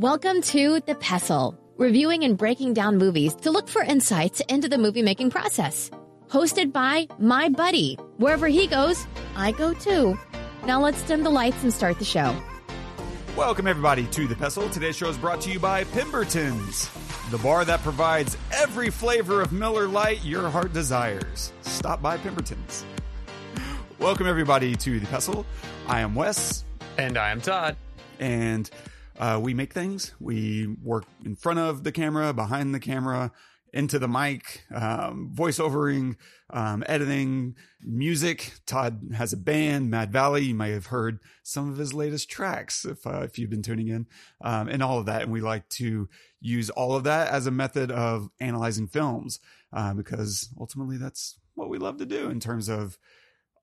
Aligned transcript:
Welcome 0.00 0.40
to 0.44 0.80
The 0.86 0.94
Pestle, 0.94 1.60
reviewing 1.76 2.24
and 2.24 2.34
breaking 2.38 2.72
down 2.72 2.96
movies 2.96 3.34
to 3.42 3.50
look 3.50 3.68
for 3.68 3.82
insights 3.82 4.40
into 4.48 4.66
the 4.66 4.78
movie 4.78 5.02
making 5.02 5.28
process. 5.28 5.90
Hosted 6.28 6.72
by 6.72 7.06
my 7.18 7.50
buddy. 7.50 7.96
Wherever 8.16 8.48
he 8.48 8.66
goes, 8.66 9.06
I 9.36 9.52
go 9.52 9.74
too. 9.74 10.18
Now 10.64 10.80
let's 10.80 11.02
dim 11.02 11.22
the 11.22 11.28
lights 11.28 11.62
and 11.64 11.70
start 11.70 11.98
the 11.98 12.06
show. 12.06 12.34
Welcome, 13.36 13.66
everybody, 13.66 14.06
to 14.06 14.26
The 14.26 14.34
Pestle. 14.34 14.70
Today's 14.70 14.96
show 14.96 15.10
is 15.10 15.18
brought 15.18 15.42
to 15.42 15.50
you 15.50 15.58
by 15.58 15.84
Pemberton's, 15.84 16.88
the 17.30 17.36
bar 17.36 17.66
that 17.66 17.82
provides 17.82 18.38
every 18.54 18.88
flavor 18.88 19.42
of 19.42 19.52
Miller 19.52 19.86
Lite 19.86 20.24
your 20.24 20.48
heart 20.48 20.72
desires. 20.72 21.52
Stop 21.60 22.00
by 22.00 22.16
Pemberton's. 22.16 22.86
Welcome, 23.98 24.26
everybody, 24.26 24.76
to 24.76 24.98
The 24.98 25.06
Pestle. 25.08 25.44
I 25.86 26.00
am 26.00 26.14
Wes. 26.14 26.64
And 26.96 27.18
I 27.18 27.32
am 27.32 27.42
Todd. 27.42 27.76
And 28.18 28.70
uh, 29.20 29.38
we 29.40 29.52
make 29.52 29.72
things. 29.72 30.14
We 30.18 30.66
work 30.82 31.04
in 31.24 31.36
front 31.36 31.58
of 31.58 31.84
the 31.84 31.92
camera, 31.92 32.32
behind 32.32 32.74
the 32.74 32.80
camera, 32.80 33.32
into 33.72 33.98
the 33.98 34.08
mic, 34.08 34.64
um, 34.74 35.30
voiceovering, 35.34 36.16
um, 36.48 36.82
editing, 36.86 37.54
music. 37.82 38.54
Todd 38.66 39.10
has 39.14 39.32
a 39.32 39.36
band, 39.36 39.90
Mad 39.90 40.10
Valley. 40.10 40.44
You 40.44 40.54
might 40.54 40.72
have 40.72 40.86
heard 40.86 41.20
some 41.42 41.70
of 41.70 41.76
his 41.76 41.92
latest 41.92 42.30
tracks 42.30 42.84
if 42.84 43.06
uh, 43.06 43.20
if 43.20 43.38
you've 43.38 43.50
been 43.50 43.62
tuning 43.62 43.88
in, 43.88 44.06
um, 44.40 44.68
and 44.68 44.82
all 44.82 44.98
of 44.98 45.06
that. 45.06 45.22
And 45.22 45.32
we 45.32 45.42
like 45.42 45.68
to 45.70 46.08
use 46.40 46.70
all 46.70 46.96
of 46.96 47.04
that 47.04 47.28
as 47.28 47.46
a 47.46 47.50
method 47.50 47.92
of 47.92 48.30
analyzing 48.40 48.88
films 48.88 49.38
uh, 49.72 49.92
because 49.92 50.48
ultimately 50.58 50.96
that's 50.96 51.38
what 51.54 51.68
we 51.68 51.78
love 51.78 51.98
to 51.98 52.06
do 52.06 52.30
in 52.30 52.40
terms 52.40 52.70
of 52.70 52.98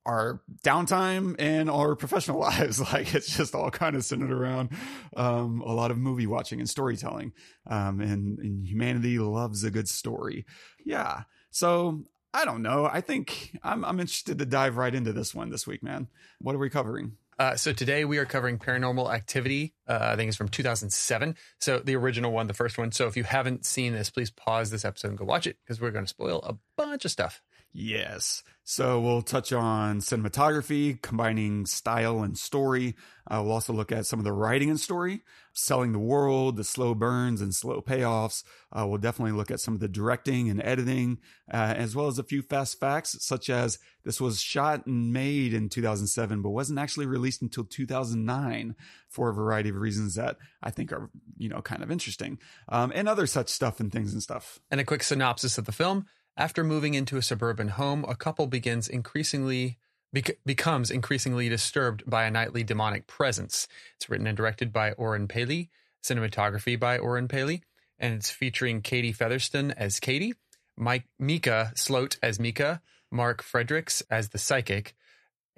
our 0.08 0.42
downtime 0.64 1.36
and 1.38 1.70
our 1.70 1.96
professional 1.96 2.40
lives. 2.42 2.80
Like 2.80 3.14
it's 3.14 3.36
just 3.36 3.54
all 3.54 3.70
kind 3.70 3.96
of 3.96 4.06
centered 4.06 4.32
around 4.32 4.70
um, 5.16 5.62
a 5.62 5.74
lot 5.74 5.92
of 5.92 5.98
movie 5.98 6.28
watching 6.28 6.60
and 6.60 6.70
storytelling. 6.70 7.34
Um, 7.70 8.00
and, 8.00 8.40
and 8.40 8.66
humanity 8.66 9.20
loves 9.20 9.64
a 9.64 9.72
good 9.72 9.90
story. 9.90 10.46
Yeah. 10.86 11.24
So 11.52 12.06
I 12.34 12.46
don't 12.46 12.62
know. 12.62 12.86
I 12.86 13.02
think 13.02 13.58
I'm, 13.64 13.84
I'm 13.84 14.00
interested 14.00 14.40
to 14.40 14.46
dive 14.46 14.78
right 14.78 14.94
into 14.94 15.12
this 15.14 15.36
one 15.36 15.50
this 15.50 15.68
week, 15.68 15.84
man. 15.84 16.08
What 16.40 16.56
are 16.56 16.60
we 16.60 16.70
covering? 16.70 17.18
Uh, 17.40 17.56
so 17.56 17.72
today 17.72 18.04
we 18.04 18.18
are 18.18 18.26
covering 18.26 18.58
Paranormal 18.58 19.14
Activity. 19.14 19.76
Uh, 19.88 20.00
I 20.02 20.16
think 20.16 20.30
it's 20.30 20.38
from 20.38 20.50
2007. 20.50 21.36
So 21.60 21.80
the 21.80 21.96
original 21.96 22.32
one, 22.32 22.48
the 22.48 22.54
first 22.54 22.78
one. 22.78 22.92
So 22.92 23.06
if 23.06 23.16
you 23.16 23.24
haven't 23.24 23.66
seen 23.66 23.94
this, 23.94 24.10
please 24.10 24.32
pause 24.32 24.72
this 24.72 24.86
episode 24.86 25.10
and 25.10 25.18
go 25.18 25.26
watch 25.26 25.46
it 25.46 25.58
because 25.64 25.80
we're 25.80 25.92
going 25.92 26.06
to 26.06 26.10
spoil 26.10 26.40
a 26.44 26.56
bunch 26.76 27.06
of 27.06 27.12
stuff. 27.12 27.44
Yes. 27.74 28.44
So 28.70 29.00
we'll 29.00 29.22
touch 29.22 29.54
on 29.54 30.00
cinematography, 30.00 31.02
combining 31.02 31.66
style 31.66 32.22
and 32.22 32.38
story. 32.38 32.98
Uh, 33.26 33.40
we'll 33.42 33.54
also 33.54 33.72
look 33.72 33.94
at 33.94 34.06
some 34.06 34.20
of 34.20 34.26
the 34.26 34.34
writing 34.34 34.70
and 34.70 34.78
story, 34.78 35.24
selling 35.54 35.94
the 35.94 36.00
world, 36.00 36.58
the 36.58 36.66
slow 36.66 36.94
burns 36.94 37.40
and 37.40 37.56
slow 37.56 37.82
payoffs. 37.82 38.44
Uh, 38.74 38.86
we'll 38.86 38.98
definitely 38.98 39.32
look 39.32 39.52
at 39.52 39.62
some 39.62 39.74
of 39.74 39.80
the 39.80 39.88
directing 39.88 40.50
and 40.50 40.62
editing, 40.62 41.20
uh, 41.50 41.76
as 41.78 41.96
well 41.96 42.08
as 42.08 42.20
a 42.20 42.26
few 42.26 42.42
fast 42.42 42.78
facts, 42.78 43.16
such 43.22 43.50
as 43.50 43.80
this 44.04 44.20
was 44.20 44.42
shot 44.42 44.86
and 44.86 45.14
made 45.14 45.54
in 45.54 45.70
2007, 45.70 46.42
but 46.42 46.50
wasn't 46.50 46.78
actually 46.78 47.06
released 47.06 47.42
until 47.42 47.64
2009 47.64 48.76
for 49.08 49.30
a 49.30 49.34
variety 49.34 49.70
of 49.70 49.78
reasons 49.78 50.16
that 50.16 50.36
I 50.62 50.72
think 50.72 50.92
are, 50.92 51.10
you 51.38 51.48
know, 51.48 51.62
kind 51.62 51.84
of 51.84 51.90
interesting, 51.90 52.38
um, 52.68 52.92
and 52.94 53.08
other 53.08 53.28
such 53.28 53.48
stuff 53.48 53.80
and 53.80 53.94
things 53.94 54.12
and 54.12 54.22
stuff. 54.22 54.60
And 54.70 54.82
a 54.82 54.84
quick 54.84 55.04
synopsis 55.04 55.58
of 55.58 55.64
the 55.64 55.72
film. 55.72 56.06
After 56.38 56.64
moving 56.64 56.94
into 56.94 57.18
a 57.18 57.24
suburban 57.24 57.70
home, 57.70 58.06
a 58.08 58.16
couple 58.16 58.46
begins 58.46 58.88
increasingly 58.88 59.80
bec- 60.14 60.38
becomes 60.46 60.92
increasingly 60.92 61.50
disturbed 61.50 62.08
by 62.08 62.26
a 62.26 62.32
nightly 62.32 62.64
demonic 62.64 63.08
presence. 63.08 63.68
It's 63.96 64.08
written 64.08 64.28
and 64.28 64.38
directed 64.38 64.72
by 64.72 64.92
Oren 64.92 65.28
Peli, 65.28 65.72
cinematography 66.04 66.80
by 66.80 67.00
Oren 67.00 67.28
Peli, 67.28 67.64
and 67.98 68.14
it's 68.14 68.30
featuring 68.30 68.82
Katie 68.82 69.12
Featherston 69.12 69.72
as 69.72 70.00
Katie, 70.00 70.36
Mike 70.78 71.06
Micah 71.18 71.72
Sloat 71.76 72.20
as 72.22 72.40
Mika, 72.40 72.84
Mark 73.12 73.42
Fredericks 73.42 74.04
as 74.12 74.30
the 74.30 74.38
psychic, 74.38 74.96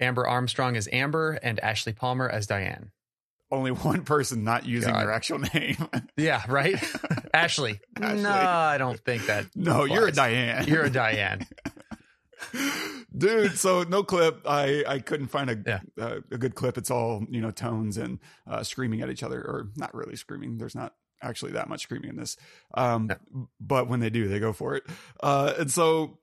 Amber 0.00 0.26
Armstrong 0.26 0.78
as 0.78 0.88
Amber, 0.90 1.38
and 1.42 1.60
Ashley 1.60 1.92
Palmer 1.92 2.26
as 2.26 2.46
Diane 2.46 2.90
only 3.50 3.70
one 3.70 4.04
person 4.04 4.44
not 4.44 4.66
using 4.66 4.92
God. 4.92 5.02
their 5.02 5.12
actual 5.12 5.38
name. 5.40 5.88
yeah, 6.16 6.42
right. 6.48 6.76
Ashley. 7.32 7.80
Ashley. 8.00 8.22
No, 8.22 8.30
I 8.30 8.78
don't 8.78 8.98
think 8.98 9.26
that. 9.26 9.46
No, 9.54 9.84
applies. 9.84 9.90
you're 9.90 10.08
a 10.08 10.12
Diane. 10.12 10.66
You're 10.66 10.84
a 10.84 10.90
Diane. 10.90 11.46
Dude, 13.16 13.58
so 13.58 13.82
no 13.82 14.02
clip. 14.02 14.42
I 14.46 14.84
I 14.86 14.98
couldn't 15.00 15.28
find 15.28 15.50
a 15.50 15.58
yeah. 15.66 15.80
uh, 16.00 16.20
a 16.30 16.38
good 16.38 16.54
clip. 16.54 16.78
It's 16.78 16.90
all 16.90 17.24
you 17.28 17.40
know 17.40 17.50
tones 17.50 17.96
and 17.96 18.18
uh, 18.46 18.62
screaming 18.62 19.02
at 19.02 19.10
each 19.10 19.22
other, 19.22 19.40
or 19.40 19.70
not 19.76 19.94
really 19.94 20.16
screaming. 20.16 20.58
There's 20.58 20.74
not 20.74 20.94
actually 21.22 21.52
that 21.52 21.68
much 21.68 21.82
screaming 21.82 22.10
in 22.10 22.16
this. 22.16 22.36
Um, 22.74 23.10
but 23.60 23.88
when 23.88 24.00
they 24.00 24.10
do, 24.10 24.28
they 24.28 24.38
go 24.38 24.52
for 24.52 24.74
it. 24.76 24.84
Uh, 25.22 25.52
and 25.58 25.70
so 25.70 26.18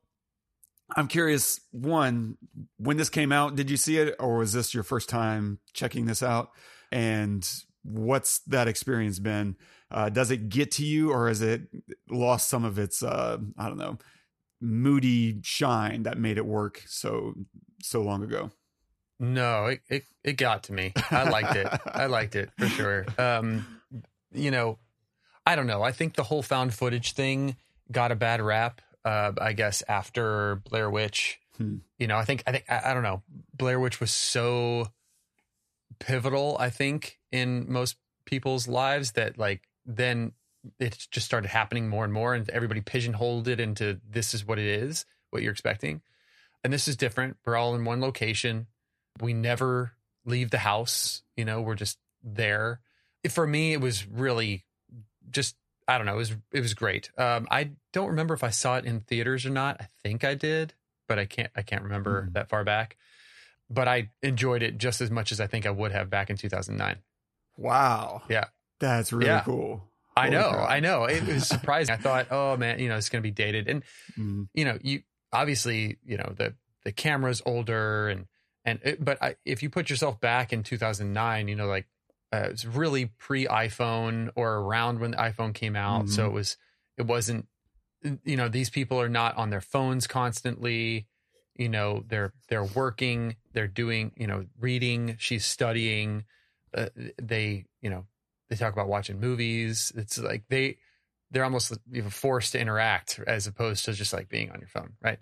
I'm 0.95 1.07
curious. 1.07 1.59
One, 1.72 2.38
when 2.78 2.97
this 2.97 3.09
came 3.09 3.31
out, 3.31 3.56
did 3.56 3.69
you 3.69 3.78
see 3.78 3.97
it, 3.97 4.16
or 4.19 4.38
was 4.38 4.53
this 4.53 4.74
your 4.74 4.84
first 4.84 5.09
time 5.09 5.59
checking 5.74 6.06
this 6.06 6.24
out? 6.24 6.50
and 6.91 7.47
what's 7.84 8.39
that 8.39 8.68
experience 8.68 9.19
been? 9.19 9.56
Uh, 9.90 10.09
does 10.09 10.31
it 10.31 10.50
get 10.50 10.72
to 10.72 10.86
you, 10.86 11.12
or 11.12 11.28
has 11.28 11.42
it 11.42 11.62
lost 12.09 12.50
some 12.50 12.66
of 12.66 12.78
its 12.78 13.02
uh, 13.02 13.38
I 13.58 13.68
don't 13.68 13.78
know 13.78 13.98
moody 14.59 15.40
shine 15.44 16.03
that 16.03 16.18
made 16.18 16.38
it 16.38 16.46
work 16.46 16.84
so 16.88 17.34
so 17.81 18.02
long 18.02 18.24
ago? 18.24 18.52
No, 19.20 19.68
it 19.68 19.81
it, 19.90 20.03
it 20.24 20.34
got 20.34 20.64
to 20.64 20.74
me. 20.74 20.94
I 21.09 21.30
liked 21.30 21.56
it. 21.56 21.68
I 21.86 22.06
liked 22.08 22.36
it 22.36 22.50
for 22.58 22.68
sure. 22.68 23.06
Um, 23.18 23.81
you 24.31 24.52
know, 24.52 24.78
I 25.46 25.56
don't 25.56 25.68
know. 25.68 25.81
I 25.81 25.92
think 25.92 26.16
the 26.16 26.24
whole 26.24 26.44
found 26.44 26.74
footage 26.74 27.14
thing 27.14 27.56
got 27.92 28.12
a 28.12 28.16
bad 28.16 28.42
rap. 28.42 28.81
Uh, 29.06 29.31
I 29.40 29.54
guess 29.54 29.84
after 29.88 30.62
Blair 30.69 30.90
Witch. 30.90 31.40
Hmm. 31.58 31.78
You 31.98 32.08
know, 32.08 32.18
I 32.18 32.25
think 32.25 32.44
I 32.46 32.52
think 32.52 32.66
I, 32.69 32.92
I 32.92 32.94
don't 32.94 33.04
know. 33.04 33.24
Blair 33.54 33.80
Witch 33.80 34.00
was 34.00 34.12
so 34.12 34.88
pivotal, 36.00 36.58
I 36.59 36.69
think, 36.69 37.18
in 37.31 37.72
most 37.72 37.96
people's 38.25 38.68
lives 38.68 39.14
that 39.14 39.40
like 39.40 39.67
then 39.88 40.34
it 40.80 41.08
just 41.12 41.25
started 41.25 41.48
happening 41.48 41.88
more 41.88 42.03
and 42.03 42.14
more 42.14 42.36
and 42.36 42.50
everybody 42.50 42.81
pigeonholed 42.81 43.48
it 43.48 43.59
into 43.59 44.00
this 44.08 44.34
is 44.34 44.46
what 44.46 44.59
it 44.59 44.66
is, 44.66 45.06
what 45.30 45.42
you're 45.42 45.52
expecting. 45.52 46.02
And 46.64 46.74
this 46.74 46.88
is 46.88 46.96
different. 46.96 47.38
We're 47.46 47.56
all 47.56 47.74
in 47.74 47.86
one 47.86 48.02
location. 48.02 48.68
We 49.22 49.34
never 49.34 49.94
leave 50.25 50.52
the 50.52 50.58
house, 50.59 51.24
you 51.36 51.46
know, 51.46 51.62
we're 51.62 51.75
just 51.75 51.98
there. 52.22 52.81
For 53.30 53.48
me, 53.48 53.74
it 53.74 53.81
was 53.81 54.06
really 54.06 54.66
just 55.30 55.56
I 55.90 55.98
don't 55.98 56.06
know, 56.06 56.16
it 56.16 56.18
was 56.18 56.36
it 56.52 56.62
was 56.62 56.74
great. 56.74 57.09
Um, 57.18 57.48
I 57.50 57.72
don't 57.94 58.09
remember 58.09 58.34
if 58.34 58.44
I 58.44 58.50
saw 58.50 58.75
it 58.75 58.86
in 58.86 59.00
theaters 59.00 59.46
or 59.46 59.50
not. 59.50 59.78
I 59.80 59.88
think 60.04 60.25
I 60.25 60.36
did, 60.36 60.74
but 61.08 61.18
I 61.18 61.25
can't 61.25 61.52
I 61.56 61.62
can't 61.62 61.84
remember 61.84 62.24
mm. 62.24 62.34
that 62.34 62.50
far 62.50 62.64
back 62.64 62.98
but 63.69 63.88
I 63.88 64.09
enjoyed 64.22 64.64
it 64.64 64.78
just 64.78 65.02
as 65.02 65.12
much 65.12 65.31
as 65.31 65.40
I 65.40 65.48
think 65.48 65.66
I 65.66 65.72
would 65.72 65.92
have 65.92 66.09
back 66.09 66.30
in 66.30 66.38
2009. 66.38 66.98
Wow. 67.58 68.22
Yeah. 68.30 68.46
That's 68.80 69.12
really 69.12 69.28
yeah. 69.28 69.42
cool. 69.42 69.84
I 70.16 70.30
know. 70.30 70.50
Crap. 70.50 70.70
I 70.70 70.80
know. 70.80 71.04
It 71.06 71.26
was 71.26 71.48
surprising. 71.48 71.94
I 71.94 71.98
thought, 71.98 72.28
oh 72.32 72.58
man, 72.58 72.80
you 72.80 72.90
know, 72.90 72.98
it's 72.98 73.10
going 73.10 73.22
to 73.22 73.28
be 73.28 73.32
dated. 73.32 73.68
And, 73.68 73.84
mm. 74.18 74.48
you 74.54 74.66
know, 74.66 74.78
you 74.82 75.04
obviously, 75.32 75.98
you 76.06 76.18
know, 76.18 76.34
the, 76.36 76.56
the 76.84 76.92
camera's 76.92 77.42
older 77.46 78.10
and, 78.10 78.26
and, 78.66 78.80
it, 78.84 79.04
but 79.04 79.22
I, 79.22 79.36
if 79.46 79.64
you 79.64 79.70
put 79.70 79.90
yourself 79.90 80.20
back 80.20 80.52
in 80.52 80.64
2009, 80.64 81.48
you 81.48 81.56
know, 81.56 81.68
like, 81.68 81.88
uh, 82.34 82.48
it's 82.52 82.66
really 82.66 83.06
pre 83.18 83.46
iPhone 83.46 84.30
or 84.36 84.56
around 84.56 85.00
when 85.00 85.12
the 85.12 85.18
iPhone 85.18 85.54
came 85.54 85.76
out. 85.76 86.04
Mm-hmm. 86.04 86.12
So 86.12 86.26
it 86.26 86.34
was, 86.34 86.58
it 86.98 87.06
wasn't, 87.06 87.48
you 88.26 88.36
know, 88.36 88.50
these 88.50 88.70
people 88.70 89.00
are 89.00 89.08
not 89.08 89.38
on 89.38 89.50
their 89.50 89.62
phones 89.62 90.08
constantly 90.08 91.08
you 91.58 91.70
know 91.70 92.04
they're 92.08 92.34
they're 92.50 92.64
working 92.64 93.36
they're 93.54 93.68
doing 93.68 94.12
you 94.16 94.28
know 94.28 94.46
reading 94.60 95.16
she's 95.20 95.46
studying 95.46 96.24
uh, 96.76 96.88
they 97.20 97.66
you 97.82 97.90
know 97.90 98.06
they 98.50 98.56
talk 98.56 98.74
about 98.74 98.88
watching 98.88 99.19
movies. 99.19 99.92
It's 99.95 100.18
like 100.18 100.44
they 100.50 100.77
they're 101.31 101.44
almost 101.44 101.74
forced 102.10 102.54
to 102.54 102.60
interact 102.60 103.19
as 103.27 103.48
opposed 103.48 103.86
to 103.86 103.94
just 103.94 104.13
like 104.13 104.30
being 104.30 104.50
on 104.51 104.60
your 104.60 104.69
phone 104.69 104.94
right? 105.01 105.19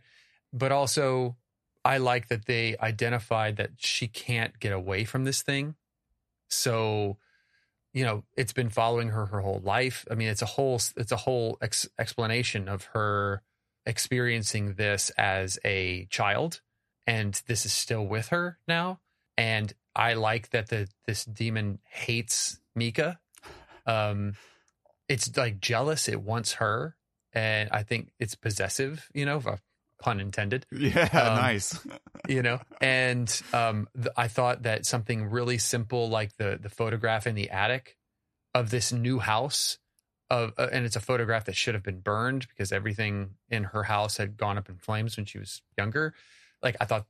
But 0.53 0.71
also 0.71 1.35
i 1.83 1.97
like 1.97 2.29
that 2.29 2.45
they 2.45 2.75
identified 2.81 3.57
that 3.57 3.69
she 3.77 4.07
can't 4.07 4.59
get 4.59 4.73
away 4.73 5.03
from 5.05 5.23
this 5.23 5.41
thing. 5.41 5.75
So 6.50 7.17
you 7.94 8.03
know 8.03 8.23
it's 8.38 8.53
been 8.53 8.69
following 8.69 9.09
her 9.09 9.25
her 9.27 9.41
whole 9.41 9.61
life. 9.63 10.05
I 10.09 10.15
mean 10.15 10.27
it's 10.27 10.41
a 10.41 10.47
whole 10.47 10.79
it's 10.95 11.11
a 11.11 11.17
whole 11.17 11.57
ex- 11.61 11.89
explanation 12.00 12.67
of 12.67 12.85
her 12.94 13.41
experiencing 13.85 14.73
this 14.73 15.11
as 15.11 15.59
a 15.63 16.07
child 16.09 16.61
and 17.07 17.39
this 17.47 17.65
is 17.65 17.73
still 17.73 18.05
with 18.05 18.29
her 18.29 18.57
now. 18.67 19.00
And 19.38 19.73
i 19.95 20.13
like 20.13 20.50
that 20.51 20.69
the 20.69 20.88
this 21.06 21.25
demon 21.25 21.80
hates 21.89 22.59
Mika. 22.75 23.19
um 23.86 24.33
it's 25.07 25.36
like 25.38 25.59
jealous 25.59 26.07
it 26.07 26.21
wants 26.21 26.53
her 26.53 26.95
and 27.33 27.69
i 27.71 27.83
think 27.83 28.12
it's 28.19 28.36
possessive 28.36 29.07
you 29.13 29.25
know 29.25 29.42
pun 30.01 30.19
intended 30.19 30.65
yeah 30.71 31.09
um, 31.13 31.38
nice 31.38 31.80
you 32.27 32.42
know 32.42 32.59
and 32.81 33.42
um 33.53 33.88
th- 33.95 34.07
i 34.18 34.27
thought 34.27 34.63
that 34.63 34.86
something 34.86 35.25
really 35.30 35.57
simple 35.57 36.09
like 36.09 36.36
the 36.38 36.59
the 36.62 36.69
photograph 36.69 37.25
in 37.25 37.36
the 37.36 37.50
attic 37.50 37.98
of 38.53 38.69
this 38.71 38.91
new 38.91 39.19
house 39.19 39.77
of 40.30 40.53
uh, 40.57 40.68
and 40.71 40.86
it's 40.86 40.95
a 40.95 41.01
photograph 41.01 41.45
that 41.45 41.56
should 41.56 41.75
have 41.75 41.83
been 41.83 42.00
burned 42.00 42.48
because 42.48 42.71
everything 42.71 43.31
in 43.50 43.65
her 43.65 43.83
house 43.83 44.18
had 44.18 44.38
gone 44.38 44.57
up 44.57 44.69
in 44.69 44.77
flames 44.77 45.18
when 45.18 45.25
she 45.25 45.38
was 45.38 45.62
younger. 45.77 46.13
Like 46.63 46.75
I 46.81 46.86
thought 46.86 47.06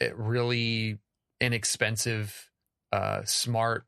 it 0.00 0.16
really 0.16 0.98
inexpensive 1.40 2.50
uh 2.92 3.22
smart 3.24 3.84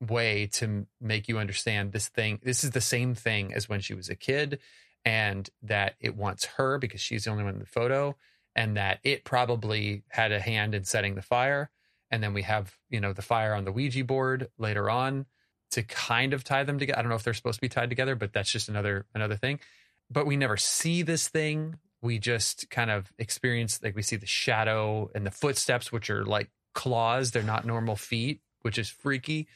way 0.00 0.46
to 0.46 0.86
make 1.00 1.28
you 1.28 1.38
understand 1.38 1.92
this 1.92 2.08
thing 2.08 2.38
this 2.42 2.64
is 2.64 2.70
the 2.70 2.80
same 2.80 3.14
thing 3.14 3.52
as 3.52 3.68
when 3.68 3.80
she 3.80 3.94
was 3.94 4.08
a 4.08 4.16
kid 4.16 4.58
and 5.04 5.48
that 5.62 5.94
it 6.00 6.16
wants 6.16 6.44
her 6.44 6.78
because 6.78 7.00
she's 7.00 7.24
the 7.24 7.30
only 7.30 7.44
one 7.44 7.54
in 7.54 7.60
the 7.60 7.66
photo 7.66 8.16
and 8.54 8.76
that 8.76 8.98
it 9.02 9.24
probably 9.24 10.02
had 10.08 10.32
a 10.32 10.40
hand 10.40 10.74
in 10.74 10.84
setting 10.84 11.14
the 11.14 11.22
fire. 11.22 11.70
And 12.10 12.22
then 12.22 12.34
we 12.34 12.42
have 12.42 12.74
you 12.88 13.00
know 13.00 13.12
the 13.12 13.22
fire 13.22 13.54
on 13.54 13.64
the 13.64 13.72
ouija 13.72 14.04
board 14.04 14.48
later 14.58 14.90
on 14.90 15.26
to 15.70 15.82
kind 15.84 16.34
of 16.34 16.42
tie 16.42 16.64
them 16.64 16.80
together 16.80 16.98
i 16.98 17.02
don't 17.02 17.10
know 17.10 17.14
if 17.14 17.22
they're 17.22 17.32
supposed 17.32 17.58
to 17.58 17.60
be 17.60 17.68
tied 17.68 17.88
together 17.88 18.16
but 18.16 18.32
that's 18.32 18.50
just 18.50 18.68
another 18.68 19.06
another 19.14 19.36
thing. 19.36 19.60
But 20.10 20.26
we 20.26 20.36
never 20.36 20.56
see 20.56 21.02
this 21.02 21.28
thing. 21.28 21.76
We 22.02 22.18
just 22.18 22.68
kind 22.68 22.90
of 22.90 23.12
experience 23.18 23.80
like 23.82 23.94
we 23.94 24.02
see 24.02 24.16
the 24.16 24.26
shadow 24.26 25.10
and 25.14 25.24
the 25.24 25.30
footsteps 25.30 25.92
which 25.92 26.10
are 26.10 26.24
like 26.24 26.50
claws 26.74 27.30
they're 27.30 27.42
not 27.42 27.66
normal 27.66 27.96
feet 27.96 28.40
which 28.62 28.78
is 28.78 28.88
freaky. 28.88 29.48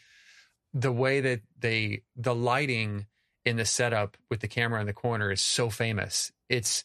The 0.72 0.92
way 0.92 1.20
that 1.20 1.42
they 1.58 2.02
the 2.16 2.34
lighting 2.34 3.06
in 3.44 3.56
the 3.56 3.64
setup 3.64 4.16
with 4.30 4.40
the 4.40 4.48
camera 4.48 4.80
in 4.80 4.86
the 4.86 4.92
corner 4.92 5.30
is 5.30 5.40
so 5.40 5.70
famous. 5.70 6.32
It's 6.48 6.84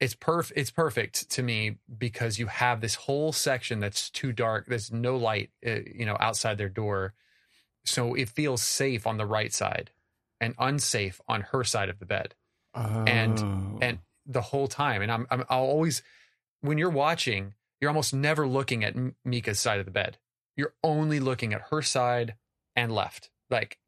it's 0.00 0.14
perf 0.14 0.52
it's 0.54 0.70
perfect 0.70 1.30
to 1.30 1.42
me 1.42 1.78
because 1.96 2.38
you 2.38 2.46
have 2.46 2.80
this 2.80 2.94
whole 2.94 3.32
section 3.32 3.80
that's 3.80 4.10
too 4.10 4.32
dark 4.32 4.66
there's 4.66 4.92
no 4.92 5.16
light 5.16 5.50
uh, 5.66 5.80
you 5.92 6.04
know 6.04 6.16
outside 6.20 6.58
their 6.58 6.68
door. 6.68 7.14
So 7.84 8.14
it 8.14 8.28
feels 8.28 8.62
safe 8.62 9.06
on 9.06 9.16
the 9.16 9.26
right 9.26 9.52
side 9.52 9.90
and 10.40 10.54
unsafe 10.58 11.20
on 11.26 11.40
her 11.52 11.64
side 11.64 11.88
of 11.88 11.98
the 11.98 12.06
bed. 12.06 12.34
Oh. 12.74 13.04
and 13.06 13.82
and 13.82 13.98
the 14.26 14.42
whole 14.42 14.68
time 14.68 15.00
and 15.00 15.10
I'm, 15.10 15.26
I'm 15.30 15.44
I'll 15.48 15.64
always 15.64 16.02
when 16.60 16.76
you're 16.76 16.90
watching 16.90 17.54
you're 17.80 17.90
almost 17.90 18.14
never 18.14 18.46
looking 18.46 18.84
at 18.84 18.96
Mika's 19.24 19.60
side 19.60 19.78
of 19.78 19.86
the 19.86 19.92
bed. 19.92 20.18
You're 20.56 20.74
only 20.82 21.20
looking 21.20 21.54
at 21.54 21.62
her 21.70 21.82
side 21.82 22.34
and 22.74 22.92
left. 22.92 23.30
Like 23.50 23.78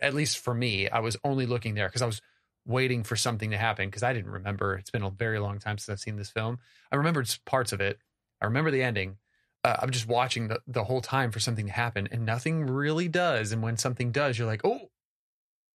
at 0.00 0.14
least 0.14 0.38
for 0.38 0.54
me 0.54 0.88
I 0.88 1.00
was 1.00 1.16
only 1.24 1.46
looking 1.46 1.74
there 1.74 1.88
because 1.88 2.02
I 2.02 2.06
was 2.06 2.20
waiting 2.66 3.02
for 3.02 3.16
something 3.16 3.50
to 3.50 3.56
happen 3.56 3.88
because 3.88 4.02
I 4.02 4.12
didn't 4.12 4.30
remember. 4.30 4.74
It's 4.74 4.90
been 4.90 5.02
a 5.02 5.10
very 5.10 5.38
long 5.38 5.58
time 5.58 5.78
since 5.78 5.88
I've 5.88 6.00
seen 6.00 6.16
this 6.16 6.30
film. 6.30 6.58
I 6.92 6.96
remembered 6.96 7.34
parts 7.46 7.72
of 7.72 7.80
it. 7.80 7.98
I 8.40 8.46
remember 8.46 8.70
the 8.70 8.82
ending. 8.82 9.16
Uh, 9.64 9.76
I'm 9.80 9.90
just 9.90 10.06
watching 10.06 10.48
the, 10.48 10.60
the 10.66 10.84
whole 10.84 11.00
time 11.00 11.32
for 11.32 11.40
something 11.40 11.66
to 11.66 11.72
happen 11.72 12.08
and 12.12 12.24
nothing 12.24 12.66
really 12.66 13.08
does. 13.08 13.50
And 13.50 13.62
when 13.62 13.76
something 13.76 14.12
does 14.12 14.38
you're 14.38 14.46
like 14.46 14.64
oh 14.64 14.90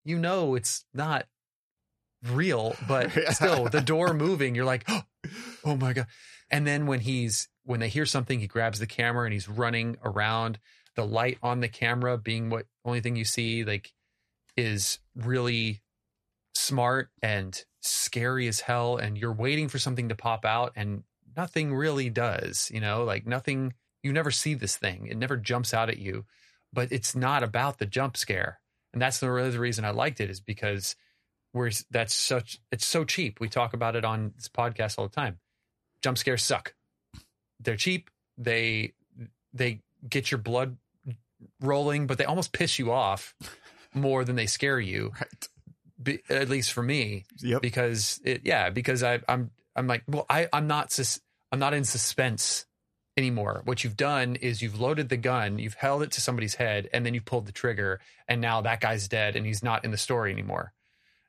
you 0.06 0.20
know 0.20 0.56
it's 0.56 0.86
not 0.94 1.26
real 2.32 2.76
but 2.88 3.12
still 3.32 3.66
the 3.66 3.82
door 3.82 4.14
moving 4.14 4.56
you're 4.56 4.66
like 4.66 4.84
oh 4.88 5.02
Oh 5.66 5.76
my 5.76 5.94
god. 5.94 6.08
And 6.50 6.68
then 6.68 6.86
when 6.86 7.00
he's 7.00 7.50
when 7.64 7.80
they 7.80 7.90
hear 7.90 8.06
something 8.06 8.40
he 8.40 8.48
grabs 8.48 8.80
the 8.80 8.88
camera 8.88 9.26
and 9.26 9.34
he's 9.34 9.50
running 9.50 9.98
around. 10.04 10.60
The 10.96 11.06
light 11.06 11.40
on 11.42 11.60
the 11.60 11.70
camera 11.70 12.20
being 12.20 12.52
what 12.52 12.68
only 12.86 13.02
thing 13.02 13.16
you 13.16 13.26
see 13.26 13.64
like 13.64 13.92
is 14.56 15.00
really 15.16 15.82
smart 16.54 17.10
and 17.22 17.60
scary 17.82 18.48
as 18.48 18.60
hell. 18.60 18.98
And 18.98 19.18
you're 19.18 19.34
waiting 19.34 19.70
for 19.70 19.80
something 19.80 20.10
to 20.10 20.16
pop 20.16 20.46
out 20.46 20.74
and 20.76 21.04
nothing 21.36 21.74
really 21.74 22.10
does 22.10 22.70
you 22.72 22.80
know? 22.80 23.04
Like 23.06 23.26
nothing 23.26 23.74
you 24.04 24.14
never 24.14 24.30
see 24.30 24.54
this 24.54 24.78
thing. 24.78 25.08
It 25.08 25.18
never 25.18 25.38
jumps 25.38 25.74
out 25.74 25.90
at 25.90 25.98
you 25.98 26.26
but 26.74 26.92
it's 26.92 27.16
not 27.16 27.44
about 27.44 27.78
the 27.78 27.86
jump 27.86 28.18
scare. 28.18 28.60
And 28.92 29.02
that's 29.02 29.20
the 29.20 29.32
other 29.34 29.60
reason 29.60 29.86
i 29.86 29.92
liked 29.92 30.20
it 30.20 30.30
is 30.30 30.40
because 30.40 30.96
we're 31.54 31.72
that's 31.92 32.14
such 32.14 32.60
it's 32.72 32.86
so 32.86 33.06
cheap. 33.06 33.40
We 33.40 33.48
talk 33.48 33.74
about 33.74 33.96
it 33.96 34.04
on 34.04 34.34
this 34.36 34.50
podcast 34.50 34.98
all 34.98 35.08
the 35.08 35.16
time 35.16 35.40
jump 36.04 36.18
scares 36.18 36.44
suck 36.44 36.74
they're 37.62 37.76
cheap 37.78 38.10
they 38.38 38.94
they 39.54 39.80
get 40.08 40.30
your 40.32 40.38
blood 40.38 40.78
rolling 41.60 42.08
but 42.08 42.18
they 42.18 42.26
almost 42.26 42.52
piss 42.52 42.78
you 42.80 42.92
off 42.92 43.36
more 43.94 44.24
than 44.26 44.36
they 44.36 44.46
scare 44.46 44.80
you 44.80 45.12
right. 45.20 45.48
be, 46.02 46.20
at 46.30 46.50
least 46.50 46.74
for 46.74 46.84
me 46.84 47.26
Yep. 47.40 47.62
because 47.62 48.20
it 48.24 48.42
yeah 48.44 48.70
because 48.70 49.04
I 49.04 49.20
I'm 49.28 49.52
I'm 49.76 49.88
like 49.88 50.04
well 50.08 50.26
I 50.30 50.48
I'm 50.52 50.68
not 50.68 50.92
sus- 50.92 51.22
I'm 51.52 51.60
not 51.60 51.74
in 51.74 51.84
suspense 51.84 52.66
anymore. 53.16 53.62
What 53.66 53.84
you've 53.84 53.96
done 53.96 54.36
is 54.38 54.64
you've 54.64 54.80
loaded 54.80 55.08
the 55.10 55.18
gun, 55.18 55.60
you've 55.60 55.76
held 55.76 56.02
it 56.02 56.10
to 56.14 56.22
somebody's 56.22 56.56
head, 56.56 56.90
and 56.92 57.06
then 57.06 57.14
you 57.14 57.22
pulled 57.22 57.46
the 57.46 57.52
trigger, 57.52 58.00
and 58.28 58.42
now 58.42 58.62
that 58.62 58.82
guy's 58.82 59.08
dead 59.08 59.36
and 59.36 59.46
he's 59.46 59.62
not 59.62 59.86
in 59.86 59.92
the 59.92 59.98
story 59.98 60.32
anymore. 60.32 60.74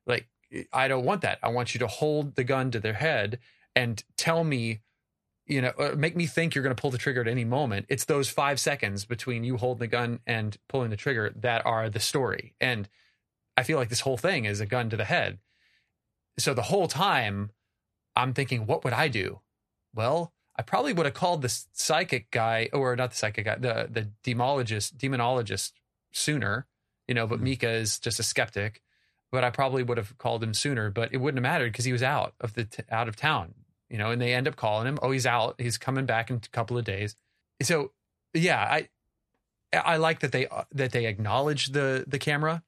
Like 0.06 0.26
I 0.72 0.88
don't 0.88 1.04
want 1.04 1.20
that. 1.22 1.38
I 1.42 1.48
want 1.48 1.74
you 1.74 1.80
to 1.80 1.86
hold 1.86 2.36
the 2.36 2.44
gun 2.44 2.70
to 2.70 2.80
their 2.80 2.94
head 2.94 3.38
and 3.76 4.02
tell 4.16 4.44
me. 4.44 4.80
You 5.46 5.60
know, 5.60 5.72
uh, 5.78 5.92
make 5.94 6.16
me 6.16 6.24
think 6.24 6.54
you're 6.54 6.64
going 6.64 6.74
to 6.74 6.80
pull 6.80 6.90
the 6.90 6.96
trigger 6.96 7.20
at 7.20 7.28
any 7.28 7.44
moment. 7.44 7.84
It's 7.90 8.06
those 8.06 8.30
five 8.30 8.58
seconds 8.58 9.04
between 9.04 9.44
you 9.44 9.58
holding 9.58 9.80
the 9.80 9.86
gun 9.88 10.20
and 10.26 10.56
pulling 10.70 10.88
the 10.88 10.96
trigger 10.96 11.34
that 11.36 11.66
are 11.66 11.90
the 11.90 12.00
story. 12.00 12.54
And 12.62 12.88
I 13.54 13.62
feel 13.62 13.76
like 13.76 13.90
this 13.90 14.00
whole 14.00 14.16
thing 14.16 14.46
is 14.46 14.60
a 14.60 14.64
gun 14.66 14.88
to 14.88 14.96
the 14.96 15.04
head. 15.04 15.40
So 16.38 16.54
the 16.54 16.62
whole 16.62 16.88
time 16.88 17.50
I'm 18.16 18.32
thinking, 18.32 18.64
what 18.64 18.84
would 18.84 18.94
I 18.94 19.08
do? 19.08 19.40
Well, 19.94 20.32
I 20.56 20.62
probably 20.62 20.94
would 20.94 21.04
have 21.04 21.14
called 21.14 21.42
the 21.42 21.54
psychic 21.72 22.30
guy, 22.30 22.70
or 22.72 22.96
not 22.96 23.10
the 23.10 23.16
psychic 23.16 23.44
guy, 23.44 23.56
the 23.56 23.86
the 23.90 24.08
demologist, 24.22 24.96
demonologist 24.96 25.72
sooner, 26.10 26.66
you 27.06 27.14
know. 27.14 27.26
But 27.26 27.40
Mhm. 27.40 27.42
Mika 27.42 27.70
is 27.70 27.98
just 27.98 28.18
a 28.18 28.22
skeptic. 28.22 28.80
But 29.30 29.44
I 29.44 29.50
probably 29.50 29.82
would 29.82 29.98
have 29.98 30.16
called 30.16 30.42
him 30.42 30.54
sooner. 30.54 30.90
But 30.90 31.12
it 31.12 31.18
wouldn't 31.18 31.36
have 31.44 31.52
mattered 31.52 31.72
because 31.72 31.84
he 31.84 31.92
was 31.92 32.02
out 32.02 32.34
of 32.40 32.54
the 32.54 32.64
t- 32.64 32.82
out 32.90 33.08
of 33.08 33.16
town, 33.16 33.54
you 33.94 33.98
know. 33.98 34.10
And 34.10 34.20
they 34.20 34.34
end 34.34 34.48
up 34.48 34.56
calling 34.56 34.88
him. 34.88 34.98
Oh, 35.00 35.12
he's 35.12 35.24
out. 35.26 35.54
He's 35.58 35.78
coming 35.78 36.04
back 36.04 36.28
in 36.30 36.36
a 36.36 36.40
couple 36.50 36.76
of 36.76 36.84
days. 36.84 37.14
So 37.62 37.92
yeah, 38.32 38.60
I 38.60 38.88
I 39.72 39.98
like 39.98 40.18
that 40.20 40.32
they 40.32 40.48
that 40.72 40.90
they 40.90 41.06
acknowledge 41.06 41.66
the 41.68 42.02
the 42.08 42.18
camera. 42.18 42.64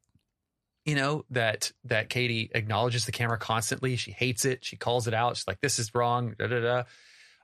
You 0.84 0.94
know 0.94 1.24
that 1.30 1.72
that 1.86 2.08
Katie 2.10 2.48
acknowledges 2.54 3.06
the 3.06 3.12
camera 3.12 3.38
constantly. 3.38 3.96
She 3.96 4.12
hates 4.12 4.44
it. 4.44 4.64
She 4.64 4.76
calls 4.76 5.08
it 5.08 5.14
out. 5.14 5.36
She's 5.36 5.48
like, 5.48 5.60
"This 5.60 5.80
is 5.80 5.92
wrong." 5.96 6.36
Da, 6.38 6.46
da, 6.46 6.60
da. 6.60 6.82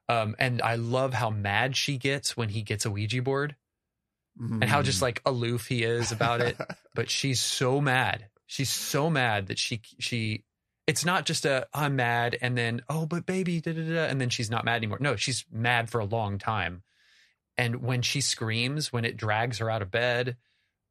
Um, 0.08 0.36
and 0.38 0.62
I 0.62 0.76
love 0.76 1.12
how 1.12 1.30
mad 1.30 1.74
she 1.76 1.98
gets 1.98 2.36
when 2.36 2.50
he 2.50 2.62
gets 2.62 2.84
a 2.86 2.90
Ouija 2.92 3.20
board, 3.20 3.56
and 4.38 4.62
how 4.64 4.82
just 4.82 5.00
Mm. 5.00 5.02
like 5.02 5.22
aloof 5.26 5.66
he 5.66 5.82
is 5.82 6.12
about 6.12 6.40
it. 6.40 6.56
but 6.94 7.10
she's 7.10 7.40
so 7.42 7.80
mad. 7.80 8.26
She's 8.46 8.70
so 8.70 9.10
mad 9.10 9.48
that 9.48 9.58
she 9.58 9.80
she. 9.98 10.44
It's 10.86 11.04
not 11.04 11.26
just 11.26 11.44
a 11.44 11.68
I'm 11.72 11.96
mad 11.96 12.36
and 12.40 12.58
then 12.58 12.82
oh 12.88 13.06
but 13.06 13.24
baby 13.24 13.60
da 13.60 13.72
da 13.72 13.82
da 13.82 14.04
and 14.04 14.20
then 14.20 14.30
she's 14.30 14.50
not 14.50 14.64
mad 14.64 14.76
anymore. 14.76 14.98
No, 15.00 15.16
she's 15.16 15.44
mad 15.50 15.88
for 15.90 16.00
a 16.00 16.04
long 16.04 16.38
time. 16.38 16.82
And 17.56 17.82
when 17.82 18.02
she 18.02 18.20
screams, 18.20 18.92
when 18.92 19.04
it 19.04 19.16
drags 19.16 19.58
her 19.58 19.70
out 19.70 19.82
of 19.82 19.90
bed, 19.90 20.36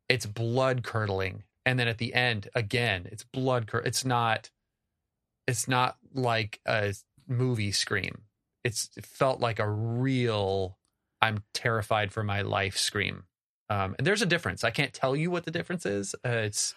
it's 0.07 0.25
blood 0.25 0.83
curdling. 0.83 1.43
And 1.65 1.79
then 1.79 1.87
at 1.87 1.97
the 1.97 2.13
end, 2.13 2.49
again, 2.55 3.07
it's 3.11 3.23
blood 3.23 3.67
cur 3.67 3.79
It's 3.79 4.05
not. 4.05 4.49
It's 5.47 5.67
not 5.67 5.97
like 6.13 6.59
a 6.65 6.93
movie 7.27 7.71
scream. 7.71 8.23
It's 8.63 8.89
it 8.95 9.05
felt 9.05 9.39
like 9.39 9.59
a 9.59 9.69
real. 9.69 10.77
I'm 11.21 11.43
terrified 11.53 12.11
for 12.11 12.23
my 12.23 12.41
life 12.41 12.77
scream. 12.77 13.23
Um, 13.69 13.95
and 13.97 14.05
there's 14.05 14.21
a 14.21 14.27
difference. 14.27 14.63
I 14.63 14.71
can't 14.71 14.93
tell 14.93 15.15
you 15.15 15.31
what 15.31 15.45
the 15.45 15.51
difference 15.51 15.85
is. 15.85 16.13
Uh, 16.25 16.29
it's 16.29 16.75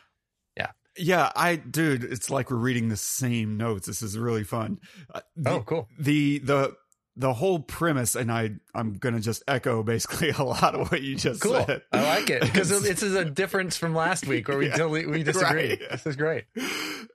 yeah, 0.96 1.30
I, 1.34 1.56
dude, 1.56 2.04
it's 2.04 2.30
like 2.30 2.50
we're 2.50 2.56
reading 2.56 2.88
the 2.88 2.96
same 2.96 3.56
notes. 3.56 3.86
This 3.86 4.02
is 4.02 4.16
really 4.18 4.44
fun. 4.44 4.78
Uh, 5.12 5.20
the, 5.36 5.50
oh 5.50 5.60
cool. 5.62 5.88
the 5.98 6.38
the 6.38 6.76
the 7.16 7.32
whole 7.32 7.60
premise, 7.60 8.14
and 8.16 8.30
I 8.30 8.50
I'm 8.74 8.94
gonna 8.94 9.20
just 9.20 9.42
echo 9.46 9.82
basically 9.82 10.30
a 10.38 10.42
lot 10.42 10.74
of 10.74 10.90
what 10.90 11.02
you 11.02 11.16
just 11.16 11.40
Cool. 11.40 11.64
said. 11.64 11.82
I 11.92 12.02
like 12.02 12.30
it 12.30 12.42
because 12.42 12.68
this 12.82 13.02
is 13.02 13.14
a 13.14 13.24
difference 13.24 13.76
from 13.76 13.94
last 13.94 14.26
week 14.26 14.48
where 14.48 14.58
we 14.58 14.66
Yeah. 14.68 14.76
totally 14.76 15.06
we 15.06 15.22
disagreed. 15.24 15.80
Right. 15.80 15.90
This 15.90 16.06
is 16.06 16.16
great. 16.16 16.44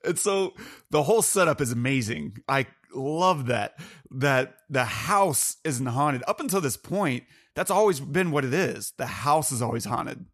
and 0.05 0.17
so 0.17 0.53
the 0.89 1.03
whole 1.03 1.21
setup 1.21 1.59
is 1.61 1.71
amazing. 1.71 2.37
I 2.47 2.67
love 2.93 3.47
that 3.47 3.75
that 4.11 4.55
the 4.69 4.85
house 4.85 5.57
isn't 5.63 5.85
haunted 5.85 6.23
up 6.27 6.39
until 6.39 6.61
this 6.61 6.77
point. 6.77 7.23
That's 7.55 7.71
always 7.71 7.99
been 7.99 8.31
what 8.31 8.45
it 8.45 8.53
is. 8.53 8.93
The 8.97 9.05
house 9.05 9.51
is 9.51 9.61
always 9.61 9.83
haunted, 9.85 10.25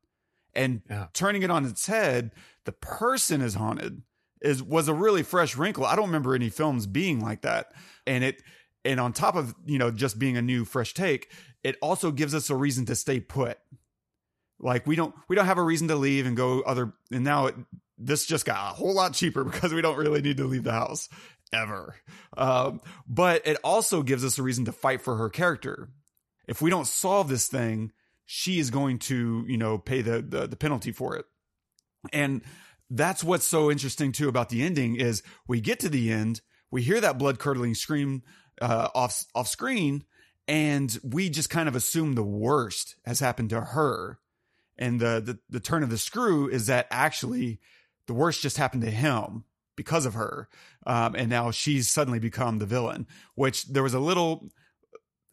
and 0.54 0.82
Yeah. 0.90 1.08
turning 1.14 1.42
it 1.42 1.50
on 1.50 1.66
its 1.66 1.88
head, 1.88 2.32
the 2.66 2.72
person 2.72 3.42
is 3.42 3.56
haunted. 3.56 4.02
Is 4.42 4.62
was 4.62 4.88
a 4.88 4.94
really 4.94 5.24
fresh 5.24 5.56
wrinkle. 5.56 5.86
I 5.86 5.96
don't 5.96 6.08
remember 6.08 6.36
any 6.36 6.50
films 6.50 6.86
being 6.86 7.20
like 7.20 7.42
that, 7.42 7.72
and 8.06 8.24
it 8.24 8.44
and 8.84 9.00
on 9.00 9.14
top 9.14 9.36
of 9.36 9.56
you 9.66 9.80
know 9.80 9.92
just 9.92 10.20
being 10.20 10.38
a 10.38 10.42
new 10.42 10.66
fresh 10.66 10.94
take, 10.94 11.32
it 11.64 11.78
also 11.82 12.12
gives 12.12 12.36
us 12.36 12.50
a 12.50 12.56
reason 12.56 12.86
to 12.86 12.96
stay 12.96 13.20
put. 13.20 13.58
Like 14.60 14.86
we 14.86 14.96
don't 14.96 15.16
we 15.28 15.36
don't 15.36 15.48
have 15.48 15.58
a 15.58 15.64
reason 15.64 15.88
to 15.88 15.96
leave 15.96 16.26
and 16.26 16.38
go 16.38 16.62
other. 16.62 16.94
And 17.12 17.24
now 17.24 17.48
it, 17.48 17.56
this 17.98 18.26
just 18.26 18.46
got 18.46 18.72
a 18.72 18.76
whole 18.76 18.94
lot 18.94 19.14
cheaper 19.14 19.44
because 19.44 19.74
we 19.74 19.82
don't 19.82 19.98
really 19.98 20.22
need 20.22 20.38
to 20.38 20.46
leave 20.46 20.64
the 20.64 20.72
house 20.72 21.10
ever. 21.52 21.96
Um, 22.38 22.82
but 23.08 23.46
it 23.48 23.58
also 23.64 24.04
gives 24.04 24.24
us 24.24 24.38
a 24.38 24.44
reason 24.44 24.66
to 24.66 24.72
fight 24.72 25.02
for 25.02 25.18
her 25.18 25.30
character. 25.30 25.90
If 26.48 26.62
we 26.62 26.70
don't 26.70 26.88
solve 26.88 27.28
this 27.28 27.48
thing, 27.48 27.92
she 28.26 28.60
is 28.60 28.70
going 28.70 29.00
to, 29.00 29.46
you 29.48 29.58
know, 29.58 29.78
pay 29.78 30.02
the 30.02 30.22
the, 30.22 30.48
the 30.48 30.56
penalty 30.56 30.92
for 30.92 31.16
it. 31.16 31.26
And 32.14 32.42
that's 32.90 33.24
what's 33.24 33.46
so 33.46 33.72
interesting 33.72 34.12
too 34.12 34.30
about 34.30 34.50
the 34.50 34.64
ending 34.64 34.96
is 34.96 35.24
we 35.48 35.62
get 35.62 35.80
to 35.82 35.90
the 35.90 36.12
end, 36.12 36.42
we 36.72 36.82
hear 36.82 37.02
that 37.02 37.18
blood 37.18 37.40
curdling 37.40 37.76
scream 37.76 38.24
uh, 38.62 38.90
off 38.94 39.26
off 39.34 39.48
screen, 39.48 40.06
and 40.48 40.98
we 41.04 41.30
just 41.30 41.50
kind 41.50 41.68
of 41.68 41.76
assume 41.76 42.14
the 42.14 42.24
worst 42.24 42.96
has 43.06 43.20
happened 43.20 43.50
to 43.52 43.62
her. 43.62 44.20
And 44.78 45.00
the, 45.00 45.22
the 45.26 45.40
the 45.50 45.60
turn 45.60 45.84
of 45.84 45.90
the 45.90 45.98
screw 45.98 46.50
is 46.50 46.68
that 46.68 46.88
actually 46.92 47.60
the 48.08 48.14
worst 48.14 48.42
just 48.42 48.58
happened 48.58 48.84
to 48.84 48.92
him 48.92 49.46
because 49.76 50.06
of 50.06 50.14
her, 50.14 50.48
um, 50.86 51.16
and 51.16 51.30
now 51.30 51.52
she's 51.52 51.90
suddenly 51.90 52.20
become 52.20 52.60
the 52.60 52.66
villain. 52.66 53.08
Which 53.36 53.66
there 53.66 53.84
was 53.84 53.94
a 53.94 54.00
little 54.00 54.50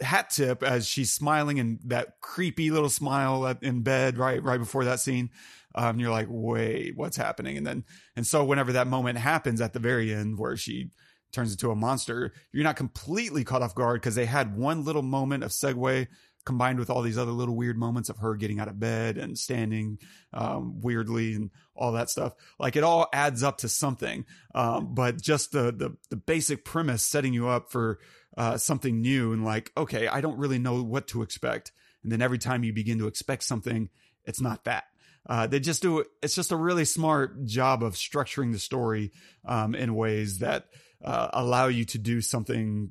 hat 0.01 0.31
tip 0.31 0.63
as 0.63 0.87
she's 0.87 1.13
smiling 1.13 1.61
and 1.61 1.79
that 1.85 2.21
creepy 2.21 2.71
little 2.71 2.89
smile 2.89 3.47
in 3.63 3.83
bed 3.83 4.19
right 4.19 4.43
right 4.43 4.59
before 4.59 4.85
that 4.85 5.01
scene. 5.01 5.31
Um, 5.75 5.99
you're 5.99 6.11
like, 6.11 6.29
wait, 6.31 6.97
what's 6.97 7.17
happening? 7.17 7.57
And 7.57 7.67
then 7.67 7.85
and 8.17 8.27
so 8.27 8.45
whenever 8.45 8.73
that 8.73 8.87
moment 8.87 9.19
happens 9.19 9.61
at 9.61 9.73
the 9.73 9.79
very 9.79 10.13
end 10.13 10.39
where 10.39 10.57
she 10.57 10.91
turns 11.33 11.53
into 11.53 11.71
a 11.71 11.77
monster, 11.77 12.33
you're 12.53 12.65
not 12.65 12.77
completely 12.77 13.45
caught 13.45 13.63
off 13.63 13.75
guard 13.75 14.01
because 14.01 14.15
they 14.15 14.27
had 14.27 14.57
one 14.57 14.85
little 14.85 15.03
moment 15.03 15.45
of 15.45 15.51
segue 15.51 16.07
combined 16.45 16.79
with 16.79 16.91
all 16.91 17.03
these 17.03 17.19
other 17.19 17.31
little 17.31 17.57
weird 17.57 17.79
moments 17.79 18.09
of 18.09 18.19
her 18.19 18.35
getting 18.35 18.59
out 18.59 18.69
of 18.69 18.81
bed 18.81 19.17
and 19.17 19.39
standing 19.39 19.99
um, 20.33 20.81
weirdly 20.81 21.35
and 21.35 21.51
all 21.75 21.93
that 21.93 22.11
stuff. 22.11 22.35
Like 22.59 22.77
it 22.77 22.83
all 22.83 23.09
adds 23.13 23.43
up 23.43 23.59
to 23.59 23.69
something. 23.69 24.25
Um, 24.55 24.95
but 24.95 25.21
just 25.21 25.53
the, 25.53 25.73
the 25.73 25.97
the 26.11 26.17
basic 26.17 26.65
premise 26.65 27.07
setting 27.07 27.33
you 27.33 27.49
up 27.49 27.71
for 27.71 28.01
uh, 28.37 28.57
something 28.57 29.01
new 29.01 29.33
and 29.33 29.45
like, 29.45 29.71
okay, 29.77 30.09
I 30.09 30.21
don't 30.21 30.39
really 30.39 30.59
know 30.59 30.83
what 30.83 31.09
to 31.09 31.23
expect. 31.23 31.73
And 32.03 32.11
then 32.11 32.23
every 32.23 32.39
time 32.39 32.65
you 32.65 32.73
begin 32.73 32.99
to 32.99 33.07
expect 33.07 33.45
something, 33.45 33.89
it's 34.25 34.41
not 34.41 34.65
that. 34.65 34.85
Uh, 35.29 35.47
they 35.47 35.61
just 35.61 35.83
do 35.83 36.05
it's 36.23 36.35
just 36.35 36.53
a 36.53 36.57
really 36.57 36.85
smart 36.85 37.45
job 37.45 37.83
of 37.83 37.95
structuring 37.95 38.53
the 38.53 38.59
story 38.59 39.13
um, 39.47 39.75
in 39.75 39.95
ways 39.95 40.39
that 40.39 40.67
uh, 41.05 41.29
allow 41.33 41.67
you 41.67 41.85
to 41.85 41.99
do 41.99 42.21
something 42.21 42.91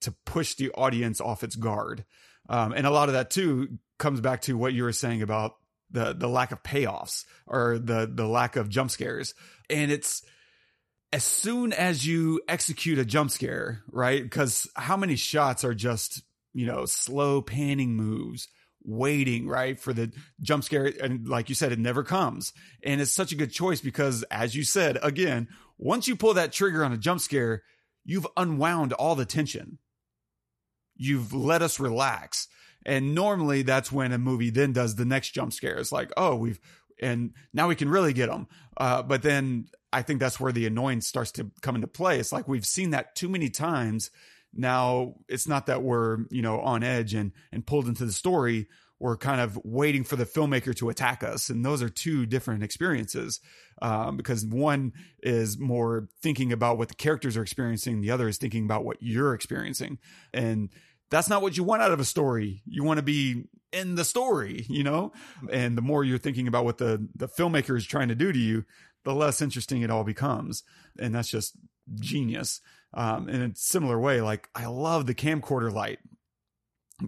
to 0.00 0.12
push 0.24 0.54
the 0.54 0.70
audience 0.72 1.20
off 1.20 1.42
its 1.42 1.56
guard. 1.56 2.04
Um, 2.48 2.72
and 2.72 2.86
a 2.86 2.90
lot 2.90 3.08
of 3.08 3.14
that 3.14 3.30
too 3.30 3.78
comes 3.98 4.20
back 4.20 4.42
to 4.42 4.56
what 4.56 4.72
you 4.72 4.84
were 4.84 4.92
saying 4.92 5.22
about 5.22 5.56
the 5.90 6.14
the 6.14 6.28
lack 6.28 6.52
of 6.52 6.62
payoffs 6.62 7.24
or 7.46 7.78
the 7.78 8.10
the 8.12 8.26
lack 8.26 8.56
of 8.56 8.68
jump 8.68 8.90
scares. 8.90 9.34
And 9.68 9.90
it's 9.90 10.22
as 11.12 11.24
soon 11.24 11.72
as 11.72 12.06
you 12.06 12.40
execute 12.48 12.98
a 12.98 13.04
jump 13.04 13.30
scare, 13.30 13.82
right? 13.90 14.22
Because 14.22 14.68
how 14.74 14.96
many 14.96 15.16
shots 15.16 15.64
are 15.64 15.74
just 15.74 16.22
you 16.54 16.66
know 16.66 16.86
slow 16.86 17.42
panning 17.42 17.94
moves 17.94 18.48
waiting 18.88 19.46
right 19.46 19.78
for 19.78 19.92
the 19.92 20.10
jump 20.40 20.64
scare 20.64 20.90
and 21.02 21.28
like 21.28 21.48
you 21.48 21.54
said 21.54 21.72
it 21.72 21.78
never 21.78 22.02
comes 22.02 22.54
and 22.82 23.00
it's 23.02 23.12
such 23.12 23.32
a 23.32 23.36
good 23.36 23.52
choice 23.52 23.82
because 23.82 24.22
as 24.30 24.54
you 24.54 24.64
said 24.64 24.98
again 25.02 25.46
once 25.76 26.08
you 26.08 26.16
pull 26.16 26.32
that 26.32 26.52
trigger 26.52 26.82
on 26.82 26.92
a 26.92 26.96
jump 26.96 27.20
scare 27.20 27.62
you've 28.04 28.26
unwound 28.36 28.94
all 28.94 29.14
the 29.14 29.26
tension 29.26 29.78
you've 30.98 31.32
let 31.32 31.62
us 31.62 31.80
relax. 31.80 32.48
And 32.84 33.14
normally 33.14 33.62
that's 33.62 33.90
when 33.90 34.12
a 34.12 34.18
movie 34.18 34.50
then 34.50 34.72
does 34.72 34.96
the 34.96 35.04
next 35.04 35.30
jump 35.30 35.52
scare. 35.52 35.78
It's 35.78 35.92
like, 35.92 36.10
oh, 36.16 36.34
we've, 36.34 36.60
and 37.00 37.32
now 37.54 37.68
we 37.68 37.76
can 37.76 37.88
really 37.88 38.12
get 38.12 38.28
them. 38.28 38.48
Uh, 38.76 39.02
but 39.02 39.22
then 39.22 39.68
I 39.92 40.02
think 40.02 40.20
that's 40.20 40.38
where 40.38 40.52
the 40.52 40.66
annoyance 40.66 41.06
starts 41.06 41.32
to 41.32 41.50
come 41.62 41.76
into 41.76 41.86
play. 41.86 42.18
It's 42.18 42.32
like 42.32 42.48
we've 42.48 42.66
seen 42.66 42.90
that 42.90 43.14
too 43.14 43.28
many 43.28 43.48
times. 43.48 44.10
Now 44.54 45.14
it's 45.28 45.46
not 45.46 45.66
that 45.66 45.82
we're, 45.82 46.24
you 46.30 46.42
know, 46.42 46.60
on 46.60 46.82
edge 46.82 47.14
and, 47.14 47.32
and 47.52 47.66
pulled 47.66 47.86
into 47.86 48.04
the 48.04 48.12
story. 48.12 48.68
We're 49.00 49.16
kind 49.16 49.40
of 49.40 49.58
waiting 49.64 50.02
for 50.02 50.16
the 50.16 50.26
filmmaker 50.26 50.74
to 50.76 50.88
attack 50.88 51.22
us. 51.22 51.50
And 51.50 51.64
those 51.64 51.82
are 51.82 51.88
two 51.88 52.26
different 52.26 52.64
experiences. 52.64 53.40
Um, 53.80 54.16
because 54.16 54.44
one 54.44 54.92
is 55.22 55.56
more 55.56 56.08
thinking 56.20 56.52
about 56.52 56.78
what 56.78 56.88
the 56.88 56.96
characters 56.96 57.36
are 57.36 57.42
experiencing. 57.42 58.00
The 58.00 58.10
other 58.10 58.26
is 58.26 58.38
thinking 58.38 58.64
about 58.64 58.84
what 58.84 58.96
you're 59.00 59.34
experiencing. 59.34 59.98
And, 60.34 60.70
that's 61.10 61.28
not 61.28 61.42
what 61.42 61.56
you 61.56 61.64
want 61.64 61.82
out 61.82 61.92
of 61.92 62.00
a 62.00 62.04
story. 62.04 62.62
You 62.66 62.84
want 62.84 62.98
to 62.98 63.02
be 63.02 63.44
in 63.72 63.94
the 63.94 64.04
story, 64.04 64.66
you 64.68 64.82
know? 64.82 65.12
And 65.50 65.76
the 65.76 65.82
more 65.82 66.04
you're 66.04 66.18
thinking 66.18 66.48
about 66.48 66.64
what 66.64 66.78
the, 66.78 67.08
the 67.14 67.28
filmmaker 67.28 67.76
is 67.76 67.86
trying 67.86 68.08
to 68.08 68.14
do 68.14 68.32
to 68.32 68.38
you, 68.38 68.64
the 69.04 69.14
less 69.14 69.40
interesting 69.40 69.82
it 69.82 69.90
all 69.90 70.04
becomes. 70.04 70.64
And 70.98 71.14
that's 71.14 71.28
just 71.28 71.56
genius. 71.94 72.60
Um, 72.94 73.28
in 73.28 73.42
a 73.42 73.54
similar 73.54 74.00
way, 74.00 74.20
like 74.20 74.48
I 74.54 74.66
love 74.66 75.06
the 75.06 75.14
camcorder 75.14 75.72
light. 75.72 75.98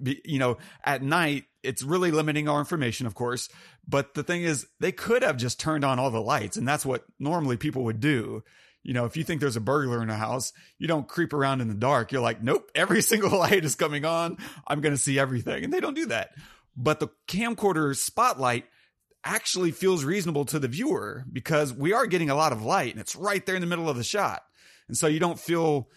Be, 0.01 0.21
you 0.25 0.39
know, 0.39 0.59
at 0.85 1.03
night, 1.03 1.45
it's 1.63 1.83
really 1.83 2.11
limiting 2.11 2.49
our 2.49 2.61
information, 2.61 3.07
of 3.07 3.15
course. 3.15 3.49
But 3.89 4.15
the 4.15 4.23
thing 4.23 4.43
is, 4.43 4.67
they 4.79 4.93
could 4.93 5.23
have 5.23 5.37
just 5.37 5.59
turned 5.59 5.85
on 5.85 5.99
all 5.99 6.11
the 6.11 6.21
lights, 6.21 6.57
and 6.57 6.69
that's 6.69 6.87
what 6.87 7.05
normally 7.19 7.57
people 7.57 7.85
would 7.85 7.99
do 7.99 8.43
you 8.83 8.95
know, 8.95 9.05
if 9.05 9.17
you 9.17 9.25
think 9.25 9.41
there's 9.41 9.57
a 9.57 9.61
burglar 9.61 10.03
in 10.03 10.11
a 10.11 10.17
house, 10.17 10.53
you 10.79 10.89
don't 10.89 11.09
creep 11.09 11.33
around 11.33 11.61
in 11.61 11.69
the 11.69 11.75
dark. 11.75 12.13
You're 12.13 12.23
like, 12.23 12.43
nope, 12.43 12.71
every 12.75 13.03
single 13.03 13.39
light 13.39 13.65
is 13.65 13.75
coming 13.75 14.05
on. 14.05 14.39
I'm 14.67 14.81
going 14.81 14.95
to 14.95 15.01
see 15.01 15.19
everything. 15.19 15.65
And 15.65 15.73
they 15.73 15.81
don't 15.81 15.95
do 15.95 16.07
that. 16.07 16.31
But 16.77 17.01
the 17.01 17.09
camcorder 17.29 17.95
spotlight 17.97 18.65
actually 19.23 19.71
feels 19.71 20.03
reasonable 20.03 20.47
to 20.47 20.59
the 20.59 20.69
viewer 20.69 21.25
because 21.31 21.75
we 21.75 21.93
are 21.93 22.07
getting 22.07 22.31
a 22.31 22.35
lot 22.35 22.53
of 22.53 22.63
light 22.63 22.93
and 22.93 23.01
it's 23.01 23.15
right 23.15 23.45
there 23.45 23.55
in 23.55 23.61
the 23.61 23.67
middle 23.67 23.89
of 23.89 23.97
the 23.97 24.05
shot. 24.05 24.43
And 24.91 24.97
so 24.97 25.07
you 25.07 25.21
don't 25.21 25.39
feel 25.39 25.89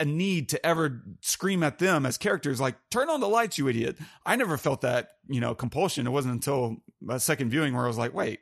a 0.00 0.04
need 0.04 0.48
to 0.50 0.66
ever 0.66 1.02
scream 1.20 1.62
at 1.62 1.78
them 1.78 2.04
as 2.04 2.18
characters 2.18 2.60
like 2.60 2.76
turn 2.90 3.08
on 3.08 3.20
the 3.20 3.28
lights 3.28 3.58
you 3.58 3.68
idiot 3.68 3.96
i 4.26 4.34
never 4.34 4.58
felt 4.58 4.80
that 4.80 5.10
you 5.28 5.40
know 5.40 5.54
compulsion 5.54 6.04
it 6.04 6.10
wasn't 6.10 6.34
until 6.34 6.78
a 7.08 7.20
second 7.20 7.48
viewing 7.48 7.74
where 7.74 7.84
i 7.84 7.86
was 7.86 7.96
like 7.96 8.12
wait 8.12 8.40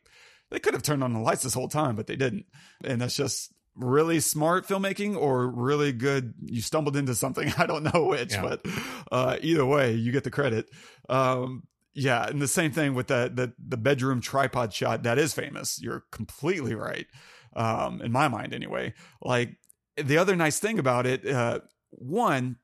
they 0.52 0.60
could 0.60 0.74
have 0.74 0.82
turned 0.82 1.02
on 1.02 1.14
the 1.14 1.18
lights 1.18 1.42
this 1.42 1.54
whole 1.54 1.68
time, 1.68 1.96
but 1.96 2.06
they 2.06 2.16
didn't. 2.16 2.44
And 2.84 3.00
that's 3.00 3.16
just 3.16 3.52
really 3.74 4.20
smart 4.20 4.68
filmmaking 4.68 5.16
or 5.16 5.48
really 5.48 5.92
good. 5.92 6.34
You 6.44 6.60
stumbled 6.60 6.96
into 6.96 7.14
something. 7.14 7.52
I 7.58 7.66
don't 7.66 7.82
know 7.82 8.04
which, 8.04 8.34
yeah. 8.34 8.42
but 8.42 8.66
uh, 9.10 9.38
either 9.40 9.66
way, 9.66 9.94
you 9.94 10.12
get 10.12 10.24
the 10.24 10.30
credit. 10.30 10.68
Um, 11.08 11.64
yeah, 11.94 12.26
and 12.26 12.40
the 12.40 12.48
same 12.48 12.72
thing 12.72 12.94
with 12.94 13.08
that 13.08 13.36
the 13.36 13.52
the 13.58 13.76
bedroom 13.76 14.22
tripod 14.22 14.72
shot 14.72 15.02
that 15.02 15.18
is 15.18 15.34
famous. 15.34 15.78
You're 15.82 16.04
completely 16.10 16.74
right, 16.74 17.06
um, 17.54 18.00
in 18.02 18.12
my 18.12 18.28
mind 18.28 18.54
anyway. 18.54 18.94
Like 19.20 19.56
the 19.96 20.18
other 20.18 20.36
nice 20.36 20.58
thing 20.58 20.78
about 20.78 21.06
it, 21.06 21.26
uh, 21.26 21.60
one 21.90 22.56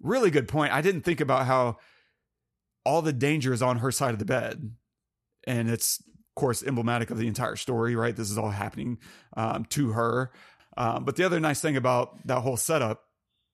really 0.00 0.30
good 0.30 0.48
point. 0.48 0.72
I 0.72 0.80
didn't 0.80 1.02
think 1.02 1.20
about 1.20 1.46
how 1.46 1.78
all 2.84 3.02
the 3.02 3.12
danger 3.12 3.52
is 3.52 3.62
on 3.62 3.78
her 3.78 3.90
side 3.90 4.12
of 4.12 4.18
the 4.18 4.24
bed, 4.24 4.72
and 5.46 5.70
it's 5.70 6.02
of 6.32 6.40
course, 6.40 6.62
emblematic 6.62 7.10
of 7.10 7.18
the 7.18 7.28
entire 7.28 7.56
story, 7.56 7.94
right? 7.94 8.16
This 8.16 8.30
is 8.30 8.38
all 8.38 8.50
happening 8.50 8.98
um, 9.36 9.66
to 9.66 9.90
her. 9.90 10.32
Um, 10.78 11.04
but 11.04 11.16
the 11.16 11.24
other 11.24 11.38
nice 11.38 11.60
thing 11.60 11.76
about 11.76 12.26
that 12.26 12.40
whole 12.40 12.56
setup, 12.56 13.04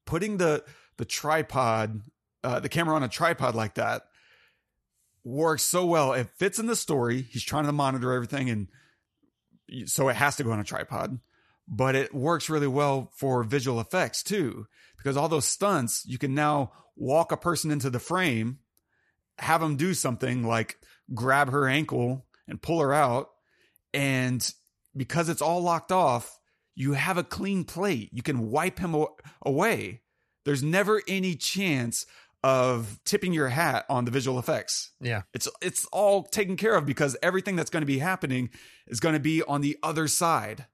putting 0.06 0.36
the 0.36 0.64
the 0.96 1.04
tripod, 1.04 2.02
uh, 2.44 2.60
the 2.60 2.68
camera 2.68 2.94
on 2.94 3.02
a 3.02 3.08
tripod 3.08 3.56
like 3.56 3.74
that, 3.74 4.02
works 5.24 5.64
so 5.64 5.84
well. 5.86 6.12
It 6.12 6.28
fits 6.38 6.60
in 6.60 6.66
the 6.66 6.76
story. 6.76 7.22
He's 7.22 7.42
trying 7.42 7.66
to 7.66 7.72
monitor 7.72 8.12
everything, 8.12 8.48
and 8.48 8.68
so 9.86 10.08
it 10.08 10.16
has 10.16 10.36
to 10.36 10.44
go 10.44 10.52
on 10.52 10.60
a 10.60 10.64
tripod. 10.64 11.18
But 11.66 11.94
it 11.94 12.14
works 12.14 12.48
really 12.48 12.66
well 12.66 13.10
for 13.14 13.44
visual 13.44 13.80
effects 13.80 14.22
too, 14.22 14.66
because 14.96 15.16
all 15.16 15.28
those 15.28 15.44
stunts, 15.44 16.04
you 16.06 16.18
can 16.18 16.34
now 16.34 16.72
walk 16.96 17.30
a 17.30 17.36
person 17.36 17.70
into 17.70 17.90
the 17.90 17.98
frame, 17.98 18.58
have 19.38 19.60
them 19.60 19.76
do 19.76 19.94
something 19.94 20.42
like 20.42 20.78
grab 21.14 21.50
her 21.50 21.68
ankle 21.68 22.26
and 22.46 22.60
pull 22.60 22.80
her 22.80 22.92
out. 22.92 23.30
And 23.92 24.50
because 24.96 25.28
it's 25.28 25.42
all 25.42 25.62
locked 25.62 25.92
off, 25.92 26.38
you 26.74 26.92
have 26.92 27.18
a 27.18 27.24
clean 27.24 27.64
plate. 27.64 28.10
You 28.12 28.22
can 28.22 28.50
wipe 28.50 28.78
him 28.78 28.96
away. 29.42 30.00
There's 30.44 30.62
never 30.62 31.02
any 31.06 31.34
chance 31.34 32.06
of 32.42 33.00
tipping 33.04 33.32
your 33.32 33.48
hat 33.48 33.84
on 33.88 34.04
the 34.04 34.10
visual 34.10 34.38
effects. 34.38 34.92
Yeah. 35.00 35.22
It's 35.34 35.48
it's 35.60 35.86
all 35.86 36.22
taken 36.22 36.56
care 36.56 36.74
of 36.74 36.86
because 36.86 37.16
everything 37.22 37.56
that's 37.56 37.70
going 37.70 37.82
to 37.82 37.86
be 37.86 37.98
happening 37.98 38.50
is 38.86 39.00
going 39.00 39.14
to 39.14 39.20
be 39.20 39.42
on 39.42 39.60
the 39.60 39.76
other 39.82 40.06
side. 40.08 40.66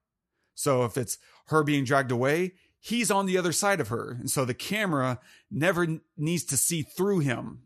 So 0.54 0.84
if 0.84 0.96
it's 0.96 1.18
her 1.46 1.64
being 1.64 1.84
dragged 1.84 2.12
away, 2.12 2.52
he's 2.78 3.10
on 3.10 3.26
the 3.26 3.38
other 3.38 3.52
side 3.52 3.80
of 3.80 3.88
her. 3.88 4.16
And 4.20 4.30
so 4.30 4.44
the 4.44 4.54
camera 4.54 5.18
never 5.50 5.86
needs 6.16 6.44
to 6.44 6.56
see 6.56 6.82
through 6.82 7.20
him. 7.20 7.62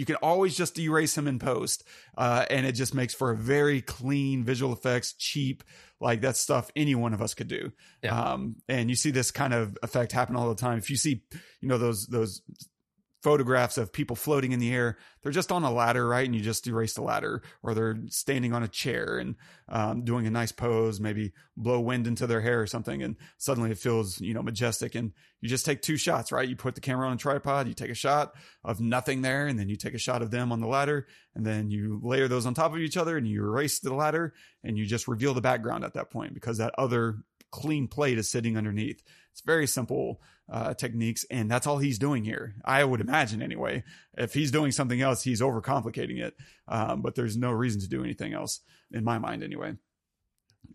You 0.00 0.06
can 0.06 0.16
always 0.22 0.56
just 0.56 0.78
erase 0.78 1.18
him 1.18 1.28
in 1.28 1.38
post, 1.38 1.84
uh, 2.16 2.46
and 2.48 2.64
it 2.64 2.72
just 2.72 2.94
makes 2.94 3.12
for 3.12 3.32
a 3.32 3.36
very 3.36 3.82
clean 3.82 4.44
visual 4.44 4.72
effects, 4.72 5.12
cheap, 5.12 5.62
like 6.00 6.22
that 6.22 6.38
stuff 6.38 6.70
any 6.74 6.94
one 6.94 7.12
of 7.12 7.20
us 7.20 7.34
could 7.34 7.48
do. 7.48 7.70
Yeah. 8.02 8.18
Um, 8.18 8.56
and 8.66 8.88
you 8.88 8.96
see 8.96 9.10
this 9.10 9.30
kind 9.30 9.52
of 9.52 9.76
effect 9.82 10.12
happen 10.12 10.36
all 10.36 10.48
the 10.48 10.54
time. 10.54 10.78
If 10.78 10.88
you 10.88 10.96
see, 10.96 11.22
you 11.60 11.68
know, 11.68 11.76
those 11.76 12.06
those 12.06 12.40
photographs 13.22 13.76
of 13.76 13.92
people 13.92 14.16
floating 14.16 14.52
in 14.52 14.60
the 14.60 14.72
air. 14.72 14.96
They're 15.22 15.32
just 15.32 15.52
on 15.52 15.62
a 15.62 15.70
ladder, 15.70 16.08
right? 16.08 16.24
And 16.24 16.34
you 16.34 16.40
just 16.40 16.66
erase 16.66 16.94
the 16.94 17.02
ladder, 17.02 17.42
or 17.62 17.74
they're 17.74 17.98
standing 18.08 18.52
on 18.52 18.62
a 18.62 18.68
chair 18.68 19.18
and 19.18 19.36
um, 19.68 20.04
doing 20.04 20.26
a 20.26 20.30
nice 20.30 20.52
pose, 20.52 21.00
maybe 21.00 21.32
blow 21.56 21.80
wind 21.80 22.06
into 22.06 22.26
their 22.26 22.40
hair 22.40 22.60
or 22.60 22.66
something, 22.66 23.02
and 23.02 23.16
suddenly 23.36 23.70
it 23.70 23.78
feels 23.78 24.20
you 24.20 24.32
know 24.32 24.42
majestic. 24.42 24.94
And 24.94 25.12
you 25.40 25.48
just 25.48 25.66
take 25.66 25.82
two 25.82 25.96
shots, 25.96 26.32
right? 26.32 26.48
You 26.48 26.56
put 26.56 26.74
the 26.74 26.80
camera 26.80 27.06
on 27.06 27.14
a 27.14 27.18
tripod, 27.18 27.68
you 27.68 27.74
take 27.74 27.90
a 27.90 27.94
shot 27.94 28.34
of 28.64 28.80
nothing 28.80 29.22
there, 29.22 29.46
and 29.46 29.58
then 29.58 29.68
you 29.68 29.76
take 29.76 29.94
a 29.94 29.98
shot 29.98 30.22
of 30.22 30.30
them 30.30 30.52
on 30.52 30.60
the 30.60 30.66
ladder, 30.66 31.06
and 31.34 31.44
then 31.44 31.70
you 31.70 32.00
layer 32.02 32.28
those 32.28 32.46
on 32.46 32.54
top 32.54 32.72
of 32.72 32.78
each 32.78 32.96
other, 32.96 33.16
and 33.16 33.28
you 33.28 33.42
erase 33.42 33.80
the 33.80 33.94
ladder, 33.94 34.32
and 34.64 34.78
you 34.78 34.86
just 34.86 35.08
reveal 35.08 35.34
the 35.34 35.40
background 35.40 35.84
at 35.84 35.94
that 35.94 36.10
point 36.10 36.32
because 36.34 36.58
that 36.58 36.74
other 36.78 37.18
clean 37.50 37.88
plate 37.88 38.18
is 38.18 38.28
sitting 38.28 38.56
underneath. 38.56 39.02
It's 39.32 39.42
very 39.42 39.66
simple 39.66 40.20
uh, 40.50 40.74
techniques, 40.74 41.24
and 41.30 41.50
that's 41.50 41.66
all 41.66 41.78
he's 41.78 41.98
doing 41.98 42.24
here. 42.24 42.54
I 42.64 42.82
would 42.84 43.00
imagine 43.00 43.42
anyway. 43.42 43.84
If 44.16 44.34
he's 44.34 44.50
doing 44.50 44.72
something 44.72 45.00
else, 45.00 45.22
he's 45.22 45.40
overcomplicating 45.40 46.20
it. 46.20 46.34
Um, 46.66 47.02
but 47.02 47.14
there's 47.14 47.36
no 47.36 47.52
reason 47.52 47.80
to 47.82 47.88
do 47.88 48.02
anything 48.02 48.34
else 48.34 48.60
in 48.90 49.04
my 49.04 49.18
mind, 49.18 49.42
anyway. 49.42 49.74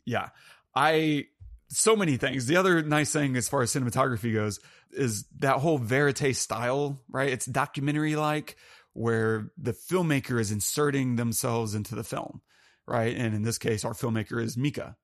Yeah, 0.05 0.29
I 0.74 1.25
so 1.67 1.96
many 1.96 2.17
things. 2.17 2.46
The 2.46 2.58
other 2.58 2.84
nice 2.84 3.12
thing 3.12 3.36
as 3.36 3.50
far 3.50 3.62
as 3.62 3.74
cinematography 3.74 4.34
goes 4.34 4.60
is 4.91 5.25
that 5.39 5.58
whole 5.58 5.77
verite 5.77 6.36
style, 6.36 7.01
right? 7.10 7.29
It's 7.29 7.46
documentary 7.46 8.15
like 8.15 8.55
where 8.94 9.51
the 9.58 9.74
filmmaker 9.74 10.39
is 10.39 10.51
inserting 10.51 11.15
themselves 11.17 11.75
into 11.75 11.96
the 11.96 12.03
film, 12.03 12.41
right? 12.88 13.15
And 13.15 13.36
in 13.36 13.41
this 13.41 13.58
case, 13.58 13.84
our 13.84 13.94
filmmaker 13.94 14.41
is 14.41 14.58
Mika, 14.58 14.96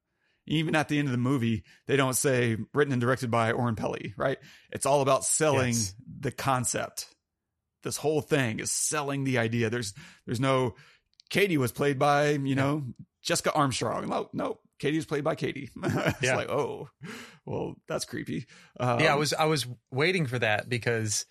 even 0.47 0.75
at 0.75 0.87
the 0.87 0.99
end 0.99 1.07
of 1.07 1.11
the 1.11 1.17
movie, 1.17 1.63
they 1.87 1.95
don't 1.95 2.15
say 2.15 2.57
written 2.73 2.91
and 2.91 3.01
directed 3.01 3.29
by 3.31 3.51
Oren 3.51 3.75
Peli, 3.75 4.13
right? 4.17 4.37
It's 4.71 4.85
all 4.85 5.01
about 5.01 5.23
selling 5.23 5.69
yes. 5.69 5.93
the 6.19 6.31
concept. 6.31 7.07
This 7.83 7.97
whole 7.97 8.21
thing 8.21 8.59
is 8.59 8.71
selling 8.71 9.23
the 9.23 9.37
idea. 9.37 9.69
There's 9.69 9.93
there's 10.25 10.39
no 10.39 10.75
Katie 11.29 11.57
was 11.57 11.71
played 11.71 11.97
by, 11.97 12.31
you 12.31 12.55
know, 12.55 12.83
Jessica 13.23 13.53
Armstrong. 13.53 14.07
No, 14.09 14.29
no, 14.33 14.59
Katie 14.79 14.97
was 14.97 15.05
played 15.05 15.23
by 15.23 15.35
Katie. 15.35 15.69
it's 15.83 16.21
yeah. 16.21 16.35
like, 16.35 16.49
oh, 16.49 16.89
well, 17.45 17.75
that's 17.87 18.05
creepy. 18.05 18.45
Um, 18.79 18.99
yeah, 18.99 19.13
I 19.13 19.15
was 19.15 19.33
I 19.33 19.45
was 19.45 19.65
waiting 19.91 20.25
for 20.25 20.37
that 20.39 20.69
because 20.69 21.25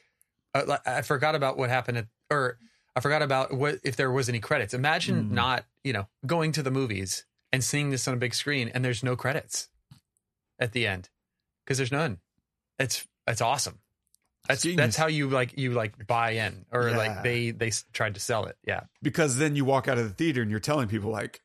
uh, 0.55 0.79
I 0.87 1.03
forgot 1.03 1.35
about 1.35 1.59
what 1.59 1.69
happened 1.69 1.99
at, 1.99 2.07
or 2.31 2.59
I 2.97 3.01
forgot 3.01 3.23
about 3.23 3.53
what 3.53 3.79
if 3.85 3.97
there 3.97 4.11
was 4.11 4.29
any 4.29 4.41
credits. 4.41 4.73
Imagine 4.73 5.25
mm. 5.25 5.31
not, 5.33 5.65
you 5.85 5.93
know, 5.93 6.09
going 6.25 6.53
to 6.53 6.63
the 6.63 6.71
movies 6.71 7.25
and 7.53 7.63
seeing 7.65 7.91
this 7.91 8.07
on 8.07 8.15
a 8.15 8.17
big 8.17 8.35
screen 8.35 8.71
and 8.73 8.85
there's 8.85 9.03
no 9.03 9.17
credits 9.17 9.69
at 10.59 10.73
the 10.73 10.87
end 10.87 11.09
because 11.65 11.79
there's 11.79 11.93
none. 11.93 12.19
It's 12.79 13.07
it's 13.27 13.41
awesome. 13.41 13.79
That's 14.49 14.63
Genius. 14.63 14.79
that's 14.79 14.97
how 14.97 15.07
you 15.07 15.29
like 15.29 15.59
you 15.59 15.73
like 15.73 16.07
buy 16.07 16.33
in 16.33 16.65
or 16.73 16.91
yeah. 16.91 16.97
like 16.97 17.23
they 17.23 17.51
they 17.51 17.73
tried 17.93 18.15
to 18.15 18.21
sell 18.21 18.47
it. 18.47 18.57
Yeah. 18.67 18.83
Because 19.03 19.37
then 19.37 19.57
you 19.57 19.65
walk 19.65 19.89
out 19.89 19.99
of 19.99 20.05
the 20.05 20.15
theater 20.15 20.43
and 20.43 20.51
you're 20.51 20.61
telling 20.61 20.89
people 20.89 21.11
like 21.11 21.41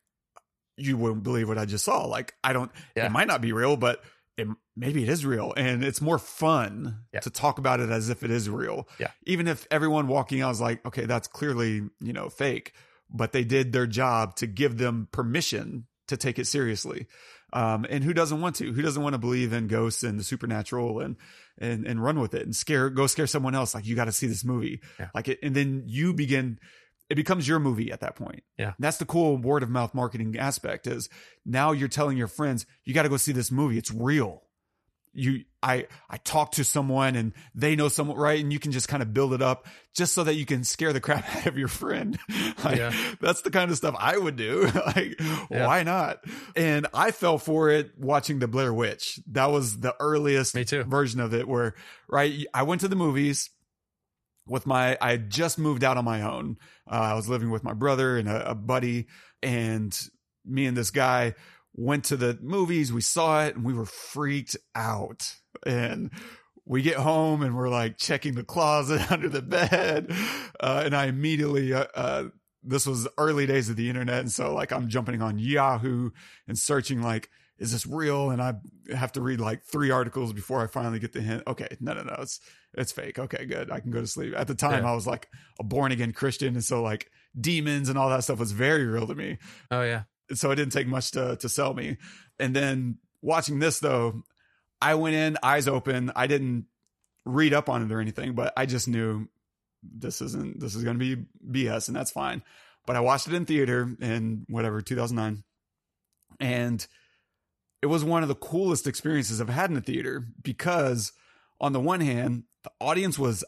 you 0.78 0.98
wouldn't 0.98 1.24
believe 1.24 1.48
what 1.48 1.58
I 1.58 1.66
just 1.66 1.86
saw. 1.86 2.06
Like 2.06 2.34
I 2.44 2.54
don't 2.54 2.72
yeah. 2.96 3.06
it 3.06 3.12
might 3.12 3.28
not 3.28 3.42
be 3.42 3.52
real 3.52 3.78
but 3.78 4.02
it, 4.38 4.48
maybe 4.76 5.04
it 5.04 5.10
is 5.10 5.26
real 5.26 5.54
and 5.56 5.84
it's 5.84 6.02
more 6.02 6.20
fun 6.20 7.00
yeah. 7.14 7.20
to 7.22 7.30
talk 7.30 7.58
about 7.58 7.80
it 7.80 7.90
as 7.90 8.10
if 8.10 8.24
it 8.24 8.32
is 8.32 8.50
real. 8.50 8.88
Yeah. 9.00 9.12
Even 9.26 9.48
if 9.48 9.68
everyone 9.72 10.08
walking 10.08 10.42
out 10.42 10.52
is 10.52 10.62
like, 10.62 10.86
okay, 10.86 11.06
that's 11.06 11.28
clearly, 11.28 11.84
you 12.00 12.14
know, 12.14 12.30
fake, 12.30 12.74
but 13.10 13.32
they 13.32 13.44
did 13.44 13.72
their 13.72 13.88
job 13.88 14.36
to 14.38 14.48
give 14.48 14.78
them 14.78 15.08
permission 15.12 15.86
to 16.08 16.18
take 16.18 16.40
it 16.40 16.48
seriously. 16.48 17.08
Um, 17.54 17.86
and 17.90 18.04
who 18.04 18.14
doesn't 18.14 18.42
want 18.42 18.56
to? 18.58 18.72
Who 18.72 18.82
doesn't 18.82 19.02
want 19.02 19.14
to 19.14 19.20
believe 19.20 19.54
in 19.54 19.68
ghosts 19.68 20.04
and 20.04 20.20
the 20.20 20.24
supernatural 20.24 21.00
and 21.00 21.16
and 21.58 21.86
and 21.86 22.04
run 22.04 22.20
with 22.20 22.34
it 22.34 22.44
and 22.44 22.56
scare 22.56 22.90
go 22.90 23.08
scare 23.08 23.28
someone 23.28 23.56
else? 23.56 23.74
Like 23.74 23.86
you 23.86 23.96
got 23.96 24.06
to 24.06 24.12
see 24.12 24.28
this 24.28 24.44
movie, 24.44 24.82
yeah. 25.00 25.10
like 25.14 25.28
it, 25.28 25.40
and 25.42 25.56
then 25.56 25.84
you 25.88 26.14
begin. 26.14 26.60
It 27.08 27.16
becomes 27.16 27.48
your 27.48 27.60
movie 27.60 27.92
at 27.92 28.00
that 28.00 28.16
point. 28.16 28.44
Yeah, 28.58 28.66
and 28.66 28.76
that's 28.80 28.98
the 28.98 29.06
cool 29.06 29.38
word 29.38 29.62
of 29.62 29.70
mouth 29.70 29.94
marketing 29.94 30.36
aspect. 30.38 30.88
Is 30.88 31.08
now 31.46 31.72
you're 31.72 31.88
telling 31.88 32.18
your 32.18 32.28
friends 32.28 32.66
you 32.84 32.94
got 32.94 33.04
to 33.04 33.10
go 33.10 33.18
see 33.18 33.32
this 33.32 33.52
movie. 33.52 33.78
It's 33.78 33.92
real 33.92 34.42
you 35.16 35.46
I 35.64 35.88
I 36.10 36.18
talk 36.18 36.52
to 36.54 36.64
someone 36.64 37.16
and 37.16 37.34
they 37.56 37.76
know 37.76 37.88
someone 37.88 38.18
right 38.18 38.40
and 38.40 38.52
you 38.54 38.60
can 38.60 38.72
just 38.72 38.88
kind 38.88 39.02
of 39.02 39.14
build 39.14 39.34
it 39.34 39.42
up 39.42 39.66
just 39.96 40.14
so 40.14 40.24
that 40.26 40.36
you 40.36 40.46
can 40.46 40.64
scare 40.64 40.94
the 40.94 41.00
crap 41.02 41.28
out 41.36 41.48
of 41.48 41.58
your 41.58 41.68
friend. 41.68 42.20
like, 42.64 42.78
yeah. 42.78 42.94
That's 43.22 43.42
the 43.42 43.50
kind 43.50 43.72
of 43.72 43.78
stuff 43.78 43.96
I 43.98 44.18
would 44.18 44.36
do. 44.36 44.70
like 44.86 45.20
yeah. 45.50 45.66
why 45.66 45.84
not? 45.84 46.24
And 46.56 46.88
I 46.94 47.12
fell 47.12 47.38
for 47.38 47.70
it 47.70 47.92
watching 47.98 48.40
the 48.40 48.48
Blair 48.48 48.74
Witch. 48.74 49.20
That 49.32 49.52
was 49.52 49.80
the 49.80 49.96
earliest 50.00 50.54
Me 50.54 50.66
too. 50.66 50.84
version 50.84 51.20
of 51.20 51.34
it 51.34 51.48
where 51.48 51.74
right 52.08 52.46
I 52.54 52.64
went 52.64 52.82
to 52.82 52.88
the 52.88 52.96
movies 52.96 53.50
with 54.48 54.68
my 54.68 54.98
I 55.02 55.12
had 55.12 55.30
just 55.30 55.58
moved 55.58 55.84
out 55.84 55.98
on 55.98 56.06
my 56.06 56.22
own. 56.22 56.58
Uh, 56.90 56.96
I 56.96 57.14
was 57.14 57.30
living 57.30 57.50
with 57.50 57.64
my 57.64 57.74
brother 57.74 58.18
and 58.18 58.30
a, 58.30 58.52
a 58.52 58.56
buddy 58.56 59.08
and 59.42 59.98
me 60.46 60.66
and 60.66 60.78
this 60.78 60.92
guy 60.92 61.34
went 61.76 62.06
to 62.06 62.18
the 62.18 62.40
movies, 62.42 62.92
we 62.92 63.02
saw 63.02 63.46
it, 63.46 63.56
and 63.56 63.66
we 63.66 63.74
were 63.74 63.86
freaked 63.86 64.58
out. 64.74 65.36
And 65.66 66.12
we 66.66 66.82
get 66.82 66.98
home 66.98 67.44
and 67.44 67.56
we're 67.56 67.70
like 67.70 67.98
checking 67.98 68.34
the 68.34 68.44
closet 68.44 69.12
under 69.12 69.30
the 69.30 69.42
bed. 69.42 70.08
Uh, 70.60 70.82
and 70.86 70.96
I 70.96 71.06
immediately, 71.06 71.74
uh, 71.74 71.86
uh, 71.94 72.24
this 72.64 72.88
was 72.88 73.08
early 73.18 73.46
days 73.46 73.70
of 73.70 73.76
the 73.76 73.90
internet. 73.90 74.22
And 74.22 74.32
so 74.32 74.54
like 74.54 74.72
I'm 74.72 74.90
jumping 74.90 75.22
on 75.22 75.38
Yahoo 75.38 76.10
and 76.48 76.58
searching 76.58 77.02
like, 77.02 77.30
is 77.58 77.72
this 77.72 77.86
real? 77.86 78.32
And 78.32 78.42
I 78.42 78.56
have 78.94 79.14
to 79.14 79.22
read 79.22 79.40
like 79.40 79.64
three 79.64 79.92
articles 79.92 80.34
before 80.34 80.62
I 80.62 80.68
finally 80.68 81.00
get 81.00 81.14
the 81.14 81.22
hint. 81.22 81.44
Okay. 81.48 81.68
No, 81.80 81.94
no, 81.94 82.04
no. 82.04 82.16
It's, 82.20 82.42
it's 82.74 82.92
fake. 82.92 83.18
Okay, 83.18 83.46
good. 83.46 83.72
I 83.72 83.80
can 83.80 83.92
go 83.92 84.02
to 84.02 84.08
sleep. 84.08 84.34
At 84.36 84.48
the 84.48 84.56
time, 84.56 84.84
yeah. 84.84 84.92
I 84.92 84.96
was 84.96 85.08
like 85.08 85.30
a 85.60 85.64
born 85.64 85.92
again 85.92 86.12
Christian. 86.12 86.56
And 86.56 86.64
so 86.64 86.82
like 86.82 87.10
demons 87.40 87.88
and 87.88 87.98
all 87.98 88.10
that 88.10 88.24
stuff 88.24 88.40
was 88.40 88.52
very 88.52 88.86
real 88.86 89.08
to 89.08 89.16
me. 89.16 89.38
Oh 89.72 89.84
yeah 89.84 90.04
so 90.34 90.52
it 90.52 90.56
didn't 90.56 90.74
take 90.74 90.88
much 90.88 91.12
to 91.12 91.36
to 91.38 91.50
sell 91.50 91.74
me. 91.74 91.98
And 92.40 92.56
then 92.56 92.98
watching 93.22 93.60
this 93.60 93.80
though, 93.80 94.24
I 94.82 94.96
went 94.96 95.16
in 95.16 95.38
eyes 95.44 95.68
open. 95.68 96.12
I 96.16 96.28
didn't 96.28 96.66
read 97.26 97.54
up 97.54 97.70
on 97.70 97.84
it 97.84 97.92
or 97.92 98.00
anything, 98.00 98.34
but 98.34 98.54
I 98.56 98.66
just 98.66 98.88
knew 98.88 99.28
this 99.84 100.22
isn't 100.22 100.60
this 100.60 100.76
is 100.76 100.84
going 100.84 101.00
to 101.00 101.16
be 101.16 101.26
BS, 101.66 101.88
and 101.88 101.96
that's 101.96 102.12
fine. 102.12 102.44
But 102.86 102.96
I 102.96 103.00
watched 103.00 103.28
it 103.28 103.34
in 103.34 103.46
theater 103.46 103.96
in 104.00 104.46
whatever 104.48 104.82
2009, 104.82 105.44
and 106.40 106.86
it 107.82 107.88
was 107.88 108.04
one 108.04 108.24
of 108.24 108.30
the 108.30 108.36
coolest 108.36 108.88
experiences 108.88 109.42
I've 109.42 109.50
had 109.50 109.70
in 109.70 109.78
a 109.78 109.82
theater 109.82 110.28
because 110.42 111.12
on 111.60 111.74
the 111.74 111.80
one 111.80 112.02
hand, 112.02 112.44
the 112.64 112.72
audience 112.82 113.18
was 113.18 113.44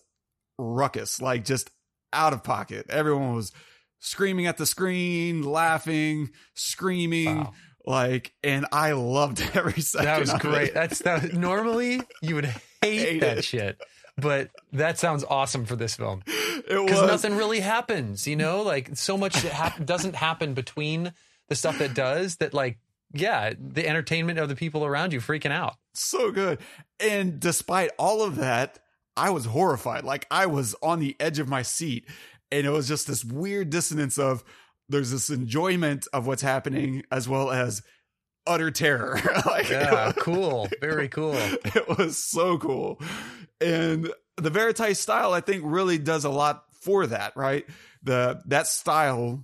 ruckus, 0.57 1.21
like 1.21 1.43
just 1.43 1.69
out 2.13 2.33
of 2.33 2.43
pocket. 2.43 2.87
Everyone 2.89 3.35
was 3.35 3.51
screaming 3.99 4.47
at 4.47 4.57
the 4.57 4.65
screen, 4.65 5.43
laughing, 5.43 6.31
screaming. 6.53 7.37
Wow. 7.37 7.53
Like, 7.85 8.33
and 8.43 8.65
I 8.71 8.91
loved 8.91 9.41
every 9.53 9.81
second. 9.81 10.05
That 10.05 10.19
was 10.19 10.33
great. 10.33 10.69
It. 10.69 10.73
That's 10.73 10.99
that. 10.99 11.33
Normally, 11.33 12.01
you 12.21 12.35
would 12.35 12.45
hate, 12.45 12.61
hate 12.81 13.19
that 13.21 13.39
it. 13.39 13.45
shit, 13.45 13.81
but 14.17 14.49
that 14.73 14.99
sounds 14.99 15.23
awesome 15.23 15.65
for 15.65 15.75
this 15.77 15.95
film 15.95 16.21
because 16.25 17.07
nothing 17.07 17.37
really 17.37 17.61
happens. 17.61 18.27
You 18.27 18.35
know, 18.35 18.61
like 18.61 18.97
so 18.97 19.17
much 19.17 19.41
ha- 19.41 19.77
doesn't 19.83 20.15
happen 20.15 20.53
between 20.53 21.13
the 21.47 21.55
stuff 21.55 21.79
that 21.79 21.93
does. 21.93 22.35
That 22.37 22.53
like, 22.53 22.77
yeah, 23.13 23.53
the 23.57 23.87
entertainment 23.87 24.37
of 24.37 24.49
the 24.49 24.55
people 24.55 24.83
around 24.83 25.13
you 25.13 25.21
freaking 25.21 25.51
out. 25.51 25.75
So 25.93 26.31
good, 26.31 26.59
and 26.99 27.39
despite 27.39 27.91
all 27.97 28.21
of 28.21 28.35
that, 28.35 28.79
I 29.15 29.29
was 29.29 29.45
horrified. 29.45 30.03
Like 30.03 30.27
I 30.29 30.45
was 30.47 30.75
on 30.83 30.99
the 30.99 31.15
edge 31.21 31.39
of 31.39 31.47
my 31.47 31.61
seat 31.61 32.05
and 32.51 32.65
it 32.65 32.69
was 32.69 32.87
just 32.87 33.07
this 33.07 33.23
weird 33.23 33.69
dissonance 33.69 34.17
of 34.17 34.43
there's 34.89 35.11
this 35.11 35.29
enjoyment 35.29 36.07
of 36.13 36.27
what's 36.27 36.41
happening 36.41 37.03
as 37.11 37.27
well 37.27 37.51
as 37.51 37.81
utter 38.45 38.71
terror. 38.71 39.19
like, 39.45 39.69
yeah, 39.69 40.11
cool, 40.17 40.69
very 40.81 41.09
cool. 41.09 41.35
It 41.35 41.87
was 41.97 42.17
so 42.17 42.57
cool, 42.57 43.01
and 43.61 44.11
the 44.37 44.49
Verite 44.49 44.97
style 44.97 45.33
I 45.33 45.41
think 45.41 45.63
really 45.65 45.97
does 45.97 46.25
a 46.25 46.29
lot 46.29 46.63
for 46.81 47.07
that. 47.07 47.35
Right, 47.35 47.65
the 48.03 48.41
that 48.47 48.67
style 48.67 49.43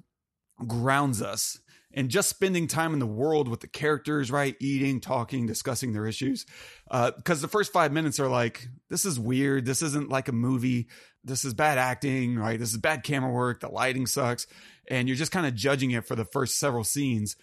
grounds 0.67 1.21
us 1.21 1.59
and 1.93 2.09
just 2.09 2.29
spending 2.29 2.67
time 2.67 2.93
in 2.93 2.99
the 2.99 3.05
world 3.05 3.47
with 3.47 3.59
the 3.59 3.67
characters, 3.67 4.31
right? 4.31 4.55
Eating, 4.59 4.99
talking, 4.99 5.45
discussing 5.45 5.93
their 5.93 6.07
issues. 6.07 6.45
Because 6.85 7.39
uh, 7.39 7.41
the 7.41 7.47
first 7.47 7.71
five 7.71 7.91
minutes 7.91 8.19
are 8.19 8.27
like, 8.27 8.67
this 8.89 9.05
is 9.05 9.19
weird. 9.19 9.65
This 9.65 9.81
isn't 9.81 10.09
like 10.09 10.27
a 10.27 10.33
movie. 10.33 10.87
This 11.23 11.45
is 11.45 11.53
bad 11.53 11.77
acting, 11.77 12.35
right? 12.35 12.59
This 12.59 12.71
is 12.71 12.77
bad 12.77 13.03
camera 13.03 13.31
work. 13.31 13.59
The 13.59 13.69
lighting 13.69 14.07
sucks. 14.07 14.47
And 14.89 15.07
you're 15.07 15.17
just 15.17 15.31
kind 15.31 15.45
of 15.45 15.55
judging 15.55 15.91
it 15.91 16.05
for 16.05 16.15
the 16.15 16.25
first 16.25 16.57
several 16.57 16.83
scenes. 16.83 17.35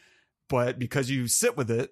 But 0.48 0.78
because 0.78 1.08
you 1.08 1.28
sit 1.28 1.56
with 1.56 1.70
it, 1.70 1.90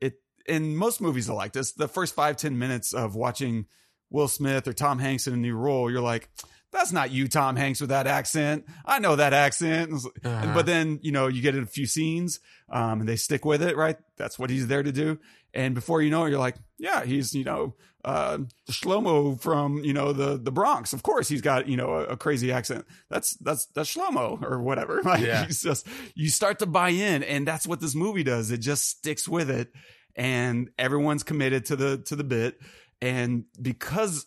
it, 0.00 0.14
in 0.46 0.74
most 0.74 1.02
movies 1.02 1.28
are 1.28 1.36
like 1.36 1.52
this, 1.52 1.72
the 1.72 1.86
first 1.86 2.14
five 2.14 2.38
ten 2.38 2.58
minutes 2.58 2.94
of 2.94 3.14
watching 3.14 3.66
Will 4.10 4.28
Smith 4.28 4.66
or 4.66 4.72
Tom 4.72 4.98
Hanks 4.98 5.26
in 5.26 5.34
a 5.34 5.36
new 5.36 5.54
role, 5.54 5.90
you're 5.90 6.00
like, 6.00 6.30
that's 6.72 6.92
not 6.92 7.10
you, 7.10 7.28
Tom 7.28 7.56
Hanks, 7.56 7.80
with 7.80 7.90
that 7.90 8.06
accent. 8.06 8.66
I 8.84 8.98
know 8.98 9.16
that 9.16 9.32
accent. 9.32 9.92
Uh-huh. 10.24 10.52
But 10.54 10.66
then, 10.66 11.00
you 11.02 11.12
know, 11.12 11.26
you 11.26 11.40
get 11.42 11.54
in 11.56 11.62
a 11.62 11.66
few 11.66 11.86
scenes, 11.86 12.40
um, 12.70 13.00
and 13.00 13.08
they 13.08 13.16
stick 13.16 13.44
with 13.44 13.62
it, 13.62 13.76
right? 13.76 13.96
That's 14.16 14.38
what 14.38 14.50
he's 14.50 14.66
there 14.66 14.82
to 14.82 14.92
do. 14.92 15.18
And 15.54 15.74
before 15.74 16.02
you 16.02 16.10
know 16.10 16.24
it, 16.26 16.30
you're 16.30 16.38
like, 16.38 16.56
yeah, 16.78 17.04
he's, 17.04 17.34
you 17.34 17.42
know, 17.44 17.74
uh, 18.04 18.38
Shlomo 18.70 19.40
from, 19.40 19.82
you 19.82 19.92
know, 19.92 20.12
the, 20.12 20.36
the 20.36 20.52
Bronx. 20.52 20.92
Of 20.92 21.02
course, 21.02 21.28
he's 21.28 21.40
got, 21.40 21.68
you 21.68 21.76
know, 21.76 21.94
a, 21.94 22.04
a 22.04 22.16
crazy 22.16 22.52
accent. 22.52 22.84
That's, 23.08 23.34
that's, 23.38 23.66
that's 23.74 23.92
Shlomo 23.94 24.40
or 24.42 24.60
whatever. 24.60 25.02
Like, 25.04 25.22
Yeah. 25.24 25.46
he's 25.46 25.62
just, 25.62 25.86
you 26.14 26.28
start 26.28 26.58
to 26.60 26.66
buy 26.66 26.90
in 26.90 27.22
and 27.22 27.46
that's 27.48 27.66
what 27.66 27.80
this 27.80 27.94
movie 27.94 28.22
does. 28.22 28.50
It 28.50 28.58
just 28.58 28.84
sticks 28.88 29.26
with 29.26 29.50
it 29.50 29.72
and 30.14 30.70
everyone's 30.78 31.22
committed 31.22 31.64
to 31.66 31.76
the, 31.76 31.98
to 32.06 32.14
the 32.14 32.24
bit. 32.24 32.60
And 33.00 33.44
because 33.60 34.26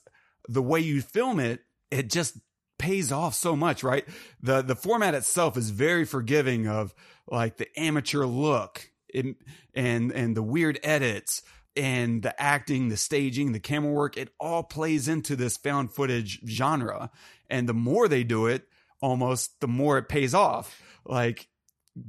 the 0.50 0.62
way 0.62 0.80
you 0.80 1.02
film 1.02 1.40
it, 1.40 1.62
it 1.92 2.10
just 2.10 2.38
pays 2.80 3.12
off 3.12 3.36
so 3.36 3.56
much, 3.56 3.84
right? 3.84 4.06
The, 4.42 4.62
the 4.62 4.76
format 4.76 5.14
itself 5.14 5.56
is 5.56 5.70
very 5.70 6.06
forgiving 6.06 6.68
of 6.68 6.96
like 7.30 7.58
the 7.58 7.68
amateur 7.80 8.26
look 8.26 8.90
and, 9.14 9.36
and, 9.76 10.12
and 10.12 10.36
the 10.36 10.42
weird 10.42 10.80
edits 10.82 11.44
and 11.76 12.24
the 12.24 12.42
acting, 12.42 12.90
the 12.90 12.98
staging, 12.98 13.52
the 13.52 13.60
camera 13.60 13.92
work, 13.92 14.18
it 14.18 14.30
all 14.40 14.64
plays 14.64 15.08
into 15.08 15.36
this 15.36 15.58
found 15.58 15.92
footage 15.92 16.42
genre. 16.48 17.12
And 17.50 17.70
the 17.70 17.74
more 17.74 18.08
they 18.08 18.24
do 18.24 18.48
it, 18.48 18.68
almost 19.02 19.60
the 19.62 19.68
more 19.68 19.98
it 19.98 20.10
pays 20.10 20.34
off. 20.34 20.82
Like, 21.06 21.48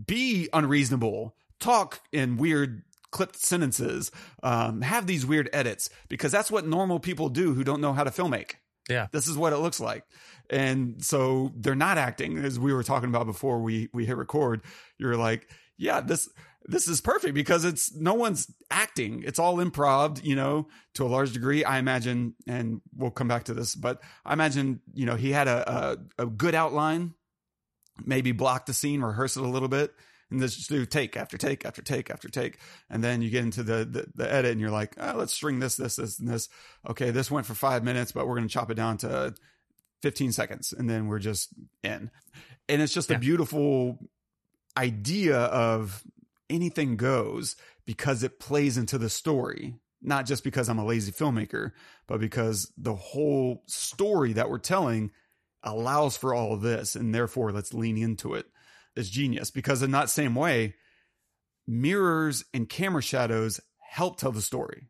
be 0.07 0.49
unreasonable, 0.53 1.37
talk 1.61 2.01
in 2.13 2.37
weird 2.37 2.83
clipped 3.11 3.37
sentences, 3.37 4.11
um, 4.43 4.81
have 4.81 5.07
these 5.07 5.27
weird 5.27 5.51
edits 5.53 5.91
because 6.09 6.33
that's 6.33 6.51
what 6.51 6.67
normal 6.67 6.99
people 6.99 7.29
do 7.29 7.53
who 7.55 7.63
don't 7.63 7.81
know 7.81 7.93
how 7.93 8.05
to 8.05 8.11
filmmake. 8.11 8.55
Yeah. 8.89 9.07
This 9.13 9.29
is 9.29 9.37
what 9.37 9.53
it 9.53 9.59
looks 9.59 9.81
like. 9.81 10.05
And 10.51 11.03
so 11.03 11.53
they're 11.57 11.75
not 11.75 11.99
acting 11.99 12.39
as 12.39 12.59
we 12.59 12.73
were 12.73 12.83
talking 12.83 13.09
about 13.09 13.27
before 13.27 13.61
we 13.61 13.89
we 13.93 14.07
hit 14.07 14.17
record. 14.17 14.63
You're 14.99 15.17
like, 15.17 15.49
yeah, 15.79 16.01
this 16.01 16.29
this 16.65 16.89
is 16.89 17.01
perfect 17.01 17.35
because 17.35 17.65
it's 17.65 17.95
no 17.95 18.15
one's 18.15 18.53
acting. 18.71 19.23
It's 19.25 19.39
all 19.39 19.57
improv, 19.57 20.23
you 20.25 20.37
know, 20.37 20.69
to 20.95 21.05
a 21.05 21.09
large 21.09 21.33
degree. 21.33 21.65
I 21.65 21.79
imagine, 21.79 22.35
and 22.47 22.81
we'll 22.95 23.11
come 23.11 23.29
back 23.29 23.45
to 23.45 23.55
this, 23.55 23.75
but 23.75 24.01
I 24.25 24.33
imagine, 24.33 24.81
you 24.93 25.07
know, 25.07 25.17
he 25.17 25.33
had 25.33 25.49
a 25.49 25.99
a, 26.19 26.25
a 26.25 26.27
good 26.27 26.55
outline, 26.55 27.15
maybe 28.05 28.33
block 28.33 28.67
the 28.67 28.75
scene, 28.75 29.01
rehearse 29.01 29.37
it 29.37 29.43
a 29.43 29.49
little 29.49 29.69
bit, 29.69 29.93
and 30.33 30.41
just 30.41 30.69
do 30.69 30.85
take 30.87 31.17
after 31.17 31.37
take 31.39 31.65
after 31.65 31.83
take 31.83 32.11
after 32.11 32.29
take, 32.29 32.59
and 32.91 33.03
then 33.05 33.23
you 33.23 33.31
get 33.31 33.45
into 33.45 33.63
the 33.63 33.85
the, 33.85 34.07
the 34.15 34.33
edit, 34.33 34.53
and 34.53 34.61
you're 34.61 34.71
like, 34.71 34.95
oh, 34.99 35.15
let's 35.17 35.33
string 35.33 35.61
this, 35.61 35.77
this, 35.77 35.97
this, 35.97 36.19
and 36.19 36.29
this. 36.29 36.49
Okay, 36.89 37.11
this 37.11 37.31
went 37.31 37.47
for 37.47 37.55
five 37.55 37.85
minutes, 37.85 38.13
but 38.13 38.27
we're 38.27 38.37
going 38.37 38.49
to 38.49 38.53
chop 38.53 38.71
it 38.71 38.75
down 38.75 38.97
to 38.99 39.35
15 40.03 40.33
seconds, 40.33 40.73
and 40.73 40.91
then 40.91 41.07
we're 41.07 41.19
just 41.21 41.51
in. 41.85 42.11
And 42.69 42.83
it's 42.83 42.93
just 42.95 43.11
Yeah. 43.11 43.17
a 43.17 43.21
beautiful 43.21 43.99
idea 44.77 45.37
of 45.39 46.03
anything 46.51 46.97
goes 46.97 47.57
because 47.87 48.23
it 48.23 48.39
plays 48.41 48.77
into 48.77 48.99
the 48.99 49.09
story. 49.11 49.75
Not 50.05 50.27
just 50.27 50.43
because 50.43 50.69
I'm 50.69 50.81
a 50.81 50.85
lazy 50.85 51.13
filmmaker, 51.13 51.71
but 52.09 52.19
because 52.19 52.73
the 52.77 52.95
whole 52.97 53.63
story 53.67 54.33
that 54.33 54.51
we're 54.51 54.59
telling 54.59 55.13
allows 55.63 56.17
for 56.17 56.35
all 56.35 56.53
of 56.53 56.61
this. 56.61 56.97
And 56.97 57.15
therefore, 57.15 57.53
let's 57.53 57.73
lean 57.73 57.97
into 57.97 58.35
it. 58.35 58.47
It's 58.97 59.09
genius 59.09 59.51
because 59.51 59.83
in 59.83 59.91
that 59.93 60.11
same 60.11 60.35
way, 60.35 60.75
mirrors 61.67 62.45
and 62.53 62.69
camera 62.69 63.03
shadows 63.03 63.61
help 63.79 64.19
tell 64.19 64.33
the 64.33 64.43
story, 64.43 64.89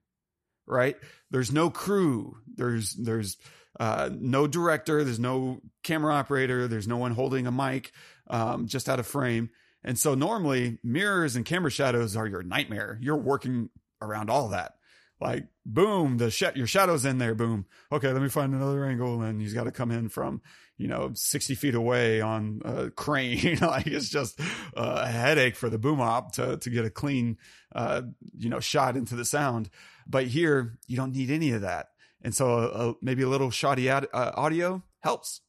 right? 0.67 0.97
There's 1.31 1.53
no 1.53 1.71
crew. 1.71 2.37
There's, 2.55 2.95
there's, 2.95 3.37
uh, 3.81 4.11
no 4.13 4.47
director. 4.47 5.03
There's 5.03 5.19
no 5.19 5.61
camera 5.83 6.15
operator. 6.15 6.69
There's 6.69 6.89
no 6.89 6.99
one 6.99 7.13
holding 7.13 7.47
a 7.47 7.53
mic, 7.53 7.93
um, 8.29 8.67
just 8.67 8.89
out 8.89 9.01
of 9.01 9.07
frame. 9.07 9.51
And 9.85 9.99
so 9.99 10.15
normally 10.15 10.79
mirrors 10.85 11.37
and 11.37 11.45
camera 11.45 11.71
shadows 11.71 12.17
are 12.17 12.27
your 12.27 12.43
nightmare. 12.43 12.99
You're 13.01 13.17
working 13.17 13.71
around 14.01 14.31
all 14.31 14.49
that. 14.49 14.75
Like 15.21 15.47
boom, 15.65 16.19
the 16.19 16.31
sh- 16.31 16.57
your 16.57 16.67
shadow's 16.67 17.05
in 17.05 17.19
there. 17.19 17.35
Boom. 17.35 17.67
Okay, 17.93 18.13
let 18.13 18.23
me 18.23 18.29
find 18.29 18.55
another 18.55 18.85
angle, 18.85 19.23
and 19.23 19.41
he's 19.41 19.55
got 19.55 19.65
to 19.65 19.71
come 19.71 19.91
in 19.91 20.09
from 20.09 20.43
you 20.83 20.89
know 20.89 21.11
sixty 21.15 21.55
feet 21.55 21.75
away 21.75 22.21
on 22.21 22.61
a 22.65 22.91
crane. 22.91 23.59
like 23.61 23.87
it's 23.87 24.09
just 24.11 24.39
a 24.77 25.07
headache 25.07 25.57
for 25.57 25.71
the 25.71 25.79
boom 25.79 26.01
op 26.01 26.33
to 26.35 26.57
to 26.59 26.71
get 26.71 26.85
a 26.85 26.91
clean 26.91 27.37
uh, 27.75 28.03
you 28.37 28.49
know 28.51 28.61
shot 28.61 28.97
into 28.97 29.15
the 29.17 29.25
sound. 29.25 29.71
But 30.07 30.27
here 30.27 30.79
you 30.89 30.97
don't 30.97 31.13
need 31.13 31.31
any 31.31 31.53
of 31.53 31.61
that, 31.63 31.87
and 32.23 32.35
so 32.35 32.47
uh, 32.59 32.93
maybe 33.01 33.23
a 33.23 33.29
little 33.29 33.51
shoddy 33.51 33.89
ad- 33.89 34.09
uh, 34.13 34.33
audio 34.35 34.83
helps. 35.01 35.41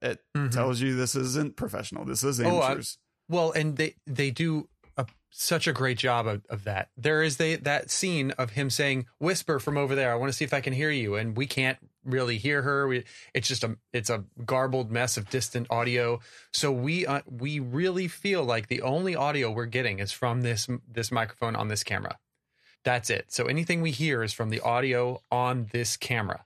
It 0.00 0.18
Mhm. 0.36 0.50
tells 0.50 0.80
you 0.80 0.96
this 0.96 1.14
isn't 1.14 1.56
professional. 1.56 2.04
This 2.04 2.24
is 2.24 2.40
Oh, 2.40 2.58
I- 2.58 2.66
amateurs. 2.66 2.98
Well, 3.28 3.52
and 3.52 3.76
they 3.76 3.94
they 4.06 4.32
do 4.32 4.68
a, 4.96 5.06
such 5.30 5.66
a 5.68 5.72
great 5.72 5.96
job 5.98 6.26
of, 6.26 6.42
of 6.50 6.64
that. 6.64 6.90
There 6.96 7.22
is 7.22 7.36
the, 7.36 7.54
that 7.56 7.90
scene 7.90 8.32
of 8.32 8.50
him 8.50 8.68
saying, 8.68 9.06
"Whisper 9.20 9.60
from 9.60 9.76
over 9.78 9.94
there. 9.94 10.10
I 10.12 10.16
want 10.16 10.30
to 10.32 10.36
see 10.36 10.44
if 10.44 10.52
I 10.52 10.60
can 10.60 10.72
hear 10.72 10.90
you," 10.90 11.14
and 11.14 11.36
we 11.36 11.46
can't 11.46 11.78
really 12.04 12.38
hear 12.38 12.62
her. 12.62 12.88
We, 12.88 13.04
it's 13.34 13.48
just 13.48 13.64
a 13.64 13.76
it's 13.92 14.10
a 14.10 14.24
garbled 14.44 14.90
mess 14.90 15.16
of 15.16 15.30
distant 15.30 15.66
audio. 15.70 16.20
So 16.52 16.70
we 16.72 17.06
uh, 17.06 17.22
we 17.28 17.60
really 17.60 18.08
feel 18.08 18.44
like 18.44 18.68
the 18.68 18.82
only 18.82 19.14
audio 19.14 19.50
we're 19.50 19.66
getting 19.66 19.98
is 19.98 20.12
from 20.12 20.42
this 20.42 20.68
this 20.90 21.10
microphone 21.12 21.56
on 21.56 21.68
this 21.68 21.84
camera. 21.84 22.18
That's 22.84 23.10
it. 23.10 23.26
So 23.28 23.46
anything 23.46 23.80
we 23.80 23.92
hear 23.92 24.24
is 24.24 24.32
from 24.32 24.50
the 24.50 24.60
audio 24.60 25.22
on 25.30 25.68
this 25.70 25.96
camera, 25.96 26.44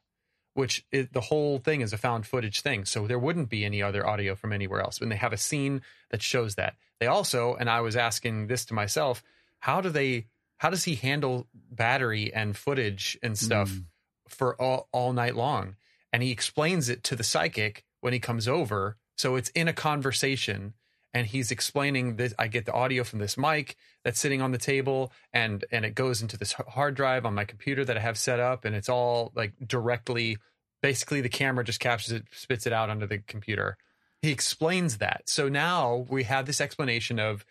which 0.52 0.84
is, 0.92 1.08
the 1.12 1.22
whole 1.22 1.58
thing 1.58 1.80
is 1.80 1.94
a 1.94 1.98
found 1.98 2.26
footage 2.26 2.60
thing. 2.60 2.84
So 2.84 3.06
there 3.06 3.18
wouldn't 3.18 3.48
be 3.48 3.64
any 3.64 3.82
other 3.82 4.06
audio 4.06 4.34
from 4.34 4.52
anywhere 4.52 4.80
else. 4.82 5.00
And 5.00 5.10
they 5.10 5.16
have 5.16 5.32
a 5.32 5.38
scene 5.38 5.80
that 6.10 6.20
shows 6.20 6.56
that, 6.56 6.74
they 7.00 7.06
also, 7.06 7.54
and 7.54 7.70
I 7.70 7.80
was 7.80 7.96
asking 7.96 8.48
this 8.48 8.66
to 8.66 8.74
myself, 8.74 9.22
how 9.60 9.80
do 9.80 9.88
they, 9.88 10.26
how 10.58 10.68
does 10.68 10.84
he 10.84 10.96
handle 10.96 11.46
battery 11.54 12.34
and 12.34 12.54
footage 12.54 13.18
and 13.22 13.38
stuff 13.38 13.70
Mm. 13.70 13.84
For 14.28 14.60
all, 14.60 14.88
all 14.92 15.12
night 15.12 15.36
long? 15.36 15.76
And 16.12 16.22
he 16.22 16.30
explains 16.30 16.88
it 16.88 17.02
to 17.04 17.16
the 17.16 17.24
psychic 17.24 17.84
when 18.00 18.12
he 18.12 18.18
comes 18.18 18.48
over. 18.48 18.96
So 19.16 19.36
it's 19.36 19.50
in 19.50 19.68
a 19.68 19.72
conversation 19.72 20.74
and 21.16 21.26
he's 21.26 21.50
explaining 21.50 22.16
this 22.16 22.34
i 22.38 22.46
get 22.46 22.66
the 22.66 22.72
audio 22.72 23.02
from 23.02 23.18
this 23.20 23.38
mic 23.38 23.76
that's 24.04 24.20
sitting 24.20 24.42
on 24.42 24.52
the 24.52 24.58
table 24.58 25.10
and 25.32 25.64
and 25.72 25.84
it 25.84 25.94
goes 25.94 26.20
into 26.20 26.36
this 26.36 26.52
hard 26.52 26.94
drive 26.94 27.24
on 27.24 27.34
my 27.34 27.44
computer 27.44 27.84
that 27.84 27.96
i 27.96 28.00
have 28.00 28.18
set 28.18 28.38
up 28.38 28.66
and 28.66 28.76
it's 28.76 28.88
all 28.88 29.32
like 29.34 29.54
directly 29.66 30.36
basically 30.82 31.22
the 31.22 31.28
camera 31.28 31.64
just 31.64 31.80
captures 31.80 32.12
it 32.12 32.24
spits 32.32 32.66
it 32.66 32.72
out 32.72 32.90
onto 32.90 33.06
the 33.06 33.18
computer 33.26 33.78
he 34.20 34.30
explains 34.30 34.98
that 34.98 35.22
so 35.26 35.48
now 35.48 36.04
we 36.10 36.24
have 36.24 36.44
this 36.44 36.60
explanation 36.60 37.18
of 37.18 37.46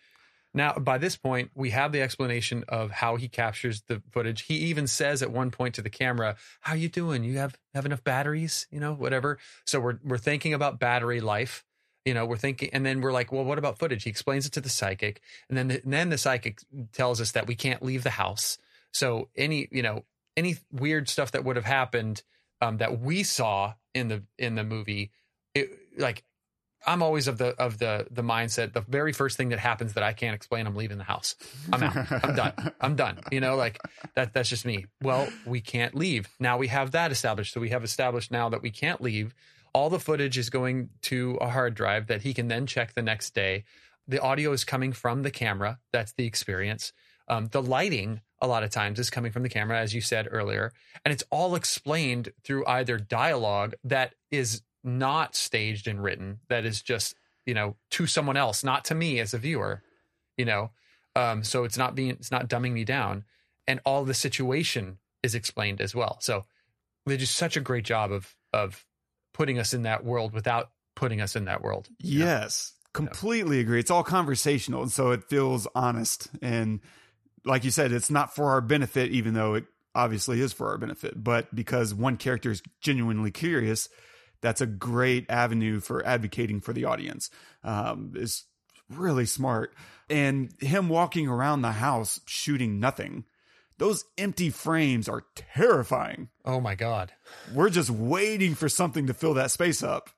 now 0.55 0.73
by 0.73 0.97
this 0.97 1.15
point 1.15 1.51
we 1.53 1.69
have 1.71 1.91
the 1.91 2.01
explanation 2.01 2.63
of 2.67 2.89
how 2.89 3.17
he 3.17 3.27
captures 3.27 3.83
the 3.87 4.01
footage. 4.11 4.43
He 4.43 4.55
even 4.55 4.87
says 4.87 5.21
at 5.21 5.31
one 5.31 5.51
point 5.51 5.75
to 5.75 5.81
the 5.81 5.89
camera 5.89 6.35
how 6.61 6.73
you 6.73 6.89
doing? 6.89 7.23
You 7.23 7.37
have 7.37 7.57
have 7.73 7.85
enough 7.85 8.03
batteries? 8.03 8.67
You 8.71 8.79
know 8.79 8.93
whatever. 8.93 9.37
So 9.65 9.79
we're 9.79 9.99
we're 10.03 10.17
thinking 10.17 10.53
about 10.53 10.79
battery 10.79 11.21
life 11.21 11.63
you 12.05 12.13
know 12.13 12.25
we're 12.25 12.37
thinking 12.37 12.69
and 12.71 12.85
then 12.85 13.01
we're 13.01 13.11
like 13.11 13.31
well 13.31 13.43
what 13.43 13.57
about 13.57 13.77
footage? 13.77 14.03
He 14.03 14.09
explains 14.09 14.45
it 14.45 14.53
to 14.53 14.61
the 14.61 14.69
psychic 14.69 15.21
and 15.49 15.57
then 15.57 15.67
the, 15.67 15.83
and 15.83 15.93
then 15.93 16.09
the 16.09 16.17
psychic 16.17 16.59
tells 16.93 17.19
us 17.19 17.33
that 17.33 17.47
we 17.47 17.55
can't 17.55 17.83
leave 17.83 18.03
the 18.03 18.11
house. 18.11 18.57
So 18.93 19.29
any 19.35 19.67
you 19.71 19.83
know 19.83 20.05
any 20.37 20.57
weird 20.71 21.09
stuff 21.09 21.31
that 21.31 21.43
would 21.43 21.55
have 21.55 21.65
happened 21.65 22.23
um, 22.61 22.77
that 22.77 22.99
we 22.99 23.23
saw 23.23 23.73
in 23.93 24.07
the 24.07 24.23
in 24.37 24.55
the 24.55 24.63
movie 24.63 25.11
it, 25.53 25.69
like 25.97 26.23
i'm 26.85 27.01
always 27.01 27.27
of 27.27 27.37
the 27.37 27.47
of 27.59 27.77
the 27.77 28.07
the 28.11 28.21
mindset 28.21 28.73
the 28.73 28.81
very 28.81 29.13
first 29.13 29.37
thing 29.37 29.49
that 29.49 29.59
happens 29.59 29.93
that 29.93 30.03
i 30.03 30.13
can't 30.13 30.35
explain 30.35 30.67
i'm 30.67 30.75
leaving 30.75 30.97
the 30.97 31.03
house 31.03 31.35
i'm 31.73 31.83
out 31.83 31.95
i'm 32.23 32.35
done 32.35 32.53
i'm 32.81 32.95
done 32.95 33.19
you 33.31 33.39
know 33.39 33.55
like 33.55 33.79
that 34.15 34.33
that's 34.33 34.49
just 34.49 34.65
me 34.65 34.85
well 35.01 35.27
we 35.45 35.61
can't 35.61 35.95
leave 35.95 36.27
now 36.39 36.57
we 36.57 36.67
have 36.67 36.91
that 36.91 37.11
established 37.11 37.53
so 37.53 37.59
we 37.59 37.69
have 37.69 37.83
established 37.83 38.31
now 38.31 38.49
that 38.49 38.61
we 38.61 38.69
can't 38.69 39.01
leave 39.01 39.33
all 39.75 39.89
the 39.89 39.99
footage 39.99 40.37
is 40.37 40.49
going 40.49 40.89
to 41.01 41.37
a 41.41 41.49
hard 41.49 41.75
drive 41.75 42.07
that 42.07 42.21
he 42.21 42.33
can 42.33 42.47
then 42.47 42.65
check 42.65 42.93
the 42.93 43.01
next 43.01 43.35
day. 43.35 43.65
The 44.07 44.21
audio 44.21 44.53
is 44.53 44.63
coming 44.63 44.93
from 44.93 45.21
the 45.21 45.31
camera. 45.31 45.79
That's 45.91 46.13
the 46.13 46.25
experience. 46.25 46.93
Um, 47.27 47.47
the 47.51 47.61
lighting, 47.61 48.21
a 48.41 48.47
lot 48.47 48.63
of 48.63 48.69
times, 48.69 48.99
is 48.99 49.09
coming 49.09 49.33
from 49.33 49.43
the 49.43 49.49
camera, 49.49 49.77
as 49.77 49.93
you 49.93 49.99
said 49.99 50.29
earlier. 50.31 50.71
And 51.03 51.11
it's 51.11 51.25
all 51.29 51.55
explained 51.55 52.31
through 52.45 52.65
either 52.65 52.97
dialogue 52.97 53.75
that 53.83 54.15
is 54.31 54.61
not 54.85 55.35
staged 55.35 55.87
and 55.87 56.01
written, 56.01 56.39
that 56.49 56.65
is 56.65 56.81
just, 56.81 57.15
you 57.45 57.53
know, 57.53 57.75
to 57.91 58.07
someone 58.07 58.37
else, 58.37 58.63
not 58.63 58.85
to 58.85 58.95
me 58.95 59.19
as 59.19 59.33
a 59.33 59.37
viewer, 59.37 59.81
you 60.37 60.45
know. 60.45 60.71
Um, 61.15 61.43
so 61.43 61.63
it's 61.63 61.77
not 61.77 61.95
being, 61.95 62.11
it's 62.11 62.31
not 62.31 62.49
dumbing 62.49 62.73
me 62.73 62.83
down. 62.83 63.23
And 63.67 63.79
all 63.85 64.05
the 64.05 64.13
situation 64.13 64.99
is 65.23 65.33
explained 65.33 65.81
as 65.81 65.95
well. 65.95 66.17
So 66.21 66.45
they 67.05 67.17
do 67.17 67.25
such 67.25 67.57
a 67.57 67.61
great 67.61 67.85
job 67.85 68.11
of, 68.11 68.35
of, 68.53 68.85
putting 69.35 69.59
us 69.59 69.73
in 69.73 69.83
that 69.83 70.05
world 70.05 70.31
without 70.31 70.69
putting 70.95 71.19
us 71.19 71.35
in 71.35 71.43
that 71.43 71.61
world. 71.61 71.89
Yes, 71.99 72.71
completely 72.93 73.59
agree. 73.59 73.81
It's 73.81 73.91
all 73.91 74.01
conversational, 74.01 74.81
and 74.81 74.91
so 74.91 75.11
it 75.11 75.25
feels 75.25 75.67
honest. 75.75 76.29
And 76.41 76.79
like 77.43 77.65
you 77.65 77.71
said, 77.71 77.91
it's 77.91 78.09
not 78.09 78.33
for 78.33 78.51
our 78.51 78.61
benefit, 78.61 79.11
even 79.11 79.33
though 79.33 79.55
it 79.55 79.65
obviously 79.93 80.39
is 80.39 80.53
for 80.53 80.69
our 80.69 80.77
benefit. 80.77 81.21
But 81.21 81.53
because 81.53 81.93
one 81.93 82.15
character 82.15 82.49
is 82.49 82.63
genuinely 82.79 83.29
curious, 83.29 83.89
that's 84.41 84.61
a 84.61 84.65
great 84.65 85.25
avenue 85.29 85.79
for 85.79 86.05
advocating 86.05 86.61
for 86.61 86.73
the 86.73 86.85
audience. 86.85 87.29
Um, 87.63 88.13
is 88.15 88.45
really 88.89 89.25
smart. 89.25 89.73
And 90.09 90.53
him 90.59 90.89
walking 90.89 91.27
around 91.27 91.61
the 91.61 91.73
house 91.73 92.19
shooting 92.25 92.79
nothing. 92.79 93.25
Those 93.77 94.05
empty 94.17 94.49
frames 94.49 95.09
are 95.09 95.25
terrifying. 95.35 96.29
Oh 96.45 96.61
my 96.61 96.75
God. 96.75 97.11
We're 97.53 97.69
just 97.69 97.89
waiting 97.89 98.55
for 98.55 98.69
something 98.69 99.07
to 99.07 99.13
fill 99.13 99.33
that 99.33 99.51
space 99.51 99.83
up. 99.83 100.09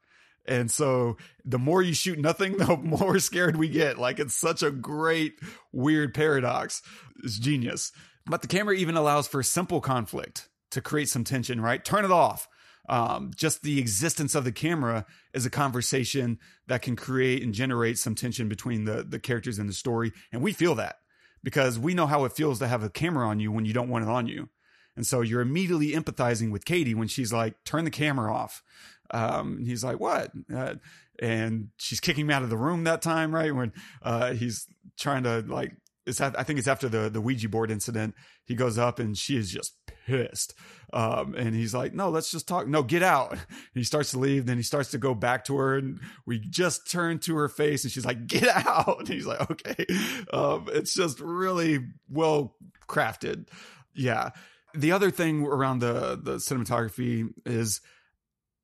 And 0.45 0.71
so 0.71 1.17
the 1.43 1.57
more 1.57 1.81
you 1.81 1.93
shoot 1.93 2.19
nothing, 2.19 2.57
the 2.57 2.77
more 2.77 3.19
scared 3.19 3.55
we 3.55 3.69
get. 3.69 3.97
Like 3.97 4.19
it's 4.19 4.35
such 4.35 4.63
a 4.63 4.71
great, 4.71 5.39
weird 5.71 6.13
paradox. 6.13 6.81
It's 7.23 7.39
genius. 7.39 7.91
But 8.25 8.41
the 8.41 8.47
camera 8.47 8.75
even 8.75 8.95
allows 8.95 9.27
for 9.27 9.41
simple 9.41 9.81
conflict 9.81 10.49
to 10.71 10.81
create 10.81 11.09
some 11.09 11.23
tension, 11.23 11.61
right? 11.61 11.83
Turn 11.83 12.05
it 12.05 12.11
off. 12.11 12.47
Um, 12.87 13.31
just 13.35 13.63
the 13.63 13.79
existence 13.79 14.33
of 14.33 14.43
the 14.45 14.51
camera 14.51 15.05
is 15.33 15.45
a 15.45 15.49
conversation 15.49 16.39
that 16.67 16.81
can 16.81 16.95
create 16.95 17.43
and 17.43 17.53
generate 17.53 17.97
some 17.97 18.15
tension 18.15 18.47
between 18.47 18.85
the 18.85 19.03
the 19.03 19.19
characters 19.19 19.59
in 19.59 19.67
the 19.67 19.73
story, 19.73 20.13
and 20.31 20.41
we 20.41 20.53
feel 20.53 20.75
that 20.75 20.97
because 21.43 21.77
we 21.77 21.93
know 21.93 22.07
how 22.07 22.25
it 22.25 22.33
feels 22.33 22.59
to 22.59 22.67
have 22.67 22.83
a 22.83 22.89
camera 22.89 23.27
on 23.27 23.39
you 23.39 23.51
when 23.51 23.65
you 23.65 23.73
don't 23.73 23.89
want 23.89 24.05
it 24.05 24.09
on 24.09 24.27
you, 24.27 24.49
and 24.95 25.05
so 25.05 25.21
you're 25.21 25.41
immediately 25.41 25.91
empathizing 25.91 26.51
with 26.51 26.65
Katie 26.65 26.95
when 26.95 27.07
she's 27.07 27.33
like, 27.33 27.63
"Turn 27.65 27.83
the 27.83 27.91
camera 27.91 28.33
off." 28.33 28.63
Um, 29.11 29.65
he's 29.65 29.83
like, 29.83 29.99
"What?" 29.99 30.31
Uh, 30.53 30.75
and 31.19 31.69
she's 31.77 31.99
kicking 31.99 32.25
him 32.25 32.31
out 32.31 32.43
of 32.43 32.49
the 32.49 32.57
room 32.57 32.83
that 32.85 33.01
time, 33.01 33.33
right 33.33 33.53
when 33.53 33.73
uh, 34.01 34.33
he's 34.33 34.67
trying 34.97 35.23
to 35.23 35.43
like 35.47 35.73
it's 36.07 36.21
I 36.21 36.43
think 36.43 36.59
it's 36.59 36.67
after 36.67 36.89
the 36.89 37.09
the 37.09 37.21
Ouija 37.21 37.49
board 37.49 37.69
incident. 37.69 38.15
He 38.45 38.55
goes 38.55 38.77
up 38.77 38.99
and 38.99 39.17
she 39.17 39.37
is 39.37 39.51
just 39.51 39.75
pissed. 40.05 40.53
Um, 40.93 41.35
and 41.35 41.53
he's 41.53 41.73
like, 41.73 41.93
"No, 41.93 42.09
let's 42.09 42.31
just 42.31 42.47
talk. 42.47 42.67
No, 42.67 42.81
get 42.81 43.03
out." 43.03 43.33
And 43.33 43.41
he 43.73 43.83
starts 43.83 44.11
to 44.11 44.19
leave. 44.19 44.45
Then 44.45 44.57
he 44.57 44.63
starts 44.63 44.91
to 44.91 44.97
go 44.97 45.13
back 45.13 45.45
to 45.45 45.57
her, 45.57 45.77
and 45.77 45.99
we 46.25 46.39
just 46.39 46.89
turn 46.89 47.19
to 47.19 47.35
her 47.35 47.49
face, 47.49 47.83
and 47.83 47.91
she's 47.91 48.05
like, 48.05 48.27
"Get 48.27 48.47
out!" 48.47 48.99
And 48.99 49.07
he's 49.07 49.25
like, 49.25 49.49
"Okay." 49.51 49.85
Um, 50.31 50.67
it's 50.71 50.93
just 50.93 51.19
really 51.19 51.79
well 52.09 52.55
crafted. 52.87 53.47
Yeah. 53.93 54.29
The 54.73 54.91
other 54.91 55.11
thing 55.11 55.43
around 55.43 55.79
the 55.79 56.19
the 56.21 56.35
cinematography 56.35 57.27
is 57.45 57.81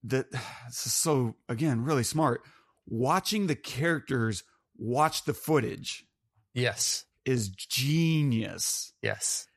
that 0.03 0.27
so 0.71 1.35
again 1.49 1.83
really 1.83 2.03
smart. 2.03 2.41
Watching 2.85 3.47
the 3.47 3.55
characters 3.55 4.43
watch 4.77 5.23
the 5.23 5.33
footage 5.33 6.05
Yes. 6.53 7.05
Is 7.25 7.49
genius. 7.49 8.93
Yes. 9.01 9.47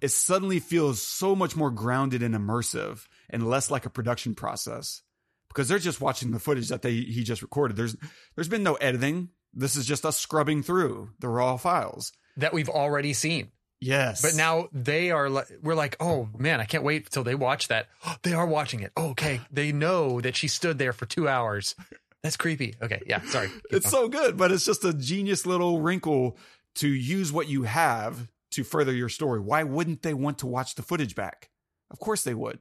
It 0.00 0.10
suddenly 0.10 0.58
feels 0.58 1.00
so 1.00 1.36
much 1.36 1.54
more 1.54 1.70
grounded 1.70 2.22
and 2.22 2.34
immersive 2.34 3.06
and 3.30 3.48
less 3.48 3.70
like 3.70 3.86
a 3.86 3.90
production 3.90 4.34
process 4.34 5.02
because 5.48 5.68
they're 5.68 5.78
just 5.78 6.00
watching 6.00 6.32
the 6.32 6.40
footage 6.40 6.68
that 6.68 6.82
they 6.82 6.94
he 6.94 7.22
just 7.22 7.42
recorded. 7.42 7.76
There's 7.76 7.96
there's 8.34 8.48
been 8.48 8.64
no 8.64 8.74
editing. 8.74 9.28
This 9.54 9.76
is 9.76 9.86
just 9.86 10.04
us 10.04 10.18
scrubbing 10.18 10.62
through 10.62 11.10
the 11.20 11.28
raw 11.28 11.56
files. 11.56 12.12
That 12.38 12.52
we've 12.52 12.70
already 12.70 13.12
seen. 13.12 13.52
Yes. 13.82 14.22
But 14.22 14.36
now 14.36 14.68
they 14.72 15.10
are, 15.10 15.28
li- 15.28 15.42
we're 15.60 15.74
like, 15.74 15.96
oh 15.98 16.28
man, 16.38 16.60
I 16.60 16.64
can't 16.64 16.84
wait 16.84 17.10
till 17.10 17.24
they 17.24 17.34
watch 17.34 17.68
that. 17.68 17.88
they 18.22 18.32
are 18.32 18.46
watching 18.46 18.80
it. 18.80 18.92
Oh, 18.96 19.10
okay. 19.10 19.40
They 19.50 19.72
know 19.72 20.20
that 20.20 20.36
she 20.36 20.48
stood 20.48 20.78
there 20.78 20.92
for 20.92 21.04
two 21.04 21.28
hours. 21.28 21.74
That's 22.22 22.36
creepy. 22.36 22.76
Okay. 22.80 23.02
Yeah. 23.06 23.20
Sorry. 23.22 23.48
Keep 23.48 23.62
it's 23.70 23.90
going. 23.90 24.04
so 24.04 24.08
good, 24.08 24.36
but 24.36 24.52
it's 24.52 24.64
just 24.64 24.84
a 24.84 24.94
genius 24.94 25.46
little 25.46 25.80
wrinkle 25.80 26.38
to 26.76 26.88
use 26.88 27.32
what 27.32 27.48
you 27.48 27.64
have 27.64 28.28
to 28.52 28.64
further 28.64 28.92
your 28.92 29.08
story. 29.08 29.40
Why 29.40 29.62
wouldn't 29.62 30.02
they 30.02 30.14
want 30.14 30.38
to 30.38 30.46
watch 30.46 30.74
the 30.74 30.82
footage 30.82 31.14
back? 31.14 31.50
Of 31.90 31.98
course 31.98 32.24
they 32.24 32.34
would. 32.34 32.58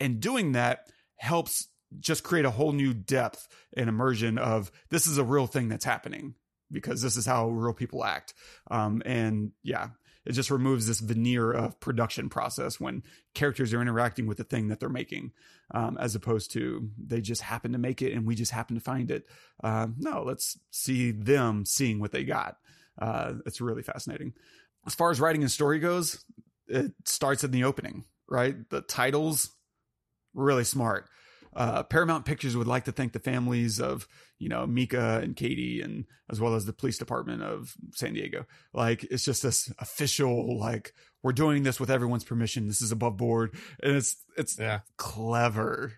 And 0.00 0.20
doing 0.20 0.52
that 0.52 0.90
helps 1.16 1.68
just 2.00 2.24
create 2.24 2.44
a 2.44 2.50
whole 2.50 2.72
new 2.72 2.92
depth 2.92 3.48
and 3.76 3.88
immersion 3.88 4.38
of 4.38 4.70
this 4.90 5.06
is 5.06 5.18
a 5.18 5.24
real 5.24 5.46
thing 5.46 5.68
that's 5.68 5.84
happening 5.84 6.34
because 6.70 7.00
this 7.00 7.16
is 7.16 7.26
how 7.26 7.48
real 7.48 7.72
people 7.72 8.04
act. 8.04 8.34
Um, 8.70 9.02
and 9.06 9.52
yeah, 9.62 9.90
it 10.24 10.32
just 10.32 10.50
removes 10.50 10.86
this 10.86 11.00
veneer 11.00 11.52
of 11.52 11.78
production 11.78 12.28
process 12.28 12.80
when 12.80 13.04
characters 13.34 13.72
are 13.72 13.80
interacting 13.80 14.26
with 14.26 14.38
the 14.38 14.44
thing 14.44 14.68
that 14.68 14.80
they're 14.80 14.88
making, 14.88 15.32
um, 15.72 15.96
as 15.98 16.16
opposed 16.16 16.50
to 16.52 16.90
they 16.98 17.20
just 17.20 17.42
happen 17.42 17.72
to 17.72 17.78
make 17.78 18.02
it 18.02 18.12
and 18.12 18.26
we 18.26 18.34
just 18.34 18.52
happen 18.52 18.74
to 18.74 18.82
find 18.82 19.10
it. 19.10 19.26
Uh, 19.62 19.86
no, 19.96 20.24
let's 20.24 20.58
see 20.70 21.12
them 21.12 21.64
seeing 21.64 22.00
what 22.00 22.10
they 22.10 22.24
got. 22.24 22.56
Uh, 22.98 23.34
it's 23.44 23.60
really 23.60 23.82
fascinating. 23.82 24.32
As 24.86 24.94
far 24.94 25.10
as 25.10 25.20
writing 25.20 25.42
and 25.42 25.50
story 25.50 25.78
goes, 25.78 26.24
it 26.68 26.92
starts 27.04 27.44
in 27.44 27.50
the 27.50 27.64
opening, 27.64 28.04
right? 28.28 28.56
The 28.70 28.80
titles, 28.82 29.50
really 30.34 30.64
smart. 30.64 31.08
Uh, 31.54 31.82
Paramount 31.82 32.26
Pictures 32.26 32.56
would 32.56 32.66
like 32.66 32.84
to 32.84 32.92
thank 32.92 33.12
the 33.12 33.18
families 33.18 33.80
of, 33.80 34.06
you 34.38 34.48
know, 34.48 34.66
Mika 34.66 35.20
and 35.22 35.34
Katie, 35.34 35.80
and 35.80 36.04
as 36.30 36.38
well 36.38 36.54
as 36.54 36.66
the 36.66 36.72
police 36.72 36.98
department 36.98 37.42
of 37.42 37.74
San 37.92 38.12
Diego. 38.12 38.44
Like, 38.74 39.04
it's 39.04 39.24
just 39.24 39.42
this 39.42 39.72
official, 39.78 40.58
like, 40.58 40.92
we're 41.22 41.32
doing 41.32 41.62
this 41.62 41.80
with 41.80 41.90
everyone's 41.90 42.24
permission. 42.24 42.68
This 42.68 42.82
is 42.82 42.92
above 42.92 43.16
board, 43.16 43.54
and 43.82 43.96
it's 43.96 44.16
it's 44.36 44.58
Yeah. 44.58 44.80
clever. 44.98 45.94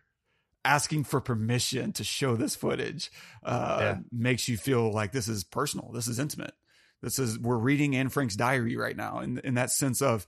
Asking 0.65 1.05
for 1.05 1.21
permission 1.21 1.93
to 1.95 2.05
show 2.05 2.37
this 2.37 2.55
footage 2.55 3.11
uh, 3.43 3.79
Yeah. 3.81 3.99
makes 4.13 4.49
you 4.49 4.57
feel 4.57 4.93
like 4.93 5.13
this 5.13 5.27
is 5.29 5.43
personal. 5.43 5.91
This 5.93 6.07
is 6.09 6.19
intimate. 6.19 6.55
This 7.03 7.19
is 7.19 7.39
we're 7.39 7.57
reading 7.57 7.97
Anne 7.97 8.09
Frank's 8.09 8.37
diary 8.37 8.77
right 8.77 8.97
now, 8.97 9.21
in 9.21 9.39
in 9.39 9.55
that 9.55 9.71
sense 9.71 10.03
of 10.03 10.27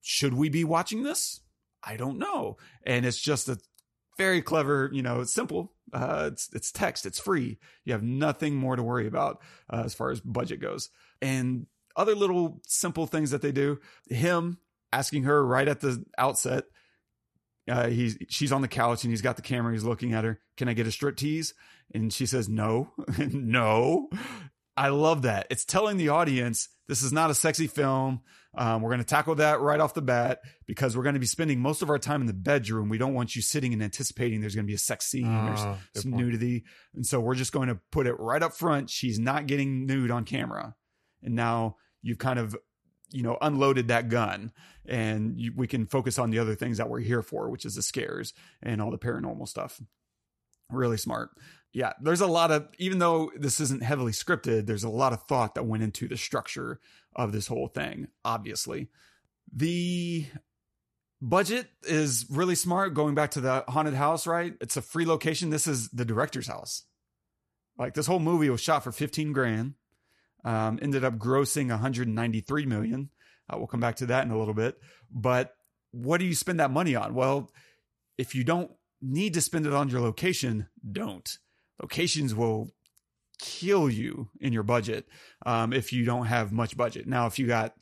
should 0.00 0.34
we 0.34 0.48
be 0.48 0.64
watching 0.64 1.02
this? 1.02 1.40
I 1.82 1.96
don't 1.96 2.18
know, 2.18 2.56
and 2.86 3.04
it's 3.04 3.20
just 3.20 3.48
a 3.48 3.58
very 4.16 4.42
clever, 4.42 4.90
you 4.92 5.02
know, 5.02 5.20
it's 5.20 5.34
simple. 5.34 5.72
Uh, 5.92 6.30
it's 6.32 6.48
it's 6.52 6.72
text, 6.72 7.06
it's 7.06 7.20
free. 7.20 7.58
You 7.84 7.92
have 7.92 8.02
nothing 8.02 8.54
more 8.54 8.76
to 8.76 8.82
worry 8.82 9.06
about 9.06 9.42
uh, 9.72 9.82
as 9.84 9.94
far 9.94 10.10
as 10.10 10.20
budget 10.20 10.60
goes. 10.60 10.90
And 11.20 11.66
other 11.96 12.14
little 12.14 12.60
simple 12.66 13.06
things 13.06 13.30
that 13.30 13.42
they 13.42 13.52
do. 13.52 13.78
Him 14.08 14.58
asking 14.92 15.24
her 15.24 15.44
right 15.44 15.68
at 15.68 15.80
the 15.80 16.04
outset. 16.18 16.64
Uh, 17.68 17.88
he's 17.88 18.18
she's 18.28 18.52
on 18.52 18.60
the 18.60 18.68
couch 18.68 19.04
and 19.04 19.12
he's 19.12 19.22
got 19.22 19.36
the 19.36 19.42
camera. 19.42 19.72
He's 19.72 19.84
looking 19.84 20.12
at 20.12 20.24
her. 20.24 20.40
Can 20.56 20.68
I 20.68 20.74
get 20.74 20.86
a 20.86 20.92
strip 20.92 21.16
tease? 21.16 21.54
And 21.94 22.12
she 22.12 22.26
says 22.26 22.48
no, 22.48 22.92
no. 23.18 24.08
I 24.76 24.88
love 24.88 25.22
that. 25.22 25.46
It's 25.50 25.64
telling 25.64 25.96
the 25.96 26.08
audience 26.08 26.68
this 26.88 27.02
is 27.02 27.12
not 27.12 27.30
a 27.30 27.34
sexy 27.34 27.66
film. 27.66 28.20
Um, 28.56 28.82
we're 28.82 28.90
going 28.90 29.00
to 29.00 29.04
tackle 29.06 29.34
that 29.36 29.60
right 29.60 29.80
off 29.80 29.94
the 29.94 30.02
bat 30.02 30.40
because 30.66 30.96
we're 30.96 31.02
going 31.02 31.14
to 31.14 31.20
be 31.20 31.26
spending 31.26 31.60
most 31.60 31.82
of 31.82 31.90
our 31.90 31.98
time 31.98 32.20
in 32.20 32.26
the 32.26 32.32
bedroom. 32.32 32.88
We 32.88 32.98
don't 32.98 33.14
want 33.14 33.34
you 33.34 33.42
sitting 33.42 33.72
and 33.72 33.82
anticipating 33.82 34.40
there's 34.40 34.54
going 34.54 34.66
to 34.66 34.70
be 34.70 34.74
a 34.74 34.78
sex 34.78 35.06
scene 35.06 35.26
or 35.26 35.54
Oh, 35.56 35.78
good 35.94 36.02
some 36.02 36.12
point. 36.12 36.24
nudity. 36.26 36.64
And 36.94 37.04
so 37.06 37.18
we're 37.20 37.34
just 37.34 37.52
going 37.52 37.68
to 37.68 37.78
put 37.90 38.06
it 38.06 38.14
right 38.18 38.42
up 38.42 38.52
front. 38.54 38.90
She's 38.90 39.18
not 39.18 39.46
getting 39.46 39.86
nude 39.86 40.10
on 40.10 40.24
camera. 40.24 40.74
And 41.22 41.34
now 41.34 41.76
you've 42.02 42.18
kind 42.18 42.38
of, 42.38 42.54
you 43.10 43.22
know, 43.22 43.38
unloaded 43.40 43.88
that 43.88 44.08
gun 44.08 44.52
and 44.86 45.40
you, 45.40 45.52
we 45.56 45.66
can 45.66 45.86
focus 45.86 46.18
on 46.18 46.30
the 46.30 46.38
other 46.38 46.54
things 46.54 46.78
that 46.78 46.88
we're 46.88 47.00
here 47.00 47.22
for, 47.22 47.48
which 47.50 47.64
is 47.64 47.74
the 47.76 47.82
scares 47.82 48.34
and 48.62 48.80
all 48.82 48.90
the 48.90 48.98
paranormal 48.98 49.48
stuff. 49.48 49.80
Really 50.70 50.96
smart. 50.96 51.30
Yeah, 51.72 51.92
there's 52.00 52.20
a 52.20 52.26
lot 52.26 52.52
of, 52.52 52.68
even 52.78 52.98
though 53.00 53.32
this 53.36 53.58
isn't 53.60 53.82
heavily 53.82 54.12
scripted, 54.12 54.66
there's 54.66 54.84
a 54.84 54.88
lot 54.88 55.12
of 55.12 55.22
thought 55.24 55.56
that 55.56 55.64
went 55.64 55.82
into 55.82 56.06
the 56.06 56.16
structure 56.16 56.78
of 57.16 57.32
this 57.32 57.48
whole 57.48 57.66
thing, 57.66 58.08
obviously. 58.24 58.88
The 59.52 60.26
budget 61.20 61.68
is 61.82 62.26
really 62.30 62.54
smart 62.54 62.94
going 62.94 63.14
back 63.14 63.32
to 63.32 63.40
the 63.40 63.64
haunted 63.68 63.94
house, 63.94 64.26
right? 64.26 64.54
It's 64.60 64.76
a 64.76 64.82
free 64.82 65.04
location. 65.04 65.50
This 65.50 65.66
is 65.66 65.88
the 65.88 66.04
director's 66.04 66.46
house. 66.46 66.84
Like 67.78 67.94
this 67.94 68.06
whole 68.06 68.20
movie 68.20 68.50
was 68.50 68.60
shot 68.60 68.84
for 68.84 68.92
15 68.92 69.32
grand. 69.32 69.74
Um, 70.44 70.78
ended 70.82 71.04
up 71.04 71.16
grossing 71.16 71.70
193 71.70 72.66
million. 72.66 73.10
Uh, 73.48 73.56
we'll 73.58 73.66
come 73.66 73.80
back 73.80 73.96
to 73.96 74.06
that 74.06 74.24
in 74.24 74.30
a 74.30 74.38
little 74.38 74.54
bit. 74.54 74.78
But 75.10 75.54
what 75.90 76.18
do 76.18 76.26
you 76.26 76.34
spend 76.34 76.60
that 76.60 76.70
money 76.70 76.94
on? 76.94 77.14
Well, 77.14 77.50
if 78.18 78.34
you 78.34 78.44
don't 78.44 78.70
need 79.04 79.34
to 79.34 79.40
spend 79.40 79.66
it 79.66 79.72
on 79.72 79.88
your 79.88 80.00
location, 80.00 80.68
don't. 80.90 81.38
Locations 81.80 82.34
will 82.34 82.70
kill 83.38 83.90
you 83.90 84.30
in 84.40 84.52
your 84.52 84.62
budget 84.62 85.06
um, 85.44 85.72
if 85.72 85.92
you 85.92 86.04
don't 86.04 86.26
have 86.26 86.52
much 86.52 86.76
budget. 86.76 87.06
Now, 87.06 87.26
if 87.26 87.38
you 87.38 87.46
got 87.46 87.74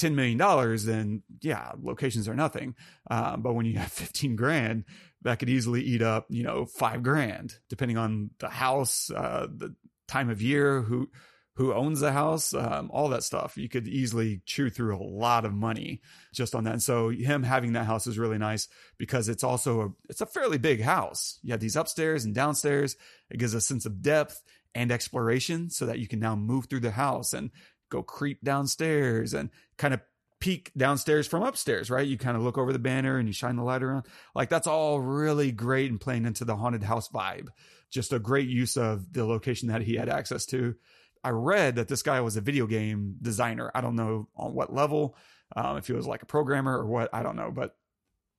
$10 0.00 0.14
million, 0.14 0.38
then 0.86 1.22
yeah, 1.42 1.72
locations 1.80 2.28
are 2.28 2.34
nothing. 2.34 2.74
Um, 3.10 3.42
but 3.42 3.54
when 3.54 3.66
you 3.66 3.78
have 3.78 3.92
15 3.92 4.36
grand, 4.36 4.84
that 5.22 5.38
could 5.38 5.50
easily 5.50 5.82
eat 5.82 6.02
up, 6.02 6.26
you 6.30 6.42
know, 6.42 6.64
five 6.64 7.02
grand, 7.02 7.54
depending 7.68 7.98
on 7.98 8.30
the 8.38 8.48
house, 8.48 9.10
uh, 9.10 9.46
the 9.54 9.74
time 10.08 10.30
of 10.30 10.40
year, 10.40 10.80
who, 10.80 11.10
who 11.60 11.74
owns 11.74 12.00
the 12.00 12.10
house, 12.10 12.54
um, 12.54 12.90
all 12.90 13.10
that 13.10 13.22
stuff. 13.22 13.58
You 13.58 13.68
could 13.68 13.86
easily 13.86 14.40
chew 14.46 14.70
through 14.70 14.96
a 14.96 15.04
lot 15.04 15.44
of 15.44 15.52
money 15.52 16.00
just 16.32 16.54
on 16.54 16.64
that. 16.64 16.72
And 16.72 16.82
so 16.82 17.10
him 17.10 17.42
having 17.42 17.74
that 17.74 17.84
house 17.84 18.06
is 18.06 18.18
really 18.18 18.38
nice 18.38 18.66
because 18.96 19.28
it's 19.28 19.44
also 19.44 19.80
a, 19.82 19.88
it's 20.08 20.22
a 20.22 20.26
fairly 20.26 20.56
big 20.56 20.80
house. 20.80 21.38
You 21.42 21.52
have 21.52 21.60
these 21.60 21.76
upstairs 21.76 22.24
and 22.24 22.34
downstairs. 22.34 22.96
It 23.28 23.36
gives 23.36 23.52
a 23.52 23.60
sense 23.60 23.84
of 23.84 24.00
depth 24.00 24.42
and 24.74 24.90
exploration 24.90 25.68
so 25.68 25.84
that 25.84 25.98
you 25.98 26.08
can 26.08 26.18
now 26.18 26.34
move 26.34 26.64
through 26.64 26.80
the 26.80 26.92
house 26.92 27.34
and 27.34 27.50
go 27.90 28.02
creep 28.02 28.42
downstairs 28.42 29.34
and 29.34 29.50
kind 29.76 29.92
of 29.92 30.00
peek 30.40 30.72
downstairs 30.78 31.26
from 31.26 31.42
upstairs, 31.42 31.90
right? 31.90 32.08
You 32.08 32.16
kind 32.16 32.38
of 32.38 32.42
look 32.42 32.56
over 32.56 32.72
the 32.72 32.78
banner 32.78 33.18
and 33.18 33.28
you 33.28 33.34
shine 33.34 33.56
the 33.56 33.62
light 33.62 33.82
around. 33.82 34.06
Like 34.34 34.48
that's 34.48 34.66
all 34.66 34.98
really 34.98 35.52
great 35.52 35.90
and 35.90 36.00
playing 36.00 36.24
into 36.24 36.46
the 36.46 36.56
haunted 36.56 36.84
house 36.84 37.10
vibe. 37.10 37.48
Just 37.90 38.14
a 38.14 38.18
great 38.18 38.48
use 38.48 38.78
of 38.78 39.12
the 39.12 39.26
location 39.26 39.68
that 39.68 39.82
he 39.82 39.96
had 39.96 40.08
access 40.08 40.46
to. 40.46 40.74
I 41.22 41.30
read 41.30 41.76
that 41.76 41.88
this 41.88 42.02
guy 42.02 42.20
was 42.20 42.36
a 42.36 42.40
video 42.40 42.66
game 42.66 43.16
designer. 43.20 43.70
I 43.74 43.80
don't 43.80 43.96
know 43.96 44.28
on 44.36 44.54
what 44.54 44.72
level, 44.72 45.16
um, 45.54 45.76
if 45.76 45.86
he 45.86 45.92
was 45.92 46.06
like 46.06 46.22
a 46.22 46.26
programmer 46.26 46.78
or 46.78 46.86
what, 46.86 47.10
I 47.12 47.22
don't 47.22 47.36
know, 47.36 47.50
but 47.50 47.76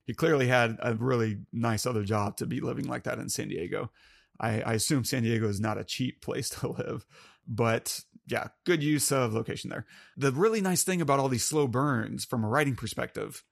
he 0.06 0.14
clearly 0.14 0.48
had 0.48 0.78
a 0.82 0.96
really 0.96 1.38
nice 1.54 1.86
other 1.86 2.04
job 2.04 2.38
to 2.38 2.46
be 2.46 2.60
living 2.60 2.86
like 2.86 3.04
that 3.04 3.20
in 3.20 3.30
San 3.30 3.50
Diego. 3.50 3.92
I, 4.40 4.62
I 4.62 4.74
assume 4.74 5.04
San 5.04 5.24
Diego 5.24 5.48
is 5.48 5.60
not 5.60 5.78
a 5.78 5.84
cheap 5.84 6.22
place 6.22 6.50
to 6.62 6.70
live, 6.70 7.06
but 7.48 8.02
yeah, 8.28 8.48
good 8.66 8.82
use 8.82 9.12
of 9.12 9.34
location 9.34 9.70
there. 9.70 9.86
The 10.18 10.32
really 10.32 10.62
nice 10.62 10.84
thing 10.84 11.02
about 11.02 11.20
all 11.20 11.30
these 11.30 11.46
slow 11.46 11.68
burns 11.68 12.26
from 12.26 12.44
a 12.44 12.48
writing 12.48 12.76
perspective 12.76 13.44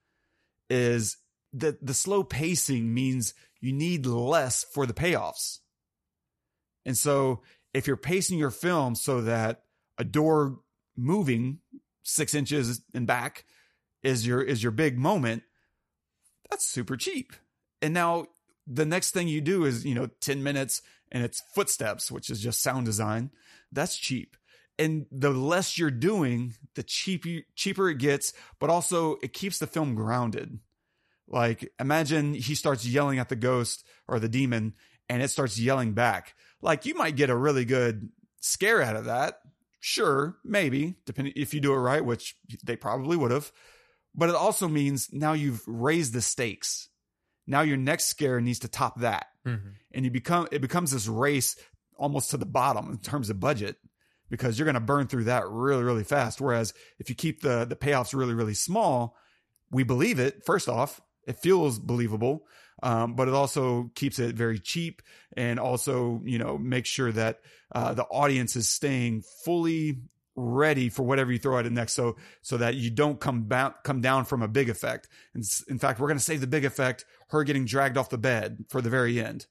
is 0.69 1.17
that 1.53 1.85
the 1.85 1.93
slow 1.93 2.23
pacing 2.23 2.93
means 2.93 3.33
you 3.59 3.73
need 3.73 4.05
less 4.05 4.63
for 4.63 4.85
the 4.85 4.93
payoffs. 4.93 5.59
And 6.85 6.97
so 6.97 7.41
if 7.79 7.87
you're 7.87 7.95
pacing 7.95 8.37
your 8.37 8.51
film 8.51 8.93
so 8.93 9.21
that 9.21 9.63
a 9.97 10.03
door 10.03 10.59
moving 10.97 11.59
six 12.03 12.33
inches 12.33 12.81
and 12.93 13.07
back 13.07 13.45
is 14.03 14.27
your 14.27 14.41
is 14.41 14.61
your 14.61 14.73
big 14.73 14.99
moment, 14.99 15.43
that's 16.49 16.67
super 16.67 16.97
cheap. 16.97 17.31
And 17.81 17.93
now 17.93 18.25
the 18.67 18.85
next 18.85 19.11
thing 19.11 19.29
you 19.29 19.39
do 19.39 19.63
is, 19.63 19.85
you 19.85 19.95
know, 19.95 20.09
10 20.19 20.43
minutes 20.43 20.81
and 21.09 21.23
it's 21.23 21.41
footsteps, 21.55 22.11
which 22.11 22.29
is 22.29 22.41
just 22.41 22.61
sound 22.61 22.85
design. 22.85 23.31
That's 23.71 23.97
cheap. 23.97 24.35
And 24.77 25.05
the 25.09 25.29
less 25.31 25.77
you're 25.77 25.89
doing, 25.89 26.55
the 26.75 26.83
cheap, 26.83 27.25
cheaper 27.55 27.89
it 27.89 27.97
gets, 27.97 28.33
but 28.59 28.69
also 28.69 29.15
it 29.23 29.31
keeps 29.31 29.59
the 29.59 29.67
film 29.67 29.95
grounded. 29.95 30.59
Like 31.29 31.71
imagine 31.79 32.33
he 32.33 32.55
starts 32.55 32.85
yelling 32.85 33.19
at 33.19 33.29
the 33.29 33.37
ghost 33.37 33.85
or 34.05 34.19
the 34.19 34.27
demon 34.27 34.73
and 35.07 35.23
it 35.23 35.29
starts 35.29 35.57
yelling 35.57 35.93
back. 35.93 36.35
Like 36.61 36.85
you 36.85 36.95
might 36.95 37.15
get 37.15 37.29
a 37.29 37.35
really 37.35 37.65
good 37.65 38.09
scare 38.41 38.81
out 38.81 38.95
of 38.95 39.05
that. 39.05 39.39
Sure, 39.79 40.37
maybe, 40.43 40.95
depending 41.05 41.33
if 41.35 41.53
you 41.53 41.61
do 41.61 41.73
it 41.73 41.77
right, 41.77 42.03
which 42.03 42.35
they 42.63 42.75
probably 42.75 43.15
would 43.15 43.31
have. 43.31 43.51
But 44.13 44.29
it 44.29 44.35
also 44.35 44.67
means 44.67 45.09
now 45.13 45.33
you've 45.33 45.63
raised 45.67 46.13
the 46.13 46.21
stakes. 46.21 46.89
Now 47.47 47.61
your 47.61 47.77
next 47.77 48.05
scare 48.05 48.41
needs 48.41 48.59
to 48.59 48.67
top 48.67 48.99
that. 48.99 49.27
Mm-hmm. 49.45 49.69
And 49.93 50.05
you 50.05 50.11
become 50.11 50.47
it 50.51 50.61
becomes 50.61 50.91
this 50.91 51.07
race 51.07 51.55
almost 51.97 52.31
to 52.31 52.37
the 52.37 52.45
bottom 52.45 52.91
in 52.91 52.97
terms 52.97 53.29
of 53.29 53.39
budget 53.39 53.77
because 54.29 54.57
you're 54.57 54.65
going 54.65 54.75
to 54.75 54.79
burn 54.79 55.07
through 55.07 55.25
that 55.25 55.47
really 55.49 55.83
really 55.83 56.03
fast 56.03 56.39
whereas 56.39 56.73
if 56.97 57.09
you 57.09 57.15
keep 57.15 57.41
the 57.41 57.65
the 57.65 57.75
payoffs 57.75 58.17
really 58.17 58.33
really 58.33 58.53
small 58.53 59.15
we 59.69 59.83
believe 59.83 60.19
it 60.19 60.45
first 60.45 60.69
off 60.69 61.01
it 61.27 61.37
feels 61.37 61.77
believable 61.77 62.45
um, 62.83 63.15
but 63.15 63.27
it 63.27 63.33
also 63.33 63.91
keeps 63.95 64.19
it 64.19 64.35
very 64.35 64.59
cheap 64.59 65.01
and 65.35 65.59
also 65.59 66.21
you 66.23 66.37
know 66.37 66.57
make 66.57 66.85
sure 66.85 67.11
that 67.11 67.39
uh, 67.73 67.93
the 67.93 68.05
audience 68.05 68.55
is 68.55 68.69
staying 68.69 69.23
fully 69.43 69.99
ready 70.39 70.89
for 70.89 71.03
whatever 71.03 71.31
you 71.31 71.37
throw 71.37 71.59
at 71.59 71.65
it 71.65 71.71
next. 71.71 71.93
So 71.93 72.15
so 72.41 72.57
that 72.57 72.75
you 72.75 72.89
don't 72.89 73.19
come 73.19 73.43
back 73.43 73.83
come 73.83 74.01
down 74.01 74.25
from 74.25 74.41
a 74.41 74.47
big 74.47 74.69
effect. 74.69 75.07
And 75.33 75.43
in 75.67 75.79
fact 75.79 75.99
we're 75.99 76.07
going 76.07 76.17
to 76.17 76.23
save 76.23 76.41
the 76.41 76.47
big 76.47 76.65
effect 76.65 77.05
her 77.29 77.43
getting 77.43 77.65
dragged 77.65 77.97
off 77.97 78.09
the 78.09 78.17
bed 78.17 78.65
for 78.69 78.81
the 78.81 78.89
very 78.89 79.21
end. 79.21 79.47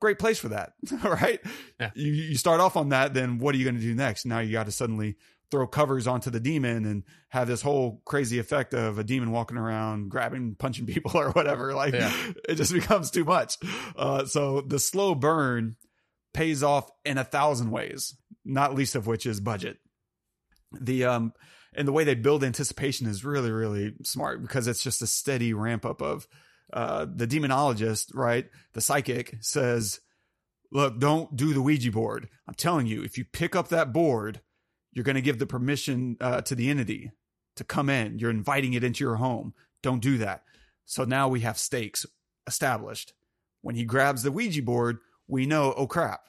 Great 0.00 0.18
place 0.18 0.38
for 0.38 0.48
that 0.48 0.72
right? 1.04 1.40
Yeah. 1.80 1.90
you, 1.94 2.12
you 2.12 2.36
start 2.36 2.60
off 2.60 2.76
on 2.76 2.90
that 2.90 3.14
then 3.14 3.38
what 3.38 3.54
are 3.54 3.58
you 3.58 3.64
going 3.64 3.76
to 3.76 3.82
do 3.82 3.94
next? 3.94 4.24
Now 4.26 4.40
you 4.40 4.52
got 4.52 4.66
to 4.66 4.72
suddenly 4.72 5.16
throw 5.54 5.68
covers 5.68 6.08
onto 6.08 6.30
the 6.30 6.40
demon 6.40 6.84
and 6.84 7.04
have 7.28 7.46
this 7.46 7.62
whole 7.62 8.02
crazy 8.04 8.40
effect 8.40 8.74
of 8.74 8.98
a 8.98 9.04
demon 9.04 9.30
walking 9.30 9.56
around 9.56 10.08
grabbing 10.08 10.56
punching 10.56 10.84
people 10.92 11.12
or 11.14 11.30
whatever. 11.30 11.74
Like 11.74 11.94
yeah. 11.94 12.12
it 12.48 12.56
just 12.56 12.72
becomes 12.80 13.12
too 13.12 13.24
much. 13.24 13.56
Uh, 13.94 14.24
so 14.24 14.62
the 14.62 14.80
slow 14.80 15.14
burn 15.14 15.76
pays 16.32 16.64
off 16.64 16.90
in 17.04 17.18
a 17.18 17.24
thousand 17.24 17.70
ways 17.70 18.16
not 18.44 18.74
least 18.74 18.96
of 18.96 19.06
which 19.06 19.26
is 19.26 19.40
budget. 19.40 19.78
The 20.72 21.04
um 21.04 21.32
and 21.72 21.86
the 21.86 21.92
way 21.92 22.02
they 22.02 22.16
build 22.16 22.42
anticipation 22.42 23.06
is 23.06 23.24
really 23.24 23.52
really 23.52 23.94
smart 24.02 24.42
because 24.42 24.66
it's 24.66 24.82
just 24.82 25.02
a 25.02 25.06
steady 25.06 25.54
ramp 25.54 25.86
up 25.86 26.02
of 26.02 26.26
uh 26.72 27.06
the 27.14 27.28
demonologist 27.28 28.10
right? 28.12 28.46
The 28.72 28.80
psychic 28.80 29.36
says 29.40 30.00
look 30.72 30.98
don't 30.98 31.36
do 31.36 31.54
the 31.54 31.62
ouija 31.62 31.92
board. 31.92 32.28
I'm 32.48 32.54
telling 32.54 32.88
you 32.88 33.04
if 33.04 33.16
you 33.16 33.24
pick 33.24 33.54
up 33.54 33.68
that 33.68 33.92
board 33.92 34.40
you're 34.94 35.04
going 35.04 35.14
to 35.14 35.22
give 35.22 35.38
the 35.38 35.46
permission 35.46 36.16
uh, 36.20 36.40
to 36.40 36.54
the 36.54 36.70
entity 36.70 37.10
to 37.56 37.64
come 37.64 37.90
in 37.90 38.18
you're 38.18 38.30
inviting 38.30 38.72
it 38.72 38.84
into 38.84 39.04
your 39.04 39.16
home 39.16 39.52
don't 39.82 40.02
do 40.02 40.18
that 40.18 40.42
so 40.84 41.04
now 41.04 41.28
we 41.28 41.40
have 41.40 41.58
stakes 41.58 42.06
established 42.46 43.12
when 43.60 43.74
he 43.74 43.84
grabs 43.84 44.22
the 44.22 44.32
ouija 44.32 44.62
board 44.62 44.98
we 45.26 45.46
know 45.46 45.74
oh 45.76 45.86
crap 45.86 46.28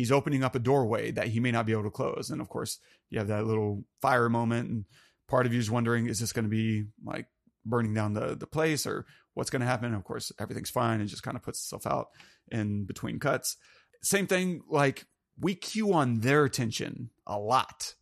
he's 0.00 0.10
opening 0.10 0.42
up 0.42 0.54
a 0.54 0.58
doorway 0.58 1.10
that 1.10 1.28
he 1.28 1.40
may 1.40 1.50
not 1.50 1.66
be 1.66 1.72
able 1.72 1.82
to 1.82 1.90
close. 1.90 2.30
And 2.30 2.40
of 2.40 2.48
course, 2.48 2.78
you 3.10 3.18
have 3.18 3.28
that 3.28 3.46
little 3.46 3.84
fire 4.00 4.30
moment, 4.30 4.70
and 4.70 4.84
part 5.28 5.44
of 5.44 5.52
you 5.52 5.58
is 5.58 5.70
wondering, 5.70 6.06
is 6.06 6.20
this 6.20 6.32
going 6.32 6.46
to 6.46 6.50
be 6.50 6.86
like 7.04 7.26
burning 7.66 7.92
down 7.92 8.14
the 8.14 8.34
the 8.34 8.46
place, 8.46 8.86
or 8.86 9.04
what's 9.34 9.50
going 9.50 9.60
to 9.60 9.66
happen? 9.66 9.86
And 9.86 9.96
of 9.96 10.04
course, 10.04 10.32
everything's 10.40 10.70
fine 10.70 11.00
and 11.00 11.08
just 11.08 11.22
kind 11.22 11.36
of 11.36 11.42
puts 11.42 11.60
itself 11.60 11.86
out 11.86 12.08
in 12.50 12.84
between 12.84 13.18
cuts. 13.18 13.56
Same 14.02 14.26
thing, 14.26 14.62
like 14.70 15.04
we 15.38 15.54
cue 15.54 15.92
on 15.92 16.20
their 16.20 16.44
attention 16.44 17.10
a 17.26 17.38
lot 17.38 17.94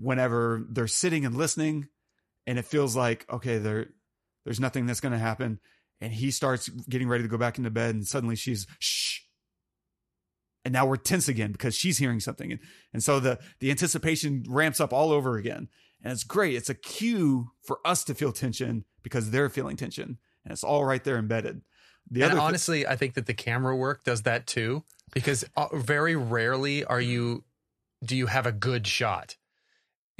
whenever 0.00 0.64
they're 0.68 0.86
sitting 0.86 1.24
and 1.24 1.36
listening, 1.36 1.88
and 2.46 2.58
it 2.58 2.64
feels 2.64 2.96
like 2.96 3.26
okay, 3.30 3.58
there 3.58 3.88
there's 4.44 4.60
nothing 4.60 4.86
that's 4.86 5.00
going 5.00 5.12
to 5.12 5.18
happen. 5.18 5.60
And 6.02 6.12
he 6.12 6.30
starts 6.30 6.68
getting 6.68 7.08
ready 7.08 7.24
to 7.24 7.28
go 7.28 7.36
back 7.36 7.58
into 7.58 7.70
bed, 7.70 7.94
and 7.94 8.06
suddenly 8.06 8.34
she's 8.34 8.66
shh, 8.78 9.20
and 10.64 10.72
now 10.72 10.86
we're 10.86 10.96
tense 10.96 11.28
again 11.28 11.52
because 11.52 11.74
she's 11.74 11.98
hearing 11.98 12.20
something. 12.20 12.52
And, 12.52 12.60
and 12.92 13.02
so 13.02 13.20
the 13.20 13.38
the 13.60 13.70
anticipation 13.70 14.44
ramps 14.48 14.80
up 14.80 14.92
all 14.92 15.12
over 15.12 15.36
again. 15.36 15.68
And 16.02 16.12
it's 16.12 16.24
great. 16.24 16.54
It's 16.54 16.70
a 16.70 16.74
cue 16.74 17.50
for 17.62 17.78
us 17.84 18.04
to 18.04 18.14
feel 18.14 18.32
tension 18.32 18.86
because 19.02 19.30
they're 19.30 19.50
feeling 19.50 19.76
tension. 19.76 20.16
And 20.44 20.52
it's 20.52 20.64
all 20.64 20.86
right 20.86 21.04
there 21.04 21.18
embedded. 21.18 21.60
The 22.10 22.22
and 22.22 22.38
honestly 22.38 22.78
th- 22.78 22.88
i 22.88 22.96
think 22.96 23.14
that 23.14 23.26
the 23.26 23.34
camera 23.34 23.76
work 23.76 24.04
does 24.04 24.22
that 24.22 24.46
too 24.46 24.84
because 25.12 25.44
uh, 25.56 25.68
very 25.74 26.16
rarely 26.16 26.84
are 26.84 27.00
you 27.00 27.44
do 28.04 28.16
you 28.16 28.26
have 28.26 28.46
a 28.46 28.52
good 28.52 28.86
shot 28.86 29.36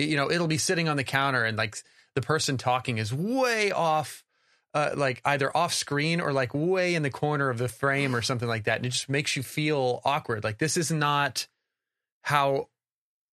you 0.05 0.17
know 0.17 0.31
it'll 0.31 0.47
be 0.47 0.59
sitting 0.59 0.89
on 0.89 0.97
the 0.97 1.05
counter 1.05 1.45
and 1.45 1.57
like 1.57 1.77
the 2.15 2.21
person 2.23 2.57
talking 2.57 2.99
is 2.99 3.13
way 3.13 3.71
off 3.71 4.25
uh, 4.75 4.91
like 4.97 5.21
either 5.25 5.55
off 5.57 5.75
screen 5.75 6.21
or 6.21 6.33
like 6.33 6.55
way 6.55 6.95
in 6.95 7.03
the 7.03 7.11
corner 7.11 7.51
of 7.51 7.59
the 7.59 7.69
frame 7.69 8.15
or 8.15 8.23
something 8.23 8.49
like 8.49 8.65
that. 8.65 8.77
And 8.77 8.87
it 8.87 8.91
just 8.91 9.09
makes 9.09 9.37
you 9.37 9.43
feel 9.43 10.01
awkward. 10.05 10.45
Like 10.45 10.59
this 10.59 10.77
is 10.77 10.91
not 10.91 11.49
how 12.23 12.69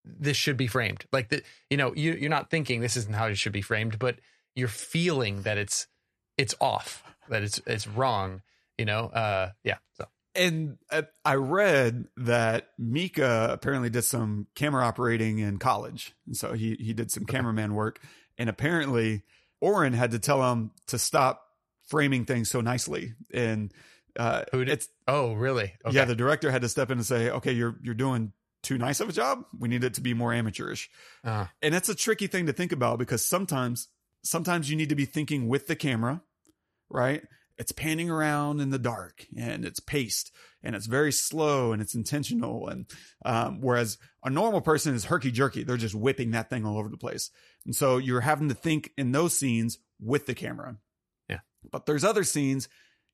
this 0.03 0.37
should 0.37 0.57
be 0.57 0.67
framed. 0.67 1.05
Like 1.11 1.29
the, 1.29 1.43
you 1.69 1.77
know, 1.77 1.93
you, 1.95 2.13
you're 2.13 2.29
not 2.29 2.49
thinking 2.49 2.79
this 2.79 2.97
isn't 2.97 3.13
how 3.13 3.27
it 3.27 3.37
should 3.37 3.51
be 3.51 3.61
framed, 3.61 3.99
but 3.99 4.19
you're 4.55 4.67
feeling 4.67 5.43
that 5.43 5.57
it's, 5.57 5.87
it's 6.37 6.55
off, 6.59 7.03
that 7.29 7.43
it's, 7.43 7.61
it's 7.67 7.87
wrong, 7.87 8.41
you 8.77 8.85
know? 8.85 9.07
Uh, 9.07 9.51
yeah. 9.63 9.77
So. 9.93 10.05
And 10.37 10.77
I 11.25 11.35
read 11.35 12.05
that 12.17 12.69
Micah 12.77 13.49
apparently 13.51 13.89
did 13.89 14.03
some 14.03 14.47
camera 14.55 14.85
operating 14.85 15.39
in 15.39 15.57
college. 15.57 16.13
And 16.25 16.37
so 16.37 16.53
he, 16.53 16.75
he 16.79 16.93
did 16.93 17.11
some 17.11 17.25
cameraman 17.25 17.73
work 17.73 17.99
and 18.37 18.49
apparently 18.49 19.23
Oren 19.61 19.93
had 19.93 20.11
to 20.11 20.19
tell 20.19 20.51
him 20.51 20.71
to 20.87 20.99
stop 20.99 21.43
framing 21.87 22.25
things 22.25 22.49
so 22.49 22.61
nicely. 22.61 23.13
And 23.33 23.73
uh, 24.17 24.43
Who 24.51 24.65
did? 24.65 24.73
it's 24.73 24.89
oh 25.07 25.33
really? 25.33 25.73
Okay. 25.85 25.95
Yeah, 25.95 26.05
the 26.05 26.15
director 26.15 26.51
had 26.51 26.61
to 26.61 26.69
step 26.69 26.91
in 26.91 26.97
and 26.97 27.05
say, 27.05 27.29
"Okay, 27.29 27.51
you're 27.51 27.77
you're 27.81 27.93
doing 27.93 28.33
too 28.63 28.77
nice 28.77 28.99
of 28.99 29.09
a 29.09 29.13
job. 29.13 29.45
We 29.57 29.69
need 29.69 29.83
it 29.83 29.95
to 29.95 30.01
be 30.01 30.13
more 30.13 30.33
amateurish." 30.33 30.89
Uh. 31.23 31.45
And 31.61 31.75
it's 31.75 31.89
a 31.89 31.95
tricky 31.95 32.27
thing 32.27 32.47
to 32.47 32.53
think 32.53 32.71
about 32.71 32.99
because 32.99 33.25
sometimes 33.25 33.87
sometimes 34.23 34.69
you 34.69 34.75
need 34.75 34.89
to 34.89 34.95
be 34.95 35.05
thinking 35.05 35.47
with 35.47 35.67
the 35.67 35.75
camera, 35.75 36.21
right? 36.89 37.23
It's 37.57 37.71
panning 37.71 38.09
around 38.09 38.61
in 38.61 38.69
the 38.69 38.79
dark 38.79 39.25
and 39.35 39.65
it's 39.65 39.79
paced 39.79 40.31
and 40.63 40.75
it's 40.75 40.85
very 40.85 41.11
slow 41.11 41.71
and 41.71 41.81
it's 41.81 41.95
intentional. 41.95 42.67
And 42.67 42.85
um, 43.25 43.61
whereas 43.61 43.97
a 44.23 44.29
normal 44.29 44.61
person 44.61 44.93
is 44.93 45.05
herky 45.05 45.31
jerky, 45.31 45.63
they're 45.63 45.77
just 45.77 45.95
whipping 45.95 46.31
that 46.31 46.49
thing 46.49 46.65
all 46.65 46.77
over 46.77 46.89
the 46.89 46.97
place. 46.97 47.31
And 47.65 47.75
so 47.75 47.97
you're 47.97 48.21
having 48.21 48.49
to 48.49 48.55
think 48.55 48.91
in 48.97 49.11
those 49.11 49.37
scenes 49.37 49.79
with 49.99 50.25
the 50.25 50.35
camera. 50.35 50.77
Yeah. 51.29 51.39
But 51.71 51.85
there's 51.85 52.03
other 52.03 52.23
scenes 52.23 52.69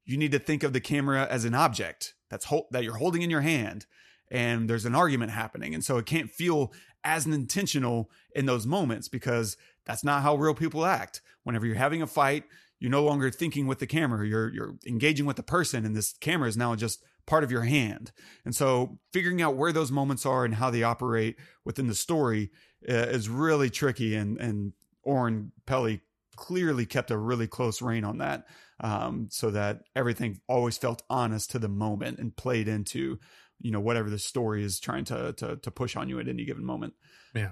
you 0.06 0.18
need 0.18 0.34
to 0.34 0.40
think 0.40 0.64
of 0.64 0.74
the 0.74 0.82
camera 0.82 1.26
as 1.30 1.46
an 1.46 1.54
object 1.54 2.14
that's 2.30 2.46
ho- 2.46 2.68
that 2.72 2.84
you're 2.84 2.98
holding 2.98 3.22
in 3.22 3.30
your 3.30 3.42
hand 3.42 3.86
and 4.30 4.70
there's 4.70 4.86
an 4.86 4.96
argument 4.96 5.32
happening. 5.32 5.74
And 5.74 5.84
so 5.84 5.98
it 5.98 6.06
can't 6.06 6.30
feel 6.30 6.74
as 7.04 7.26
intentional 7.26 8.10
in 8.36 8.46
those 8.46 8.66
moments 8.66 9.08
because 9.08 9.58
that's 9.86 10.04
not 10.04 10.24
how 10.24 10.36
real 10.36 10.56
people 10.56 10.86
act. 10.86 11.22
Whenever 11.44 11.66
you're 11.66 11.76
having 11.76 12.02
a 12.02 12.08
fight, 12.08 12.46
you're 12.84 12.92
no 12.92 13.06
longer 13.06 13.32
thinking 13.32 13.66
with 13.66 13.80
the 13.80 13.88
camera. 13.88 14.28
You're 14.28 14.54
you're 14.54 14.76
engaging 14.86 15.26
with 15.26 15.38
the 15.38 15.42
person 15.42 15.86
and 15.86 15.96
this 15.96 16.16
camera 16.20 16.50
is 16.50 16.58
now 16.58 16.76
just 16.76 17.02
part 17.26 17.46
of 17.46 17.50
your 17.50 17.62
hand. 17.62 18.12
And 18.44 18.54
so 18.54 19.00
figuring 19.14 19.42
out 19.42 19.56
where 19.56 19.72
those 19.72 19.90
moments 19.90 20.26
are 20.26 20.44
and 20.44 20.56
how 20.56 20.70
they 20.70 20.84
operate 20.84 21.38
within 21.64 21.88
the 21.88 21.96
story 21.96 22.52
uh, 22.90 22.94
is 22.94 23.30
really 23.30 23.70
tricky 23.70 24.18
and 24.18 24.38
and 24.38 24.74
Oren 25.02 25.54
Peli 25.66 26.02
clearly 26.36 26.86
kept 26.86 27.10
a 27.10 27.18
really 27.18 27.48
close 27.48 27.82
rein 27.82 28.04
on 28.04 28.18
that, 28.18 28.48
um, 28.82 29.30
so 29.32 29.50
that 29.52 29.84
everything 29.96 30.42
always 30.50 30.78
felt 30.78 31.04
honest 31.10 31.52
to 31.52 31.60
the 31.60 31.70
moment 31.70 32.20
and 32.20 32.36
played 32.36 32.68
into, 32.68 33.18
you 33.62 33.72
know, 33.72 33.80
whatever 33.80 34.10
the 34.10 34.20
story 34.20 34.62
is 34.62 34.82
trying 34.82 35.06
to 35.06 35.32
to, 35.38 35.56
to 35.56 35.72
push 35.72 35.96
on 35.96 36.10
you 36.10 36.20
at 36.20 36.28
any 36.28 36.44
given 36.44 36.66
moment. 36.66 36.96
Yeah. 37.34 37.52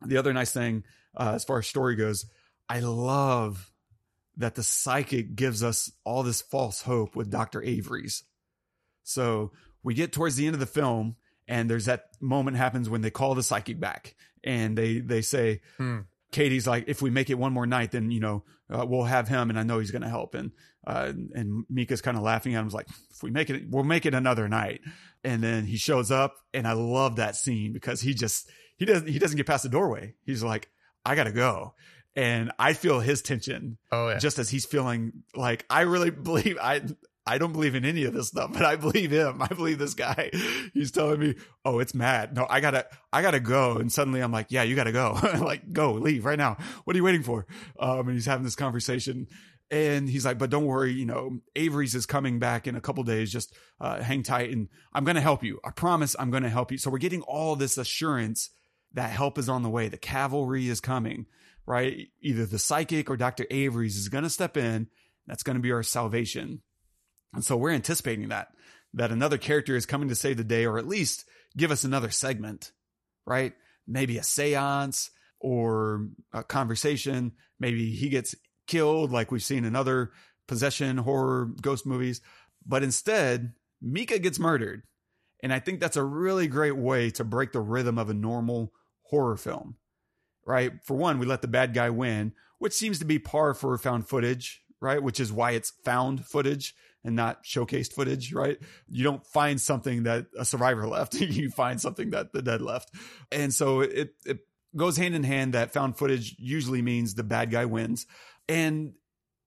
The 0.00 0.16
other 0.16 0.32
nice 0.32 0.52
thing, 0.52 0.84
uh, 1.14 1.32
as 1.34 1.44
far 1.44 1.58
as 1.58 1.66
story 1.66 1.94
goes, 1.94 2.24
I 2.70 2.80
love 2.80 3.70
that 4.36 4.54
the 4.54 4.62
psychic 4.62 5.34
gives 5.34 5.62
us 5.62 5.90
all 6.04 6.22
this 6.22 6.42
false 6.42 6.82
hope 6.82 7.16
with 7.16 7.30
Dr. 7.30 7.62
Averies. 7.62 8.24
So 9.02 9.52
we 9.82 9.94
get 9.94 10.12
towards 10.12 10.36
the 10.36 10.46
end 10.46 10.54
of 10.54 10.60
the 10.60 10.66
film 10.66 11.16
and 11.48 11.70
there's 11.70 11.86
that 11.86 12.04
moment 12.20 12.56
happens 12.56 12.90
when 12.90 13.02
they 13.02 13.10
call 13.10 13.34
the 13.34 13.42
psychic 13.42 13.78
back 13.80 14.14
and 14.44 14.76
they, 14.76 14.98
they 14.98 15.22
say, 15.22 15.60
Hmm. 15.76 16.00
Katie's 16.32 16.66
like, 16.66 16.84
if 16.88 17.00
we 17.00 17.08
make 17.08 17.30
it 17.30 17.38
one 17.38 17.52
more 17.52 17.66
night, 17.66 17.92
then, 17.92 18.10
you 18.10 18.20
know, 18.20 18.42
uh, 18.68 18.84
we'll 18.84 19.04
have 19.04 19.28
him 19.28 19.48
and 19.48 19.58
I 19.58 19.62
know 19.62 19.78
he's 19.78 19.92
going 19.92 20.02
to 20.02 20.08
help. 20.08 20.34
And, 20.34 20.50
uh, 20.84 21.12
and 21.34 21.64
Micah's 21.70 22.02
kind 22.02 22.16
of 22.16 22.22
laughing 22.24 22.54
at 22.56 22.60
him. 22.60 22.68
like, 22.70 22.88
if 23.12 23.22
we 23.22 23.30
make 23.30 23.48
it, 23.48 23.70
we'll 23.70 23.84
make 23.84 24.06
it 24.06 24.12
another 24.12 24.48
night. 24.48 24.80
And 25.22 25.40
then 25.42 25.64
he 25.64 25.76
shows 25.76 26.10
up 26.10 26.34
and 26.52 26.66
I 26.66 26.72
love 26.72 27.16
that 27.16 27.36
scene 27.36 27.72
because 27.72 28.00
he 28.00 28.12
just, 28.12 28.50
he 28.76 28.84
doesn't, 28.84 29.08
he 29.08 29.20
doesn't 29.20 29.36
get 29.36 29.46
past 29.46 29.62
the 29.62 29.68
doorway. 29.68 30.14
He's 30.24 30.42
like, 30.42 30.68
I 31.04 31.14
gotta 31.14 31.32
go. 31.32 31.74
And 32.16 32.50
I 32.58 32.72
feel 32.72 32.98
his 33.00 33.20
tension 33.22 33.76
Oh 33.92 34.08
yeah. 34.08 34.18
just 34.18 34.38
as 34.38 34.48
he's 34.48 34.64
feeling 34.64 35.22
like 35.34 35.64
I 35.70 35.82
really 35.82 36.10
believe 36.28 36.56
I 36.60 36.80
I 37.28 37.38
don't 37.38 37.52
believe 37.52 37.74
in 37.74 37.84
any 37.84 38.04
of 38.04 38.14
this 38.14 38.28
stuff, 38.28 38.52
but 38.52 38.64
I 38.64 38.76
believe 38.76 39.10
him. 39.10 39.42
I 39.42 39.48
believe 39.48 39.78
this 39.80 39.94
guy. 39.94 40.30
He's 40.74 40.92
telling 40.92 41.18
me, 41.18 41.34
"Oh, 41.64 41.80
it's 41.80 41.92
mad. 41.92 42.36
No, 42.36 42.46
I 42.48 42.60
gotta, 42.60 42.86
I 43.12 43.20
gotta 43.20 43.40
go." 43.40 43.78
And 43.78 43.90
suddenly, 43.90 44.20
I'm 44.20 44.30
like, 44.30 44.46
"Yeah, 44.50 44.62
you 44.62 44.76
gotta 44.76 44.92
go. 44.92 45.18
like, 45.40 45.72
go, 45.72 45.94
leave 45.94 46.24
right 46.24 46.38
now. 46.38 46.56
What 46.84 46.94
are 46.94 46.96
you 46.98 47.02
waiting 47.02 47.24
for?" 47.24 47.44
Um, 47.80 48.06
and 48.06 48.12
he's 48.12 48.26
having 48.26 48.44
this 48.44 48.54
conversation, 48.54 49.26
and 49.72 50.08
he's 50.08 50.24
like, 50.24 50.38
"But 50.38 50.50
don't 50.50 50.66
worry, 50.66 50.92
you 50.92 51.04
know, 51.04 51.40
Averies 51.56 51.96
is 51.96 52.06
coming 52.06 52.38
back 52.38 52.68
in 52.68 52.76
a 52.76 52.80
couple 52.80 53.02
days. 53.02 53.32
Just 53.32 53.52
uh, 53.80 54.00
hang 54.00 54.22
tight, 54.22 54.50
and 54.52 54.68
I'm 54.92 55.02
gonna 55.02 55.20
help 55.20 55.42
you. 55.42 55.58
I 55.64 55.72
promise, 55.72 56.14
I'm 56.20 56.30
gonna 56.30 56.48
help 56.48 56.70
you." 56.70 56.78
So 56.78 56.90
we're 56.92 56.98
getting 56.98 57.22
all 57.22 57.56
this 57.56 57.76
assurance 57.76 58.50
that 58.92 59.10
help 59.10 59.36
is 59.36 59.48
on 59.48 59.64
the 59.64 59.68
way. 59.68 59.88
The 59.88 59.98
cavalry 59.98 60.68
is 60.68 60.80
coming, 60.80 61.26
right? 61.66 62.08
Either 62.20 62.46
the 62.46 62.58
psychic 62.58 63.10
or 63.10 63.16
Dr. 63.16 63.46
Averies 63.50 63.96
is 63.96 64.08
gonna 64.08 64.30
step 64.30 64.56
in. 64.56 64.88
That's 65.26 65.42
gonna 65.42 65.60
be 65.60 65.72
our 65.72 65.82
salvation. 65.82 66.62
And 67.34 67.44
so 67.44 67.56
we're 67.56 67.70
anticipating 67.70 68.28
that, 68.28 68.48
that 68.94 69.12
another 69.12 69.38
character 69.38 69.76
is 69.76 69.86
coming 69.86 70.08
to 70.08 70.14
save 70.14 70.36
the 70.36 70.44
day 70.44 70.64
or 70.64 70.78
at 70.78 70.86
least 70.86 71.24
give 71.56 71.70
us 71.70 71.84
another 71.84 72.10
segment, 72.10 72.72
right? 73.26 73.54
Maybe 73.86 74.18
a 74.18 74.22
seance 74.22 75.10
or 75.40 76.08
a 76.32 76.42
conversation. 76.42 77.32
Maybe 77.58 77.90
he 77.90 78.08
gets 78.08 78.34
killed 78.66 79.12
like 79.12 79.30
we've 79.30 79.42
seen 79.42 79.64
in 79.64 79.76
other 79.76 80.12
possession 80.46 80.98
horror 80.98 81.50
ghost 81.60 81.86
movies. 81.86 82.20
But 82.64 82.82
instead, 82.82 83.52
Micah 83.80 84.18
gets 84.18 84.38
murdered. 84.38 84.82
And 85.42 85.52
I 85.52 85.58
think 85.58 85.80
that's 85.80 85.96
a 85.96 86.04
really 86.04 86.48
great 86.48 86.76
way 86.76 87.10
to 87.10 87.24
break 87.24 87.52
the 87.52 87.60
rhythm 87.60 87.98
of 87.98 88.10
a 88.10 88.14
normal 88.14 88.72
horror 89.02 89.36
film, 89.36 89.76
right? 90.46 90.72
For 90.84 90.96
one, 90.96 91.18
we 91.18 91.26
let 91.26 91.42
the 91.42 91.48
bad 91.48 91.74
guy 91.74 91.90
win, 91.90 92.32
which 92.58 92.72
seems 92.72 93.00
to 93.00 93.04
be 93.04 93.18
par 93.18 93.52
for 93.52 93.76
found 93.76 94.08
footage, 94.08 94.62
right? 94.80 95.02
Which 95.02 95.20
is 95.20 95.32
why 95.32 95.50
it's 95.50 95.72
found 95.84 96.24
footage 96.24 96.74
and 97.04 97.14
not 97.14 97.44
showcased 97.44 97.92
footage, 97.92 98.32
right? 98.32 98.58
You 98.88 99.04
don't 99.04 99.26
find 99.26 99.60
something 99.60 100.04
that 100.04 100.26
a 100.38 100.44
survivor 100.44 100.86
left. 100.88 101.14
you 101.14 101.50
find 101.50 101.80
something 101.80 102.10
that 102.10 102.32
the 102.32 102.42
dead 102.42 102.62
left. 102.62 102.90
And 103.30 103.52
so 103.52 103.80
it, 103.80 104.14
it 104.24 104.38
goes 104.74 104.96
hand 104.96 105.14
in 105.14 105.24
hand 105.24 105.54
that 105.54 105.72
found 105.72 105.98
footage 105.98 106.36
usually 106.38 106.82
means 106.82 107.14
the 107.14 107.24
bad 107.24 107.50
guy 107.50 107.64
wins. 107.64 108.06
And, 108.48 108.94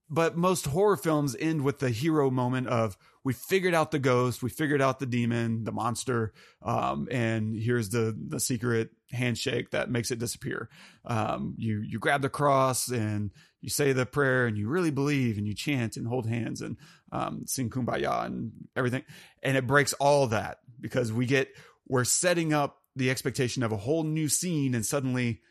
but 0.10 0.36
most 0.36 0.66
horror 0.66 0.98
films 0.98 1.36
end 1.40 1.64
with 1.64 1.80
the 1.80 1.90
hero 1.90 2.30
moment 2.30 2.68
of 2.68 2.98
we 3.24 3.34
figured 3.34 3.74
out 3.74 3.92
the 3.92 4.00
ghost, 4.00 4.42
we 4.42 4.50
figured 4.50 4.82
out 4.82 5.00
the 5.00 5.06
demon, 5.06 5.64
the 5.64 5.72
monster, 5.72 6.34
um, 6.62 7.08
and 7.12 7.56
here's 7.56 7.90
the 7.90 8.18
the 8.18 8.40
secret 8.40 8.90
handshake 9.12 9.72
that 9.72 9.90
makes 9.90 10.12
it 10.12 10.20
disappear. 10.20 10.70
Um, 11.06 11.56
you 11.58 11.82
you 11.82 12.00
grab 12.00 12.22
the 12.22 12.30
cross 12.30 12.90
and 12.90 13.32
you 13.62 13.70
say 13.70 13.92
the 13.92 14.06
prayer 14.06 14.46
and 14.46 14.58
you 14.58 14.70
really 14.70 14.92
believe 14.92 15.38
and 15.38 15.48
you 15.48 15.54
chant 15.54 15.98
and 15.98 16.08
hold 16.08 16.28
hands 16.28 16.62
and 16.62 16.78
um, 17.12 17.44
sing 17.46 17.70
kumbaya 17.70 18.26
and 18.26 18.52
everything, 18.76 19.04
and 19.44 19.58
it 19.58 19.68
breaks 19.68 19.94
all 19.94 20.28
that 20.28 20.60
because 20.80 21.12
we 21.12 21.26
get 21.26 21.50
we're 21.88 22.04
setting 22.04 22.54
up 22.54 22.78
the 22.96 23.10
expectation 23.10 23.64
of 23.64 23.72
a 23.72 23.78
whole 23.78 24.04
new 24.04 24.28
scene 24.28 24.76
and 24.76 24.86
suddenly 24.86 25.42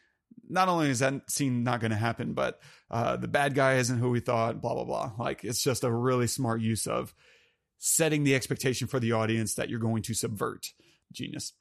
not 0.49 0.69
only 0.69 0.91
is 0.91 1.01
that 1.01 1.31
scene 1.31 1.63
not 1.63 1.81
going 1.81 1.91
to 1.91 1.97
happen, 1.97 2.33
but 2.33 2.61
uh, 2.91 3.17
the 3.17 3.29
bad 3.29 3.55
guy 3.55 3.75
isn't 3.75 3.99
who 3.99 4.11
we 4.11 4.21
thought, 4.21 4.61
blah, 4.61 4.75
blah, 4.75 4.85
blah. 4.85 5.13
Like 5.19 5.45
it's 5.45 5.63
just 5.63 5.85
a 5.85 5.93
really 5.93 6.27
smart 6.27 6.61
use 6.61 6.87
of 6.87 7.15
setting 7.79 8.25
the 8.25 8.35
expectation 8.35 8.89
for 8.89 8.99
the 8.99 9.13
audience 9.13 9.55
that 9.55 9.69
you're 9.69 9.79
going 9.79 10.03
to 10.03 10.15
subvert. 10.15 10.67
Genius. 11.13 11.53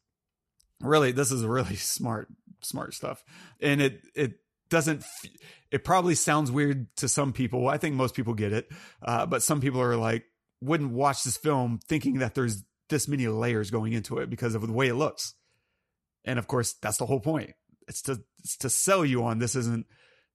Really, 0.82 1.12
this 1.12 1.32
is 1.32 1.44
really 1.44 1.76
smart, 1.78 2.28
smart 2.62 2.94
stuff. 2.94 3.24
And 3.60 3.82
it, 3.82 4.02
it 4.16 4.40
doesn't, 4.70 5.04
it 5.72 5.84
probably 5.84 6.16
sounds 6.16 6.52
weird 6.52 6.96
to 6.98 7.08
some 7.08 7.34
people. 7.34 7.68
I 7.68 7.78
think 7.78 7.96
most 7.96 8.16
people 8.16 8.34
get 8.34 8.54
it. 8.54 8.70
Uh, 9.02 9.26
but 9.26 9.44
some 9.44 9.62
people 9.62 9.82
are 9.82 9.98
like, 9.98 10.26
wouldn't 10.62 10.92
watch 10.92 11.24
this 11.24 11.38
film 11.38 11.80
thinking 11.88 12.20
that 12.20 12.36
there's 12.36 12.64
this 12.90 13.08
many 13.08 13.28
layers 13.28 13.70
going 13.70 13.94
into 13.94 14.18
it 14.18 14.30
because 14.30 14.56
of 14.56 14.66
the 14.66 14.74
way 14.74 14.88
it 14.88 14.96
looks. 14.96 15.34
And 16.26 16.40
of 16.40 16.48
course, 16.48 16.74
that's 16.74 16.98
the 16.98 17.06
whole 17.06 17.20
point. 17.20 17.52
It's 17.88 18.02
to, 18.04 18.22
it's 18.40 18.58
to 18.58 18.70
sell 18.70 19.06
you 19.06 19.24
on 19.24 19.40
this 19.40 19.56
isn't 19.56 19.86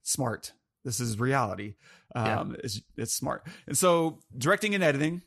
smart. 0.03 0.53
This 0.85 1.01
is 1.01 1.19
reality. 1.19 1.75
Um, 2.15 2.57
it's, 2.63 2.81
it's 2.97 3.15
smart. 3.15 3.47
And 3.67 3.77
so 3.77 4.21
directing 4.37 4.75
and 4.75 4.83
editing, 4.83 5.23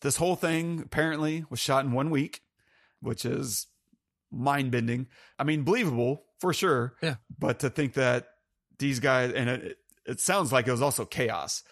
this 0.00 0.16
whole 0.16 0.36
thing 0.36 0.80
apparently 0.84 1.44
was 1.50 1.60
shot 1.60 1.84
in 1.84 1.92
one 1.92 2.10
week, 2.10 2.42
which 3.00 3.24
is 3.24 3.66
mind 4.30 4.70
bending. 4.70 5.08
I 5.38 5.44
mean, 5.44 5.62
believable 5.62 6.24
for 6.40 6.52
sure. 6.52 6.94
Yeah. 7.02 7.16
But 7.38 7.60
to 7.60 7.70
think 7.70 7.94
that 7.94 8.28
these 8.78 9.00
guys, 9.00 9.32
and 9.32 9.48
it, 9.48 9.78
it 10.04 10.20
sounds 10.20 10.52
like 10.52 10.66
it 10.66 10.70
was 10.70 10.82
also 10.82 11.04
chaos 11.04 11.62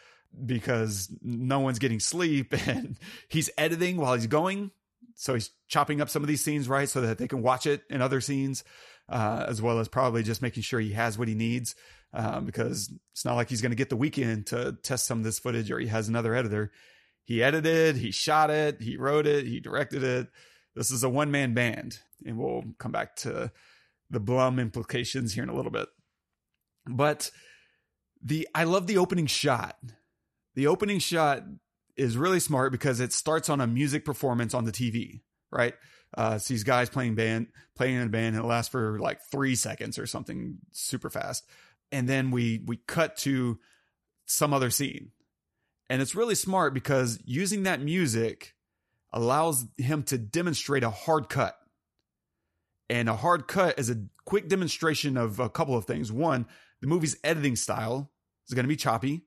because 0.45 1.09
no 1.23 1.61
one's 1.61 1.79
getting 1.79 2.01
sleep 2.01 2.53
and 2.67 2.99
he's 3.29 3.51
editing 3.57 3.97
while 3.97 4.15
he's 4.15 4.27
going. 4.27 4.71
So 5.17 5.35
he's 5.35 5.51
chopping 5.69 6.01
up 6.01 6.09
some 6.09 6.23
of 6.23 6.29
these 6.29 6.43
scenes, 6.43 6.69
right? 6.69 6.89
So 6.89 7.01
that 7.03 7.19
they 7.19 7.29
can 7.29 7.43
watch 7.43 7.67
it 7.67 7.83
in 7.89 8.03
other 8.03 8.21
scenes, 8.21 8.65
uh, 9.09 9.45
as 9.49 9.63
well 9.63 9.79
as 9.79 9.87
probably 9.89 10.23
just 10.23 10.43
making 10.43 10.65
sure 10.65 10.81
he 10.81 10.93
has 10.93 11.17
what 11.17 11.29
he 11.29 11.35
needs. 11.35 11.75
Um, 12.13 12.45
because 12.45 12.93
it's 13.13 13.25
not 13.25 13.35
like 13.35 13.49
he's 13.49 13.61
going 13.61 13.73
to 13.73 13.77
get 13.77 13.91
the 13.91 13.97
weekend 13.97 14.47
to 14.47 14.77
test 14.85 15.05
some 15.05 15.19
of 15.19 15.25
this 15.25 15.41
footage 15.41 15.71
or 15.71 15.81
he 15.81 15.89
has 15.89 16.09
another 16.09 16.35
editor. 16.35 16.71
He 17.25 17.43
edited, 17.43 17.97
he 17.97 18.13
shot 18.13 18.51
it, 18.51 18.81
he 18.81 18.97
wrote 18.97 19.27
it, 19.27 19.47
he 19.47 19.59
directed 19.59 20.05
it. 20.05 20.29
This 20.77 20.91
is 20.91 21.03
a 21.03 21.09
one 21.09 21.31
man 21.31 21.55
band, 21.55 21.99
and 22.25 22.39
we'll 22.39 22.65
come 22.79 22.93
back 22.93 23.17
to 23.17 23.51
the 24.11 24.21
Blum 24.21 24.59
implications 24.59 25.35
here 25.35 25.43
in 25.43 25.49
a 25.49 25.55
little 25.55 25.71
bit. 25.71 25.89
But 26.87 27.31
the 28.23 28.49
I 28.55 28.65
love 28.65 28.87
the 28.87 28.99
opening 28.99 29.27
shot. 29.27 29.79
The 30.55 30.67
opening 30.67 30.99
shot 30.99 31.43
is 31.97 32.17
really 32.17 32.41
smart 32.41 32.73
because 32.73 33.01
it 33.01 33.13
starts 33.13 33.49
on 33.49 33.61
a 33.61 33.67
music 33.67 34.05
performance 34.05 34.55
on 34.55 34.65
the 34.65 34.73
TV, 34.73 35.21
right? 35.51 35.75
Uh, 36.17 36.39
these 36.47 36.65
guys 36.65 36.89
playing 36.89 37.15
band, 37.15 37.49
playing 37.77 37.97
in 37.97 38.03
a 38.03 38.09
band, 38.09 38.37
and 38.37 38.45
it 38.45 38.49
lasts 38.49 38.71
for 38.71 38.99
like 39.01 39.21
three 39.31 39.55
seconds 39.55 39.99
or 39.99 40.07
something 40.07 40.59
super 40.73 41.11
fast. 41.11 41.45
And 41.91 42.09
then 42.09 42.31
we 42.31 42.63
we 42.67 42.77
cut 42.77 43.17
to 43.19 43.59
some 44.27 44.55
other 44.55 44.71
scene. 44.71 45.11
And 45.91 46.01
it's 46.01 46.15
really 46.15 46.35
smart 46.35 46.73
because 46.73 47.21
using 47.25 47.65
that 47.65 47.81
music 47.81 48.55
allows 49.13 49.67
him 49.77 50.03
to 50.05 50.19
demonstrate 50.19 50.83
a 50.83 50.91
hard 50.91 51.29
cut. 51.29 51.57
And 52.95 53.09
a 53.09 53.17
hard 53.17 53.49
cut 53.49 53.77
is 53.77 53.91
a 53.91 54.05
quick 54.25 54.49
demonstration 54.49 55.17
of 55.17 55.41
a 55.41 55.51
couple 55.51 55.77
of 55.77 55.85
things. 55.85 56.13
One, 56.13 56.47
the 56.81 56.87
movie's 56.87 57.17
editing 57.25 57.57
style 57.57 58.13
is 58.47 58.55
going 58.55 58.63
to 58.63 58.69
be 58.69 58.77
choppy, 58.77 59.23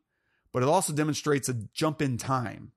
but 0.54 0.64
it 0.64 0.70
also 0.70 0.94
demonstrates 0.94 1.50
a 1.50 1.54
jump 1.74 2.02
in 2.02 2.18
time. 2.18 2.72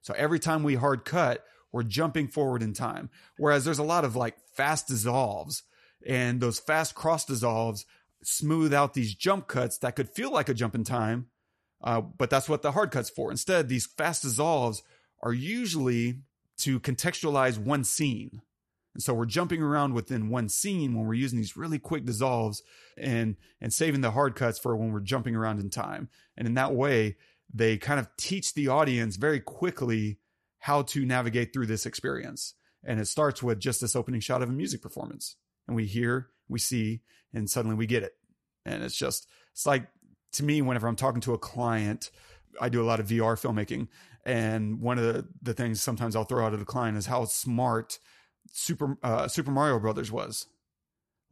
So 0.00 0.14
every 0.16 0.38
time 0.38 0.62
we 0.62 0.74
hard 0.74 1.04
cut, 1.04 1.44
we're 1.70 1.82
jumping 1.82 2.28
forward 2.28 2.62
in 2.62 2.72
time. 2.72 3.10
Whereas 3.36 3.66
there's 3.66 3.78
a 3.78 3.82
lot 3.82 4.06
of 4.06 4.16
like 4.16 4.38
fast 4.56 4.88
dissolves, 4.88 5.64
and 6.06 6.40
those 6.40 6.58
fast 6.58 6.94
cross 6.94 7.26
dissolves 7.26 7.84
smooth 8.22 8.72
out 8.72 8.94
these 8.94 9.14
jump 9.14 9.48
cuts 9.48 9.76
that 9.78 9.96
could 9.96 10.08
feel 10.08 10.32
like 10.32 10.48
a 10.48 10.54
jump 10.54 10.74
in 10.74 10.82
time, 10.82 11.26
uh, 11.84 12.00
but 12.00 12.30
that's 12.30 12.48
what 12.48 12.62
the 12.62 12.72
hard 12.72 12.90
cuts 12.90 13.10
for. 13.10 13.30
Instead, 13.30 13.68
these 13.68 13.84
fast 13.84 14.22
dissolves 14.22 14.82
are 15.22 15.34
usually 15.34 16.20
to 16.60 16.80
contextualize 16.80 17.58
one 17.58 17.84
scene. 17.84 18.40
And 18.94 19.02
so 19.02 19.14
we're 19.14 19.26
jumping 19.26 19.62
around 19.62 19.94
within 19.94 20.28
one 20.28 20.48
scene 20.48 20.94
when 20.94 21.06
we're 21.06 21.14
using 21.14 21.38
these 21.38 21.56
really 21.56 21.78
quick 21.78 22.04
dissolves 22.04 22.62
and 22.98 23.36
and 23.60 23.72
saving 23.72 24.02
the 24.02 24.10
hard 24.10 24.34
cuts 24.34 24.58
for 24.58 24.76
when 24.76 24.92
we're 24.92 25.00
jumping 25.00 25.34
around 25.34 25.60
in 25.60 25.70
time. 25.70 26.08
And 26.36 26.46
in 26.46 26.54
that 26.54 26.74
way, 26.74 27.16
they 27.52 27.78
kind 27.78 28.00
of 28.00 28.08
teach 28.16 28.54
the 28.54 28.68
audience 28.68 29.16
very 29.16 29.40
quickly 29.40 30.18
how 30.58 30.82
to 30.82 31.04
navigate 31.04 31.52
through 31.52 31.66
this 31.66 31.86
experience. 31.86 32.54
And 32.84 33.00
it 33.00 33.06
starts 33.06 33.42
with 33.42 33.60
just 33.60 33.80
this 33.80 33.96
opening 33.96 34.20
shot 34.20 34.42
of 34.42 34.48
a 34.48 34.52
music 34.52 34.82
performance. 34.82 35.36
And 35.66 35.76
we 35.76 35.86
hear, 35.86 36.28
we 36.48 36.58
see, 36.58 37.02
and 37.32 37.48
suddenly 37.48 37.76
we 37.76 37.86
get 37.86 38.02
it. 38.02 38.14
And 38.64 38.82
it's 38.82 38.96
just, 38.96 39.26
it's 39.52 39.66
like 39.66 39.86
to 40.32 40.44
me, 40.44 40.62
whenever 40.62 40.88
I'm 40.88 40.96
talking 40.96 41.20
to 41.22 41.34
a 41.34 41.38
client, 41.38 42.10
I 42.60 42.68
do 42.68 42.82
a 42.82 42.84
lot 42.84 43.00
of 43.00 43.06
VR 43.06 43.40
filmmaking. 43.40 43.88
And 44.24 44.80
one 44.80 44.98
of 44.98 45.04
the, 45.04 45.26
the 45.42 45.54
things 45.54 45.82
sometimes 45.82 46.14
I'll 46.14 46.24
throw 46.24 46.44
out 46.46 46.54
at 46.54 46.60
a 46.60 46.64
client 46.64 46.96
is 46.96 47.06
how 47.06 47.24
smart 47.24 47.98
Super 48.50 48.96
uh, 49.02 49.28
Super 49.28 49.50
Mario 49.50 49.78
Brothers 49.78 50.10
was, 50.10 50.46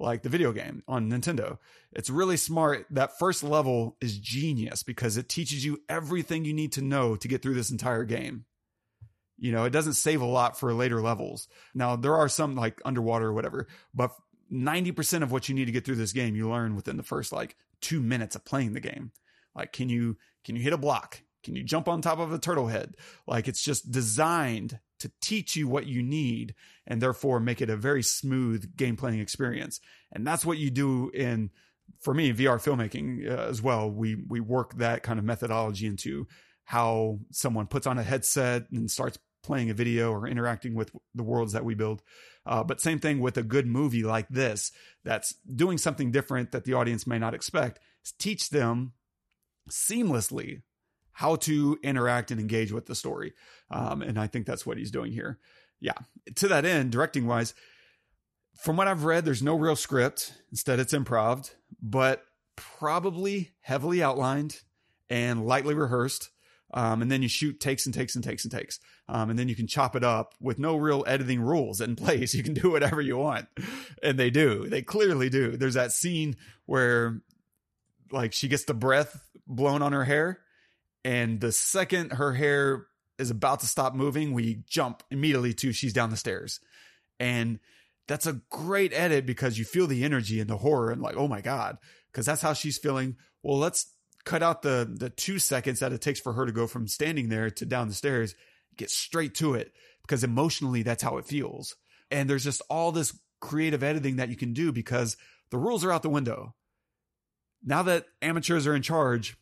like 0.00 0.22
the 0.22 0.28
video 0.28 0.52
game 0.52 0.82
on 0.88 1.11
Nintendo. 1.11 1.58
It's 1.92 2.11
really 2.11 2.36
smart. 2.36 2.86
That 2.90 3.18
first 3.18 3.44
level 3.44 3.96
is 4.00 4.18
genius 4.18 4.82
because 4.82 5.16
it 5.16 5.28
teaches 5.28 5.64
you 5.64 5.82
everything 5.88 6.44
you 6.44 6.54
need 6.54 6.72
to 6.72 6.82
know 6.82 7.16
to 7.16 7.28
get 7.28 7.42
through 7.42 7.54
this 7.54 7.70
entire 7.70 8.04
game. 8.04 8.46
You 9.38 9.52
know, 9.52 9.64
it 9.64 9.70
doesn't 9.70 9.94
save 9.94 10.20
a 10.20 10.26
lot 10.26 10.58
for 10.58 10.72
later 10.72 11.00
levels. 11.00 11.48
Now, 11.74 11.96
there 11.96 12.16
are 12.16 12.28
some 12.28 12.56
like 12.56 12.80
underwater 12.84 13.26
or 13.26 13.32
whatever, 13.32 13.68
but 13.94 14.12
90% 14.52 15.22
of 15.22 15.32
what 15.32 15.48
you 15.48 15.54
need 15.54 15.66
to 15.66 15.72
get 15.72 15.84
through 15.84 15.96
this 15.96 16.12
game, 16.12 16.34
you 16.34 16.50
learn 16.50 16.76
within 16.76 16.96
the 16.96 17.02
first 17.02 17.32
like 17.32 17.56
two 17.80 18.00
minutes 18.00 18.34
of 18.34 18.44
playing 18.44 18.72
the 18.72 18.80
game. 18.80 19.12
Like, 19.54 19.72
can 19.72 19.88
you, 19.88 20.16
can 20.44 20.56
you 20.56 20.62
hit 20.62 20.72
a 20.72 20.78
block? 20.78 21.22
Can 21.42 21.56
you 21.56 21.62
jump 21.62 21.88
on 21.88 22.02
top 22.02 22.18
of 22.18 22.32
a 22.32 22.38
turtle 22.38 22.66
head? 22.66 22.96
Like, 23.26 23.48
it's 23.48 23.62
just 23.62 23.90
designed 23.90 24.78
to 25.01 25.11
teach 25.20 25.57
you 25.57 25.66
what 25.66 25.86
you 25.86 26.03
need 26.03 26.55
and 26.86 27.01
therefore 27.01 27.40
make 27.40 27.61
it 27.61 27.70
a 27.70 27.76
very 27.76 28.03
smooth 28.03 28.76
game 28.76 28.96
playing 28.96 29.20
experience. 29.20 29.80
And 30.12 30.26
that's 30.26 30.44
what 30.44 30.59
you 30.59 30.70
do 30.70 31.11
in, 31.11 31.51
for 32.01 32.14
me, 32.14 32.32
VR 32.32 32.62
filmmaking 32.62 33.28
uh, 33.28 33.48
as 33.48 33.61
well. 33.61 33.90
We, 33.90 34.16
we 34.28 34.40
work 34.40 34.76
that 34.76 35.03
kind 35.03 35.18
of 35.18 35.24
methodology 35.24 35.86
into 35.86 36.26
how 36.64 37.18
someone 37.32 37.66
puts 37.66 37.86
on 37.86 37.98
a 37.98 38.03
headset 38.03 38.70
and 38.70 38.90
starts 38.90 39.18
playing 39.42 39.70
a 39.70 39.74
video 39.74 40.12
or 40.12 40.26
interacting 40.26 40.74
with 40.74 40.90
the 41.14 41.22
worlds 41.22 41.53
that 41.53 41.64
we 41.64 41.74
build. 41.74 42.03
Uh, 42.46 42.62
but 42.62 42.80
same 42.80 42.98
thing 42.98 43.20
with 43.20 43.36
a 43.36 43.42
good 43.42 43.66
movie 43.66 44.03
like 44.03 44.28
this 44.28 44.70
that's 45.05 45.34
doing 45.55 45.78
something 45.78 46.11
different 46.11 46.53
that 46.53 46.64
the 46.64 46.74
audience 46.74 47.07
may 47.07 47.18
not 47.18 47.34
expect. 47.34 47.80
Teach 48.18 48.51
them 48.51 48.92
seamlessly 49.70 50.62
how 51.12 51.36
to 51.36 51.78
interact 51.82 52.30
and 52.30 52.40
engage 52.40 52.72
with 52.72 52.86
the 52.86 52.94
story. 52.94 53.32
Um, 53.70 54.02
and 54.02 54.18
I 54.18 54.26
think 54.26 54.46
that's 54.46 54.64
what 54.64 54.78
he's 54.78 54.90
doing 54.90 55.12
here. 55.12 55.38
Yeah. 55.80 55.94
To 56.36 56.48
that 56.48 56.64
end, 56.64 56.92
directing 56.92 57.26
wise, 57.26 57.54
from 58.61 58.76
what 58.76 58.88
I've 58.88 59.04
read, 59.04 59.24
there's 59.24 59.42
no 59.42 59.56
real 59.56 59.76
script. 59.76 60.34
Instead, 60.50 60.78
it's 60.80 60.92
improv, 60.92 61.50
but 61.80 62.24
probably 62.56 63.52
heavily 63.62 64.02
outlined 64.02 64.61
and 65.08 65.46
lightly 65.46 65.74
rehearsed. 65.74 66.30
Um, 66.72 67.02
and 67.02 67.11
then 67.11 67.22
you 67.22 67.28
shoot 67.28 67.58
takes 67.58 67.86
and 67.86 67.94
takes 67.94 68.14
and 68.14 68.22
takes 68.22 68.44
and 68.44 68.52
takes. 68.52 68.78
Um, 69.08 69.30
and 69.30 69.38
then 69.38 69.48
you 69.48 69.56
can 69.56 69.66
chop 69.66 69.96
it 69.96 70.04
up 70.04 70.34
with 70.40 70.58
no 70.58 70.76
real 70.76 71.02
editing 71.06 71.40
rules 71.40 71.80
in 71.80 71.96
place. 71.96 72.34
You 72.34 72.42
can 72.42 72.54
do 72.54 72.70
whatever 72.70 73.00
you 73.00 73.16
want. 73.16 73.48
And 74.02 74.18
they 74.18 74.30
do. 74.30 74.68
They 74.68 74.82
clearly 74.82 75.30
do. 75.30 75.56
There's 75.56 75.74
that 75.74 75.92
scene 75.92 76.36
where 76.66 77.20
like 78.12 78.32
she 78.32 78.48
gets 78.48 78.64
the 78.64 78.74
breath 78.74 79.24
blown 79.46 79.82
on 79.82 79.92
her 79.92 80.04
hair. 80.04 80.40
And 81.05 81.40
the 81.40 81.53
second 81.53 82.12
her 82.12 82.34
hair 82.34 82.86
is 83.18 83.30
about 83.30 83.61
to 83.61 83.66
stop 83.66 83.94
moving, 83.94 84.32
we 84.32 84.62
jump 84.66 85.03
immediately 85.11 85.53
to 85.55 85.72
she's 85.72 85.92
down 85.92 86.11
the 86.11 86.16
stairs. 86.16 86.61
And 87.18 87.59
that's 88.09 88.26
a 88.26 88.40
great 88.51 88.92
edit 88.92 89.26
because 89.26 89.59
you 89.59 89.64
feel 89.64 89.86
the 89.86 90.05
energy 90.05 90.40
and 90.40 90.48
the 90.48 90.57
horror 90.57 90.90
and 90.90 91.03
like, 91.03 91.16
oh 91.16 91.28
my 91.28 91.40
God, 91.40 91.78
because 92.11 92.26
that's 92.26 92.42
how 92.42 92.55
she's 92.55 92.78
feeling. 92.78 93.16
Well, 93.42 93.59
let's 93.59 93.94
cut 94.24 94.42
out 94.42 94.62
the 94.62 94.90
the 94.90 95.11
two 95.11 95.38
seconds 95.38 95.80
that 95.80 95.92
it 95.92 96.01
takes 96.01 96.20
for 96.20 96.32
her 96.32 96.46
to 96.46 96.53
go 96.53 96.66
from 96.66 96.88
standing 96.88 97.28
there 97.28 97.51
to 97.51 97.66
down 97.66 97.88
the 97.88 97.94
stairs, 97.94 98.34
get 98.76 98.90
straight 98.90 99.34
to 99.36 99.55
it 99.55 99.72
because 100.03 100.24
emotionally 100.24 100.82
that's 100.82 101.03
how 101.03 101.18
it 101.18 101.26
feels. 101.26 101.76
And 102.11 102.28
there's 102.28 102.44
just 102.44 102.62
all 102.68 102.90
this 102.90 103.16
creative 103.40 103.82
editing 103.82 104.16
that 104.16 104.28
you 104.28 104.36
can 104.36 104.53
do 104.53 104.72
because 104.72 105.16
the 105.51 105.59
rules 105.59 105.84
are 105.84 105.92
out 105.92 106.03
the 106.03 106.09
window. 106.09 106.55
Now 107.62 107.82
that 107.84 108.07
amateurs 108.22 108.66
are 108.66 108.74
in 108.74 108.82
charge, 108.82 109.36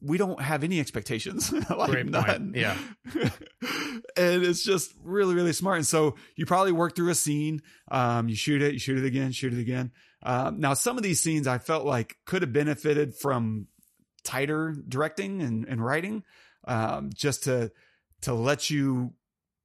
we 0.00 0.18
don't 0.18 0.40
have 0.40 0.64
any 0.64 0.80
expectations. 0.80 1.52
like 1.70 1.90
Great 1.90 2.06
none. 2.06 2.24
point. 2.24 2.56
Yeah. 2.56 2.76
and 4.16 4.42
it's 4.42 4.62
just 4.62 4.92
really, 5.02 5.34
really 5.34 5.52
smart. 5.52 5.78
And 5.78 5.86
so 5.86 6.16
you 6.36 6.46
probably 6.46 6.72
work 6.72 6.96
through 6.96 7.10
a 7.10 7.14
scene. 7.14 7.62
Um, 7.90 8.28
you 8.28 8.36
shoot 8.36 8.62
it, 8.62 8.72
you 8.72 8.78
shoot 8.78 8.98
it 8.98 9.04
again, 9.04 9.32
shoot 9.32 9.52
it 9.52 9.60
again. 9.60 9.92
Um, 10.22 10.60
now 10.60 10.74
some 10.74 10.96
of 10.96 11.02
these 11.02 11.20
scenes 11.20 11.46
I 11.46 11.58
felt 11.58 11.84
like 11.84 12.16
could 12.26 12.42
have 12.42 12.52
benefited 12.52 13.14
from 13.14 13.66
tighter 14.22 14.76
directing 14.88 15.40
and, 15.40 15.66
and 15.66 15.84
writing, 15.84 16.24
um, 16.66 17.10
just 17.14 17.44
to, 17.44 17.72
to 18.22 18.34
let 18.34 18.68
you 18.68 19.14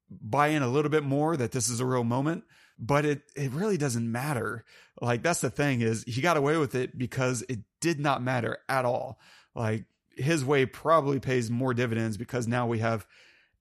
buy 0.10 0.50
in 0.50 0.62
a 0.62 0.68
little 0.68 0.92
bit 0.92 1.04
more 1.04 1.36
that 1.36 1.52
this 1.52 1.70
is 1.70 1.80
a 1.80 1.86
real 1.86 2.04
moment. 2.04 2.44
But 2.78 3.06
it, 3.06 3.22
it 3.36 3.52
really 3.52 3.78
doesn't 3.78 4.10
matter. 4.10 4.66
Like 5.02 5.24
that's 5.24 5.42
the 5.42 5.50
thing 5.50 5.82
is 5.82 6.04
he 6.04 6.22
got 6.22 6.38
away 6.38 6.58
with 6.58 6.76
it 6.76 6.98
because 6.98 7.44
it 7.48 7.60
did 7.82 8.00
not 8.00 8.22
matter 8.22 8.58
at 8.68 8.86
all. 8.86 9.20
Like 9.54 9.86
his 10.16 10.46
way 10.46 10.66
probably 10.66 11.20
pays 11.20 11.50
more 11.50 11.74
dividends 11.74 12.18
because 12.18 12.48
now 12.48 12.68
we 12.68 12.80
have 12.80 13.06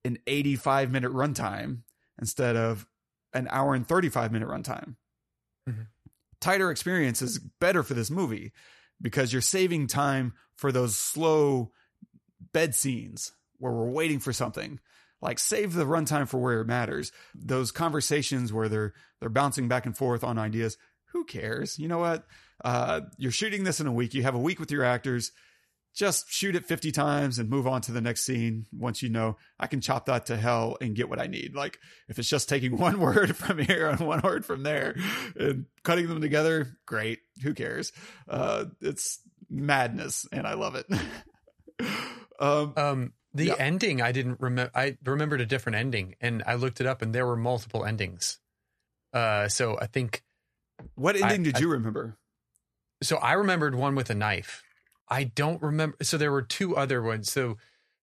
an 0.03 0.17
85 0.27 0.91
minute 0.91 1.11
runtime 1.11 1.79
instead 2.19 2.55
of 2.55 2.87
an 3.33 3.47
hour 3.51 3.75
and 3.75 3.87
35 3.87 4.31
minute 4.31 4.47
runtime. 4.47 4.95
Mm-hmm. 5.69 5.81
Tighter 6.39 6.71
experience 6.71 7.21
is 7.21 7.39
better 7.39 7.83
for 7.83 7.93
this 7.93 8.11
movie 8.11 8.53
because 9.01 9.33
you're 9.33 9.41
saving 9.41 9.87
time 9.87 10.33
for 10.55 10.71
those 10.71 10.97
slow 10.97 11.71
bed 12.53 12.75
scenes 12.75 13.33
where 13.57 13.73
we're 13.73 13.89
waiting 13.89 14.19
for 14.19 14.31
something. 14.31 14.79
Like 15.21 15.39
save 15.39 15.73
the 15.73 15.85
runtime 15.85 16.27
for 16.27 16.37
where 16.37 16.61
it 16.61 16.67
matters. 16.67 17.11
Those 17.33 17.71
conversations 17.71 18.53
where 18.53 18.69
they're 18.69 18.93
they're 19.19 19.29
bouncing 19.29 19.67
back 19.67 19.85
and 19.85 19.97
forth 19.97 20.23
on 20.23 20.37
ideas. 20.37 20.77
Who 21.13 21.25
cares? 21.25 21.79
You 21.79 21.87
know 21.87 21.97
what? 21.97 22.25
Uh, 22.63 23.01
you're 23.17 23.31
shooting 23.31 23.63
this 23.63 23.79
in 23.79 23.87
a 23.87 23.91
week. 23.91 24.13
You 24.13 24.23
have 24.23 24.35
a 24.35 24.39
week 24.39 24.59
with 24.59 24.71
your 24.71 24.83
actors 24.83 25.31
just 25.95 26.29
shoot 26.29 26.55
it 26.55 26.65
50 26.65 26.91
times 26.91 27.39
and 27.39 27.49
move 27.49 27.65
on 27.65 27.79
to 27.81 27.93
the 27.93 28.01
next 28.01 28.25
scene 28.25 28.65
once 28.73 29.01
you 29.01 29.09
know 29.09 29.37
I 29.57 29.67
can 29.67 29.79
chop 29.79 30.07
that 30.07 30.25
to 30.25 30.35
hell 30.35 30.77
and 30.81 30.93
get 30.93 31.09
what 31.09 31.19
I 31.19 31.27
need. 31.27 31.55
Like 31.55 31.79
if 32.09 32.19
it's 32.19 32.29
just 32.29 32.49
taking 32.49 32.77
one 32.77 32.99
word 32.99 33.35
from 33.35 33.57
here 33.57 33.87
and 33.87 33.99
one 34.01 34.21
word 34.21 34.45
from 34.45 34.63
there 34.63 34.95
and 35.37 35.65
cutting 35.83 36.07
them 36.07 36.21
together, 36.21 36.77
great. 36.85 37.19
Who 37.41 37.53
cares? 37.53 37.93
Uh, 38.27 38.65
it's 38.81 39.21
madness 39.49 40.27
and 40.31 40.45
I 40.45 40.55
love 40.55 40.75
it. 40.75 40.85
um, 42.39 42.73
um, 42.75 43.13
the 43.33 43.47
yeah. 43.47 43.55
ending, 43.57 44.01
I 44.01 44.11
didn't 44.11 44.39
remember. 44.39 44.71
I 44.75 44.97
remembered 45.03 45.41
a 45.41 45.45
different 45.45 45.77
ending 45.77 46.15
and 46.19 46.43
I 46.45 46.55
looked 46.55 46.81
it 46.81 46.87
up 46.87 47.01
and 47.01 47.15
there 47.15 47.25
were 47.25 47.37
multiple 47.37 47.85
endings. 47.85 48.39
Uh, 49.13 49.47
so 49.47 49.77
I 49.79 49.87
think. 49.87 50.23
What 50.95 51.15
ending 51.15 51.41
I, 51.41 51.43
did 51.43 51.55
I, 51.55 51.59
you 51.59 51.69
remember? 51.69 52.17
So 53.01 53.15
I 53.17 53.33
remembered 53.33 53.75
one 53.75 53.95
with 53.95 54.09
a 54.09 54.15
knife. 54.15 54.61
I 55.07 55.25
don't 55.25 55.61
remember. 55.61 55.97
So 56.01 56.17
there 56.17 56.31
were 56.31 56.41
two 56.41 56.75
other 56.75 57.01
ones. 57.01 57.31
So 57.31 57.57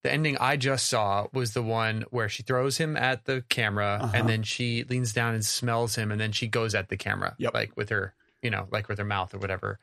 the 0.04 0.12
ending 0.12 0.36
I 0.38 0.56
just 0.56 0.86
saw 0.86 1.26
was 1.32 1.52
the 1.54 1.62
one 1.62 2.04
where 2.10 2.28
she 2.28 2.42
throws 2.42 2.78
him 2.78 2.96
at 2.96 3.24
the 3.24 3.44
camera 3.48 3.98
Uh-huh. 4.02 4.12
and 4.16 4.28
then 4.28 4.42
she 4.42 4.84
leans 4.84 5.12
down 5.12 5.34
and 5.34 5.44
smells 5.44 5.94
him 5.96 6.10
and 6.10 6.20
then 6.20 6.32
she 6.32 6.48
goes 6.48 6.74
at 6.74 6.88
the 6.88 6.96
camera, 6.96 7.34
Yep. 7.38 7.54
like 7.54 7.76
with 7.76 7.88
her, 7.90 8.14
you 8.42 8.50
know, 8.50 8.66
like 8.70 8.88
with 8.88 8.98
her 8.98 9.04
mouth 9.04 9.32
or 9.34 9.38
whatever. 9.38 9.78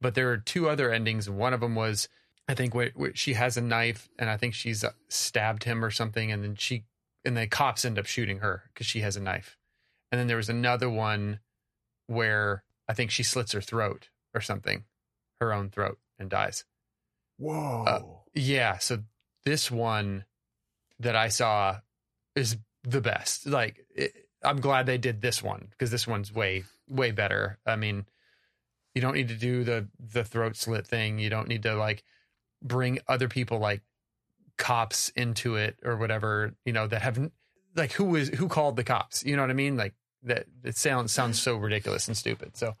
But 0.00 0.14
there 0.14 0.30
are 0.30 0.36
two 0.36 0.68
other 0.68 0.92
endings. 0.92 1.30
One 1.30 1.54
of 1.54 1.60
them 1.60 1.74
was, 1.74 2.08
I 2.48 2.54
think, 2.54 2.74
where, 2.74 2.90
where 2.94 3.14
she 3.14 3.34
has 3.34 3.56
a 3.56 3.62
knife 3.62 4.08
and 4.18 4.28
I 4.28 4.36
think 4.36 4.52
she's 4.54 4.84
uh, 4.84 4.92
stabbed 5.08 5.64
him 5.64 5.82
or 5.84 5.90
something, 5.90 6.30
and 6.30 6.42
then 6.44 6.56
she 6.56 6.84
and 7.24 7.36
the 7.36 7.46
cops 7.46 7.86
end 7.86 7.98
up 7.98 8.04
shooting 8.04 8.40
her 8.40 8.64
because 8.72 8.86
she 8.86 9.00
has 9.00 9.16
a 9.16 9.20
knife. 9.20 9.56
And 10.12 10.18
then 10.20 10.26
there 10.26 10.36
was 10.36 10.50
another 10.50 10.90
one 10.90 11.40
where 12.06 12.62
I 12.86 12.92
think 12.92 13.10
she 13.10 13.22
slits 13.22 13.52
her 13.52 13.62
throat 13.62 14.10
or 14.34 14.42
something, 14.42 14.84
her 15.40 15.54
own 15.54 15.70
throat, 15.70 15.98
and 16.18 16.30
dies. 16.30 16.64
Uh, 17.40 17.42
Whoa. 17.42 18.22
Yeah. 18.34 18.78
So 18.78 18.98
this 19.44 19.70
one 19.70 20.24
that 21.00 21.16
I 21.16 21.28
saw 21.28 21.78
is 22.34 22.56
the 22.82 23.00
best. 23.00 23.46
Like, 23.46 23.86
it, 23.94 24.12
I'm 24.42 24.60
glad 24.60 24.86
they 24.86 24.98
did 24.98 25.22
this 25.22 25.42
one 25.42 25.68
because 25.70 25.90
this 25.90 26.06
one's 26.06 26.32
way, 26.32 26.64
way 26.88 27.10
better. 27.10 27.58
I 27.66 27.76
mean, 27.76 28.06
you 28.94 29.00
don't 29.00 29.14
need 29.14 29.28
to 29.28 29.34
do 29.34 29.64
the 29.64 29.88
the 29.98 30.24
throat 30.24 30.56
slit 30.56 30.86
thing. 30.86 31.18
You 31.18 31.30
don't 31.30 31.48
need 31.48 31.64
to 31.64 31.74
like 31.74 32.04
bring 32.62 33.00
other 33.08 33.28
people 33.28 33.58
like 33.58 33.82
cops 34.56 35.08
into 35.10 35.56
it 35.56 35.76
or 35.84 35.96
whatever. 35.96 36.54
You 36.64 36.72
know 36.72 36.86
that 36.86 37.02
have 37.02 37.30
like 37.74 37.92
who 37.92 38.14
is 38.14 38.28
who 38.28 38.48
called 38.48 38.76
the 38.76 38.84
cops. 38.84 39.24
You 39.24 39.36
know 39.36 39.42
what 39.42 39.50
I 39.50 39.54
mean? 39.54 39.76
Like 39.76 39.94
that. 40.22 40.46
It 40.62 40.76
sounds 40.76 41.12
sounds 41.12 41.40
so 41.40 41.56
ridiculous 41.56 42.06
and 42.06 42.16
stupid. 42.16 42.56
So, 42.56 42.76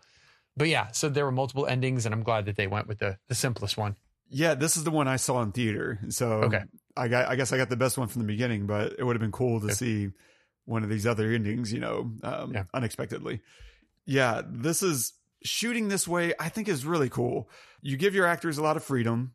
but 0.56 0.68
yeah. 0.68 0.88
So 0.92 1.08
there 1.08 1.24
were 1.24 1.32
multiple 1.32 1.66
endings, 1.66 2.06
and 2.06 2.14
I'm 2.14 2.22
glad 2.22 2.46
that 2.46 2.56
they 2.56 2.66
went 2.66 2.86
with 2.86 2.98
the 2.98 3.18
the 3.28 3.34
simplest 3.34 3.76
one. 3.76 3.96
yeah, 4.28 4.54
this 4.54 4.76
is 4.76 4.84
the 4.84 4.90
one 4.90 5.06
I 5.08 5.16
saw 5.16 5.42
in 5.42 5.52
theater. 5.52 6.00
So 6.08 6.24
Okay. 6.44 6.62
I 6.96 7.08
got 7.08 7.28
I 7.28 7.36
guess 7.36 7.52
I 7.52 7.56
got 7.56 7.70
the 7.70 7.76
best 7.76 7.98
one 7.98 8.08
from 8.08 8.22
the 8.22 8.26
beginning, 8.28 8.66
but 8.66 8.94
it 8.98 9.04
would 9.04 9.16
have 9.16 9.20
been 9.20 9.32
cool 9.32 9.60
to 9.60 9.66
Okay. 9.66 9.74
see 9.74 10.10
one 10.64 10.82
of 10.82 10.88
these 10.88 11.06
other 11.06 11.30
endings, 11.32 11.72
you 11.72 11.80
know, 11.80 12.10
um, 12.22 12.52
Yeah. 12.54 12.64
unexpectedly. 12.72 13.40
Yeah, 14.06 14.42
this 14.46 14.82
is 14.82 15.12
shooting 15.44 15.88
this 15.88 16.08
way, 16.08 16.32
I 16.40 16.48
think 16.48 16.68
is 16.68 16.86
really 16.86 17.10
cool. 17.10 17.50
You 17.82 17.96
give 17.98 18.14
your 18.14 18.26
actors 18.26 18.56
a 18.58 18.62
lot 18.62 18.76
of 18.78 18.84
freedom, 18.84 19.34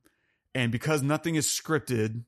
and 0.56 0.72
because 0.72 1.04
nothing 1.04 1.36
is 1.36 1.46
scripted, 1.48 2.24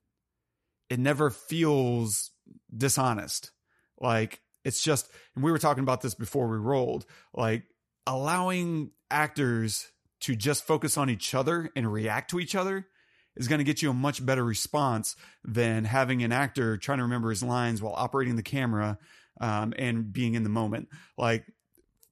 it 0.89 0.99
never 0.99 1.29
feels 1.31 2.31
dishonest. 2.75 3.51
Like 3.99 4.41
it's 4.63 4.83
just, 4.83 5.09
and 5.35 5.43
we 5.43 5.51
were 5.51 5.57
talking 5.57 5.83
about 5.83 6.01
this 6.01 6.13
before 6.13 6.47
we 6.47 6.57
rolled, 6.57 7.05
like 7.33 7.63
allowing 8.07 8.91
actors 9.09 9.87
to 10.21 10.35
just 10.35 10.65
focus 10.65 10.97
on 10.97 11.09
each 11.09 11.33
other 11.33 11.69
and 11.75 11.91
react 11.91 12.29
to 12.31 12.39
each 12.39 12.55
other 12.55 12.87
is 13.35 13.47
going 13.47 13.59
to 13.59 13.65
get 13.65 13.81
you 13.81 13.89
a 13.89 13.93
much 13.93 14.25
better 14.25 14.43
response 14.43 15.15
than 15.43 15.85
having 15.85 16.23
an 16.23 16.31
actor 16.31 16.77
trying 16.77 16.97
to 16.97 17.03
remember 17.03 17.29
his 17.29 17.43
lines 17.43 17.81
while 17.81 17.93
operating 17.95 18.35
the 18.35 18.43
camera 18.43 18.97
um, 19.39 19.73
and 19.77 20.11
being 20.11 20.33
in 20.35 20.43
the 20.43 20.49
moment. 20.49 20.89
Like 21.17 21.45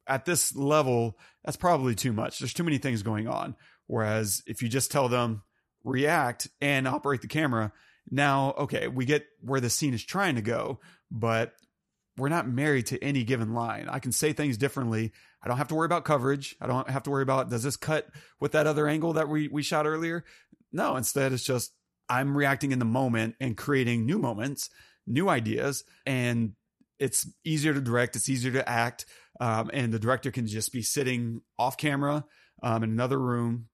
at 0.07 0.25
this 0.25 0.55
level, 0.55 1.17
that's 1.43 1.57
probably 1.57 1.95
too 1.95 2.13
much. 2.13 2.39
There's 2.39 2.53
too 2.53 2.63
many 2.63 2.77
things 2.77 3.03
going 3.03 3.27
on. 3.27 3.55
Whereas 3.87 4.43
if 4.45 4.61
you 4.61 4.69
just 4.69 4.91
tell 4.91 5.09
them 5.09 5.43
react 5.83 6.47
and 6.61 6.87
operate 6.87 7.21
the 7.21 7.27
camera, 7.27 7.71
now, 8.11 8.53
okay, 8.57 8.87
we 8.87 9.05
get 9.05 9.25
where 9.41 9.59
the 9.59 9.69
scene 9.69 9.93
is 9.93 10.03
trying 10.03 10.35
to 10.35 10.41
go, 10.41 10.79
but 11.11 11.53
we're 12.17 12.29
not 12.29 12.47
married 12.47 12.87
to 12.87 13.03
any 13.03 13.23
given 13.23 13.53
line. 13.53 13.87
I 13.89 13.99
can 13.99 14.11
say 14.11 14.33
things 14.33 14.57
differently. 14.57 15.13
I 15.41 15.47
don't 15.47 15.57
have 15.57 15.69
to 15.69 15.75
worry 15.75 15.85
about 15.85 16.05
coverage. 16.05 16.55
I 16.59 16.67
don't 16.67 16.89
have 16.89 17.03
to 17.03 17.09
worry 17.09 17.23
about 17.23 17.49
does 17.49 17.63
this 17.63 17.77
cut 17.77 18.07
with 18.39 18.51
that 18.53 18.67
other 18.67 18.87
angle 18.87 19.13
that 19.13 19.29
we 19.29 19.47
we 19.47 19.63
shot 19.63 19.85
earlier? 19.85 20.25
No, 20.71 20.95
instead 20.95 21.31
it's 21.31 21.43
just 21.43 21.73
I'm 22.09 22.35
reacting 22.35 22.71
in 22.71 22.79
the 22.79 22.85
moment 22.85 23.35
and 23.39 23.55
creating 23.55 24.05
new 24.05 24.19
moments, 24.19 24.69
new 25.07 25.29
ideas, 25.29 25.83
and 26.05 26.53
it's 26.97 27.27
easier 27.45 27.73
to 27.73 27.81
direct. 27.81 28.15
It's 28.15 28.29
easier 28.29 28.51
to 28.53 28.67
act, 28.67 29.05
um, 29.39 29.69
and 29.73 29.93
the 29.93 29.99
director 29.99 30.31
can 30.31 30.47
just 30.47 30.73
be 30.73 30.81
sitting 30.81 31.41
off 31.57 31.77
camera 31.77 32.25
um, 32.61 32.83
in 32.83 32.89
another 32.89 33.19
room, 33.19 33.67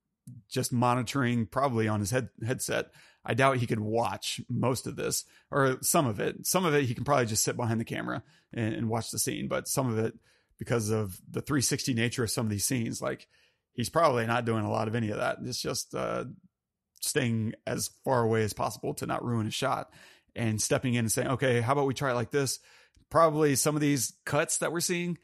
just 0.50 0.72
monitoring, 0.72 1.48
probably 1.48 1.88
on 1.88 2.00
his 2.00 2.12
head 2.12 2.30
headset. 2.46 2.88
I 3.26 3.34
doubt 3.34 3.58
he 3.58 3.66
could 3.66 3.80
watch 3.80 4.40
most 4.50 4.86
of 4.86 4.96
this 4.96 5.26
or 5.50 5.80
some 5.82 6.06
of 6.06 6.20
it. 6.20 6.46
Some 6.46 6.66
of 6.66 6.76
it 6.76 6.86
he 6.86 6.94
can 6.94 7.04
probably 7.04 7.26
just 7.26 7.44
sit 7.44 7.58
behind 7.58 7.80
the 7.80 7.86
camera 7.86 8.22
and, 8.54 8.76
and 8.76 8.90
watch 8.90 9.10
the 9.10 9.18
scene, 9.18 9.48
but 9.48 9.68
some 9.68 9.92
of 9.92 9.98
it 9.98 10.14
because 10.58 10.90
of 10.90 11.20
the 11.30 11.42
360 11.42 11.94
nature 11.94 12.24
of 12.24 12.32
some 12.32 12.46
of 12.46 12.50
these 12.50 12.66
scenes, 12.66 13.02
like 13.02 13.28
he's 13.74 13.90
probably 13.90 14.26
not 14.26 14.46
doing 14.46 14.66
a 14.66 14.72
lot 14.72 14.88
of 14.88 14.96
any 14.96 15.10
of 15.10 15.18
that. 15.18 15.38
It's 15.44 15.62
just 15.62 15.94
uh, 15.94 16.26
staying 17.02 17.54
as 17.68 17.90
far 18.04 18.24
away 18.24 18.44
as 18.44 18.54
possible 18.54 18.94
to 18.96 19.06
not 19.06 19.24
ruin 19.24 19.48
a 19.48 19.52
shot 19.52 19.92
and 20.36 20.62
stepping 20.62 20.94
in 20.96 21.00
and 21.00 21.12
saying, 21.12 21.28
okay, 21.30 21.62
how 21.62 21.74
about 21.74 21.88
we 21.88 21.94
try 21.94 22.12
it 22.12 22.16
like 22.16 22.32
this? 22.32 22.60
Probably 23.10 23.56
some 23.56 23.76
of 23.76 23.82
these 23.82 24.14
cuts 24.26 24.58
that 24.58 24.72
we're 24.72 24.80
seeing 24.80 25.18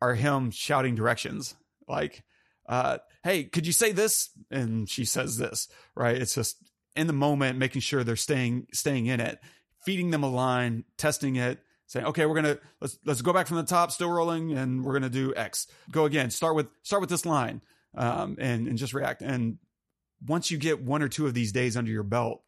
are 0.00 0.14
him 0.14 0.50
shouting 0.50 0.94
directions 0.94 1.54
like, 1.88 2.24
uh, 2.68 2.98
hey, 3.22 3.44
could 3.44 3.66
you 3.66 3.72
say 3.72 3.92
this? 3.92 4.30
And 4.50 4.88
she 4.88 5.04
says 5.04 5.38
this, 5.38 5.68
right? 5.94 6.16
It's 6.16 6.34
just 6.34 6.56
in 6.96 7.06
the 7.06 7.12
moment, 7.12 7.58
making 7.58 7.82
sure 7.82 8.02
they're 8.02 8.16
staying, 8.16 8.66
staying 8.72 9.06
in 9.06 9.20
it, 9.20 9.38
feeding 9.84 10.10
them 10.10 10.24
a 10.24 10.30
line, 10.30 10.84
testing 10.96 11.36
it, 11.36 11.60
saying, 11.86 12.06
okay, 12.06 12.26
we're 12.26 12.34
to, 12.42 12.60
let's, 12.80 12.98
let's 13.04 13.22
go 13.22 13.32
back 13.32 13.46
from 13.46 13.58
the 13.58 13.62
top, 13.62 13.92
still 13.92 14.10
rolling, 14.10 14.52
and 14.52 14.84
we're 14.84 14.92
to 15.02 15.10
do 15.10 15.34
X. 15.36 15.66
Go 15.90 16.04
again. 16.04 16.30
Start 16.30 16.56
with, 16.56 16.68
start 16.82 17.00
with 17.00 17.10
this 17.10 17.24
line, 17.24 17.62
um, 17.96 18.36
and, 18.38 18.66
and 18.66 18.78
just 18.78 18.94
react. 18.94 19.22
And 19.22 19.58
once 20.26 20.50
you 20.50 20.58
get 20.58 20.82
one 20.82 21.02
or 21.02 21.08
two 21.08 21.26
of 21.26 21.34
these 21.34 21.52
days 21.52 21.76
under 21.76 21.90
your 21.90 22.02
belt, 22.02 22.42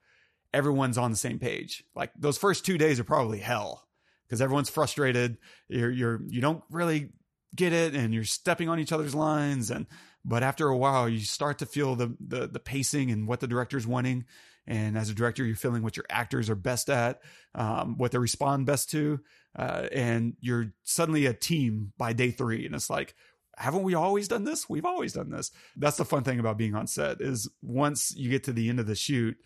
everyone's 0.53 0.99
on 0.99 1.11
the 1.11 1.16
same 1.16 1.39
page. 1.39 1.84
Like 1.95 2.11
those 2.18 2.39
first 2.39 2.64
two 2.64 2.78
days 2.78 2.99
are 2.99 3.05
probably 3.05 3.39
hell 3.39 3.86
because 4.26 4.41
everyone's 4.41 4.70
frustrated. 4.70 5.39
You're, 5.68 5.91
you're, 5.91 6.20
you 6.26 6.41
don't 6.41 6.62
really 6.70 7.11
get 7.55 7.72
it 7.72 7.95
and 7.95 8.12
you're 8.12 8.24
stepping 8.24 8.68
on 8.68 8.80
each 8.80 8.93
other's 8.93 9.14
lines. 9.14 9.70
And, 9.70 9.86
but 10.24 10.43
after 10.43 10.68
a 10.68 10.76
while, 10.76 11.09
you 11.09 11.20
start 11.20 11.59
to 11.59 11.66
feel 11.66 11.95
the, 11.95 12.16
the, 12.20 12.47
the 12.47 12.61
pacing 12.61 13.11
and 13.11 13.26
what 13.28 13.41
the 13.41 13.47
director's 13.47 13.86
wanting. 13.86 14.24
And 14.69 14.99
as 14.99 15.09
a 15.09 15.14
director, 15.14 15.45
you're 15.45 15.57
feeling 15.57 15.83
what 15.83 15.97
your 15.97 16.05
actors 16.11 16.51
are 16.51 16.55
best 16.55 16.91
at, 16.91 17.21
um, 17.55 17.97
what 17.97 18.12
they 18.12 18.19
respond 18.19 18.66
best 18.66 18.91
to. 18.91 19.19
Uh, 19.59 19.89
and 19.93 20.37
you're 20.41 20.73
suddenly 20.83 21.25
a 21.25 21.33
team 21.33 21.93
by 21.97 22.12
day 22.12 22.31
three. 22.31 22.66
And 22.66 22.75
it's 22.75 22.91
like, 22.91 23.14
haven't 23.57 23.83
we 23.83 23.95
always 23.95 24.29
done 24.29 24.45
this? 24.45 24.69
We've 24.69 24.85
always 24.85 25.14
done 25.14 25.31
this. 25.31 25.51
That's 25.75 25.97
the 25.97 26.05
fun 26.05 26.23
thing 26.23 26.39
about 26.39 26.59
being 26.59 26.75
on 26.75 26.87
set 26.87 27.21
is 27.21 27.49
once 27.62 28.14
you 28.14 28.29
get 28.31 28.45
to 28.45 28.53
the 28.53 28.69
end 28.69 28.79
of 28.79 28.87
the 28.87 28.95
shoot, 28.95 29.37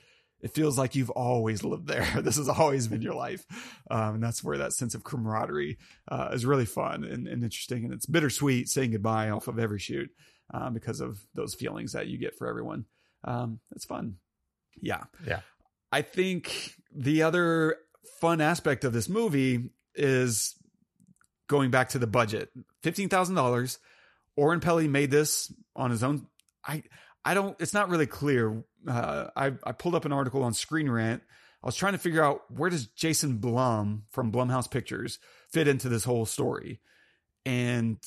it 0.40 0.52
feels 0.52 0.76
like 0.76 0.96
you've 0.96 1.10
always 1.10 1.62
lived 1.62 1.86
there. 1.86 2.06
this 2.20 2.36
has 2.36 2.48
always 2.48 2.88
been 2.88 3.00
your 3.00 3.14
life. 3.14 3.46
Um, 3.90 4.16
and 4.16 4.22
that's 4.22 4.42
where 4.42 4.58
that 4.58 4.72
sense 4.72 4.96
of 4.96 5.04
camaraderie 5.04 5.78
uh, 6.08 6.30
is 6.32 6.44
really 6.44 6.66
fun 6.66 7.04
and, 7.04 7.28
and, 7.28 7.44
interesting. 7.44 7.84
And 7.84 7.94
it's 7.94 8.06
bittersweet 8.06 8.68
saying 8.68 8.90
goodbye 8.90 9.30
off 9.30 9.46
of 9.46 9.60
every 9.60 9.78
shoot 9.78 10.10
um, 10.52 10.74
because 10.74 11.00
of 11.00 11.20
those 11.34 11.54
feelings 11.54 11.92
that 11.92 12.08
you 12.08 12.18
get 12.18 12.36
for 12.36 12.48
everyone. 12.48 12.86
Um, 13.24 13.60
it's 13.70 13.84
fun. 13.84 14.16
Yeah. 14.80 15.04
Yeah. 15.26 15.40
I 15.90 16.02
think 16.02 16.74
the 16.94 17.22
other 17.22 17.76
fun 18.20 18.40
aspect 18.40 18.84
of 18.84 18.92
this 18.92 19.08
movie 19.08 19.70
is 19.94 20.56
going 21.48 21.70
back 21.70 21.90
to 21.90 21.98
the 21.98 22.06
budget 22.06 22.50
$15,000 22.82 23.78
Oren 24.36 24.60
Peli 24.60 24.88
made 24.88 25.10
this 25.10 25.52
on 25.76 25.90
his 25.90 26.02
own. 26.02 26.26
I 26.64 26.82
I 27.24 27.34
don't. 27.34 27.56
It's 27.60 27.74
not 27.74 27.88
really 27.88 28.06
clear. 28.06 28.64
Uh, 28.86 29.26
I 29.36 29.52
I 29.64 29.72
pulled 29.72 29.94
up 29.94 30.04
an 30.04 30.12
article 30.12 30.42
on 30.42 30.54
Screen 30.54 30.90
Rant. 30.90 31.22
I 31.62 31.66
was 31.66 31.76
trying 31.76 31.92
to 31.92 31.98
figure 31.98 32.22
out 32.22 32.42
where 32.50 32.70
does 32.70 32.86
Jason 32.86 33.38
Blum 33.38 34.04
from 34.10 34.32
Blumhouse 34.32 34.70
Pictures 34.70 35.18
fit 35.50 35.68
into 35.68 35.88
this 35.88 36.04
whole 36.04 36.26
story, 36.26 36.80
and 37.44 37.98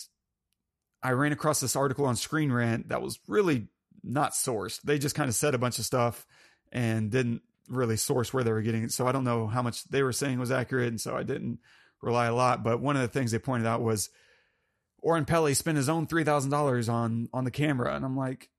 I 1.01 1.11
ran 1.11 1.31
across 1.31 1.59
this 1.59 1.75
article 1.75 2.05
on 2.05 2.15
Screen 2.15 2.51
Rant 2.51 2.89
that 2.89 3.01
was 3.01 3.19
really 3.27 3.67
not 4.03 4.33
sourced. 4.33 4.81
They 4.81 4.99
just 4.99 5.15
kind 5.15 5.29
of 5.29 5.35
said 5.35 5.55
a 5.55 5.59
bunch 5.59 5.79
of 5.79 5.85
stuff 5.85 6.25
and 6.75 7.09
didn't 7.09 7.41
really 7.69 7.95
source 7.95 8.33
where 8.33 8.43
they 8.43 8.51
were 8.51 8.61
getting 8.61 8.83
it. 8.83 8.91
So 8.91 9.07
I 9.07 9.13
don't 9.13 9.23
know 9.23 9.47
how 9.47 9.61
much 9.61 9.85
they 9.85 10.03
were 10.03 10.11
saying 10.11 10.37
was 10.37 10.51
accurate, 10.51 10.89
and 10.89 10.99
so 11.01 11.15
I 11.15 11.23
didn't 11.23 11.59
rely 12.01 12.27
a 12.27 12.35
lot. 12.35 12.63
But 12.63 12.81
one 12.81 12.97
of 12.97 13.01
the 13.01 13.07
things 13.07 13.31
they 13.31 13.39
pointed 13.39 13.65
out 13.65 13.81
was 13.81 14.09
Oren 14.99 15.25
Peli 15.25 15.53
spent 15.53 15.77
his 15.77 15.87
own 15.87 16.05
three 16.05 16.25
thousand 16.25 16.51
dollars 16.51 16.89
on 16.89 17.29
on 17.33 17.45
the 17.45 17.51
camera, 17.51 17.95
and 17.95 18.03
I'm 18.03 18.17
like, 18.17 18.49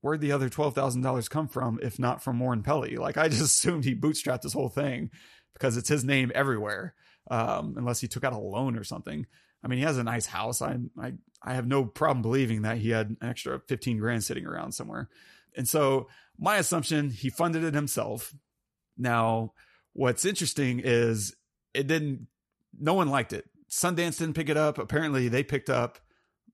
where'd 0.00 0.20
the 0.20 0.32
other 0.32 0.48
twelve 0.48 0.74
thousand 0.74 1.02
dollars 1.02 1.28
come 1.28 1.46
from 1.46 1.78
if 1.82 2.00
not 2.00 2.22
from 2.22 2.42
Oren 2.42 2.64
Peli? 2.64 2.96
Like 3.00 3.16
I 3.16 3.28
just 3.28 3.42
assumed 3.42 3.84
he 3.84 3.94
bootstrapped 3.94 4.42
this 4.42 4.52
whole 4.52 4.68
thing 4.68 5.10
because 5.54 5.76
it's 5.76 5.88
his 5.88 6.04
name 6.04 6.32
everywhere, 6.34 6.94
um, 7.30 7.74
unless 7.78 8.00
he 8.00 8.08
took 8.08 8.24
out 8.24 8.32
a 8.32 8.38
loan 8.38 8.76
or 8.76 8.84
something. 8.84 9.24
I 9.64 9.68
mean, 9.68 9.78
he 9.78 9.84
has 9.84 9.98
a 9.98 10.04
nice 10.04 10.26
house. 10.26 10.60
I 10.60 10.78
I 11.00 11.12
I 11.40 11.54
have 11.54 11.68
no 11.68 11.84
problem 11.84 12.22
believing 12.22 12.62
that 12.62 12.78
he 12.78 12.90
had 12.90 13.10
an 13.10 13.18
extra 13.22 13.60
fifteen 13.60 13.98
grand 13.98 14.24
sitting 14.24 14.46
around 14.46 14.72
somewhere, 14.72 15.08
and 15.56 15.68
so 15.68 16.08
my 16.38 16.56
assumption 16.56 17.10
he 17.10 17.30
funded 17.30 17.64
it 17.64 17.74
himself. 17.74 18.34
Now, 18.96 19.52
what's 19.92 20.24
interesting 20.24 20.80
is 20.82 21.34
it 21.74 21.86
didn't. 21.86 22.26
No 22.78 22.94
one 22.94 23.08
liked 23.08 23.32
it 23.32 23.46
Sundance 23.72 24.18
didn't 24.18 24.34
pick 24.34 24.50
it 24.50 24.56
up. 24.58 24.76
Apparently, 24.78 25.28
they 25.28 25.42
picked 25.42 25.70
up 25.70 25.98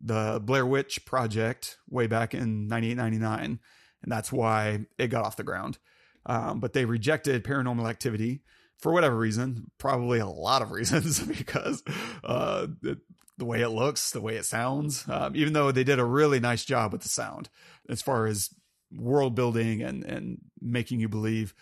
the 0.00 0.40
Blair 0.42 0.64
Witch 0.64 1.04
Project 1.04 1.76
way 1.90 2.06
back 2.06 2.32
in 2.32 2.68
98, 2.68 2.94
99, 2.94 3.58
and 4.02 4.12
that's 4.12 4.30
why 4.30 4.86
it 4.98 5.08
got 5.08 5.24
off 5.24 5.36
the 5.36 5.42
ground. 5.42 5.78
Um, 6.24 6.60
but 6.60 6.74
they 6.74 6.84
rejected 6.84 7.42
Paranormal 7.42 7.90
Activity 7.90 8.42
for 8.78 8.92
whatever 8.92 9.16
reason, 9.16 9.72
probably 9.78 10.20
a 10.20 10.26
lot 10.26 10.62
of 10.62 10.70
reasons, 10.72 11.18
because 11.20 11.82
uh, 12.22 12.68
the, 12.80 13.00
the, 13.36 13.44
way 13.44 13.62
it 13.62 13.70
looks, 13.70 14.12
the 14.12 14.20
way 14.20 14.36
it 14.36 14.44
sounds, 14.44 15.04
um, 15.08 15.34
even 15.34 15.52
though 15.52 15.72
they 15.72 15.84
did 15.84 15.98
a 15.98 16.04
really 16.04 16.38
nice 16.38 16.64
job 16.64 16.92
with 16.92 17.02
the 17.02 17.08
sound 17.08 17.48
as 17.88 18.00
far 18.00 18.26
as 18.26 18.50
world 18.92 19.34
building 19.34 19.82
and 19.82 20.04
and 20.04 20.38
making 20.60 21.00
you 21.00 21.08
believe 21.08 21.54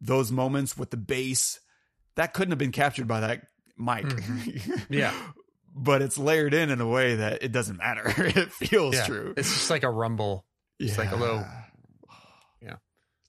those 0.00 0.30
moments 0.30 0.76
with 0.76 0.90
the 0.90 0.96
bass 0.96 1.60
that 2.16 2.34
couldn't 2.34 2.52
have 2.52 2.58
been 2.58 2.72
captured 2.72 3.08
by 3.08 3.20
that 3.20 3.42
mic. 3.78 4.04
Mm-hmm. 4.04 4.74
Yeah. 4.94 5.14
but 5.74 6.02
it's 6.02 6.18
layered 6.18 6.54
in 6.54 6.70
in 6.70 6.80
a 6.80 6.86
way 6.86 7.16
that 7.16 7.42
it 7.42 7.52
doesn't 7.52 7.78
matter. 7.78 8.04
it 8.16 8.52
feels 8.52 8.94
yeah. 8.94 9.06
true. 9.06 9.34
It's 9.36 9.52
just 9.52 9.70
like 9.70 9.82
a 9.82 9.90
rumble. 9.90 10.46
It's 10.78 10.96
yeah. 10.96 10.98
like 10.98 11.12
a 11.12 11.16
little, 11.16 11.44
yeah. 12.60 12.76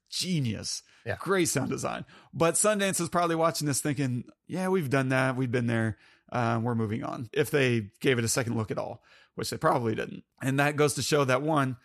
Genius. 0.10 0.84
Yeah. 1.06 1.18
Great 1.20 1.50
sound 1.50 1.70
design. 1.70 2.06
But 2.34 2.56
Sundance 2.56 3.00
is 3.00 3.10
probably 3.10 3.36
watching 3.36 3.68
this 3.68 3.82
thinking, 3.82 4.26
yeah, 4.48 4.68
we've 4.70 4.90
done 4.90 5.10
that. 5.10 5.36
We've 5.36 5.52
been 5.52 5.68
there. 5.68 5.98
Uh, 6.32 6.60
we're 6.62 6.76
moving 6.76 7.04
on. 7.04 7.30
If 7.32 7.52
they 7.52 7.90
gave 8.02 8.18
it 8.18 8.26
a 8.26 8.30
second 8.30 8.58
look 8.58 8.72
at 8.72 8.80
all, 8.80 9.04
which 9.36 9.50
they 9.50 9.58
probably 9.58 9.94
didn't. 9.96 10.24
And 10.42 10.60
that 10.60 10.76
goes 10.76 10.96
to 10.96 11.04
show 11.04 11.24
that 11.26 11.44
one, 11.44 11.78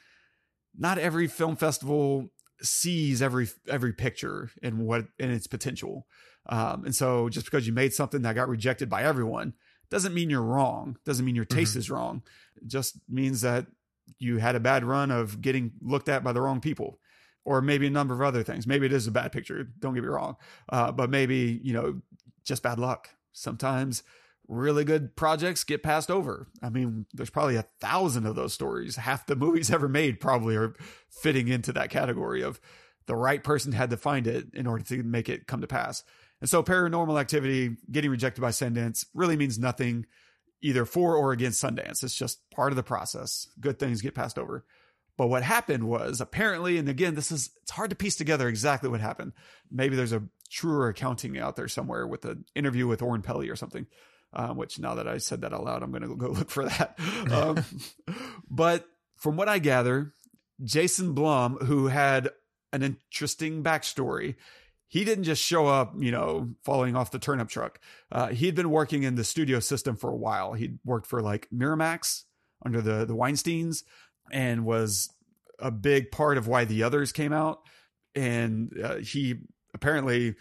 not 0.76 0.98
every 0.98 1.26
film 1.26 1.56
festival 1.56 2.30
sees 2.62 3.22
every 3.22 3.48
every 3.68 3.92
picture 3.92 4.50
and 4.62 4.78
what 4.78 5.06
and 5.18 5.30
its 5.30 5.46
potential. 5.46 6.06
Um, 6.46 6.84
and 6.84 6.94
so 6.94 7.28
just 7.28 7.46
because 7.46 7.66
you 7.66 7.72
made 7.72 7.92
something 7.92 8.22
that 8.22 8.34
got 8.34 8.48
rejected 8.48 8.88
by 8.88 9.02
everyone 9.02 9.54
doesn't 9.90 10.14
mean 10.14 10.30
you're 10.30 10.42
wrong. 10.42 10.96
Doesn't 11.04 11.24
mean 11.24 11.36
your 11.36 11.44
taste 11.44 11.72
mm-hmm. 11.72 11.80
is 11.80 11.90
wrong. 11.90 12.22
It 12.56 12.68
just 12.68 12.98
means 13.08 13.40
that 13.42 13.66
you 14.18 14.38
had 14.38 14.54
a 14.54 14.60
bad 14.60 14.84
run 14.84 15.10
of 15.10 15.40
getting 15.40 15.72
looked 15.82 16.08
at 16.08 16.24
by 16.24 16.32
the 16.32 16.40
wrong 16.40 16.60
people. 16.60 16.98
Or 17.44 17.62
maybe 17.62 17.86
a 17.86 17.90
number 17.90 18.14
of 18.14 18.20
other 18.20 18.42
things. 18.42 18.66
Maybe 18.66 18.86
it 18.86 18.92
is 18.92 19.06
a 19.06 19.10
bad 19.10 19.32
picture. 19.32 19.66
Don't 19.78 19.94
get 19.94 20.02
me 20.02 20.08
wrong. 20.08 20.36
Uh, 20.68 20.92
but 20.92 21.08
maybe, 21.08 21.58
you 21.62 21.72
know, 21.72 22.02
just 22.44 22.62
bad 22.62 22.78
luck. 22.78 23.08
Sometimes 23.32 24.02
really 24.50 24.84
good 24.84 25.14
projects 25.14 25.62
get 25.62 25.82
passed 25.82 26.10
over. 26.10 26.48
I 26.60 26.70
mean, 26.70 27.06
there's 27.14 27.30
probably 27.30 27.54
a 27.54 27.66
thousand 27.80 28.26
of 28.26 28.34
those 28.34 28.52
stories. 28.52 28.96
Half 28.96 29.26
the 29.26 29.36
movies 29.36 29.70
ever 29.72 29.88
made 29.88 30.20
probably 30.20 30.56
are 30.56 30.74
fitting 31.08 31.48
into 31.48 31.72
that 31.72 31.90
category 31.90 32.42
of 32.42 32.60
the 33.06 33.14
right 33.14 33.42
person 33.42 33.72
had 33.72 33.90
to 33.90 33.96
find 33.96 34.26
it 34.26 34.48
in 34.52 34.66
order 34.66 34.84
to 34.84 35.02
make 35.04 35.28
it 35.28 35.46
come 35.46 35.60
to 35.60 35.66
pass. 35.66 36.02
And 36.40 36.50
so 36.50 36.62
paranormal 36.62 37.20
activity 37.20 37.76
getting 37.90 38.10
rejected 38.10 38.40
by 38.40 38.50
Sundance 38.50 39.06
really 39.14 39.36
means 39.36 39.58
nothing 39.58 40.06
either 40.62 40.84
for 40.84 41.14
or 41.16 41.32
against 41.32 41.62
Sundance. 41.62 42.02
It's 42.02 42.14
just 42.14 42.40
part 42.50 42.72
of 42.72 42.76
the 42.76 42.82
process. 42.82 43.48
Good 43.60 43.78
things 43.78 44.02
get 44.02 44.14
passed 44.14 44.38
over. 44.38 44.64
But 45.16 45.28
what 45.28 45.42
happened 45.42 45.84
was 45.84 46.20
apparently, 46.20 46.76
and 46.76 46.88
again, 46.88 47.14
this 47.14 47.30
is 47.30 47.50
it's 47.62 47.70
hard 47.70 47.90
to 47.90 47.96
piece 47.96 48.16
together 48.16 48.48
exactly 48.48 48.88
what 48.88 49.00
happened. 49.00 49.32
Maybe 49.70 49.94
there's 49.94 50.12
a 50.12 50.24
truer 50.50 50.88
accounting 50.88 51.38
out 51.38 51.56
there 51.56 51.68
somewhere 51.68 52.06
with 52.06 52.24
an 52.24 52.46
interview 52.54 52.86
with 52.86 53.02
Oren 53.02 53.22
Peli 53.22 53.48
or 53.48 53.56
something. 53.56 53.86
Um, 54.32 54.56
which 54.56 54.78
now 54.78 54.94
that 54.94 55.08
I 55.08 55.18
said 55.18 55.40
that 55.40 55.52
out 55.52 55.64
loud, 55.64 55.82
I'm 55.82 55.90
going 55.90 56.02
to 56.02 56.14
go 56.14 56.28
look 56.28 56.50
for 56.50 56.64
that. 56.64 56.98
Um, 57.30 57.64
but 58.48 58.86
from 59.16 59.36
what 59.36 59.48
I 59.48 59.58
gather, 59.58 60.14
Jason 60.62 61.12
Blum, 61.14 61.56
who 61.56 61.88
had 61.88 62.30
an 62.72 62.82
interesting 62.82 63.62
backstory, 63.62 64.36
he 64.90 65.04
didn't 65.04 65.24
just 65.24 65.42
show 65.42 65.66
up, 65.66 65.94
you 65.98 66.10
know, 66.10 66.50
falling 66.64 66.96
off 66.96 67.12
the 67.12 67.18
turnip 67.18 67.48
truck. 67.48 67.78
Uh, 68.10 68.28
he'd 68.28 68.56
been 68.56 68.70
working 68.70 69.04
in 69.04 69.14
the 69.14 69.24
studio 69.24 69.60
system 69.60 69.96
for 69.96 70.10
a 70.10 70.16
while. 70.16 70.52
He'd 70.52 70.78
worked 70.84 71.06
for 71.06 71.22
like 71.22 71.48
Miramax 71.54 72.24
under 72.64 72.80
the 72.80 73.04
the 73.04 73.14
Weinsteins 73.14 73.84
and 74.32 74.64
was 74.64 75.08
a 75.60 75.70
big 75.70 76.10
part 76.10 76.38
of 76.38 76.48
why 76.48 76.64
the 76.64 76.82
others 76.82 77.12
came 77.12 77.32
out. 77.32 77.60
And 78.14 78.76
uh, 78.82 78.96
he 78.96 79.36
apparently 79.74 80.34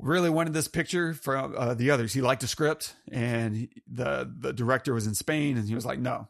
really 0.00 0.30
wanted 0.30 0.52
this 0.52 0.68
picture 0.68 1.14
from 1.14 1.54
uh, 1.56 1.74
the 1.74 1.90
others. 1.90 2.12
He 2.12 2.20
liked 2.20 2.40
the 2.40 2.46
script, 2.46 2.94
and 3.10 3.54
he, 3.56 3.70
the 3.90 4.30
the 4.38 4.52
director 4.52 4.94
was 4.94 5.06
in 5.06 5.14
Spain, 5.14 5.56
and 5.56 5.68
he 5.68 5.74
was 5.74 5.86
like, 5.86 5.98
no. 5.98 6.28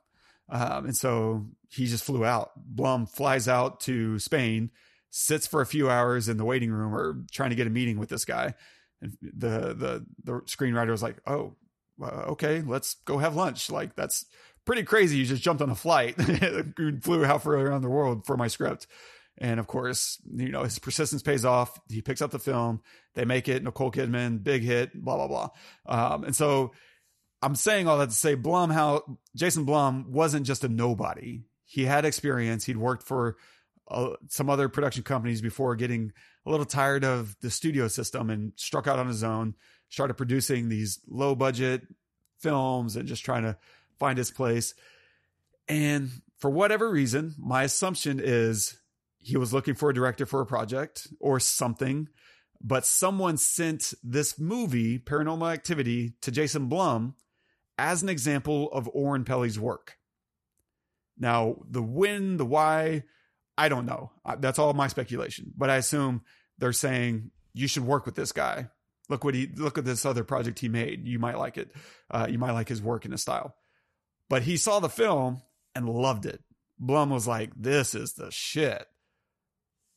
Um, 0.49 0.87
and 0.87 0.97
so 0.97 1.47
he 1.69 1.87
just 1.87 2.05
flew 2.05 2.25
out. 2.25 2.51
Blum 2.57 3.07
flies 3.07 3.47
out 3.49 3.81
to 3.81 4.19
Spain, 4.19 4.71
sits 5.11 5.47
for 5.47 5.61
a 5.61 5.67
few 5.67 5.89
hours 5.89 6.29
in 6.29 6.37
the 6.37 6.45
waiting 6.45 6.73
room 6.73 6.95
or 6.95 7.23
trying 7.31 7.51
to 7.51 7.57
get 7.57 7.67
a 7.67 7.71
meeting 7.71 7.99
with 7.99 8.09
this 8.09 8.25
guy. 8.25 8.55
And 9.01 9.17
the 9.23 9.75
the 9.75 10.07
the 10.25 10.33
screenwriter 10.43 10.91
was 10.91 11.03
like, 11.03 11.17
"Oh, 11.27 11.57
okay, 12.03 12.63
let's 12.63 12.95
go 13.05 13.19
have 13.19 13.37
lunch." 13.37 13.71
Like 13.71 13.95
that's 13.95 14.27
pretty 14.65 14.83
crazy. 14.83 15.17
You 15.17 15.25
just 15.25 15.43
jumped 15.43 15.63
on 15.63 15.71
a 15.71 15.75
flight, 15.75 16.17
flew 17.03 17.23
halfway 17.23 17.57
around 17.57 17.83
the 17.83 17.89
world 17.89 18.27
for 18.27 18.37
my 18.37 18.49
script. 18.49 18.87
And 19.39 19.59
of 19.59 19.67
course, 19.67 20.19
you 20.35 20.51
know, 20.51 20.65
his 20.65 20.79
persistence 20.79 21.23
pays 21.23 21.45
off. 21.45 21.81
He 21.89 22.03
picks 22.03 22.21
up 22.21 22.31
the 22.31 22.39
film. 22.39 22.83
They 23.15 23.25
make 23.25 23.49
it. 23.49 23.63
Nicole 23.63 23.91
Kidman, 23.91 24.43
big 24.43 24.63
hit, 24.63 24.95
blah, 24.95 25.17
blah, 25.17 25.29
blah. 25.29 25.49
Um, 25.87 26.25
and 26.25 26.37
so 26.37 26.73
I'm 27.43 27.55
saying 27.55 27.89
all 27.89 27.99
that 27.99 28.11
to 28.11 28.15
say 28.15 28.35
Blum, 28.35 28.71
how 28.71 29.19
Jason 29.35 29.65
Blum 29.65 30.13
wasn't 30.13 30.47
just 30.47 30.65
a 30.65 30.69
nobody. 30.69 31.45
He 31.65 31.85
had 31.85 32.05
experience. 32.05 32.65
He'd 32.65 32.77
worked 32.77 33.05
for 33.05 33.37
uh, 33.89 34.11
some 34.29 34.51
other 34.51 34.69
production 34.69 35.03
companies 35.03 35.41
before 35.41 35.75
getting 35.75 36.13
a 36.45 36.51
little 36.51 36.67
tired 36.67 37.05
of 37.05 37.37
the 37.41 37.51
studio 37.51 37.89
system 37.89 38.31
and 38.31 38.53
struck 38.57 38.87
out 38.87 38.99
on 38.99 39.09
his 39.09 39.25
own, 39.25 39.55
started 39.89 40.15
producing 40.15 40.69
these 40.69 41.01
low 41.09 41.35
budget 41.35 41.83
films 42.39 42.97
and 42.97 43.09
just 43.09 43.25
trying 43.25 43.43
to 43.43 43.57
find 43.99 44.19
his 44.19 44.31
place. 44.31 44.75
And 45.69 46.11
for 46.39 46.51
whatever 46.51 46.91
reason, 46.91 47.35
my 47.39 47.63
assumption 47.65 48.21
is 48.23 48.77
he 49.21 49.37
was 49.37 49.53
looking 49.53 49.75
for 49.75 49.91
a 49.91 49.95
director 49.95 50.27
for 50.27 50.41
a 50.41 50.47
project 50.47 51.07
or 51.21 51.39
something, 51.41 52.09
but 52.61 52.87
someone 52.87 53.37
sent 53.37 53.95
this 54.03 54.39
movie, 54.39 54.99
Paranormal 54.99 55.53
Activity, 55.53 56.15
to 56.23 56.31
Jason 56.31 56.67
Blum 56.67 57.15
as 57.79 58.03
an 58.03 58.09
example 58.09 58.71
of 58.73 58.89
Oren 58.93 59.25
Peli's 59.25 59.59
work. 59.59 59.97
Now, 61.19 61.57
the 61.69 61.83
when, 61.83 62.39
the 62.39 62.47
why, 62.47 63.05
I 63.57 63.69
don't 63.69 63.87
know. 63.87 64.11
That's 64.39 64.59
all 64.59 64.73
my 64.73 64.89
speculation, 64.89 65.53
but 65.57 65.71
I 65.71 65.77
assume 65.77 66.23
they're 66.59 66.73
saying 66.73 67.31
you 67.53 67.69
should 67.69 67.85
work 67.85 68.07
with 68.07 68.15
this 68.15 68.33
guy. 68.33 68.69
Look 69.09 69.25
what 69.25 69.35
he 69.35 69.49
look 69.57 69.77
at 69.77 69.85
this 69.85 70.07
other 70.07 70.25
project 70.25 70.61
he 70.61 70.69
made. 70.69 71.07
You 71.07 71.19
might 71.19 71.37
like 71.37 71.59
it. 71.59 71.73
Uh, 72.11 72.27
you 72.31 72.39
might 72.39 72.53
like 72.53 72.69
his 72.69 72.81
work 72.81 73.05
and 73.05 73.13
his 73.13 73.23
style. 73.23 73.55
But 74.29 74.43
he 74.43 74.57
saw 74.57 74.79
the 74.79 74.89
film 74.89 75.43
and 75.75 75.89
loved 75.89 76.27
it. 76.27 76.43
Blum 76.79 77.11
was 77.11 77.27
like, 77.27 77.51
"This 77.57 77.95
is 77.95 78.13
the 78.13 78.31
shit." 78.31 78.87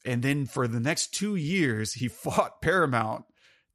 And 0.05 0.21
then 0.21 0.45
for 0.45 0.67
the 0.67 0.79
next 0.79 1.13
two 1.13 1.35
years, 1.35 1.93
he 1.93 2.07
fought 2.09 2.61
Paramount 2.61 3.25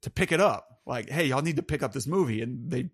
to 0.01 0.09
pick 0.09 0.31
it 0.31 0.41
up. 0.41 0.79
Like, 0.85 1.09
hey, 1.09 1.25
y'all 1.25 1.41
need 1.41 1.57
to 1.57 1.63
pick 1.63 1.83
up 1.83 1.93
this 1.93 2.07
movie. 2.07 2.41
And 2.41 2.71
they 2.71 2.89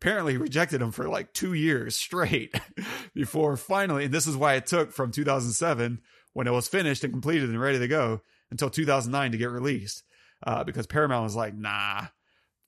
apparently 0.00 0.36
rejected 0.36 0.80
him 0.80 0.92
for 0.92 1.08
like 1.08 1.32
two 1.32 1.52
years 1.52 1.96
straight 1.96 2.54
before 3.14 3.56
finally, 3.56 4.06
and 4.06 4.14
this 4.14 4.26
is 4.26 4.36
why 4.36 4.54
it 4.54 4.66
took 4.66 4.92
from 4.92 5.12
2007 5.12 6.00
when 6.32 6.46
it 6.46 6.52
was 6.52 6.68
finished 6.68 7.04
and 7.04 7.12
completed 7.12 7.50
and 7.50 7.60
ready 7.60 7.78
to 7.78 7.88
go 7.88 8.22
until 8.50 8.70
2009 8.70 9.32
to 9.32 9.38
get 9.38 9.50
released. 9.50 10.04
Uh, 10.46 10.64
because 10.64 10.86
Paramount 10.86 11.24
was 11.24 11.36
like, 11.36 11.54
nah. 11.54 12.06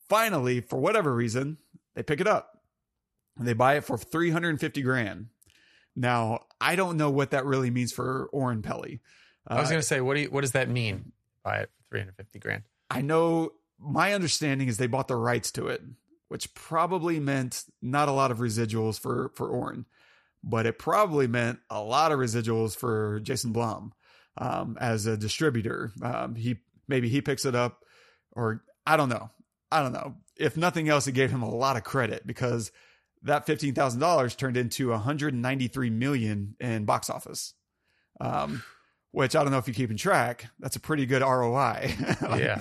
Finally, 0.09 0.61
for 0.61 0.79
whatever 0.79 1.14
reason, 1.14 1.57
they 1.95 2.03
pick 2.03 2.20
it 2.20 2.27
up 2.27 2.59
and 3.39 3.49
they 3.49 3.55
buy 3.55 3.77
it 3.77 3.85
for 3.85 3.97
350 3.97 4.83
grand. 4.83 5.29
Now, 5.97 6.41
I 6.61 6.77
don't 6.77 6.99
know 6.99 7.11
what 7.11 7.31
that 7.31 7.47
really 7.47 7.70
means 7.70 7.93
for 7.93 8.29
Oren 8.33 8.61
Peli. 8.61 9.01
I 9.47 9.61
was 9.61 9.68
going 9.68 9.80
to 9.80 9.86
say, 9.86 10.01
what 10.01 10.14
do 10.14 10.20
you, 10.22 10.30
what 10.30 10.43
does 10.43 10.53
that 10.53 10.68
mean? 10.68 11.12
Buy 11.45 11.59
it 11.59 11.70
for 11.76 11.97
350 11.97 12.38
grand. 12.38 12.62
I 12.90 13.01
know 13.01 13.53
my 13.78 14.14
understanding 14.14 14.68
is 14.68 14.76
they 14.76 14.86
bought 14.86 15.09
the 15.09 15.16
rights 15.16 15.51
to 15.53 15.68
it, 15.68 15.82
which 16.28 16.55
probably 16.55 17.18
meant 17.18 17.64
not 17.80 18.09
a 18.09 18.12
lot 18.12 18.30
of 18.30 18.38
residuals 18.38 18.99
for 18.99 19.32
for 19.34 19.49
Oren, 19.49 19.86
but 20.43 20.66
it 20.66 20.78
probably 20.78 21.26
meant 21.26 21.59
a 21.70 21.82
lot 21.82 22.12
of 22.12 22.18
residuals 22.18 22.76
for 22.76 23.20
Jason 23.20 23.53
Blum 23.53 23.93
um, 24.38 24.76
as 24.80 25.07
a 25.07 25.16
distributor. 25.16 25.93
Um, 26.03 26.34
he 26.34 26.59
maybe 26.88 27.09
he 27.09 27.20
picks 27.20 27.45
it 27.45 27.55
up, 27.55 27.84
or 28.32 28.62
I 28.86 28.97
don't 28.97 29.09
know. 29.09 29.30
I 29.70 29.82
don't 29.82 29.93
know. 29.93 30.16
If 30.36 30.57
nothing 30.57 30.88
else, 30.88 31.07
it 31.07 31.12
gave 31.12 31.30
him 31.30 31.43
a 31.43 31.55
lot 31.55 31.76
of 31.76 31.84
credit 31.84 32.26
because 32.26 32.72
that 33.22 33.47
fifteen 33.47 33.74
thousand 33.74 34.01
dollars 34.01 34.34
turned 34.34 34.57
into 34.57 34.90
one 34.90 35.01
hundred 35.01 35.34
ninety 35.34 35.68
three 35.68 35.90
million 35.90 36.57
in 36.61 36.84
box 36.84 37.11
office. 37.11 37.55
Um, 38.20 38.62
which 39.13 39.37
I 39.37 39.43
don't 39.43 39.53
know 39.53 39.59
if 39.59 39.67
you're 39.67 39.75
keeping 39.75 39.97
track. 39.97 40.47
That's 40.59 40.77
a 40.77 40.81
pretty 40.81 41.07
good 41.07 41.23
ROI. 41.23 41.95
like, 42.23 42.43
yeah. 42.43 42.61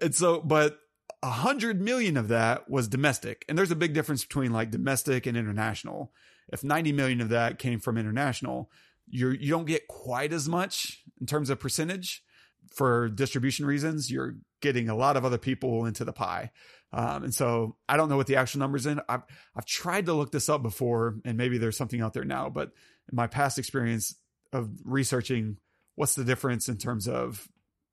And 0.00 0.14
so, 0.14 0.40
but 0.40 0.78
a 1.22 1.30
hundred 1.30 1.80
million 1.80 2.16
of 2.16 2.28
that 2.28 2.70
was 2.70 2.88
domestic. 2.88 3.44
And 3.48 3.58
there's 3.58 3.70
a 3.70 3.76
big 3.76 3.92
difference 3.92 4.24
between 4.24 4.52
like 4.52 4.70
domestic 4.70 5.26
and 5.26 5.36
international. 5.36 6.12
If 6.52 6.64
90 6.64 6.92
million 6.92 7.20
of 7.20 7.28
that 7.28 7.58
came 7.58 7.80
from 7.80 7.98
international, 7.98 8.70
you're, 9.08 9.34
you 9.34 9.50
don't 9.50 9.66
get 9.66 9.88
quite 9.88 10.32
as 10.32 10.48
much 10.48 11.02
in 11.20 11.26
terms 11.26 11.50
of 11.50 11.60
percentage 11.60 12.22
for 12.74 13.08
distribution 13.08 13.66
reasons. 13.66 14.10
You're 14.10 14.36
getting 14.60 14.88
a 14.88 14.96
lot 14.96 15.16
of 15.16 15.24
other 15.24 15.38
people 15.38 15.84
into 15.84 16.04
the 16.04 16.12
pie. 16.12 16.50
Um, 16.92 17.24
and 17.24 17.34
so 17.34 17.76
I 17.88 17.96
don't 17.96 18.08
know 18.08 18.16
what 18.16 18.26
the 18.26 18.36
actual 18.36 18.60
numbers 18.60 18.86
in. 18.86 19.00
I've, 19.08 19.22
I've 19.56 19.66
tried 19.66 20.06
to 20.06 20.12
look 20.12 20.30
this 20.30 20.48
up 20.48 20.62
before 20.62 21.16
and 21.24 21.36
maybe 21.36 21.58
there's 21.58 21.76
something 21.76 22.00
out 22.00 22.12
there 22.12 22.24
now, 22.24 22.50
but 22.50 22.70
in 23.10 23.16
my 23.16 23.26
past 23.26 23.58
experience 23.58 24.14
of 24.52 24.70
researching 24.84 25.56
what's 25.94 26.14
the 26.14 26.24
difference 26.24 26.68
in 26.68 26.78
terms 26.78 27.08
of 27.08 27.48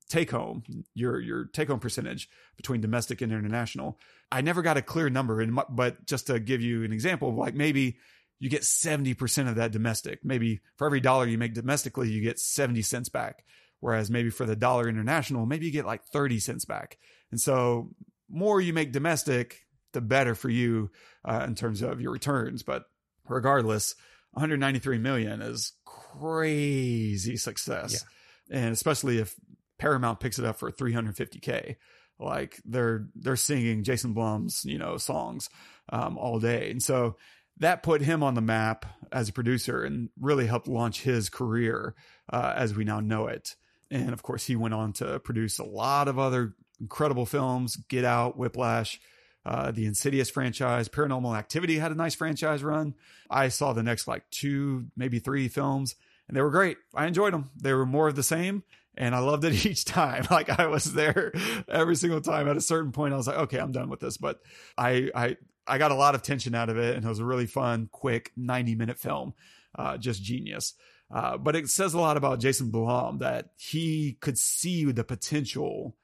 take 0.08 0.30
home 0.30 0.62
your 0.94 1.20
your 1.20 1.44
take 1.44 1.68
home 1.68 1.78
percentage 1.78 2.28
between 2.56 2.80
domestic 2.80 3.20
and 3.20 3.32
international? 3.32 3.98
I 4.30 4.40
never 4.40 4.62
got 4.62 4.76
a 4.76 4.82
clear 4.82 5.10
number 5.10 5.40
and 5.40 5.58
but 5.70 6.06
just 6.06 6.28
to 6.28 6.40
give 6.40 6.60
you 6.60 6.84
an 6.84 6.92
example 6.92 7.34
like 7.34 7.54
maybe 7.54 7.98
you 8.42 8.48
get 8.48 8.62
70% 8.62 9.50
of 9.50 9.56
that 9.56 9.70
domestic. 9.70 10.24
Maybe 10.24 10.60
for 10.76 10.86
every 10.86 11.00
dollar 11.00 11.26
you 11.26 11.36
make 11.36 11.52
domestically 11.52 12.10
you 12.10 12.22
get 12.22 12.38
70 12.38 12.82
cents 12.82 13.08
back 13.08 13.44
whereas 13.80 14.10
maybe 14.10 14.30
for 14.30 14.46
the 14.46 14.56
dollar 14.56 14.88
international 14.88 15.46
maybe 15.46 15.66
you 15.66 15.72
get 15.72 15.86
like 15.86 16.04
30 16.06 16.40
cents 16.40 16.64
back. 16.64 16.98
And 17.30 17.40
so 17.40 17.90
more 18.28 18.60
you 18.60 18.72
make 18.72 18.92
domestic 18.92 19.66
the 19.92 20.00
better 20.00 20.34
for 20.34 20.48
you 20.48 20.90
uh, 21.24 21.44
in 21.46 21.54
terms 21.54 21.82
of 21.82 22.00
your 22.00 22.12
returns. 22.12 22.62
But 22.62 22.84
regardless 23.28 23.94
193 24.32 24.98
million 24.98 25.42
is 25.42 25.72
crazy 26.18 27.36
success. 27.36 28.04
Yeah. 28.48 28.58
And 28.58 28.72
especially 28.72 29.18
if 29.18 29.34
Paramount 29.78 30.20
picks 30.20 30.38
it 30.38 30.44
up 30.44 30.58
for 30.58 30.70
350k, 30.70 31.76
like 32.18 32.60
they're 32.64 33.06
they're 33.14 33.36
singing 33.36 33.82
Jason 33.82 34.12
Blum's, 34.12 34.64
you 34.64 34.78
know, 34.78 34.96
songs 34.98 35.48
um, 35.90 36.18
all 36.18 36.38
day. 36.38 36.70
And 36.70 36.82
so 36.82 37.16
that 37.58 37.82
put 37.82 38.02
him 38.02 38.22
on 38.22 38.34
the 38.34 38.40
map 38.40 38.86
as 39.12 39.28
a 39.28 39.32
producer 39.32 39.82
and 39.82 40.08
really 40.18 40.46
helped 40.46 40.68
launch 40.68 41.02
his 41.02 41.28
career 41.28 41.94
uh, 42.32 42.54
as 42.56 42.74
we 42.74 42.84
now 42.84 43.00
know 43.00 43.26
it. 43.26 43.56
And 43.90 44.12
of 44.12 44.22
course, 44.22 44.46
he 44.46 44.56
went 44.56 44.74
on 44.74 44.92
to 44.94 45.18
produce 45.20 45.58
a 45.58 45.64
lot 45.64 46.08
of 46.08 46.18
other 46.18 46.54
incredible 46.80 47.26
films, 47.26 47.76
Get 47.76 48.04
Out, 48.04 48.36
Whiplash, 48.36 49.00
uh, 49.44 49.70
the 49.70 49.86
Insidious 49.86 50.30
franchise, 50.30 50.88
Paranormal 50.88 51.36
Activity 51.36 51.78
had 51.78 51.92
a 51.92 51.96
nice 51.96 52.14
franchise 52.14 52.62
run. 52.62 52.94
I 53.30 53.48
saw 53.48 53.72
the 53.72 53.82
next 53.82 54.06
like 54.06 54.28
two, 54.30 54.86
maybe 54.96 55.18
three 55.18 55.48
films, 55.48 55.96
and 56.28 56.36
they 56.36 56.42
were 56.42 56.50
great. 56.50 56.76
I 56.94 57.06
enjoyed 57.06 57.32
them. 57.32 57.50
They 57.56 57.72
were 57.72 57.86
more 57.86 58.08
of 58.08 58.16
the 58.16 58.22
same, 58.22 58.64
and 58.96 59.14
I 59.14 59.20
loved 59.20 59.44
it 59.44 59.66
each 59.66 59.84
time. 59.84 60.26
Like 60.30 60.50
I 60.50 60.66
was 60.66 60.92
there 60.92 61.32
every 61.68 61.96
single 61.96 62.20
time. 62.20 62.48
At 62.48 62.56
a 62.56 62.62
certain 62.62 62.92
point, 62.92 63.14
I 63.14 63.16
was 63.16 63.26
like, 63.26 63.38
okay, 63.38 63.58
I'm 63.58 63.72
done 63.72 63.88
with 63.88 64.00
this. 64.00 64.18
But 64.18 64.40
I, 64.76 65.10
I, 65.14 65.36
I 65.66 65.78
got 65.78 65.90
a 65.90 65.96
lot 65.96 66.14
of 66.14 66.22
tension 66.22 66.54
out 66.54 66.68
of 66.68 66.76
it, 66.76 66.96
and 66.96 67.04
it 67.04 67.08
was 67.08 67.18
a 67.18 67.24
really 67.24 67.46
fun, 67.46 67.88
quick 67.90 68.32
90 68.36 68.74
minute 68.74 68.98
film. 68.98 69.34
Uh, 69.74 69.96
just 69.96 70.22
genius. 70.22 70.74
Uh, 71.12 71.36
but 71.36 71.56
it 71.56 71.68
says 71.68 71.94
a 71.94 71.98
lot 71.98 72.16
about 72.16 72.40
Jason 72.40 72.70
Blum 72.70 73.18
that 73.18 73.50
he 73.56 74.16
could 74.20 74.38
see 74.38 74.84
the 74.92 75.04
potential 75.04 75.96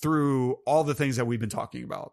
through 0.00 0.54
all 0.66 0.84
the 0.84 0.94
things 0.94 1.16
that 1.16 1.26
we've 1.26 1.40
been 1.40 1.48
talking 1.48 1.84
about 1.84 2.12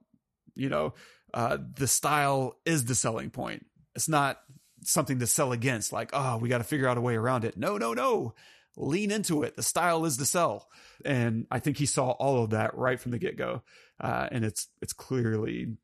you 0.56 0.70
know, 0.70 0.94
uh, 1.34 1.58
the 1.76 1.88
style 1.88 2.58
is 2.66 2.86
the 2.86 2.96
selling 2.96 3.30
point. 3.30 3.66
It's 3.96 4.10
not 4.10 4.40
something 4.84 5.20
to 5.20 5.28
sell 5.28 5.52
against, 5.52 5.94
like, 5.94 6.12
oh, 6.14 6.38
we 6.38 6.50
got 6.50 6.60
to 6.60 6.64
figure 6.64 6.88
out 6.88 6.98
a 6.98 7.02
way 7.02 7.16
around 7.16 7.46
it. 7.46 7.58
No, 7.58 7.78
no, 7.78 7.94
no. 7.94 8.34
Lean 8.78 9.12
into 9.12 9.44
it. 9.44 9.56
The 9.56 9.64
style 9.64 10.06
is 10.06 10.18
the 10.18 10.26
sell. 10.26 10.70
And 11.04 11.46
I 11.52 11.60
think 11.60 11.78
he 11.78 11.86
saw 11.86 12.12
all 12.12 12.44
of 12.44 12.52
that 12.52 12.76
right 12.78 13.00
from 13.00 13.12
the 13.12 13.20
get 13.20 13.38
go. 13.38 13.64
Uh, 14.00 14.28
and 14.32 14.46
it's, 14.46 14.68
it's 14.82 14.94
clearly 14.94 15.76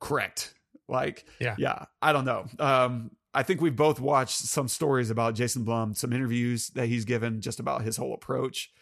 correct. 0.00 0.54
Like, 0.88 1.24
yeah, 1.38 1.54
yeah, 1.58 1.84
I 2.02 2.12
don't 2.12 2.24
know. 2.24 2.46
Um, 2.58 3.12
I 3.32 3.44
think 3.44 3.60
we've 3.60 3.76
both 3.76 4.00
watched 4.00 4.38
some 4.38 4.66
stories 4.66 5.10
about 5.10 5.34
Jason 5.34 5.62
Blum, 5.62 5.94
some 5.94 6.12
interviews 6.12 6.68
that 6.70 6.86
he's 6.86 7.04
given 7.04 7.40
just 7.40 7.60
about 7.60 7.82
his 7.82 7.96
whole 7.96 8.12
approach. 8.12 8.72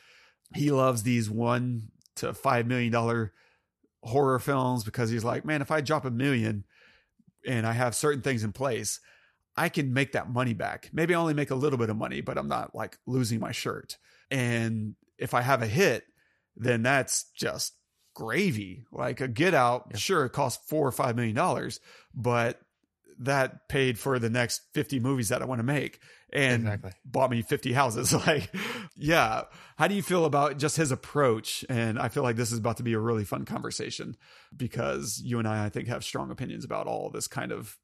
He 0.55 0.71
loves 0.71 1.03
these 1.03 1.29
one 1.29 1.91
to 2.17 2.33
five 2.33 2.67
million 2.67 2.91
dollar 2.91 3.35
horror 4.03 4.39
films 4.39 4.85
because 4.85 5.11
he's 5.11 5.25
like, 5.25 5.45
man, 5.45 5.63
if 5.63 5.71
I 5.71 5.81
drop 5.81 6.05
a 6.05 6.11
million 6.11 6.65
and 7.47 7.67
I 7.67 7.73
have 7.73 7.95
certain 7.95 8.23
things 8.23 8.45
in 8.45 8.53
place, 8.53 9.01
I 9.57 9.69
can 9.69 9.93
make 9.93 10.13
that 10.13 10.31
money 10.31 10.55
back. 10.55 10.91
Maybe 10.93 11.15
I 11.15 11.19
only 11.19 11.35
make 11.35 11.51
a 11.51 11.57
little 11.57 11.79
bit 11.79 11.91
of 11.91 11.97
money, 11.97 12.21
but 12.21 12.39
I'm 12.39 12.49
not 12.49 12.75
like 12.75 12.99
losing 13.07 13.41
my 13.41 13.53
shirt. 13.53 13.97
And 14.31 14.95
if 15.19 15.35
I 15.35 15.43
have 15.43 15.63
a 15.63 15.67
hit, 15.67 16.05
then 16.57 16.83
that's 16.83 17.25
just 17.35 17.75
gravy. 18.15 18.85
Like 18.93 19.21
a 19.21 19.29
get 19.29 19.55
out, 19.55 19.89
yeah. 19.91 19.97
sure, 19.97 20.25
it 20.27 20.31
costs 20.31 20.65
four 20.69 20.87
or 20.87 20.93
five 20.93 21.17
million 21.17 21.35
dollars, 21.35 21.81
but 22.15 22.61
that 23.19 23.69
paid 23.69 23.99
for 23.99 24.19
the 24.19 24.31
next 24.31 24.63
50 24.75 25.01
movies 25.01 25.29
that 25.31 25.43
I 25.43 25.45
want 25.45 25.59
to 25.59 25.65
make 25.65 26.01
and 26.33 26.63
exactly. 26.63 26.93
bought 27.05 27.31
me 27.31 27.43
50 27.43 27.73
houses. 27.73 28.15
Like, 28.27 28.53
yeah. 28.97 29.45
How 29.77 29.89
do 29.89 29.95
you 29.95 30.03
feel 30.03 30.25
about 30.25 30.59
just 30.59 30.77
his 30.77 30.91
approach? 30.91 31.65
And 31.69 31.99
I 31.99 32.09
feel 32.09 32.23
like 32.23 32.37
this 32.37 32.53
is 32.53 32.59
about 32.59 32.77
to 32.79 32.83
be 32.83 32.93
a 32.93 32.99
really 32.99 33.25
fun 33.25 33.45
conversation 33.45 34.17
because 34.57 35.21
you 35.25 35.39
and 35.39 35.49
I, 35.49 35.67
I 35.67 35.69
think, 35.69 35.89
have 35.89 36.05
strong 36.05 36.31
opinions 36.31 36.65
about 36.65 36.87
all 36.87 37.11
this 37.11 37.29
kind 37.29 37.53
of 37.53 37.77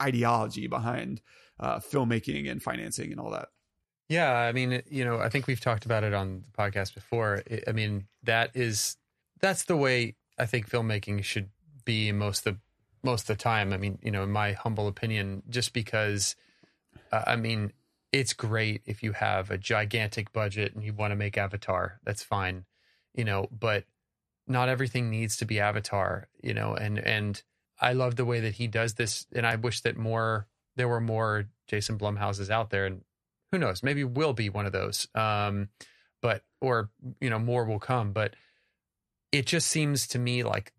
ideology 0.00 0.66
behind 0.66 1.20
uh, 1.60 1.78
filmmaking 1.80 2.50
and 2.50 2.62
financing 2.62 3.10
and 3.10 3.20
all 3.20 3.30
that. 3.30 3.48
Yeah. 4.08 4.32
I 4.32 4.52
mean, 4.52 4.82
you 4.88 5.04
know, 5.04 5.18
I 5.18 5.28
think 5.28 5.46
we've 5.46 5.60
talked 5.60 5.84
about 5.84 6.04
it 6.04 6.14
on 6.14 6.42
the 6.42 6.62
podcast 6.62 6.94
before. 6.94 7.42
I 7.66 7.72
mean, 7.72 8.06
that 8.22 8.50
is, 8.54 8.96
that's 9.40 9.64
the 9.64 9.76
way 9.76 10.16
I 10.38 10.46
think 10.46 10.70
filmmaking 10.70 11.24
should 11.24 11.50
be 11.84 12.12
most 12.12 12.46
of 12.46 12.54
the 12.54 12.60
most 13.02 13.28
of 13.28 13.36
the 13.36 13.42
time. 13.42 13.72
I 13.72 13.76
mean, 13.76 13.98
you 14.02 14.10
know, 14.10 14.22
in 14.22 14.30
my 14.30 14.52
humble 14.52 14.88
opinion, 14.88 15.42
just 15.48 15.72
because, 15.72 16.36
uh, 17.10 17.22
I 17.26 17.36
mean, 17.36 17.72
it's 18.12 18.32
great 18.32 18.82
if 18.84 19.02
you 19.02 19.12
have 19.12 19.50
a 19.50 19.58
gigantic 19.58 20.32
budget 20.32 20.74
and 20.74 20.84
you 20.84 20.92
want 20.92 21.12
to 21.12 21.16
make 21.16 21.38
Avatar. 21.38 22.00
That's 22.04 22.22
fine, 22.22 22.64
you 23.14 23.24
know, 23.24 23.48
but 23.50 23.84
not 24.46 24.68
everything 24.68 25.10
needs 25.10 25.36
to 25.38 25.44
be 25.44 25.60
Avatar, 25.60 26.28
you 26.42 26.52
know, 26.52 26.74
and, 26.74 26.98
and 26.98 27.42
I 27.80 27.94
love 27.94 28.16
the 28.16 28.24
way 28.24 28.40
that 28.40 28.54
he 28.54 28.66
does 28.66 28.94
this. 28.94 29.26
And 29.32 29.46
I 29.46 29.56
wish 29.56 29.80
that 29.80 29.96
more, 29.96 30.46
there 30.76 30.88
were 30.88 31.00
more 31.00 31.46
Jason 31.66 31.98
Blumhouses 31.98 32.50
out 32.50 32.70
there. 32.70 32.86
And 32.86 33.02
who 33.50 33.58
knows, 33.58 33.82
maybe 33.82 34.04
will 34.04 34.32
be 34.32 34.48
one 34.48 34.66
of 34.66 34.72
those. 34.72 35.08
Um, 35.14 35.68
but, 36.20 36.42
or, 36.60 36.90
you 37.20 37.30
know, 37.30 37.38
more 37.38 37.64
will 37.64 37.80
come. 37.80 38.12
But 38.12 38.34
it 39.32 39.46
just 39.46 39.68
seems 39.68 40.06
to 40.08 40.18
me 40.18 40.44
like 40.44 40.72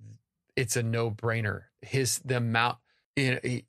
it's 0.56 0.76
a 0.76 0.84
no 0.84 1.12
brainer. 1.12 1.64
His 1.82 2.20
the 2.20 2.38
amount 2.38 2.78
you, 3.16 3.40
know, 3.44 3.60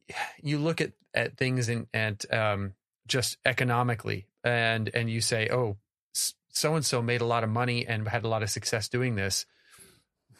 you 0.42 0.58
look 0.58 0.80
at 0.80 0.92
at 1.12 1.36
things 1.36 1.68
and 1.68 1.86
and 1.92 2.32
um, 2.32 2.74
just 3.06 3.38
economically, 3.44 4.26
and 4.42 4.90
and 4.94 5.10
you 5.10 5.20
say, 5.20 5.48
oh, 5.50 5.76
so 6.12 6.74
and 6.74 6.84
so 6.84 7.02
made 7.02 7.20
a 7.20 7.26
lot 7.26 7.44
of 7.44 7.50
money 7.50 7.86
and 7.86 8.08
had 8.08 8.24
a 8.24 8.28
lot 8.28 8.42
of 8.42 8.50
success 8.50 8.88
doing 8.88 9.14
this, 9.14 9.46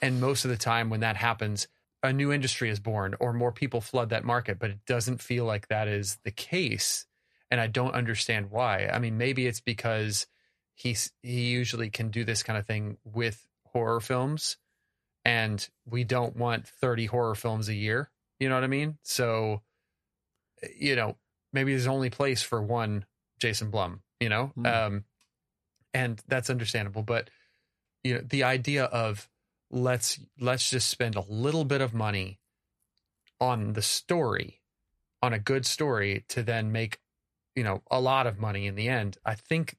and 0.01 0.21
most 0.21 0.45
of 0.45 0.51
the 0.51 0.57
time 0.57 0.91
when 0.91 1.01
that 1.01 1.17
happens, 1.17 1.69
a 2.03 2.13
new 2.13 2.33
industry 2.33 2.71
is 2.71 2.81
born 2.81 3.15
or 3.21 3.33
more 3.33 3.53
people 3.53 3.81
flood 3.81 4.11
that 4.11 4.25
market. 4.25 4.59
But 4.59 4.71
it 4.71 4.85
doesn't 4.87 5.23
feel 5.23 5.45
like 5.45 5.69
that 5.69 5.89
is 5.89 6.19
the 6.25 6.31
case, 6.31 7.07
and 7.51 7.61
I 7.61 7.67
don't 7.67 7.95
understand 7.95 8.51
why. 8.51 8.89
I 8.93 8.99
mean, 8.99 9.19
maybe 9.19 9.47
it's 9.47 9.61
because 9.61 10.27
he's 10.75 11.13
he 11.23 11.51
usually 11.51 11.91
can 11.91 12.11
do 12.11 12.25
this 12.25 12.43
kind 12.43 12.59
of 12.59 12.67
thing 12.67 12.97
with 13.05 13.47
horror 13.67 14.01
films 14.01 14.57
and 15.25 15.69
we 15.87 16.05
don't 16.05 16.37
want 16.37 16.67
30 16.67 17.07
horror 17.07 17.35
films 17.35 17.69
a 17.69 17.75
year. 17.75 18.11
You 18.39 18.49
know 18.49 18.57
what 18.57 18.65
I 18.65 18.69
mean? 18.69 18.99
So, 19.03 19.63
you 20.79 20.97
know, 20.97 21.17
maybe 21.53 21.73
there's 21.73 21.87
only 21.87 22.11
place 22.11 22.43
for 22.43 22.63
one 22.63 23.07
Jason 23.39 23.71
Blum, 23.71 24.03
you 24.21 24.29
know? 24.29 24.53
Mm. 24.59 24.87
Um, 24.87 25.05
and 25.95 26.21
that's 26.29 26.51
understandable. 26.51 27.03
But, 27.03 27.31
you 28.03 28.15
know, 28.15 28.21
the 28.21 28.43
idea 28.43 28.85
of 28.85 29.29
let's, 29.71 30.21
let's 30.39 30.69
just 30.69 30.91
spend 30.91 31.17
a 31.17 31.25
little 31.27 31.65
bit 31.65 31.81
of 31.81 31.95
money 31.95 32.39
on 33.41 33.73
the 33.73 33.83
story, 33.83 34.61
on 35.23 35.33
a 35.33 35.39
good 35.39 35.65
story 35.65 36.25
to 36.29 36.43
then 36.43 36.71
make, 36.71 36.99
you 37.57 37.65
know, 37.65 37.83
a 37.91 38.01
lot 38.01 38.27
of 38.27 38.39
money 38.39 38.67
in 38.67 38.75
the 38.75 38.89
end. 38.89 39.17
I 39.25 39.35
think 39.35 39.77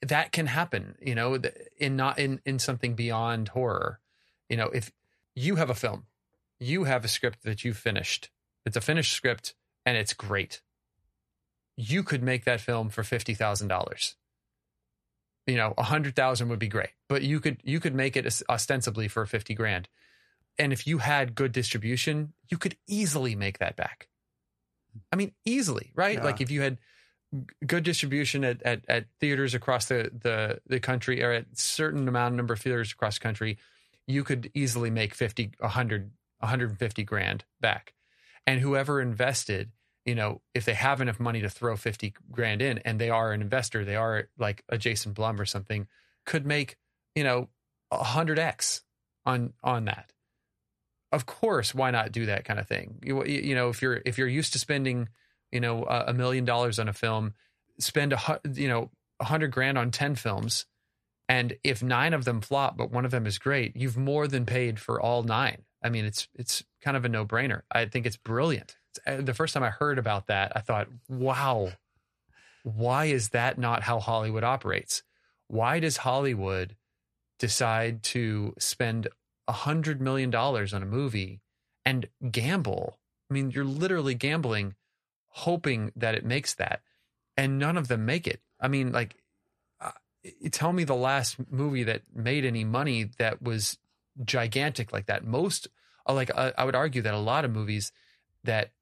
that 0.00 0.32
can 0.32 0.46
happen, 0.46 0.96
you 1.00 1.14
know, 1.14 1.38
in 1.78 1.96
not 1.96 2.18
in, 2.18 2.40
in 2.44 2.58
something 2.58 2.94
beyond 2.94 3.48
horror 3.48 4.00
you 4.52 4.58
know, 4.58 4.68
if 4.68 4.92
you 5.34 5.56
have 5.56 5.70
a 5.70 5.74
film, 5.74 6.04
you 6.60 6.84
have 6.84 7.06
a 7.06 7.08
script 7.08 7.42
that 7.42 7.64
you 7.64 7.72
finished, 7.72 8.28
it's 8.66 8.76
a 8.76 8.82
finished 8.82 9.14
script 9.14 9.54
and 9.86 9.96
it's 9.96 10.12
great. 10.12 10.60
You 11.74 12.02
could 12.02 12.22
make 12.22 12.44
that 12.44 12.60
film 12.60 12.90
for 12.90 13.02
fifty 13.02 13.32
thousand 13.32 13.68
dollars. 13.68 14.14
You 15.46 15.56
know, 15.56 15.72
a 15.78 15.84
hundred 15.84 16.14
thousand 16.14 16.50
would 16.50 16.58
be 16.58 16.68
great, 16.68 16.90
but 17.08 17.22
you 17.22 17.40
could 17.40 17.62
you 17.64 17.80
could 17.80 17.94
make 17.94 18.14
it 18.14 18.42
ostensibly 18.46 19.08
for 19.08 19.24
fifty 19.24 19.54
grand. 19.54 19.88
And 20.58 20.70
if 20.70 20.86
you 20.86 20.98
had 20.98 21.34
good 21.34 21.52
distribution, 21.52 22.34
you 22.50 22.58
could 22.58 22.76
easily 22.86 23.34
make 23.34 23.58
that 23.58 23.74
back. 23.74 24.08
I 25.10 25.16
mean, 25.16 25.32
easily, 25.46 25.92
right? 25.94 26.18
Yeah. 26.18 26.24
Like 26.24 26.42
if 26.42 26.50
you 26.50 26.60
had 26.60 26.76
good 27.66 27.84
distribution 27.84 28.44
at, 28.44 28.62
at, 28.64 28.84
at 28.86 29.06
theaters 29.18 29.54
across 29.54 29.86
the, 29.86 30.10
the, 30.12 30.60
the 30.66 30.78
country 30.78 31.22
or 31.22 31.32
at 31.32 31.46
certain 31.54 32.06
amount 32.06 32.34
number 32.34 32.52
of 32.52 32.60
theaters 32.60 32.92
across 32.92 33.18
the 33.18 33.22
country, 33.22 33.56
you 34.06 34.24
could 34.24 34.50
easily 34.54 34.90
make 34.90 35.14
50, 35.14 35.52
100, 35.58 36.10
150 36.38 37.04
grand 37.04 37.44
back. 37.60 37.94
And 38.46 38.60
whoever 38.60 39.00
invested, 39.00 39.70
you 40.04 40.14
know, 40.14 40.40
if 40.54 40.64
they 40.64 40.74
have 40.74 41.00
enough 41.00 41.20
money 41.20 41.40
to 41.42 41.48
throw 41.48 41.76
50 41.76 42.14
grand 42.30 42.60
in 42.60 42.78
and 42.78 43.00
they 43.00 43.10
are 43.10 43.32
an 43.32 43.40
investor, 43.40 43.84
they 43.84 43.96
are 43.96 44.28
like 44.38 44.64
a 44.68 44.76
Jason 44.76 45.12
Blum 45.12 45.40
or 45.40 45.44
something, 45.44 45.86
could 46.26 46.44
make, 46.44 46.76
you 47.14 47.24
know, 47.24 47.48
100x 47.92 48.82
on 49.24 49.52
on 49.62 49.84
that. 49.84 50.12
Of 51.12 51.26
course, 51.26 51.74
why 51.74 51.90
not 51.90 52.10
do 52.10 52.26
that 52.26 52.44
kind 52.44 52.58
of 52.58 52.66
thing? 52.66 52.98
You, 53.04 53.24
you 53.24 53.54
know, 53.54 53.68
if 53.68 53.82
you're 53.82 54.00
if 54.04 54.18
you're 54.18 54.28
used 54.28 54.54
to 54.54 54.58
spending, 54.58 55.08
you 55.52 55.60
know, 55.60 55.84
a 55.84 56.14
million 56.14 56.44
dollars 56.44 56.78
on 56.78 56.88
a 56.88 56.92
film, 56.92 57.34
spend 57.78 58.12
a 58.12 58.40
you 58.54 58.66
know, 58.66 58.90
a 59.20 59.24
hundred 59.24 59.52
grand 59.52 59.76
on 59.76 59.90
10 59.90 60.16
films 60.16 60.66
and 61.32 61.56
if 61.64 61.82
nine 61.82 62.12
of 62.12 62.26
them 62.26 62.42
flop, 62.42 62.76
but 62.76 62.90
one 62.90 63.06
of 63.06 63.10
them 63.10 63.26
is 63.26 63.38
great, 63.38 63.74
you've 63.74 63.96
more 63.96 64.28
than 64.28 64.44
paid 64.44 64.78
for 64.78 65.00
all 65.00 65.22
nine. 65.22 65.62
I 65.82 65.88
mean, 65.88 66.04
it's 66.04 66.28
it's 66.34 66.62
kind 66.82 66.94
of 66.94 67.06
a 67.06 67.08
no 67.08 67.24
brainer. 67.24 67.62
I 67.72 67.86
think 67.86 68.04
it's 68.04 68.18
brilliant. 68.18 68.76
It's, 68.90 69.00
uh, 69.06 69.22
the 69.22 69.32
first 69.32 69.54
time 69.54 69.62
I 69.62 69.70
heard 69.70 69.98
about 69.98 70.26
that, 70.26 70.52
I 70.54 70.60
thought, 70.60 70.88
wow, 71.08 71.72
why 72.64 73.06
is 73.06 73.30
that 73.30 73.56
not 73.56 73.82
how 73.82 73.98
Hollywood 73.98 74.44
operates? 74.44 75.04
Why 75.48 75.80
does 75.80 75.96
Hollywood 75.96 76.76
decide 77.38 78.02
to 78.02 78.52
spend 78.58 79.08
a 79.48 79.52
hundred 79.52 80.02
million 80.02 80.28
dollars 80.28 80.74
on 80.74 80.82
a 80.82 80.86
movie 80.86 81.40
and 81.86 82.10
gamble? 82.30 82.98
I 83.30 83.32
mean, 83.32 83.50
you're 83.52 83.64
literally 83.64 84.14
gambling, 84.14 84.74
hoping 85.28 85.92
that 85.96 86.14
it 86.14 86.26
makes 86.26 86.52
that, 86.56 86.82
and 87.38 87.58
none 87.58 87.78
of 87.78 87.88
them 87.88 88.04
make 88.04 88.26
it. 88.26 88.42
I 88.60 88.68
mean, 88.68 88.92
like 88.92 89.16
tell 90.50 90.72
me 90.72 90.84
the 90.84 90.94
last 90.94 91.36
movie 91.50 91.84
that 91.84 92.02
made 92.14 92.44
any 92.44 92.64
money 92.64 93.10
that 93.18 93.42
was 93.42 93.78
gigantic 94.24 94.92
like 94.92 95.06
that. 95.06 95.24
Most, 95.24 95.68
uh, 96.08 96.14
like 96.14 96.30
uh, 96.34 96.52
I 96.56 96.64
would 96.64 96.74
argue 96.74 97.02
that 97.02 97.14
a 97.14 97.18
lot 97.18 97.44
of 97.44 97.50
movies 97.50 97.92
that 98.44 98.72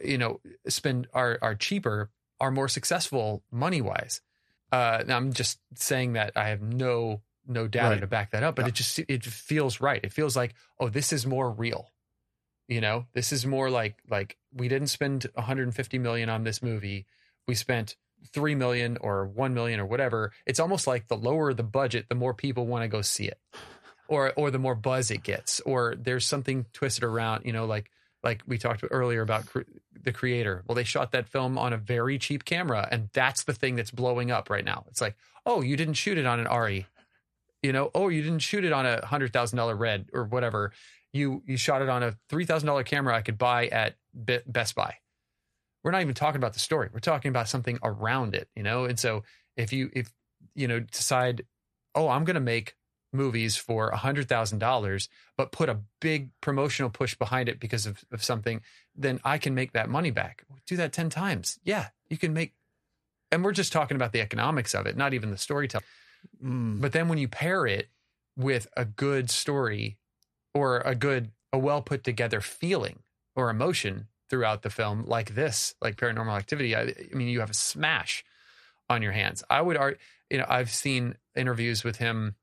you 0.00 0.18
know 0.18 0.40
spend 0.68 1.08
are 1.14 1.38
are 1.42 1.54
cheaper 1.54 2.10
are 2.40 2.50
more 2.50 2.68
successful 2.68 3.42
money 3.50 3.80
wise. 3.80 4.20
Uh, 4.72 5.02
I'm 5.08 5.32
just 5.32 5.58
saying 5.74 6.14
that 6.14 6.32
I 6.36 6.48
have 6.48 6.60
no 6.60 7.22
no 7.46 7.68
data 7.68 7.90
right. 7.90 8.00
to 8.00 8.06
back 8.06 8.32
that 8.32 8.42
up, 8.42 8.56
but 8.56 8.62
yeah. 8.62 8.68
it 8.68 8.74
just 8.74 8.98
it 8.98 9.24
feels 9.24 9.80
right. 9.80 10.00
It 10.02 10.12
feels 10.12 10.36
like 10.36 10.54
oh, 10.78 10.88
this 10.88 11.12
is 11.12 11.26
more 11.26 11.50
real. 11.50 11.92
You 12.68 12.80
know, 12.80 13.06
this 13.14 13.32
is 13.32 13.46
more 13.46 13.70
like 13.70 13.96
like 14.10 14.36
we 14.52 14.68
didn't 14.68 14.88
spend 14.88 15.26
150 15.34 15.98
million 15.98 16.28
on 16.28 16.44
this 16.44 16.62
movie. 16.62 17.06
We 17.46 17.54
spent 17.54 17.96
3 18.32 18.54
million 18.54 18.96
or 19.00 19.26
1 19.26 19.54
million 19.54 19.80
or 19.80 19.86
whatever 19.86 20.32
it's 20.46 20.60
almost 20.60 20.86
like 20.86 21.08
the 21.08 21.16
lower 21.16 21.54
the 21.54 21.62
budget 21.62 22.06
the 22.08 22.14
more 22.14 22.34
people 22.34 22.66
want 22.66 22.82
to 22.82 22.88
go 22.88 23.02
see 23.02 23.24
it. 23.26 23.38
Or 24.08 24.32
or 24.36 24.50
the 24.52 24.58
more 24.58 24.76
buzz 24.76 25.10
it 25.10 25.24
gets. 25.24 25.60
Or 25.60 25.94
there's 25.98 26.24
something 26.24 26.66
twisted 26.72 27.02
around 27.02 27.44
you 27.44 27.52
know 27.52 27.66
like 27.66 27.90
like 28.22 28.42
we 28.46 28.58
talked 28.58 28.84
earlier 28.90 29.22
about 29.22 29.46
cre- 29.46 29.60
the 30.00 30.12
creator. 30.12 30.62
Well 30.66 30.76
they 30.76 30.84
shot 30.84 31.12
that 31.12 31.28
film 31.28 31.58
on 31.58 31.72
a 31.72 31.76
very 31.76 32.18
cheap 32.18 32.44
camera 32.44 32.88
and 32.90 33.08
that's 33.12 33.44
the 33.44 33.52
thing 33.52 33.74
that's 33.76 33.90
blowing 33.90 34.30
up 34.30 34.48
right 34.50 34.64
now. 34.64 34.84
It's 34.88 35.00
like 35.00 35.16
oh 35.44 35.60
you 35.62 35.76
didn't 35.76 35.94
shoot 35.94 36.18
it 36.18 36.26
on 36.26 36.38
an 36.38 36.46
ARRI 36.46 36.86
you 37.62 37.72
know 37.72 37.90
oh 37.94 38.08
you 38.08 38.22
didn't 38.22 38.40
shoot 38.40 38.64
it 38.64 38.72
on 38.72 38.86
a 38.86 39.00
$100,000 39.02 39.78
red 39.78 40.06
or 40.12 40.24
whatever. 40.24 40.72
You 41.12 41.42
you 41.46 41.56
shot 41.56 41.82
it 41.82 41.88
on 41.88 42.02
a 42.02 42.12
$3,000 42.30 42.84
camera 42.84 43.16
I 43.16 43.22
could 43.22 43.38
buy 43.38 43.66
at 43.68 43.96
Best 44.14 44.74
Buy 44.74 44.96
we're 45.86 45.92
not 45.92 46.00
even 46.00 46.14
talking 46.14 46.40
about 46.40 46.52
the 46.52 46.58
story. 46.58 46.88
We're 46.92 46.98
talking 46.98 47.28
about 47.28 47.48
something 47.48 47.78
around 47.80 48.34
it, 48.34 48.48
you 48.56 48.64
know? 48.64 48.86
And 48.86 48.98
so 48.98 49.22
if 49.56 49.72
you, 49.72 49.88
if, 49.92 50.12
you 50.56 50.66
know, 50.66 50.80
decide, 50.80 51.46
oh, 51.94 52.08
I'm 52.08 52.24
going 52.24 52.34
to 52.34 52.40
make 52.40 52.74
movies 53.12 53.54
for 53.56 53.90
a 53.90 53.96
hundred 53.96 54.28
thousand 54.28 54.58
dollars, 54.58 55.08
but 55.36 55.52
put 55.52 55.68
a 55.68 55.78
big 56.00 56.30
promotional 56.40 56.90
push 56.90 57.14
behind 57.14 57.48
it 57.48 57.60
because 57.60 57.86
of, 57.86 58.04
of 58.10 58.24
something, 58.24 58.62
then 58.96 59.20
I 59.24 59.38
can 59.38 59.54
make 59.54 59.74
that 59.74 59.88
money 59.88 60.10
back. 60.10 60.42
Do 60.66 60.76
that 60.76 60.92
10 60.92 61.08
times. 61.08 61.60
Yeah. 61.62 61.90
You 62.10 62.18
can 62.18 62.32
make, 62.32 62.54
and 63.30 63.44
we're 63.44 63.52
just 63.52 63.72
talking 63.72 63.94
about 63.94 64.10
the 64.10 64.20
economics 64.20 64.74
of 64.74 64.86
it, 64.86 64.96
not 64.96 65.14
even 65.14 65.30
the 65.30 65.38
storytelling. 65.38 65.84
Mm. 66.44 66.80
But 66.80 66.94
then 66.94 67.06
when 67.06 67.18
you 67.18 67.28
pair 67.28 67.64
it 67.64 67.90
with 68.36 68.66
a 68.76 68.84
good 68.84 69.30
story 69.30 69.98
or 70.52 70.78
a 70.80 70.96
good, 70.96 71.30
a 71.52 71.58
well 71.58 71.80
put 71.80 72.02
together 72.02 72.40
feeling 72.40 73.04
or 73.36 73.50
emotion 73.50 74.08
throughout 74.30 74.62
the 74.62 74.70
film, 74.70 75.04
like 75.06 75.34
this, 75.34 75.74
like 75.80 75.96
paranormal 75.96 76.36
activity, 76.36 76.74
I, 76.74 76.82
I 76.82 77.14
mean, 77.14 77.28
you 77.28 77.40
have 77.40 77.50
a 77.50 77.54
smash 77.54 78.24
on 78.88 79.02
your 79.02 79.12
hands. 79.12 79.42
I 79.48 79.60
would 79.62 79.76
art, 79.76 79.98
you 80.30 80.38
know, 80.38 80.46
I've 80.48 80.70
seen 80.70 81.16
interviews 81.36 81.84
with 81.84 81.96
him, 81.96 82.34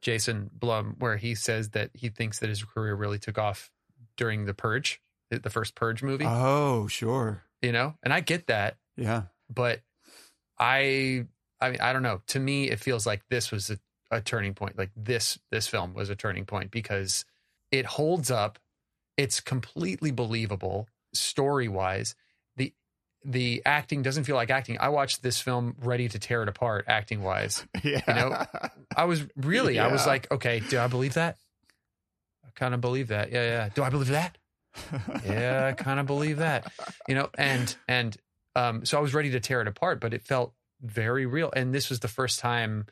Jason 0.00 0.50
Blum, 0.52 0.96
where 0.98 1.16
he 1.16 1.34
says 1.34 1.70
that 1.70 1.90
he 1.94 2.08
thinks 2.08 2.38
that 2.38 2.48
his 2.48 2.62
career 2.62 2.94
really 2.94 3.18
took 3.18 3.38
off 3.38 3.70
during 4.16 4.44
the 4.44 4.54
Purge, 4.54 5.00
the 5.30 5.38
the 5.38 5.50
first 5.50 5.74
Purge 5.74 6.02
movie, 6.02 6.24
Oh, 6.26 6.86
sure. 6.88 7.42
you 7.62 7.72
know, 7.72 7.94
and 8.02 8.12
I 8.12 8.20
get 8.20 8.46
that, 8.48 8.76
Yeah. 8.96 9.22
but 9.52 9.80
I, 10.58 11.26
I 11.60 11.70
mean, 11.70 11.80
I 11.80 11.92
don't 11.92 12.02
know. 12.02 12.22
To 12.28 12.38
me, 12.40 12.70
it 12.70 12.80
feels 12.80 13.06
like 13.06 13.22
this 13.28 13.50
was 13.50 13.70
a, 13.70 13.78
a 14.10 14.20
turning 14.20 14.54
point. 14.54 14.76
Like 14.78 14.90
this, 14.96 15.38
this 15.50 15.66
film 15.66 15.94
was 15.94 16.10
a 16.10 16.16
turning 16.16 16.44
point 16.44 16.70
because 16.70 17.24
it 17.70 17.84
holds 17.86 18.30
up. 18.30 18.58
It's 19.16 19.40
completely 19.40 20.10
believable 20.12 20.88
story 21.12 21.68
wise. 21.68 22.14
The 22.56 22.72
the 23.24 23.62
acting 23.66 24.02
doesn't 24.02 24.24
feel 24.24 24.36
like 24.36 24.50
acting. 24.50 24.78
I 24.80 24.88
watched 24.90 25.22
this 25.22 25.40
film 25.40 25.76
ready 25.80 26.08
to 26.08 26.18
tear 26.18 26.42
it 26.42 26.48
apart 26.48 26.84
acting 26.88 27.22
wise. 27.22 27.66
Yeah. 27.82 28.02
know, 28.06 28.46
I 28.96 29.04
was 29.04 29.24
really, 29.36 29.78
I 29.78 29.90
was 29.90 30.06
like, 30.06 30.30
okay, 30.30 30.60
do 30.60 30.78
I 30.78 30.86
believe 30.88 31.14
that? 31.14 31.36
I 32.46 32.50
kind 32.54 32.74
of 32.74 32.80
believe 32.80 33.08
that. 33.08 33.30
Yeah, 33.30 33.44
yeah. 33.44 33.68
Do 33.74 33.82
I 33.82 33.90
believe 33.90 34.08
that? 34.08 34.38
yeah, 35.26 35.66
I 35.66 35.72
kind 35.82 35.98
of 36.00 36.06
believe 36.06 36.38
that. 36.38 36.70
You 37.08 37.14
know, 37.14 37.28
and 37.36 37.74
and 37.86 38.16
um, 38.54 38.84
so 38.84 38.98
I 38.98 39.00
was 39.00 39.14
ready 39.14 39.30
to 39.30 39.40
tear 39.40 39.60
it 39.60 39.68
apart, 39.68 40.00
but 40.00 40.12
it 40.14 40.22
felt 40.22 40.52
very 40.80 41.26
real. 41.26 41.50
And 41.54 41.74
this 41.74 41.88
was 41.90 42.00
the 42.00 42.08
first 42.08 42.38
time 42.40 42.86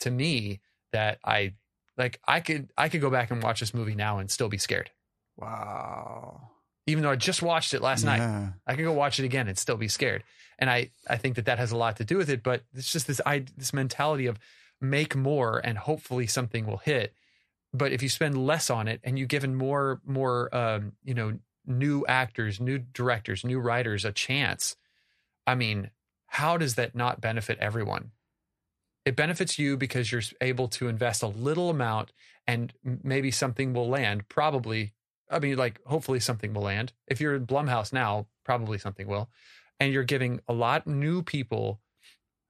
to 0.00 0.10
me 0.10 0.60
that 0.92 1.18
I 1.24 1.54
like 1.96 2.20
I 2.26 2.40
could 2.40 2.70
I 2.76 2.88
could 2.88 3.00
go 3.00 3.10
back 3.10 3.30
and 3.30 3.42
watch 3.42 3.60
this 3.60 3.74
movie 3.74 3.94
now 3.94 4.18
and 4.18 4.30
still 4.30 4.48
be 4.48 4.58
scared. 4.58 4.90
wow. 5.36 6.49
Even 6.90 7.02
though 7.02 7.10
I 7.10 7.16
just 7.16 7.42
watched 7.42 7.74
it 7.74 7.80
last 7.82 8.04
night. 8.04 8.20
I 8.66 8.74
can 8.74 8.84
go 8.84 8.92
watch 8.92 9.18
it 9.18 9.24
again 9.24 9.48
and 9.48 9.56
still 9.56 9.76
be 9.76 9.88
scared. 9.88 10.24
And 10.58 10.68
I, 10.68 10.90
I 11.08 11.16
think 11.16 11.36
that 11.36 11.46
that 11.46 11.58
has 11.58 11.72
a 11.72 11.76
lot 11.76 11.96
to 11.96 12.04
do 12.04 12.16
with 12.16 12.28
it. 12.28 12.42
But 12.42 12.62
it's 12.74 12.92
just 12.92 13.06
this, 13.06 13.20
I, 13.24 13.44
this 13.56 13.72
mentality 13.72 14.26
of 14.26 14.38
make 14.80 15.14
more 15.14 15.60
and 15.64 15.78
hopefully 15.78 16.26
something 16.26 16.66
will 16.66 16.78
hit. 16.78 17.14
But 17.72 17.92
if 17.92 18.02
you 18.02 18.08
spend 18.08 18.46
less 18.46 18.68
on 18.70 18.88
it 18.88 19.00
and 19.04 19.18
you 19.18 19.26
given 19.26 19.54
more, 19.54 20.00
more, 20.04 20.54
um, 20.54 20.92
you 21.04 21.14
know, 21.14 21.38
new 21.66 22.04
actors, 22.06 22.60
new 22.60 22.78
directors, 22.78 23.44
new 23.44 23.60
writers 23.60 24.04
a 24.04 24.12
chance, 24.12 24.76
I 25.46 25.54
mean, 25.54 25.90
how 26.26 26.56
does 26.56 26.74
that 26.74 26.94
not 26.94 27.20
benefit 27.20 27.58
everyone? 27.58 28.10
It 29.04 29.16
benefits 29.16 29.58
you 29.58 29.76
because 29.76 30.12
you're 30.12 30.22
able 30.40 30.68
to 30.68 30.88
invest 30.88 31.22
a 31.22 31.28
little 31.28 31.70
amount 31.70 32.12
and 32.46 32.72
maybe 32.84 33.30
something 33.30 33.72
will 33.72 33.88
land. 33.88 34.28
Probably, 34.28 34.92
I 35.30 35.38
mean, 35.38 35.56
like, 35.56 35.80
hopefully 35.86 36.20
something 36.20 36.52
will 36.52 36.62
land. 36.62 36.92
If 37.06 37.20
you're 37.20 37.36
in 37.36 37.46
Blumhouse 37.46 37.92
now, 37.92 38.26
probably 38.44 38.78
something 38.78 39.06
will. 39.06 39.30
And 39.78 39.92
you're 39.92 40.04
giving 40.04 40.40
a 40.48 40.52
lot 40.52 40.86
new 40.86 41.22
people 41.22 41.80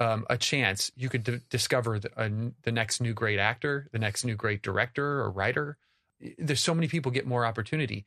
um, 0.01 0.25
a 0.31 0.37
chance. 0.37 0.91
You 0.97 1.09
could 1.09 1.25
d- 1.25 1.41
discover 1.51 1.99
the, 1.99 2.53
the 2.63 2.73
next 2.73 3.01
new 3.01 3.13
great 3.13 3.39
actor, 3.39 3.89
the 3.93 3.99
next 3.99 4.25
new 4.25 4.35
great 4.35 4.63
director 4.63 5.21
or 5.21 5.31
writer. 5.31 5.77
There's 6.39 6.63
so 6.63 6.75
many 6.75 6.89
people 6.89 7.13
get 7.13 7.27
more 7.27 7.45
opportunity. 7.45 8.07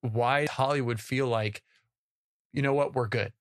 Why 0.00 0.46
Hollywood 0.46 1.00
feel 1.00 1.28
like, 1.28 1.62
you 2.52 2.62
know 2.62 2.74
what, 2.74 2.94
we're 2.94 3.06
good. 3.08 3.32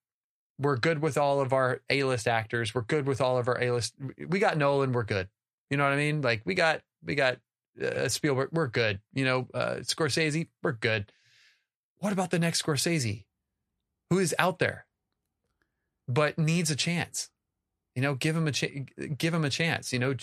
We're 0.60 0.78
good 0.78 1.00
with 1.02 1.18
all 1.18 1.40
of 1.40 1.54
our 1.54 1.82
A-list 1.90 2.28
actors. 2.28 2.76
We're 2.76 2.82
good 2.82 3.08
with 3.08 3.22
all 3.22 3.38
of 3.38 3.48
our 3.48 3.62
A-list. 3.62 3.96
We 4.28 4.40
got 4.40 4.58
Nolan. 4.58 4.92
We're 4.92 5.04
good. 5.04 5.30
You 5.70 5.78
know 5.78 5.86
what 5.86 5.94
I 5.94 5.98
mean? 5.98 6.22
Like 6.22 6.42
we 6.46 6.54
got 6.54 6.82
we 7.04 7.16
got 7.16 7.38
uh, 7.82 8.08
Spielberg. 8.08 8.50
We're 8.52 8.68
good. 8.68 9.00
You 9.14 9.26
know, 9.26 9.48
uh, 9.54 9.76
Scorsese. 9.82 10.48
We're 10.62 10.74
good. 10.74 11.12
What 12.00 12.14
about 12.14 12.32
the 12.32 12.40
next 12.40 12.64
Scorsese, 12.64 13.26
who 14.10 14.20
is 14.20 14.34
out 14.40 14.60
there, 14.60 14.86
but 16.08 16.38
needs 16.38 16.72
a 16.72 16.76
chance? 16.76 17.30
You 17.96 18.02
know, 18.02 18.16
give 18.16 18.36
him 18.36 18.48
a 18.48 18.52
ch- 18.52 18.86
give 19.18 19.34
him 19.34 19.44
a 19.44 19.50
chance. 19.50 19.92
You 19.92 20.00
know, 20.00 20.16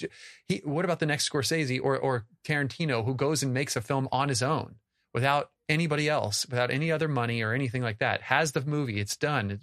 he. 0.47 0.63
What 0.65 0.85
about 0.85 0.99
the 0.99 1.07
next 1.07 1.29
Scorsese 1.29 1.81
or 1.83 1.99
or 1.99 2.25
Tarantino 2.45 3.05
who 3.05 3.15
goes 3.15 3.43
and 3.43 3.53
makes 3.53 3.77
a 3.77 3.81
film 3.81 4.09
on 4.11 4.29
his 4.29 4.43
own 4.43 4.77
without 5.13 5.51
anybody 5.69 6.09
else, 6.09 6.47
without 6.47 6.71
any 6.71 6.91
other 6.91 7.09
money 7.09 7.43
or 7.43 7.53
anything 7.53 7.83
like 7.83 7.99
that? 7.99 8.23
Has 8.23 8.53
the 8.53 8.65
movie? 8.65 9.01
It's 9.01 9.17
done. 9.17 9.61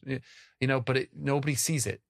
You 0.59 0.67
know, 0.67 0.79
but 0.79 0.97
it, 0.97 1.09
nobody 1.15 1.55
sees 1.55 1.87
it. 1.87 2.01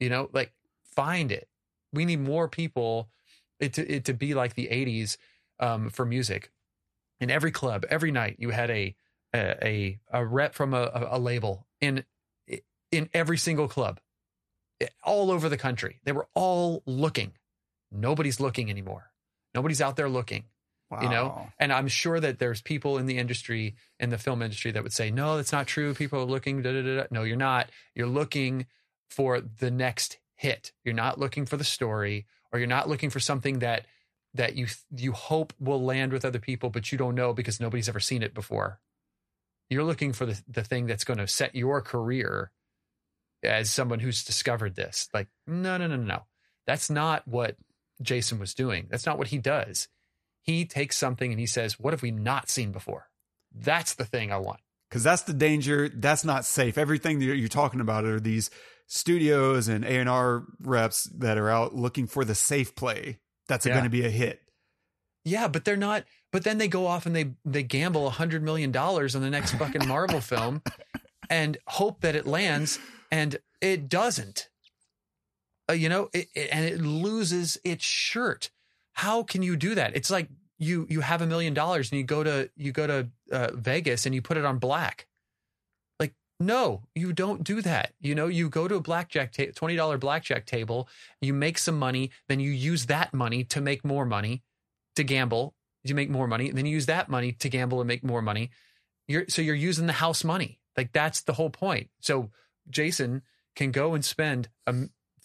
You 0.00 0.10
know, 0.10 0.28
like 0.32 0.52
find 0.94 1.32
it. 1.32 1.48
We 1.92 2.04
need 2.04 2.20
more 2.20 2.48
people 2.48 3.08
it 3.60 3.74
to 3.74 3.86
it 3.86 4.04
to 4.06 4.14
be 4.14 4.34
like 4.34 4.54
the 4.54 4.68
'80s 4.68 5.16
um, 5.60 5.90
for 5.90 6.04
music. 6.04 6.50
In 7.18 7.30
every 7.30 7.50
club, 7.50 7.86
every 7.88 8.10
night, 8.10 8.36
you 8.38 8.50
had 8.50 8.70
a 8.70 8.94
a 9.34 9.56
a, 9.62 10.00
a 10.12 10.24
rep 10.24 10.54
from 10.54 10.74
a, 10.74 11.08
a, 11.10 11.18
label 11.18 11.66
in 11.80 12.04
in 12.92 13.08
every 13.14 13.38
single 13.38 13.68
club, 13.68 14.00
eh, 14.80 14.88
all 15.02 15.30
over 15.30 15.48
the 15.48 15.56
country. 15.56 16.00
They 16.04 16.12
were 16.12 16.28
all 16.34 16.82
looking. 16.86 17.32
Nobody's 17.90 18.40
looking 18.40 18.70
anymore. 18.70 19.10
Nobody's 19.54 19.80
out 19.80 19.96
there 19.96 20.08
looking 20.08 20.44
Wow. 20.88 21.02
you 21.02 21.08
know 21.08 21.48
and 21.58 21.72
i'm 21.72 21.88
sure 21.88 22.20
that 22.20 22.38
there's 22.38 22.62
people 22.62 22.96
in 22.96 23.06
the 23.06 23.18
industry 23.18 23.74
in 23.98 24.10
the 24.10 24.18
film 24.18 24.40
industry 24.40 24.70
that 24.70 24.84
would 24.84 24.92
say 24.92 25.10
no 25.10 25.36
that's 25.36 25.50
not 25.50 25.66
true 25.66 25.94
people 25.94 26.20
are 26.20 26.24
looking 26.24 26.62
da, 26.62 26.70
da, 26.70 26.82
da. 26.82 27.04
no 27.10 27.24
you're 27.24 27.36
not 27.36 27.70
you're 27.96 28.06
looking 28.06 28.66
for 29.10 29.40
the 29.40 29.70
next 29.72 30.18
hit 30.36 30.70
you're 30.84 30.94
not 30.94 31.18
looking 31.18 31.44
for 31.44 31.56
the 31.56 31.64
story 31.64 32.24
or 32.52 32.58
you're 32.58 32.68
not 32.68 32.88
looking 32.88 33.10
for 33.10 33.20
something 33.20 33.60
that 33.60 33.86
that 34.34 34.56
you 34.56 34.66
you 34.94 35.12
hope 35.12 35.52
will 35.58 35.82
land 35.82 36.12
with 36.12 36.24
other 36.24 36.38
people 36.38 36.70
but 36.70 36.92
you 36.92 36.98
don't 36.98 37.14
know 37.14 37.32
because 37.32 37.60
nobody's 37.60 37.88
ever 37.88 38.00
seen 38.00 38.22
it 38.22 38.34
before 38.34 38.80
you're 39.68 39.84
looking 39.84 40.12
for 40.12 40.26
the, 40.26 40.40
the 40.48 40.62
thing 40.62 40.86
that's 40.86 41.04
going 41.04 41.18
to 41.18 41.26
set 41.26 41.54
your 41.54 41.80
career 41.80 42.50
as 43.42 43.70
someone 43.70 44.00
who's 44.00 44.24
discovered 44.24 44.74
this 44.74 45.08
like 45.14 45.28
no 45.46 45.76
no 45.76 45.86
no 45.86 45.96
no 45.96 46.04
no 46.04 46.22
that's 46.66 46.90
not 46.90 47.26
what 47.26 47.56
jason 48.02 48.38
was 48.38 48.54
doing 48.54 48.86
that's 48.90 49.06
not 49.06 49.18
what 49.18 49.28
he 49.28 49.38
does 49.38 49.88
he 50.46 50.64
takes 50.64 50.96
something 50.96 51.32
and 51.32 51.40
he 51.40 51.46
says, 51.46 51.78
What 51.78 51.92
have 51.92 52.02
we 52.02 52.12
not 52.12 52.48
seen 52.48 52.70
before? 52.70 53.08
That's 53.52 53.94
the 53.94 54.04
thing 54.04 54.32
I 54.32 54.38
want. 54.38 54.60
because 54.88 55.02
that's 55.02 55.22
the 55.22 55.32
danger. 55.32 55.90
That's 55.92 56.24
not 56.24 56.44
safe. 56.44 56.78
Everything 56.78 57.18
that 57.18 57.24
you're 57.24 57.48
talking 57.48 57.80
about 57.80 58.04
are 58.04 58.20
these 58.20 58.48
studios 58.86 59.68
and 59.68 59.84
A 59.84 59.98
and 59.98 60.08
R 60.08 60.44
reps 60.60 61.04
that 61.18 61.38
are 61.38 61.50
out 61.50 61.74
looking 61.74 62.06
for 62.06 62.24
the 62.24 62.34
safe 62.34 62.74
play. 62.74 63.18
That's 63.48 63.66
Yeah. 63.66 63.72
going 63.74 63.84
to 63.84 63.90
be 63.90 64.04
a 64.04 64.10
hit. 64.10 64.40
Yeah, 65.24 65.48
but 65.48 65.64
they're 65.64 65.76
not. 65.76 66.04
But 66.32 66.44
then 66.44 66.58
they 66.58 66.68
go 66.68 66.86
off 66.86 67.06
and 67.06 67.14
they 67.16 67.32
they 67.44 67.62
gamble 67.62 68.06
a 68.06 68.10
hundred 68.10 68.42
million 68.42 68.70
dollars 68.72 69.16
on 69.16 69.22
the 69.22 69.30
next 69.30 69.52
fucking 69.54 69.86
Marvel 69.88 70.20
film, 70.32 70.62
and 71.30 71.56
hope 71.66 72.00
that 72.02 72.14
it 72.14 72.26
lands, 72.26 72.78
and 73.10 73.36
it 73.60 73.88
doesn't. 73.88 74.48
Uh, 75.68 75.72
you 75.72 75.88
know, 75.88 76.08
it, 76.12 76.28
it- 76.34 76.48
and 76.52 76.64
it 76.64 76.80
loses 76.80 77.58
its 77.64 77.84
shirt. 77.84 78.50
How 78.92 79.22
can 79.24 79.42
you 79.42 79.56
do 79.56 79.74
that? 79.74 79.96
It's 79.96 80.10
like 80.10 80.28
you 80.58 80.86
you 80.88 81.00
have 81.00 81.22
a 81.22 81.26
million 81.26 81.54
dollars 81.54 81.90
and 81.90 81.98
you 81.98 82.04
go 82.06 82.22
to 82.22 82.48
you 82.56 82.70
go 82.72 82.86
to 82.86 83.08
uh, 83.32 83.48
Vegas 83.54 84.06
and 84.06 84.14
you 84.14 84.22
put 84.22 84.36
it 84.36 84.44
on 84.44 84.58
black. 84.58 85.06
No, 86.38 86.82
you 86.94 87.12
don't 87.12 87.44
do 87.44 87.62
that. 87.62 87.92
You 88.00 88.14
know, 88.14 88.26
you 88.26 88.50
go 88.50 88.68
to 88.68 88.74
a 88.74 88.80
blackjack 88.80 89.32
ta- 89.32 89.52
twenty 89.54 89.74
dollar 89.74 89.96
blackjack 89.96 90.44
table, 90.44 90.88
you 91.20 91.32
make 91.32 91.56
some 91.56 91.78
money, 91.78 92.10
then 92.28 92.40
you 92.40 92.50
use 92.50 92.86
that 92.86 93.14
money 93.14 93.42
to 93.44 93.60
make 93.60 93.84
more 93.84 94.04
money 94.04 94.42
to 94.96 95.04
gamble. 95.04 95.54
You 95.82 95.94
make 95.94 96.10
more 96.10 96.26
money, 96.26 96.48
and 96.48 96.58
then 96.58 96.66
you 96.66 96.72
use 96.72 96.86
that 96.86 97.08
money 97.08 97.32
to 97.32 97.48
gamble 97.48 97.80
and 97.80 97.88
make 97.88 98.04
more 98.04 98.20
money. 98.20 98.50
You're 99.08 99.26
so 99.28 99.40
you're 99.40 99.54
using 99.54 99.86
the 99.86 99.94
house 99.94 100.24
money. 100.24 100.58
Like 100.76 100.92
that's 100.92 101.22
the 101.22 101.34
whole 101.34 101.50
point. 101.50 101.88
So 102.00 102.30
Jason 102.68 103.22
can 103.54 103.70
go 103.70 103.94
and 103.94 104.04
spend 104.04 104.48
a 104.66 104.74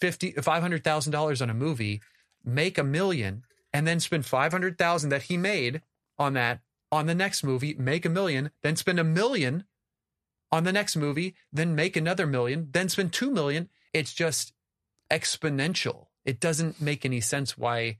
fifty 0.00 0.30
five 0.32 0.62
hundred 0.62 0.82
thousand 0.82 1.12
dollars 1.12 1.42
on 1.42 1.50
a 1.50 1.54
movie, 1.54 2.00
make 2.44 2.78
a 2.78 2.84
million, 2.84 3.42
and 3.72 3.86
then 3.86 4.00
spend 4.00 4.24
five 4.24 4.52
hundred 4.52 4.78
thousand 4.78 5.10
that 5.10 5.22
he 5.24 5.36
made 5.36 5.82
on 6.18 6.32
that 6.34 6.60
on 6.90 7.06
the 7.06 7.14
next 7.14 7.42
movie, 7.42 7.74
make 7.74 8.04
a 8.06 8.10
million, 8.10 8.50
then 8.62 8.76
spend 8.76 9.00
a 9.00 9.04
million 9.04 9.64
on 10.52 10.64
the 10.64 10.72
next 10.72 10.94
movie, 10.94 11.34
then 11.52 11.74
make 11.74 11.96
another 11.96 12.26
million, 12.26 12.68
then 12.70 12.88
spend 12.88 13.12
two 13.12 13.30
million. 13.30 13.70
It's 13.94 14.12
just 14.12 14.52
exponential. 15.10 16.06
It 16.24 16.38
doesn't 16.38 16.80
make 16.80 17.04
any 17.04 17.20
sense 17.20 17.58
why 17.58 17.98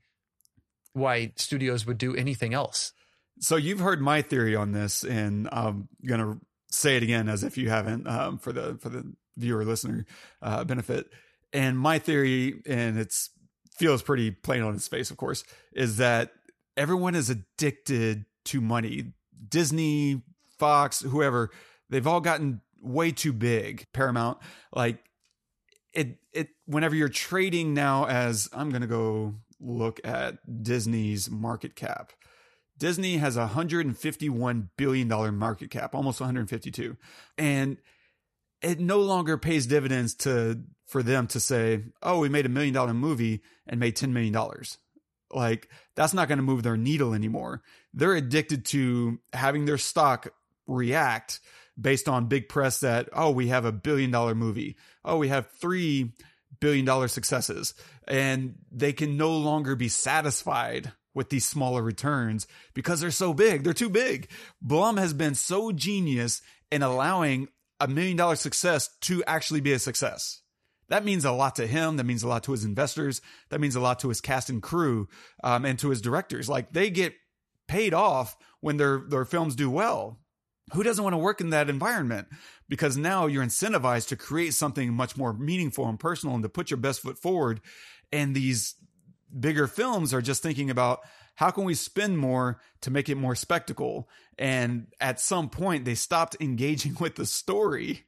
why 0.93 1.33
studios 1.35 1.87
would 1.87 1.97
do 1.97 2.15
anything 2.15 2.53
else. 2.53 2.93
So 3.39 3.55
you've 3.55 3.79
heard 3.79 3.99
my 3.99 4.21
theory 4.21 4.55
on 4.55 4.71
this, 4.71 5.03
and 5.03 5.49
I'm 5.51 5.89
gonna 6.05 6.39
say 6.69 6.95
it 6.95 7.03
again 7.03 7.27
as 7.27 7.43
if 7.43 7.57
you 7.57 7.69
haven't 7.69 8.07
um, 8.07 8.37
for 8.37 8.53
the 8.53 8.77
for 8.79 8.89
the 8.89 9.11
viewer 9.35 9.65
listener 9.65 10.05
uh, 10.41 10.63
benefit. 10.63 11.07
And 11.51 11.77
my 11.77 11.99
theory, 11.99 12.61
and 12.67 12.97
it's 12.97 13.31
feels 13.75 14.03
pretty 14.03 14.31
plain 14.31 14.61
on 14.61 14.75
its 14.75 14.87
face, 14.87 15.09
of 15.11 15.17
course, 15.17 15.43
is 15.73 15.97
that 15.97 16.31
everyone 16.77 17.15
is 17.15 17.29
addicted 17.29 18.25
to 18.45 18.61
money. 18.61 19.13
Disney, 19.49 20.21
Fox, 20.57 21.01
whoever, 21.01 21.49
they've 21.93 22.07
all 22.07 22.21
gotten 22.21 22.61
way 22.81 23.11
too 23.11 23.31
big. 23.31 23.85
Paramount, 23.93 24.39
like 24.73 24.97
it, 25.93 26.17
it. 26.33 26.49
Whenever 26.65 26.95
you're 26.95 27.09
trading 27.09 27.73
now, 27.73 28.05
as 28.05 28.49
I'm 28.51 28.69
gonna 28.69 28.87
go 28.87 29.35
look 29.59 30.01
at 30.03 30.63
Disney's 30.63 31.29
market 31.29 31.75
cap. 31.75 32.11
Disney 32.79 33.17
has 33.17 33.37
a 33.37 33.41
151 33.41 34.69
billion 34.77 35.07
dollar 35.07 35.31
market 35.31 35.69
cap, 35.69 35.93
almost 35.93 36.19
152, 36.19 36.97
and 37.37 37.77
it 38.61 38.79
no 38.79 38.99
longer 38.99 39.37
pays 39.37 39.67
dividends 39.67 40.15
to 40.15 40.63
for 40.87 41.03
them 41.03 41.27
to 41.27 41.39
say, 41.39 41.83
"Oh, 42.01 42.19
we 42.19 42.29
made 42.29 42.45
a 42.45 42.49
million 42.49 42.73
dollar 42.73 42.93
movie 42.93 43.41
and 43.67 43.79
made 43.79 43.95
10 43.95 44.11
million 44.11 44.33
dollars." 44.33 44.79
Like 45.31 45.69
that's 45.95 46.13
not 46.13 46.27
going 46.27 46.37
to 46.37 46.43
move 46.43 46.63
their 46.63 46.77
needle 46.77 47.13
anymore. 47.13 47.61
They're 47.93 48.15
addicted 48.15 48.65
to 48.65 49.19
having 49.31 49.65
their 49.65 49.77
stock 49.77 50.33
react 50.67 51.39
based 51.79 52.07
on 52.07 52.27
big 52.27 52.49
press 52.49 52.79
that, 52.81 53.09
"Oh, 53.13 53.31
we 53.31 53.47
have 53.47 53.65
a 53.65 53.71
billion 53.71 54.11
dollar 54.11 54.35
movie. 54.35 54.77
Oh, 55.03 55.17
we 55.17 55.29
have 55.29 55.49
3 55.51 56.13
billion 56.59 56.85
dollar 56.85 57.07
successes." 57.07 57.73
And 58.07 58.55
they 58.71 58.93
can 58.93 59.17
no 59.17 59.35
longer 59.37 59.75
be 59.75 59.89
satisfied 59.89 60.91
with 61.13 61.29
these 61.29 61.47
smaller 61.47 61.81
returns 61.81 62.47
because 62.73 62.99
they're 62.99 63.11
so 63.11 63.33
big. 63.33 63.63
They're 63.63 63.73
too 63.73 63.89
big. 63.89 64.29
Blum 64.61 64.97
has 64.97 65.13
been 65.13 65.35
so 65.35 65.71
genius 65.71 66.41
in 66.71 66.81
allowing 66.81 67.47
a 67.79 67.87
million 67.87 68.17
dollar 68.17 68.35
success 68.35 68.89
to 69.01 69.23
actually 69.25 69.61
be 69.61 69.73
a 69.73 69.79
success. 69.79 70.41
That 70.89 71.05
means 71.05 71.25
a 71.25 71.31
lot 71.31 71.55
to 71.55 71.67
him. 71.67 71.97
That 71.97 72.05
means 72.05 72.23
a 72.23 72.27
lot 72.27 72.43
to 72.43 72.51
his 72.51 72.65
investors. 72.65 73.21
That 73.49 73.61
means 73.61 73.75
a 73.75 73.79
lot 73.79 73.99
to 73.99 74.09
his 74.09 74.21
cast 74.21 74.49
and 74.49 74.61
crew 74.61 75.07
um, 75.43 75.65
and 75.65 75.79
to 75.79 75.89
his 75.89 76.01
directors. 76.01 76.49
Like 76.49 76.73
they 76.73 76.89
get 76.89 77.13
paid 77.67 77.93
off 77.93 78.35
when 78.59 78.77
their 78.77 78.99
their 79.07 79.25
films 79.25 79.55
do 79.55 79.69
well. 79.69 80.19
Who 80.71 80.83
doesn't 80.83 81.03
want 81.03 81.13
to 81.13 81.17
work 81.17 81.41
in 81.41 81.49
that 81.49 81.69
environment? 81.69 82.27
Because 82.69 82.95
now 82.95 83.27
you're 83.27 83.43
incentivized 83.43 84.07
to 84.07 84.15
create 84.15 84.53
something 84.53 84.93
much 84.93 85.17
more 85.17 85.33
meaningful 85.33 85.87
and 85.87 85.99
personal 85.99 86.35
and 86.35 86.43
to 86.43 86.49
put 86.49 86.71
your 86.71 86.77
best 86.77 87.01
foot 87.01 87.17
forward. 87.19 87.59
And 88.11 88.33
these 88.33 88.75
bigger 89.37 89.67
films 89.67 90.13
are 90.13 90.21
just 90.21 90.41
thinking 90.41 90.69
about 90.69 91.01
how 91.35 91.49
can 91.49 91.63
we 91.63 91.73
spend 91.73 92.17
more 92.17 92.59
to 92.81 92.91
make 92.91 93.09
it 93.09 93.15
more 93.15 93.35
spectacle 93.35 94.07
and 94.37 94.87
at 95.01 95.19
some 95.19 95.49
point 95.49 95.85
they 95.85 95.95
stopped 95.95 96.37
engaging 96.39 96.95
with 96.99 97.15
the 97.15 97.25
story 97.25 98.05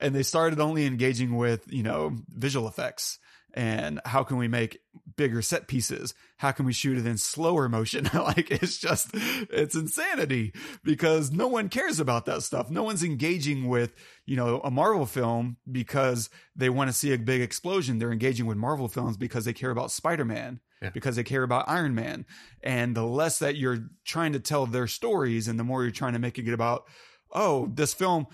and 0.00 0.14
they 0.14 0.22
started 0.22 0.60
only 0.60 0.86
engaging 0.86 1.36
with 1.36 1.72
you 1.72 1.82
know 1.82 2.16
visual 2.28 2.68
effects 2.68 3.18
and 3.56 4.00
how 4.04 4.22
can 4.22 4.36
we 4.36 4.46
make 4.46 4.78
bigger 5.16 5.40
set 5.40 5.66
pieces 5.66 6.14
how 6.36 6.52
can 6.52 6.66
we 6.66 6.72
shoot 6.72 6.98
it 6.98 7.06
in 7.06 7.16
slower 7.16 7.68
motion 7.68 8.08
like 8.14 8.50
it's 8.50 8.76
just 8.76 9.08
it's 9.14 9.74
insanity 9.74 10.52
because 10.84 11.32
no 11.32 11.48
one 11.48 11.68
cares 11.68 11.98
about 11.98 12.26
that 12.26 12.42
stuff 12.42 12.70
no 12.70 12.82
one's 12.82 13.02
engaging 13.02 13.66
with 13.66 13.94
you 14.26 14.36
know 14.36 14.60
a 14.60 14.70
marvel 14.70 15.06
film 15.06 15.56
because 15.70 16.28
they 16.54 16.68
want 16.68 16.88
to 16.88 16.96
see 16.96 17.12
a 17.12 17.18
big 17.18 17.40
explosion 17.40 17.98
they're 17.98 18.12
engaging 18.12 18.46
with 18.46 18.58
marvel 18.58 18.88
films 18.88 19.16
because 19.16 19.46
they 19.46 19.52
care 19.52 19.70
about 19.70 19.90
spider-man 19.90 20.60
yeah. 20.82 20.90
because 20.90 21.16
they 21.16 21.24
care 21.24 21.42
about 21.42 21.68
Iron 21.68 21.94
Man. 21.94 22.26
And 22.62 22.96
the 22.96 23.04
less 23.04 23.38
that 23.38 23.56
you're 23.56 23.88
trying 24.04 24.32
to 24.32 24.40
tell 24.40 24.66
their 24.66 24.86
stories 24.86 25.48
and 25.48 25.58
the 25.58 25.64
more 25.64 25.82
you're 25.82 25.92
trying 25.92 26.14
to 26.14 26.18
make 26.18 26.38
it 26.38 26.52
about, 26.52 26.84
oh, 27.32 27.70
this 27.72 27.94
film, 27.94 28.26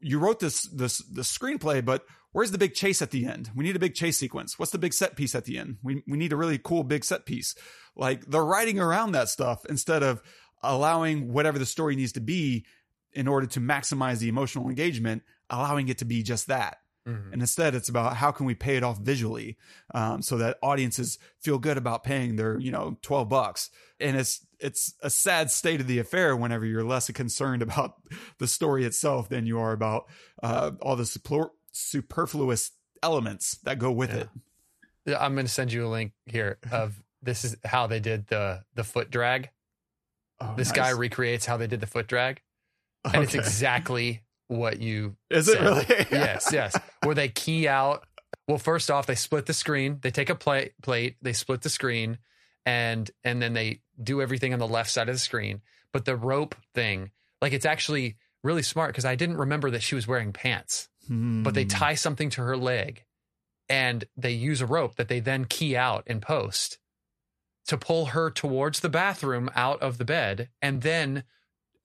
you 0.00 0.18
wrote 0.18 0.40
this, 0.40 0.62
this, 0.62 0.98
the 0.98 1.22
screenplay, 1.22 1.84
but 1.84 2.04
where's 2.32 2.50
the 2.50 2.58
big 2.58 2.74
chase 2.74 3.02
at 3.02 3.10
the 3.10 3.26
end? 3.26 3.50
We 3.54 3.64
need 3.64 3.76
a 3.76 3.80
big 3.80 3.94
chase 3.94 4.18
sequence. 4.18 4.58
What's 4.58 4.72
the 4.72 4.78
big 4.78 4.92
set 4.92 5.16
piece 5.16 5.34
at 5.34 5.44
the 5.44 5.58
end? 5.58 5.78
We, 5.82 6.02
we 6.06 6.18
need 6.18 6.32
a 6.32 6.36
really 6.36 6.58
cool 6.58 6.84
big 6.84 7.04
set 7.04 7.26
piece. 7.26 7.54
Like 7.96 8.26
they're 8.26 8.44
writing 8.44 8.78
around 8.78 9.12
that 9.12 9.28
stuff 9.28 9.64
instead 9.66 10.02
of 10.02 10.22
allowing 10.62 11.32
whatever 11.32 11.58
the 11.58 11.66
story 11.66 11.96
needs 11.96 12.12
to 12.12 12.20
be 12.20 12.64
in 13.12 13.26
order 13.26 13.46
to 13.46 13.60
maximize 13.60 14.18
the 14.18 14.28
emotional 14.28 14.68
engagement, 14.68 15.22
allowing 15.48 15.88
it 15.88 15.98
to 15.98 16.04
be 16.04 16.22
just 16.22 16.46
that. 16.46 16.78
Mm-hmm. 17.08 17.32
And 17.32 17.42
instead, 17.42 17.74
it's 17.74 17.88
about 17.88 18.16
how 18.16 18.30
can 18.30 18.46
we 18.46 18.54
pay 18.54 18.76
it 18.76 18.82
off 18.82 18.98
visually, 18.98 19.56
um, 19.94 20.20
so 20.20 20.36
that 20.36 20.58
audiences 20.62 21.18
feel 21.40 21.58
good 21.58 21.78
about 21.78 22.04
paying 22.04 22.36
their, 22.36 22.58
you 22.60 22.70
know, 22.70 22.98
twelve 23.00 23.30
bucks. 23.30 23.70
And 23.98 24.18
it's 24.18 24.46
it's 24.58 24.94
a 25.02 25.08
sad 25.08 25.50
state 25.50 25.80
of 25.80 25.86
the 25.86 25.98
affair 25.98 26.36
whenever 26.36 26.66
you're 26.66 26.84
less 26.84 27.10
concerned 27.10 27.62
about 27.62 27.94
the 28.38 28.46
story 28.46 28.84
itself 28.84 29.30
than 29.30 29.46
you 29.46 29.58
are 29.58 29.72
about 29.72 30.10
uh, 30.42 30.72
all 30.82 30.94
the 30.94 31.06
super- 31.06 31.52
superfluous 31.72 32.72
elements 33.02 33.58
that 33.64 33.78
go 33.78 33.90
with 33.90 34.10
yeah. 34.10 34.24
it. 35.06 35.16
I'm 35.18 35.34
going 35.34 35.46
to 35.46 35.52
send 35.52 35.72
you 35.72 35.86
a 35.86 35.88
link 35.88 36.12
here 36.26 36.58
of 36.70 37.02
this 37.22 37.44
is 37.44 37.56
how 37.64 37.86
they 37.86 38.00
did 38.00 38.26
the 38.28 38.64
the 38.74 38.84
foot 38.84 39.10
drag. 39.10 39.50
Oh, 40.40 40.54
this 40.56 40.68
nice. 40.68 40.76
guy 40.76 40.90
recreates 40.90 41.46
how 41.46 41.56
they 41.56 41.66
did 41.66 41.80
the 41.80 41.86
foot 41.86 42.06
drag, 42.06 42.40
and 43.04 43.16
okay. 43.16 43.24
it's 43.24 43.34
exactly 43.34 44.22
what 44.50 44.80
you 44.80 45.16
is 45.30 45.46
said. 45.46 45.56
it 45.56 45.60
really 45.60 46.06
yes 46.10 46.50
yes 46.52 46.76
where 47.04 47.14
they 47.14 47.28
key 47.28 47.68
out 47.68 48.04
well 48.48 48.58
first 48.58 48.90
off 48.90 49.06
they 49.06 49.14
split 49.14 49.46
the 49.46 49.54
screen 49.54 50.00
they 50.02 50.10
take 50.10 50.28
a 50.28 50.34
plate 50.34 50.72
plate 50.82 51.14
they 51.22 51.32
split 51.32 51.62
the 51.62 51.70
screen 51.70 52.18
and 52.66 53.12
and 53.22 53.40
then 53.40 53.52
they 53.52 53.80
do 54.02 54.20
everything 54.20 54.52
on 54.52 54.58
the 54.58 54.66
left 54.66 54.90
side 54.90 55.08
of 55.08 55.14
the 55.14 55.20
screen 55.20 55.60
but 55.92 56.04
the 56.04 56.16
rope 56.16 56.56
thing 56.74 57.12
like 57.40 57.52
it's 57.52 57.64
actually 57.64 58.16
really 58.42 58.62
smart 58.62 58.90
because 58.90 59.04
i 59.04 59.14
didn't 59.14 59.36
remember 59.36 59.70
that 59.70 59.84
she 59.84 59.94
was 59.94 60.08
wearing 60.08 60.32
pants 60.32 60.88
hmm. 61.10 61.42
but 61.42 61.54
they 61.54 61.64
tie 61.64 61.94
something 61.94 62.30
to 62.30 62.42
her 62.42 62.56
leg 62.56 63.04
and 63.68 64.04
they 64.16 64.32
use 64.32 64.60
a 64.60 64.66
rope 64.66 64.96
that 64.96 65.08
they 65.08 65.20
then 65.20 65.44
key 65.44 65.76
out 65.76 66.04
in 66.06 66.20
post 66.20 66.78
to 67.66 67.76
pull 67.76 68.06
her 68.06 68.30
towards 68.30 68.80
the 68.80 68.88
bathroom 68.88 69.50
out 69.54 69.80
of 69.82 69.98
the 69.98 70.04
bed 70.04 70.48
and 70.62 70.82
then 70.82 71.24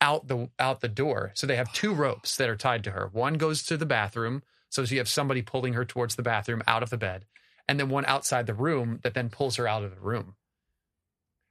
out 0.01 0.27
the 0.27 0.49
out 0.59 0.81
the 0.81 0.87
door. 0.87 1.31
So 1.35 1.47
they 1.47 1.55
have 1.55 1.71
two 1.73 1.93
ropes 1.93 2.37
that 2.37 2.49
are 2.49 2.55
tied 2.55 2.83
to 2.85 2.91
her. 2.91 3.09
One 3.11 3.35
goes 3.35 3.63
to 3.63 3.77
the 3.77 3.85
bathroom, 3.85 4.43
so 4.69 4.81
you 4.83 4.97
have 4.97 5.07
somebody 5.07 5.41
pulling 5.41 5.73
her 5.73 5.85
towards 5.85 6.15
the 6.15 6.23
bathroom 6.23 6.63
out 6.67 6.83
of 6.83 6.89
the 6.89 6.97
bed, 6.97 7.25
and 7.67 7.79
then 7.79 7.89
one 7.89 8.05
outside 8.05 8.47
the 8.47 8.53
room 8.53 8.99
that 9.03 9.13
then 9.13 9.29
pulls 9.29 9.55
her 9.55 9.67
out 9.67 9.83
of 9.83 9.93
the 9.93 10.01
room. 10.01 10.35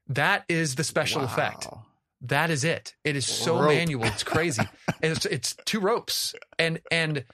That 0.09 0.45
is 0.49 0.75
the 0.75 0.85
special 0.85 1.23
wow. 1.23 1.27
effect. 1.27 1.69
That 2.23 2.51
is 2.51 2.65
it. 2.65 2.95
It 3.05 3.17
is 3.17 3.27
so 3.27 3.59
Rope. 3.59 3.69
manual. 3.69 4.05
It's 4.05 4.25
crazy. 4.25 4.63
it's 5.03 5.27
it's 5.27 5.57
two 5.65 5.81
ropes 5.81 6.35
and 6.59 6.81
and 6.91 7.25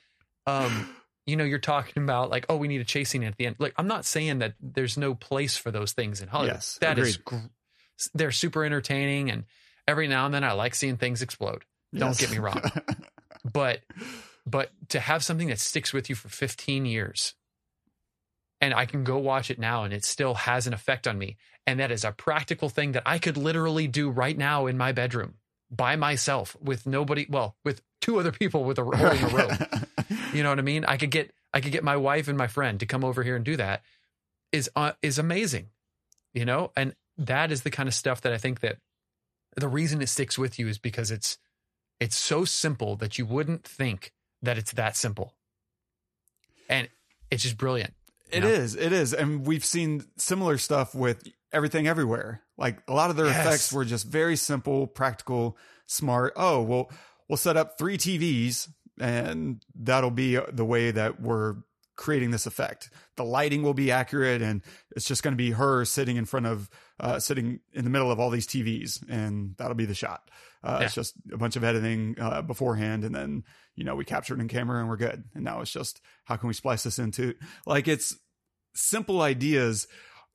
um 0.46 0.94
you 1.26 1.36
know 1.36 1.44
you're 1.44 1.58
talking 1.58 2.02
about 2.02 2.30
like 2.30 2.46
oh 2.48 2.56
we 2.56 2.68
need 2.68 2.80
a 2.80 2.84
chasing 2.84 3.24
at 3.24 3.36
the 3.36 3.46
end. 3.46 3.56
Like 3.58 3.74
I'm 3.76 3.86
not 3.86 4.04
saying 4.04 4.38
that 4.40 4.54
there's 4.60 4.96
no 4.96 5.14
place 5.14 5.56
for 5.56 5.70
those 5.70 5.92
things 5.92 6.20
in 6.20 6.28
Hollywood. 6.28 6.56
Yes, 6.56 6.78
that 6.80 6.98
agreed. 6.98 7.18
is 7.98 8.10
they're 8.14 8.32
super 8.32 8.64
entertaining 8.64 9.30
and 9.30 9.44
every 9.86 10.08
now 10.08 10.24
and 10.24 10.34
then 10.34 10.44
I 10.44 10.52
like 10.52 10.74
seeing 10.74 10.96
things 10.96 11.22
explode. 11.22 11.64
Don't 11.94 12.16
get 12.16 12.30
me 12.30 12.38
wrong. 12.38 12.62
but 13.52 13.80
but 14.46 14.70
to 14.88 15.00
have 15.00 15.22
something 15.22 15.48
that 15.48 15.58
sticks 15.58 15.92
with 15.92 16.08
you 16.08 16.14
for 16.14 16.28
15 16.28 16.86
years 16.86 17.34
and 18.60 18.74
I 18.74 18.86
can 18.86 19.04
go 19.04 19.18
watch 19.18 19.50
it 19.50 19.58
now 19.58 19.84
and 19.84 19.92
it 19.92 20.04
still 20.04 20.34
has 20.34 20.66
an 20.66 20.74
effect 20.74 21.06
on 21.06 21.18
me 21.18 21.36
and 21.66 21.80
that 21.80 21.90
is 21.90 22.04
a 22.04 22.12
practical 22.12 22.68
thing 22.68 22.92
that 22.92 23.02
I 23.06 23.18
could 23.18 23.36
literally 23.36 23.86
do 23.86 24.10
right 24.10 24.36
now 24.36 24.66
in 24.66 24.78
my 24.78 24.92
bedroom 24.92 25.34
by 25.70 25.96
myself 25.96 26.56
with 26.60 26.86
nobody 26.86 27.26
well 27.28 27.56
with 27.64 27.82
two 28.00 28.18
other 28.18 28.32
people 28.32 28.64
with 28.64 28.78
a 28.78 28.84
holding 28.84 29.22
a 29.22 29.28
rope. 29.28 29.52
you 30.32 30.42
know 30.42 30.50
what 30.50 30.58
I 30.58 30.62
mean? 30.62 30.84
I 30.84 30.96
could 30.96 31.10
get 31.10 31.32
I 31.52 31.60
could 31.60 31.72
get 31.72 31.84
my 31.84 31.96
wife 31.96 32.28
and 32.28 32.38
my 32.38 32.46
friend 32.46 32.78
to 32.80 32.86
come 32.86 33.04
over 33.04 33.22
here 33.22 33.36
and 33.36 33.44
do 33.44 33.56
that 33.56 33.82
is 34.52 34.70
uh, 34.76 34.92
is 35.02 35.18
amazing. 35.18 35.68
You 36.32 36.44
know? 36.44 36.72
And 36.76 36.94
that 37.18 37.50
is 37.52 37.62
the 37.62 37.70
kind 37.70 37.88
of 37.88 37.94
stuff 37.94 38.20
that 38.22 38.32
I 38.32 38.38
think 38.38 38.60
that 38.60 38.78
the 39.56 39.68
reason 39.68 40.00
it 40.00 40.08
sticks 40.08 40.38
with 40.38 40.58
you 40.58 40.68
is 40.68 40.78
because 40.78 41.10
it's 41.10 41.38
it's 41.98 42.16
so 42.16 42.44
simple 42.44 42.96
that 42.96 43.18
you 43.18 43.26
wouldn't 43.26 43.64
think 43.64 44.12
that 44.42 44.56
it's 44.56 44.72
that 44.72 44.96
simple. 44.96 45.34
And 46.68 46.88
it's 47.30 47.42
just 47.42 47.58
brilliant. 47.58 47.94
It 48.30 48.40
know? 48.40 48.48
is. 48.48 48.74
It 48.76 48.92
is. 48.92 49.12
And 49.12 49.46
we've 49.46 49.64
seen 49.64 50.04
similar 50.16 50.56
stuff 50.56 50.94
with 50.94 51.26
everything 51.52 51.88
everywhere. 51.88 52.42
Like 52.56 52.78
a 52.88 52.94
lot 52.94 53.10
of 53.10 53.16
their 53.16 53.26
yes. 53.26 53.46
effects 53.46 53.72
were 53.72 53.84
just 53.84 54.06
very 54.06 54.36
simple, 54.36 54.86
practical, 54.86 55.58
smart. 55.86 56.32
Oh, 56.36 56.62
well, 56.62 56.90
we'll 57.28 57.36
set 57.36 57.56
up 57.56 57.76
three 57.76 57.98
TVs 57.98 58.68
and 59.00 59.64
that'll 59.74 60.10
be 60.10 60.38
the 60.52 60.64
way 60.64 60.90
that 60.90 61.20
we're 61.20 61.56
creating 61.96 62.30
this 62.30 62.46
effect. 62.46 62.90
The 63.16 63.24
lighting 63.24 63.62
will 63.62 63.74
be 63.74 63.90
accurate 63.90 64.40
and 64.40 64.62
it's 64.96 65.06
just 65.06 65.22
going 65.22 65.32
to 65.32 65.36
be 65.36 65.50
her 65.50 65.84
sitting 65.84 66.16
in 66.16 66.24
front 66.24 66.46
of 66.46 66.70
uh, 66.98 67.18
sitting 67.18 67.60
in 67.72 67.84
the 67.84 67.90
middle 67.90 68.10
of 68.10 68.18
all 68.18 68.30
these 68.30 68.46
TVs, 68.46 69.02
and 69.08 69.54
that'll 69.58 69.74
be 69.74 69.86
the 69.86 69.94
shot. 69.94 70.30
Uh, 70.62 70.78
yeah. 70.78 70.86
It's 70.86 70.94
just 70.94 71.14
a 71.32 71.38
bunch 71.38 71.56
of 71.56 71.64
editing 71.64 72.16
uh, 72.20 72.42
beforehand, 72.42 73.04
and 73.04 73.14
then 73.14 73.44
you 73.74 73.84
know 73.84 73.96
we 73.96 74.04
capture 74.04 74.34
it 74.34 74.40
in 74.40 74.48
camera, 74.48 74.80
and 74.80 74.88
we're 74.88 74.96
good. 74.96 75.24
And 75.34 75.44
now 75.44 75.60
it's 75.60 75.70
just 75.70 76.00
how 76.24 76.36
can 76.36 76.48
we 76.48 76.54
splice 76.54 76.82
this 76.82 76.98
into 76.98 77.34
like 77.66 77.88
it's 77.88 78.16
simple 78.74 79.20
ideas 79.22 79.86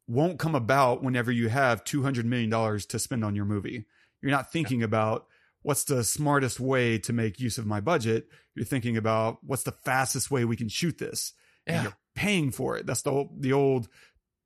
won't 0.08 0.40
come 0.40 0.56
about 0.56 1.04
whenever 1.04 1.32
you 1.32 1.50
have 1.50 1.84
two 1.84 2.04
hundred 2.04 2.26
million 2.26 2.50
dollars 2.50 2.86
to 2.88 3.00
spend 3.00 3.24
on 3.24 3.36
your 3.36 3.46
movie. 3.46 3.86
You're 4.22 4.32
not 4.32 4.52
thinking 4.52 4.80
yeah. 4.80 4.86
about 4.86 5.28
what's 5.66 5.84
the 5.86 6.04
smartest 6.04 6.60
way 6.60 7.00
to 7.00 7.12
make 7.12 7.40
use 7.40 7.58
of 7.58 7.66
my 7.66 7.82
budget? 7.82 8.28
You're 8.54 8.66
thinking 8.66 8.98
about 8.98 9.40
what's 9.42 9.64
the 9.64 9.72
fastest 9.72 10.30
way 10.30 10.46
we 10.46 10.56
can 10.56 10.70
shoot 10.70 11.00
this. 11.00 11.34
And 11.66 11.78
Yeah. 11.78 11.84
you're 11.84 11.98
paying 12.14 12.52
for 12.52 12.78
it. 12.78 12.86
That's 12.86 13.02
the 13.02 13.10
old, 13.10 13.42
the 13.42 13.52
old 13.54 13.90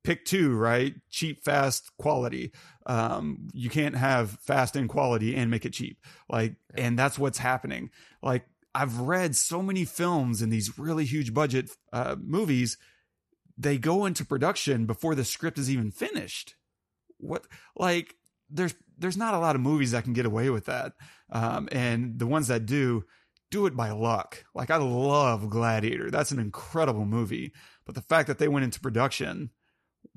pick 0.02 0.24
two, 0.24 0.56
right? 0.56 0.94
Cheap, 1.10 1.44
fast, 1.44 1.90
quality. 1.98 2.52
Um, 2.86 3.48
you 3.52 3.68
can't 3.68 3.96
have 3.96 4.30
fast 4.40 4.76
and 4.76 4.88
quality 4.88 5.36
and 5.36 5.50
make 5.50 5.66
it 5.66 5.74
cheap. 5.74 5.98
Like, 6.30 6.56
and 6.74 6.98
that's 6.98 7.18
what's 7.18 7.36
happening. 7.36 7.90
Like, 8.22 8.46
I've 8.74 8.98
read 9.00 9.36
so 9.36 9.62
many 9.62 9.84
films 9.84 10.40
in 10.40 10.48
these 10.48 10.78
really 10.78 11.04
huge 11.04 11.34
budget 11.34 11.70
uh, 11.92 12.16
movies. 12.18 12.78
They 13.58 13.76
go 13.76 14.06
into 14.06 14.24
production 14.24 14.86
before 14.86 15.14
the 15.14 15.24
script 15.26 15.58
is 15.58 15.70
even 15.70 15.90
finished. 15.90 16.54
What, 17.18 17.46
like, 17.76 18.16
there's 18.50 18.74
there's 18.98 19.16
not 19.16 19.34
a 19.34 19.38
lot 19.38 19.56
of 19.56 19.62
movies 19.62 19.92
that 19.92 20.04
can 20.04 20.12
get 20.12 20.26
away 20.26 20.50
with 20.50 20.66
that, 20.66 20.92
um, 21.30 21.68
and 21.72 22.18
the 22.18 22.26
ones 22.26 22.48
that 22.48 22.66
do 22.66 23.04
do 23.50 23.66
it 23.66 23.76
by 23.76 23.90
luck. 23.90 24.44
Like 24.54 24.70
I 24.70 24.76
love 24.76 25.48
Gladiator. 25.50 26.10
That's 26.10 26.30
an 26.30 26.38
incredible 26.38 27.04
movie, 27.04 27.52
but 27.84 27.94
the 27.94 28.02
fact 28.02 28.28
that 28.28 28.38
they 28.38 28.48
went 28.48 28.64
into 28.64 28.80
production 28.80 29.50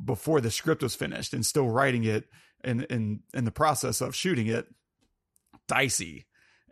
before 0.04 0.42
the 0.42 0.52
script 0.52 0.84
was 0.84 0.96
finished 0.96 1.34
and 1.34 1.46
still 1.46 1.70
writing 1.70 2.04
it 2.04 2.26
in 2.64 2.84
in 2.84 3.22
in 3.34 3.46
the 3.46 3.52
process 3.52 4.02
of 4.02 4.16
shooting 4.16 4.48
it, 4.48 4.68
dicey. 5.68 6.26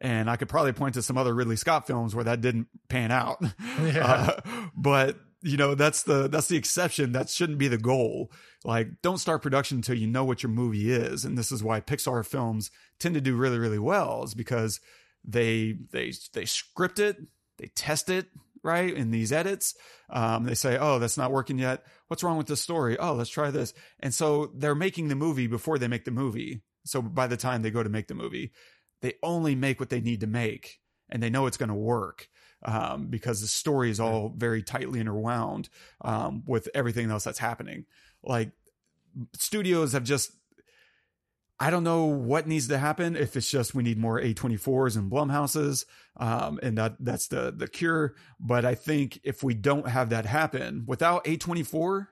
And 0.03 0.31
I 0.31 0.35
could 0.35 0.49
probably 0.49 0.73
point 0.73 0.95
to 0.95 1.03
some 1.03 1.17
other 1.17 1.33
Ridley 1.33 1.55
Scott 1.55 1.85
films 1.85 2.15
where 2.15 2.23
that 2.23 2.41
didn't 2.41 2.67
pan 2.89 3.11
out. 3.11 3.43
Yeah. 3.81 4.05
Uh, 4.05 4.67
but 4.75 5.17
you 5.41 5.57
know 5.57 5.75
that's 5.75 6.03
the 6.03 6.27
that's 6.27 6.47
the 6.47 6.57
exception. 6.57 7.11
That 7.11 7.29
shouldn't 7.29 7.59
be 7.59 7.67
the 7.67 7.77
goal. 7.77 8.31
Like, 8.63 9.01
don't 9.01 9.17
start 9.17 9.41
production 9.41 9.77
until 9.77 9.97
you 9.97 10.07
know 10.07 10.23
what 10.23 10.43
your 10.43 10.51
movie 10.51 10.91
is. 10.91 11.25
And 11.25 11.37
this 11.37 11.51
is 11.51 11.63
why 11.63 11.81
Pixar 11.81 12.25
films 12.25 12.71
tend 12.99 13.15
to 13.15 13.21
do 13.21 13.35
really 13.35 13.59
really 13.59 13.79
well. 13.79 14.23
Is 14.23 14.33
because 14.33 14.79
they 15.23 15.77
they 15.91 16.13
they 16.33 16.45
script 16.45 16.99
it, 16.99 17.17
they 17.57 17.67
test 17.67 18.09
it 18.09 18.27
right 18.63 18.93
in 18.93 19.11
these 19.11 19.31
edits. 19.31 19.75
Um, 20.09 20.43
they 20.43 20.53
say, 20.53 20.77
oh, 20.79 20.99
that's 20.99 21.17
not 21.17 21.31
working 21.31 21.57
yet. 21.57 21.83
What's 22.07 22.23
wrong 22.23 22.37
with 22.37 22.47
this 22.47 22.61
story? 22.61 22.97
Oh, 22.99 23.13
let's 23.13 23.29
try 23.29 23.49
this. 23.49 23.73
And 23.99 24.13
so 24.13 24.51
they're 24.55 24.75
making 24.75 25.07
the 25.07 25.15
movie 25.15 25.47
before 25.47 25.79
they 25.79 25.87
make 25.87 26.05
the 26.05 26.11
movie. 26.11 26.61
So 26.85 27.01
by 27.01 27.27
the 27.27 27.37
time 27.37 27.61
they 27.61 27.71
go 27.71 27.81
to 27.81 27.89
make 27.89 28.07
the 28.07 28.13
movie, 28.15 28.51
they 29.01 29.13
only 29.23 29.55
make 29.55 29.79
what 29.79 29.89
they 29.89 30.01
need 30.01 30.19
to 30.21 30.27
make 30.27 30.79
and 31.09 31.21
they 31.21 31.29
know 31.29 31.45
it's 31.45 31.57
going 31.57 31.69
to 31.69 31.75
work 31.75 32.29
um, 32.63 33.07
because 33.07 33.41
the 33.41 33.47
story 33.47 33.89
is 33.89 33.99
all 33.99 34.33
very 34.35 34.61
tightly 34.63 34.99
interwound 34.99 35.69
um, 36.01 36.43
with 36.45 36.69
everything 36.73 37.09
else 37.09 37.23
that's 37.23 37.39
happening. 37.39 37.85
Like 38.23 38.51
studios 39.35 39.93
have 39.93 40.03
just, 40.03 40.31
I 41.59 41.69
don't 41.69 41.83
know 41.83 42.05
what 42.05 42.47
needs 42.47 42.67
to 42.69 42.77
happen. 42.77 43.15
If 43.15 43.35
it's 43.35 43.49
just 43.49 43.75
we 43.75 43.83
need 43.83 43.97
more 43.97 44.19
A24s 44.19 44.95
and 44.97 45.11
Blumhouses, 45.11 45.85
um, 46.17 46.59
and 46.63 46.77
that 46.77 46.95
that's 46.99 47.27
the 47.27 47.51
the 47.55 47.67
cure. 47.67 48.15
But 48.39 48.65
I 48.65 48.73
think 48.73 49.19
if 49.23 49.43
we 49.43 49.53
don't 49.53 49.87
have 49.87 50.09
that 50.09 50.25
happen 50.25 50.85
without 50.87 51.23
A24, 51.25 52.07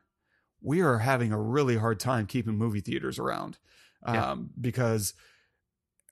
we 0.61 0.81
are 0.81 0.99
having 0.99 1.31
a 1.31 1.41
really 1.41 1.77
hard 1.77 1.99
time 1.99 2.27
keeping 2.27 2.57
movie 2.57 2.81
theaters 2.81 3.17
around 3.17 3.57
um, 4.03 4.15
Yeah. 4.15 4.35
because 4.61 5.13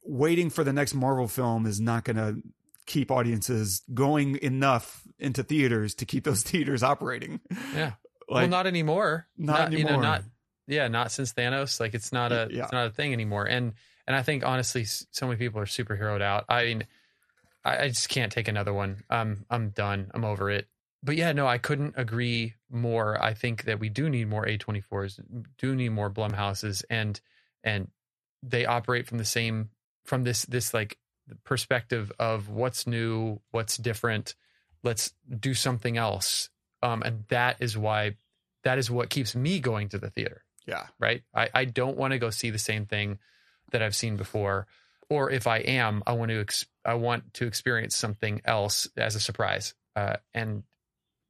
waiting 0.03 0.49
for 0.49 0.63
the 0.63 0.73
next 0.73 0.93
Marvel 0.95 1.27
film 1.27 1.65
is 1.65 1.79
not 1.79 2.05
going 2.05 2.15
to 2.15 2.41
keep 2.87 3.11
audiences 3.11 3.83
going 3.93 4.37
enough 4.41 5.03
into 5.19 5.43
theaters 5.43 5.93
to 5.95 6.05
keep 6.05 6.23
those 6.23 6.41
theaters 6.49 6.81
operating. 6.83 7.39
Yeah. 7.75 7.91
Like, 8.29 8.41
well, 8.41 8.47
not 8.49 8.67
anymore. 8.67 9.25
not 9.37 9.71
You 9.71 9.85
know, 9.85 9.91
anymore. 9.91 10.01
not 10.03 10.23
yeah, 10.67 10.89
not 10.89 11.13
since 11.13 11.31
Thanos. 11.31 11.79
Like 11.79 11.93
it's 11.93 12.11
not 12.11 12.33
a 12.33 12.49
Yeah. 12.51 12.63
it's 12.63 12.73
not 12.73 12.87
a 12.87 12.89
thing 12.89 13.13
anymore. 13.13 13.45
And 13.45 13.71
and 14.05 14.17
I 14.17 14.21
think 14.21 14.45
honestly, 14.45 14.83
so 14.83 15.27
many 15.27 15.37
people 15.37 15.61
are 15.61 15.65
superheroed 15.65 16.21
out. 16.21 16.43
I 16.49 16.65
mean, 16.65 16.87
I, 17.63 17.83
I 17.83 17.87
just 17.87 18.09
can't 18.09 18.29
take 18.29 18.49
another 18.49 18.73
one. 18.73 19.01
I'm 19.09 19.45
I'm 19.49 19.69
done. 19.69 20.11
I'm 20.13 20.25
over 20.25 20.49
it. 20.49 20.67
But 21.01 21.15
yeah, 21.15 21.31
no, 21.31 21.47
I 21.47 21.57
couldn't 21.57 21.93
agree 21.95 22.55
more. 22.69 23.17
I 23.23 23.33
think 23.33 23.63
that 23.63 23.79
we 23.79 23.87
do 23.87 24.09
need 24.09 24.27
more 24.27 24.45
A24s, 24.45 25.21
do 25.57 25.73
need 25.73 25.89
more 25.93 26.09
Blumhouses, 26.11 26.83
and 26.89 27.21
and 27.63 27.87
they 28.43 28.65
operate 28.65 29.07
from 29.07 29.19
the 29.19 29.23
same 29.25 29.69
from 30.03 30.25
this 30.25 30.43
this 30.47 30.73
like 30.73 30.97
perspective 31.43 32.11
of 32.19 32.49
what's 32.49 32.87
new, 32.87 33.39
what's 33.51 33.77
different. 33.77 34.35
Let's 34.83 35.13
do 35.39 35.53
something 35.53 35.97
else. 35.97 36.49
Um, 36.83 37.01
and 37.03 37.23
that 37.29 37.57
is 37.59 37.77
why 37.77 38.15
that 38.63 38.77
is 38.77 38.91
what 38.91 39.09
keeps 39.09 39.35
me 39.35 39.59
going 39.59 39.89
to 39.89 39.97
the 39.97 40.09
theater 40.09 40.43
yeah, 40.67 40.87
right? 40.99 41.23
I, 41.33 41.49
I 41.53 41.65
don't 41.65 41.97
want 41.97 42.11
to 42.11 42.19
go 42.19 42.29
see 42.29 42.49
the 42.51 42.59
same 42.59 42.85
thing 42.85 43.17
that 43.71 43.81
I've 43.81 43.95
seen 43.95 44.17
before. 44.17 44.67
Or 45.09 45.31
if 45.31 45.47
I 45.47 45.59
am, 45.59 46.03
I 46.05 46.11
want 46.11 46.29
to 46.29 46.41
ex- 46.41 46.65
I 46.83 46.95
want 46.95 47.33
to 47.35 47.47
experience 47.47 47.95
something 47.95 48.41
else 48.43 48.87
as 48.97 49.15
a 49.15 49.21
surprise. 49.21 49.73
Uh, 49.95 50.17
and 50.33 50.63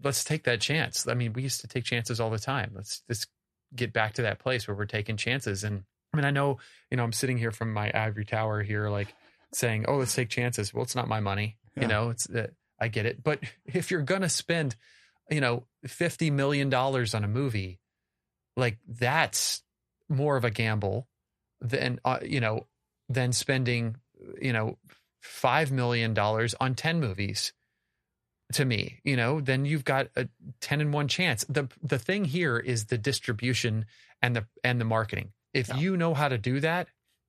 let's 0.04 0.24
take 0.24 0.46
that 0.46 0.60
chance. 0.60 1.08
I 1.08 1.14
mean, 1.14 1.34
we 1.34 1.44
used 1.44 1.62
to 1.62 1.68
take 1.68 1.84
chances 1.84 2.20
all 2.20 2.32
the 2.32 2.40
time. 2.40 2.72
Let's 2.76 3.04
let's 3.08 3.28
get 3.76 3.94
back 3.94 4.16
to 4.16 4.24
that 4.24 4.40
place 4.40 4.68
where 4.68 4.76
we're 4.76 4.86
taking 4.86 5.16
chances. 5.16 5.64
And 5.64 5.84
I 6.12 6.18
mean, 6.18 6.26
I 6.26 6.32
know, 6.32 6.58
you 6.90 6.98
know, 6.98 7.04
I'm 7.04 7.14
sitting 7.14 7.38
here 7.38 7.52
from 7.52 7.72
my 7.72 7.92
ivory 7.94 8.26
tower 8.26 8.64
here, 8.64 8.90
like 8.90 9.14
saying, 9.58 9.86
"Oh, 9.88 9.98
let's 9.98 10.16
take 10.16 10.30
chances." 10.30 10.74
Well, 10.74 10.84
it's 10.84 10.96
not 10.96 11.08
my 11.08 11.20
money, 11.20 11.58
Yeah. 11.76 11.82
you 11.84 11.88
know. 11.90 12.10
It's 12.10 12.30
uh, 12.30 12.48
I 12.80 12.88
get 12.90 13.06
it, 13.06 13.24
but 13.24 13.40
if 13.66 13.90
you're 13.92 14.02
gonna 14.04 14.30
spend, 14.30 14.76
you 15.30 15.42
know, 15.42 15.66
fifty 15.86 16.30
million 16.32 16.70
dollars 16.70 17.14
on 17.16 17.24
a 17.24 17.28
movie, 17.28 17.80
like 18.56 18.78
that's 18.88 19.64
more 20.10 20.38
of 20.38 20.46
a 20.46 20.52
gamble 20.52 21.08
than 21.60 22.00
uh, 22.06 22.20
you 22.24 22.40
know 22.40 22.68
than 23.10 23.34
spending 23.34 23.96
you 24.42 24.54
know 24.54 24.78
five 25.22 25.72
million 25.72 26.14
dollars 26.14 26.54
on 26.60 26.76
ten 26.76 27.00
movies 27.00 27.52
to 28.54 28.64
me 28.64 29.00
you 29.04 29.16
know 29.18 29.42
then 29.42 29.66
you've 29.66 29.84
got 29.84 30.08
a 30.16 30.28
10 30.62 30.80
and 30.82 30.94
1 30.94 31.08
chance 31.10 31.44
the 31.50 31.68
the 31.84 32.00
thing 32.00 32.24
here 32.24 32.58
is 32.58 32.86
the 32.86 32.98
distribution 32.98 33.86
and 34.22 34.36
the 34.38 34.46
and 34.64 34.80
the 34.80 34.86
marketing 34.86 35.34
if 35.54 35.68
Yeah. 35.68 35.76
you 35.78 35.98
know 35.98 36.14
how 36.14 36.30
to 36.30 36.38
do 36.38 36.60
that 36.62 36.88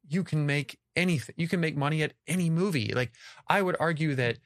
you 0.08 0.22
can 0.22 0.46
make 0.46 0.78
anything 0.98 1.34
you 1.38 1.48
can 1.48 1.60
make 1.60 1.76
money 1.76 2.02
at 2.02 2.12
any 2.26 2.50
movie 2.50 2.92
like 2.94 3.12
i 3.48 3.60
would 3.62 3.76
argue 3.80 4.14
that 4.14 4.38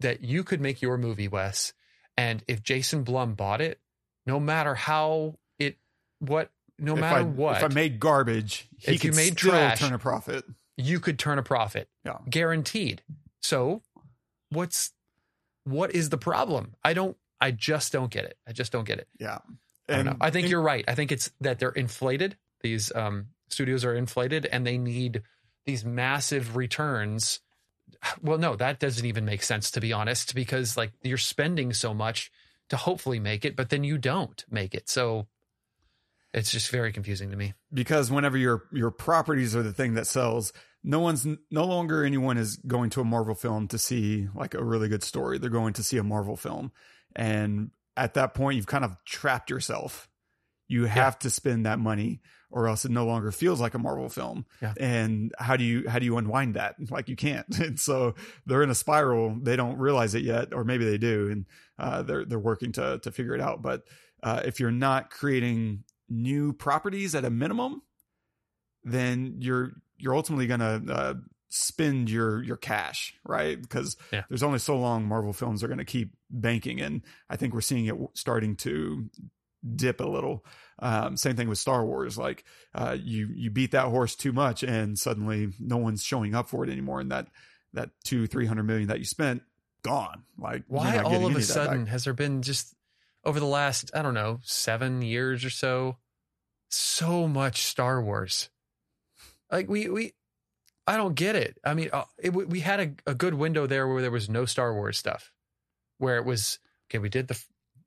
that 0.00 0.22
you 0.22 0.42
could 0.44 0.60
make 0.60 0.82
your 0.82 0.96
movie 0.98 1.28
wes 1.28 1.72
and 2.16 2.42
if 2.48 2.62
jason 2.62 3.02
blum 3.04 3.34
bought 3.34 3.60
it 3.60 3.80
no 4.26 4.38
matter 4.40 4.74
how 4.74 5.36
it 5.58 5.76
what 6.18 6.50
no 6.78 6.94
if 6.94 7.00
matter 7.00 7.20
I, 7.20 7.22
what 7.22 7.56
if 7.58 7.64
I 7.64 7.68
made 7.74 8.00
garbage, 8.00 8.68
he 8.78 8.92
If 8.94 9.04
you 9.04 9.10
could 9.10 9.16
made 9.16 9.38
still 9.38 9.50
trash- 9.52 9.80
turn 9.80 9.92
a 9.92 9.98
profit. 9.98 10.44
you 10.76 10.98
could 11.00 11.18
turn 11.18 11.38
a 11.38 11.42
profit. 11.42 11.88
Yeah. 12.06 12.16
Guaranteed. 12.28 13.02
So 13.42 13.82
what's 14.50 14.92
what 15.64 15.94
is 15.94 16.08
the 16.08 16.16
problem? 16.18 16.74
I 16.82 16.94
don't 16.94 17.16
I 17.40 17.50
just 17.50 17.92
don't 17.92 18.10
get 18.10 18.24
it. 18.24 18.36
I 18.48 18.52
just 18.52 18.72
don't 18.72 18.84
get 18.86 18.98
it. 18.98 19.08
Yeah, 19.18 19.38
I 19.88 19.96
don't 19.96 20.04
know. 20.06 20.16
I 20.20 20.30
think 20.30 20.44
and- 20.44 20.50
you're 20.50 20.62
right. 20.62 20.84
I 20.88 20.94
think 20.94 21.12
it's 21.12 21.30
that 21.42 21.58
they're 21.58 21.70
inflated. 21.70 22.36
These 22.62 22.92
um 22.94 23.26
studios 23.50 23.84
are 23.84 23.94
inflated 23.94 24.46
and 24.46 24.66
they 24.66 24.78
need 24.78 25.22
these 25.66 25.84
massive 25.84 26.56
returns. 26.56 27.40
Well, 28.22 28.38
no, 28.38 28.56
that 28.56 28.78
doesn't 28.80 29.04
even 29.04 29.24
make 29.24 29.42
sense 29.42 29.70
to 29.72 29.80
be 29.80 29.92
honest, 29.92 30.34
because 30.34 30.76
like 30.76 30.92
you're 31.02 31.18
spending 31.18 31.72
so 31.72 31.92
much 31.92 32.30
to 32.70 32.76
hopefully 32.76 33.18
make 33.18 33.44
it, 33.44 33.56
but 33.56 33.68
then 33.70 33.84
you 33.84 33.98
don't 33.98 34.44
make 34.50 34.74
it. 34.74 34.88
So 34.88 35.26
it's 36.32 36.52
just 36.52 36.70
very 36.70 36.92
confusing 36.92 37.30
to 37.30 37.36
me. 37.36 37.54
because 37.72 38.10
whenever 38.10 38.38
your 38.38 38.64
your 38.72 38.90
properties 38.90 39.56
are 39.56 39.62
the 39.62 39.72
thing 39.72 39.94
that 39.94 40.06
sells, 40.06 40.52
no 40.84 41.00
one's 41.00 41.26
no 41.50 41.64
longer 41.64 42.04
anyone 42.04 42.38
is 42.38 42.56
going 42.66 42.90
to 42.90 43.00
a 43.00 43.04
Marvel 43.04 43.34
film 43.34 43.68
to 43.68 43.78
see 43.78 44.28
like 44.34 44.54
a 44.54 44.62
really 44.62 44.88
good 44.88 45.02
story. 45.02 45.38
They're 45.38 45.50
going 45.50 45.74
to 45.74 45.82
see 45.82 45.98
a 45.98 46.04
Marvel 46.04 46.36
film, 46.36 46.72
and 47.16 47.70
at 47.96 48.14
that 48.14 48.34
point, 48.34 48.56
you've 48.56 48.66
kind 48.66 48.84
of 48.84 48.96
trapped 49.04 49.50
yourself. 49.50 50.08
You 50.70 50.84
have 50.86 51.18
to 51.20 51.30
spend 51.30 51.66
that 51.66 51.78
money, 51.78 52.20
or 52.50 52.68
else 52.68 52.84
it 52.84 52.90
no 52.90 53.04
longer 53.06 53.32
feels 53.32 53.60
like 53.60 53.74
a 53.74 53.78
Marvel 53.78 54.08
film. 54.08 54.46
Yeah. 54.62 54.74
And 54.78 55.32
how 55.38 55.56
do 55.56 55.64
you 55.64 55.88
how 55.88 55.98
do 55.98 56.04
you 56.04 56.16
unwind 56.16 56.54
that? 56.54 56.76
Like 56.90 57.08
you 57.08 57.16
can't. 57.16 57.46
And 57.58 57.78
so 57.78 58.14
they're 58.46 58.62
in 58.62 58.70
a 58.70 58.74
spiral. 58.74 59.36
They 59.42 59.56
don't 59.56 59.78
realize 59.78 60.14
it 60.14 60.22
yet, 60.22 60.52
or 60.54 60.64
maybe 60.64 60.84
they 60.84 60.98
do, 60.98 61.30
and 61.30 61.46
uh, 61.78 62.02
they're 62.02 62.24
they're 62.24 62.38
working 62.38 62.72
to 62.72 62.98
to 63.02 63.10
figure 63.10 63.34
it 63.34 63.40
out. 63.40 63.62
But 63.62 63.82
uh, 64.22 64.42
if 64.44 64.60
you're 64.60 64.70
not 64.70 65.10
creating 65.10 65.84
new 66.08 66.52
properties 66.52 67.14
at 67.14 67.24
a 67.24 67.30
minimum, 67.30 67.82
then 68.84 69.36
you're 69.40 69.72
you're 69.98 70.14
ultimately 70.14 70.46
going 70.46 70.60
to 70.60 70.92
uh, 70.92 71.14
spend 71.48 72.08
your 72.10 72.42
your 72.42 72.56
cash, 72.56 73.14
right? 73.24 73.60
Because 73.60 73.96
Yeah. 74.12 74.22
there's 74.28 74.42
only 74.42 74.58
so 74.58 74.78
long 74.78 75.04
Marvel 75.06 75.32
films 75.32 75.62
are 75.62 75.68
going 75.68 75.78
to 75.78 75.84
keep 75.84 76.14
banking, 76.30 76.80
and 76.80 77.02
I 77.28 77.36
think 77.36 77.54
we're 77.54 77.60
seeing 77.60 77.86
it 77.86 77.94
starting 78.14 78.56
to 78.56 79.08
dip 79.76 80.00
a 80.00 80.04
little. 80.04 80.44
Um, 80.78 81.16
same 81.16 81.36
thing 81.36 81.48
with 81.48 81.58
Star 81.58 81.84
Wars. 81.84 82.16
Like 82.16 82.44
uh, 82.74 82.96
you 83.00 83.28
you 83.34 83.50
beat 83.50 83.72
that 83.72 83.86
horse 83.86 84.16
too 84.16 84.32
much, 84.32 84.62
and 84.62 84.98
suddenly 84.98 85.52
no 85.58 85.76
one's 85.76 86.02
showing 86.02 86.34
up 86.34 86.48
for 86.48 86.64
it 86.64 86.70
anymore, 86.70 87.00
and 87.00 87.10
that 87.10 87.28
that 87.72 87.90
two 88.04 88.26
three 88.26 88.46
hundred 88.46 88.64
million 88.64 88.88
that 88.88 88.98
you 88.98 89.04
spent 89.04 89.42
gone. 89.82 90.24
Like 90.38 90.64
Why 90.68 90.98
all 90.98 91.26
of 91.26 91.36
a 91.36 91.42
sudden 91.42 91.86
has 91.86 92.04
there 92.04 92.12
been 92.12 92.42
just 92.42 92.74
over 93.24 93.38
the 93.38 93.46
last, 93.46 93.90
I 93.94 94.02
don't 94.02 94.14
know, 94.14 94.40
seven 94.42 95.02
years 95.02 95.44
or 95.44 95.50
so, 95.50 95.98
so 96.68 97.28
much 97.28 97.62
Star 97.62 98.02
Wars? 98.02 98.48
Like 99.50 99.68
we 99.68 99.88
we 99.88 100.14
I 100.86 100.96
don't 100.96 101.14
get 101.14 101.36
it. 101.36 101.58
I 101.64 101.74
mean, 101.74 101.90
uh, 101.92 102.04
it, 102.18 102.30
we 102.30 102.60
had 102.60 102.80
a, 102.80 103.10
a 103.10 103.14
good 103.14 103.34
window 103.34 103.66
there 103.66 103.86
where 103.86 104.02
there 104.02 104.10
was 104.10 104.28
no 104.28 104.44
Star 104.44 104.74
Wars 104.74 104.98
stuff, 104.98 105.32
where 105.98 106.16
it 106.16 106.24
was 106.24 106.58
okay. 106.88 106.98
We 106.98 107.08
did 107.08 107.28
the 107.28 107.40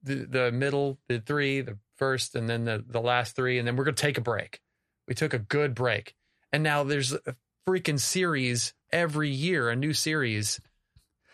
the, 0.03 0.15
the 0.25 0.51
middle, 0.51 0.99
the 1.07 1.19
three, 1.19 1.61
the 1.61 1.77
first, 1.97 2.35
and 2.35 2.49
then 2.49 2.65
the 2.65 2.83
the 2.87 3.01
last 3.01 3.35
three, 3.35 3.57
and 3.59 3.67
then 3.67 3.75
we're 3.75 3.85
gonna 3.85 3.95
take 3.95 4.17
a 4.17 4.21
break. 4.21 4.59
We 5.07 5.15
took 5.15 5.33
a 5.33 5.39
good 5.39 5.73
break, 5.75 6.15
and 6.51 6.63
now 6.63 6.83
there's 6.83 7.13
a 7.13 7.35
freaking 7.67 7.99
series 7.99 8.73
every 8.91 9.29
year, 9.29 9.69
a 9.69 9.75
new 9.75 9.93
series 9.93 10.59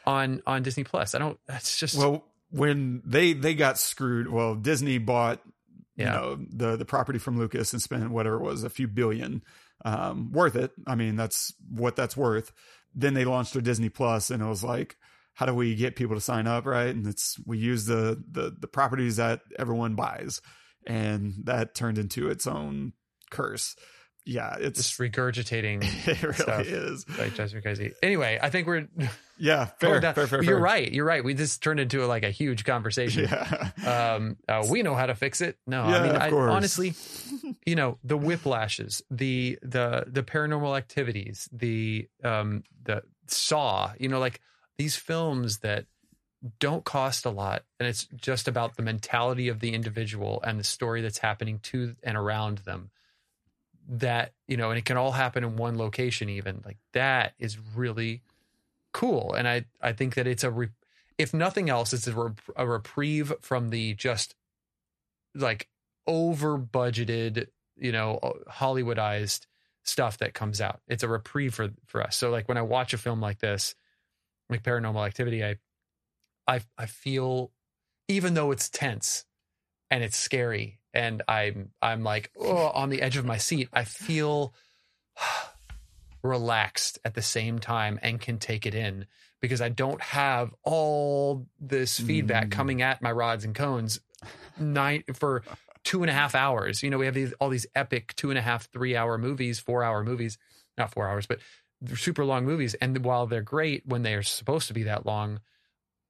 on 0.06 0.42
on 0.46 0.64
Disney 0.64 0.84
Plus. 0.84 1.16
I 1.16 1.20
don't. 1.20 1.40
That's 1.48 1.78
just 1.78 1.98
well 1.98 2.26
when 2.52 3.02
they 3.06 3.34
they 3.34 3.54
got 3.54 3.78
screwed. 3.78 4.30
Well, 4.30 4.56
Disney 4.56 4.98
bought 4.98 5.42
you 5.96 6.06
Yeah. 6.06 6.12
know 6.14 6.36
the 6.50 6.76
the 6.78 6.86
property 6.86 7.20
from 7.20 7.38
Lucas 7.38 7.74
and 7.74 7.82
spent 7.82 8.10
whatever 8.12 8.38
it 8.38 8.44
was 8.44 8.64
a 8.64 8.70
few 8.70 8.88
billion 8.88 9.44
um 9.86 10.32
worth 10.32 10.56
it 10.56 10.72
I 10.88 10.96
mean 10.96 11.16
that's 11.16 11.54
what 11.70 11.96
that's 11.96 12.16
worth 12.18 12.52
then 12.94 13.14
they 13.14 13.24
launched 13.26 13.54
their 13.54 13.62
Disney 13.62 13.88
Plus 13.90 14.30
and 14.30 14.42
it 14.42 14.46
was 14.46 14.64
like 14.64 14.98
how 15.40 15.46
do 15.46 15.54
we 15.54 15.74
get 15.74 15.96
people 15.96 16.16
to 16.18 16.22
sign 16.22 16.48
up 16.48 16.66
right 16.66 16.94
and 16.94 17.08
it's 17.08 17.38
we 17.46 17.58
use 17.58 17.86
the 17.86 18.22
the 18.30 18.54
the 18.60 18.68
properties 18.68 19.16
that 19.16 19.40
everyone 19.58 19.96
buys 19.96 20.42
and 20.86 21.34
that 21.46 21.74
turned 21.76 21.98
into 21.98 22.30
its 22.30 22.46
own 22.46 22.92
curse 23.32 23.78
yeah 24.26 24.58
it's 24.60 24.80
just 24.84 25.00
regurgitating. 25.00 25.80
it 26.08 26.22
really 26.22 26.34
stuff. 26.36 26.66
is 26.68 27.06
Like 27.18 27.38
me 27.54 27.62
crazy. 27.62 27.94
Anyway, 28.04 28.38
I 28.40 28.50
think 28.50 28.68
we're 28.68 28.88
yeah 29.40 29.66
fair 29.80 30.02
down. 30.02 30.14
fair, 30.14 30.28
fair, 30.28 30.44
You're 30.44 30.56
fair. 30.58 30.62
right. 30.62 30.92
You're 30.92 31.06
right. 31.06 31.24
We 31.24 31.34
just 31.34 31.64
turned 31.64 31.80
into 31.80 32.04
a, 32.04 32.08
like 32.08 32.24
a 32.24 32.30
huge 32.30 32.64
conversation. 32.66 33.30
yeah 33.32 33.72
um 34.16 34.36
uh, 34.50 34.68
we 34.70 34.84
know 34.84 34.94
how 34.94 35.06
to 35.06 35.16
fix 35.16 35.40
it 35.40 35.58
no 35.66 35.88
Yeah, 35.88 35.96
i 35.98 36.04
mean 36.04 36.16
of 36.18 36.22
I, 36.22 36.30
honestly 36.52 36.94
you 37.66 37.76
know 37.76 37.98
the 38.04 38.18
whiplashes 38.20 39.02
the 39.10 39.58
the 39.62 40.04
the 40.06 40.22
paranormal 40.22 40.78
activities 40.78 41.48
the 41.54 42.08
um 42.24 42.64
the 42.84 43.02
saw 43.28 43.94
you 43.98 44.10
know 44.10 44.20
like 44.20 44.42
these 44.80 44.96
films 44.96 45.60
that 45.60 45.86
don't 46.58 46.86
cost 46.86 47.26
a 47.26 47.30
lot 47.30 47.64
and 47.80 47.90
it's 47.90 48.08
just 48.16 48.48
about 48.48 48.78
the 48.78 48.82
mentality 48.82 49.50
of 49.50 49.60
the 49.60 49.74
individual 49.74 50.42
and 50.48 50.58
the 50.58 50.64
story 50.64 51.02
that's 51.02 51.18
happening 51.18 51.60
to 51.60 51.98
and 52.02 52.16
around 52.16 52.60
them 52.60 52.90
that 53.90 54.32
you 54.48 54.56
know 54.56 54.70
and 54.70 54.80
it 54.80 54.86
can 54.86 54.96
all 54.96 55.12
happen 55.12 55.44
in 55.44 55.58
one 55.58 55.78
location 55.78 56.30
even 56.30 56.62
like 56.66 56.78
that 56.94 57.34
is 57.40 57.58
really 57.76 58.22
cool. 58.94 59.34
And 59.34 59.50
i 59.50 59.66
i 59.82 59.92
think 59.92 60.16
that 60.16 60.28
it's 60.28 60.46
a 60.46 60.50
re- 60.50 60.70
if 61.18 61.34
nothing 61.34 61.70
else 61.70 61.92
it's 61.92 62.08
a, 62.08 62.14
rep- 62.14 62.40
a 62.56 62.66
reprieve 62.66 63.34
from 63.42 63.70
the 63.70 63.94
just 63.96 64.34
like 65.36 65.68
over 66.08 66.58
budgeted 66.58 67.48
you 67.76 67.92
know 67.92 68.18
uh, 68.24 68.50
hollywoodized 68.50 69.46
stuff 69.84 70.20
that 70.20 70.34
comes 70.34 70.62
out. 70.62 70.80
It's 70.88 71.04
a 71.04 71.10
reprieve 71.10 71.54
for 71.54 71.70
for 71.86 72.02
us. 72.02 72.16
So 72.16 72.30
like 72.30 72.48
when 72.48 72.58
i 72.58 72.62
watch 72.62 72.94
a 72.94 72.98
film 72.98 73.20
like 73.20 73.40
this 73.40 73.76
like 74.50 74.64
paranormal 74.64 75.06
activity 75.06 75.44
i 75.44 75.56
i 76.48 76.60
i 76.78 76.86
feel 76.86 77.52
even 78.08 78.34
though 78.34 78.52
it's 78.52 78.70
tense 78.70 79.26
and 79.92 80.04
it's 80.04 80.18
scary 80.18 80.80
and 80.94 81.22
i'm 81.28 81.72
i'm 81.82 82.04
like 82.04 82.32
oh, 82.40 82.68
on 82.70 82.90
the 82.90 83.02
edge 83.02 83.18
of 83.18 83.26
my 83.26 83.38
seat 83.38 83.70
i 83.74 83.84
feel 83.84 84.54
relaxed 86.24 87.00
at 87.06 87.14
the 87.14 87.22
same 87.22 87.60
time 87.60 87.98
and 88.02 88.20
can 88.20 88.38
take 88.40 88.66
it 88.66 88.76
in 88.76 89.06
because 89.42 89.62
i 89.62 89.70
don't 89.70 90.02
have 90.02 90.54
all 90.64 91.48
this 91.60 91.98
feedback 92.00 92.48
Mm. 92.48 92.52
coming 92.52 92.82
at 92.82 93.02
my 93.02 93.12
rods 93.12 93.46
and 93.46 93.56
cones 93.56 94.02
night 94.60 95.16
for 95.16 95.44
two 95.86 96.04
and 96.04 96.10
a 96.10 96.14
half 96.14 96.36
hours 96.36 96.84
you 96.84 96.90
know 96.90 96.98
we 96.98 97.06
have 97.06 97.16
these 97.16 97.32
all 97.40 97.48
these 97.48 97.66
epic 97.74 98.14
two 98.18 98.30
and 98.32 98.38
a 98.38 98.42
half 98.42 98.70
three 98.72 98.98
hour 98.98 99.18
movies 99.18 99.60
four 99.60 99.82
hour 99.82 100.04
movies 100.04 100.38
not 100.78 100.92
four 100.92 101.08
hours 101.08 101.26
but 101.26 101.40
super 101.96 102.26
long 102.26 102.46
movies 102.46 102.74
and 102.76 103.04
while 103.06 103.26
they're 103.28 103.42
great 103.42 103.84
when 103.86 104.04
they 104.04 104.14
are 104.14 104.24
supposed 104.24 104.68
to 104.68 104.74
be 104.74 104.84
that 104.84 105.06
long 105.06 105.40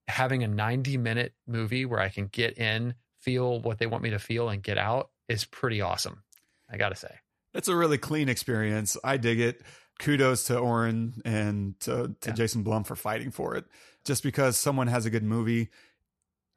having 0.08 0.44
a 0.44 0.48
90 0.48 0.98
minute 0.98 1.34
movie 1.48 1.86
where 1.86 2.00
I 2.00 2.10
can 2.10 2.28
get 2.28 2.58
in, 2.58 2.96
feel 3.20 3.60
what 3.62 3.78
they 3.78 3.86
want 3.86 4.02
me 4.04 4.10
to 4.10 4.20
feel, 4.20 4.50
and 4.50 4.64
get 4.64 4.78
out 4.78 5.12
is 5.28 5.46
pretty 5.46 5.82
awesome. 5.82 6.24
I 6.72 6.78
gotta 6.78 6.96
say. 6.96 7.16
it's 7.54 7.68
a 7.68 7.76
really 7.76 7.98
clean 7.98 8.30
experience. 8.30 8.98
I 9.04 9.18
dig 9.18 9.40
it. 9.40 9.62
Kudos 10.00 10.46
to 10.46 10.58
Oren 10.58 11.22
and 11.26 11.80
to, 11.82 12.16
to 12.22 12.30
Yeah. 12.30 12.34
Jason 12.34 12.64
Blum 12.64 12.84
for 12.86 12.96
fighting 12.96 13.32
for 13.32 13.56
it. 13.56 13.66
Just 14.06 14.24
because 14.24 14.58
someone 14.58 14.88
has 14.88 15.06
a 15.06 15.10
good 15.10 15.24
movie, 15.24 15.70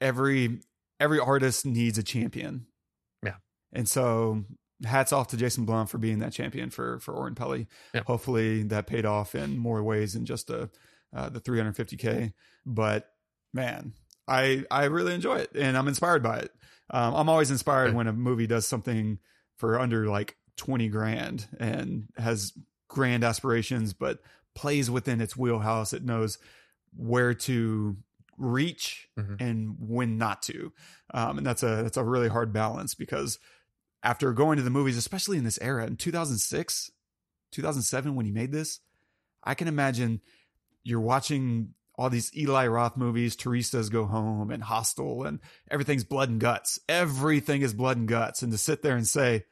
every 0.01 0.61
every 0.99 1.19
artist 1.19 1.65
needs 1.65 1.97
a 1.97 2.03
champion. 2.03 2.65
Yeah. 3.23 3.35
And 3.73 3.87
so 3.87 4.45
hats 4.85 5.13
off 5.13 5.27
to 5.29 5.37
Jason 5.37 5.65
Blum 5.65 5.87
for 5.87 5.97
being 5.97 6.19
that 6.19 6.33
champion 6.33 6.69
for 6.69 6.99
for 6.99 7.13
Oren 7.13 7.35
Peli. 7.35 7.67
Hopefully 8.05 8.63
that 8.63 8.87
paid 8.87 9.05
off 9.05 9.35
in 9.35 9.57
more 9.57 9.81
ways 9.83 10.13
than 10.13 10.25
just 10.25 10.49
a 10.49 10.69
uh, 11.15 11.29
the 11.29 11.39
350k. 11.39 12.33
But 12.65 13.09
man, 13.53 13.93
I 14.27 14.65
I 14.71 14.85
really 14.85 15.13
enjoy 15.13 15.37
it 15.37 15.51
and 15.55 15.77
I'm 15.77 15.87
inspired 15.87 16.23
by 16.23 16.39
it. 16.39 16.51
Um, 16.89 17.15
I'm 17.15 17.29
always 17.29 17.49
inspired 17.51 17.87
Good. 17.87 17.95
when 17.95 18.07
a 18.07 18.13
movie 18.13 18.47
does 18.47 18.65
something 18.67 19.19
for 19.57 19.79
under 19.79 20.07
like 20.07 20.35
20 20.57 20.87
grand 20.89 21.47
and 21.59 22.07
has 22.17 22.53
grand 22.87 23.23
aspirations, 23.23 23.93
but 23.93 24.19
plays 24.55 24.91
within 24.91 25.21
its 25.21 25.35
wheelhouse. 25.37 25.93
It 25.93 26.03
knows 26.03 26.37
where 26.95 27.33
to 27.33 27.97
reach 28.37 29.07
Mhm. 29.17 29.39
and 29.41 29.75
when 29.79 30.17
not 30.17 30.41
to. 30.43 30.73
Um, 31.13 31.37
and 31.39 31.45
that's 31.47 31.63
a, 31.63 31.81
that's 31.83 31.97
a 31.97 32.03
really 32.03 32.27
hard 32.29 32.51
balance 32.53 32.93
because 32.95 33.39
after 34.03 34.31
going 34.33 34.57
to 34.57 34.63
the 34.63 34.69
movies, 34.69 34.97
especially 34.97 35.37
in 35.37 35.43
this 35.45 35.57
era 35.61 35.85
in 35.87 35.95
2006, 35.95 36.91
2007, 37.51 38.15
when 38.15 38.25
he 38.25 38.31
made 38.31 38.51
this, 38.51 38.79
I 39.43 39.53
can 39.53 39.67
imagine 39.67 40.21
you're 40.83 40.99
watching 40.99 41.73
all 41.95 42.09
these 42.09 42.35
Eli 42.35 42.67
Roth 42.67 42.97
movies, 42.97 43.35
Teresa's 43.35 43.89
Go 43.89 44.05
Home 44.05 44.49
and 44.51 44.63
Hostel, 44.63 45.23
and 45.25 45.39
everything's 45.69 46.03
blood 46.03 46.29
and 46.29 46.39
guts. 46.41 46.79
Everything 46.89 47.61
is 47.61 47.73
blood 47.73 47.97
and 47.97 48.07
guts. 48.07 48.41
And 48.41 48.51
to 48.51 48.57
sit 48.57 48.81
there 48.81 48.95
and 48.95 49.07
say, 49.07 49.45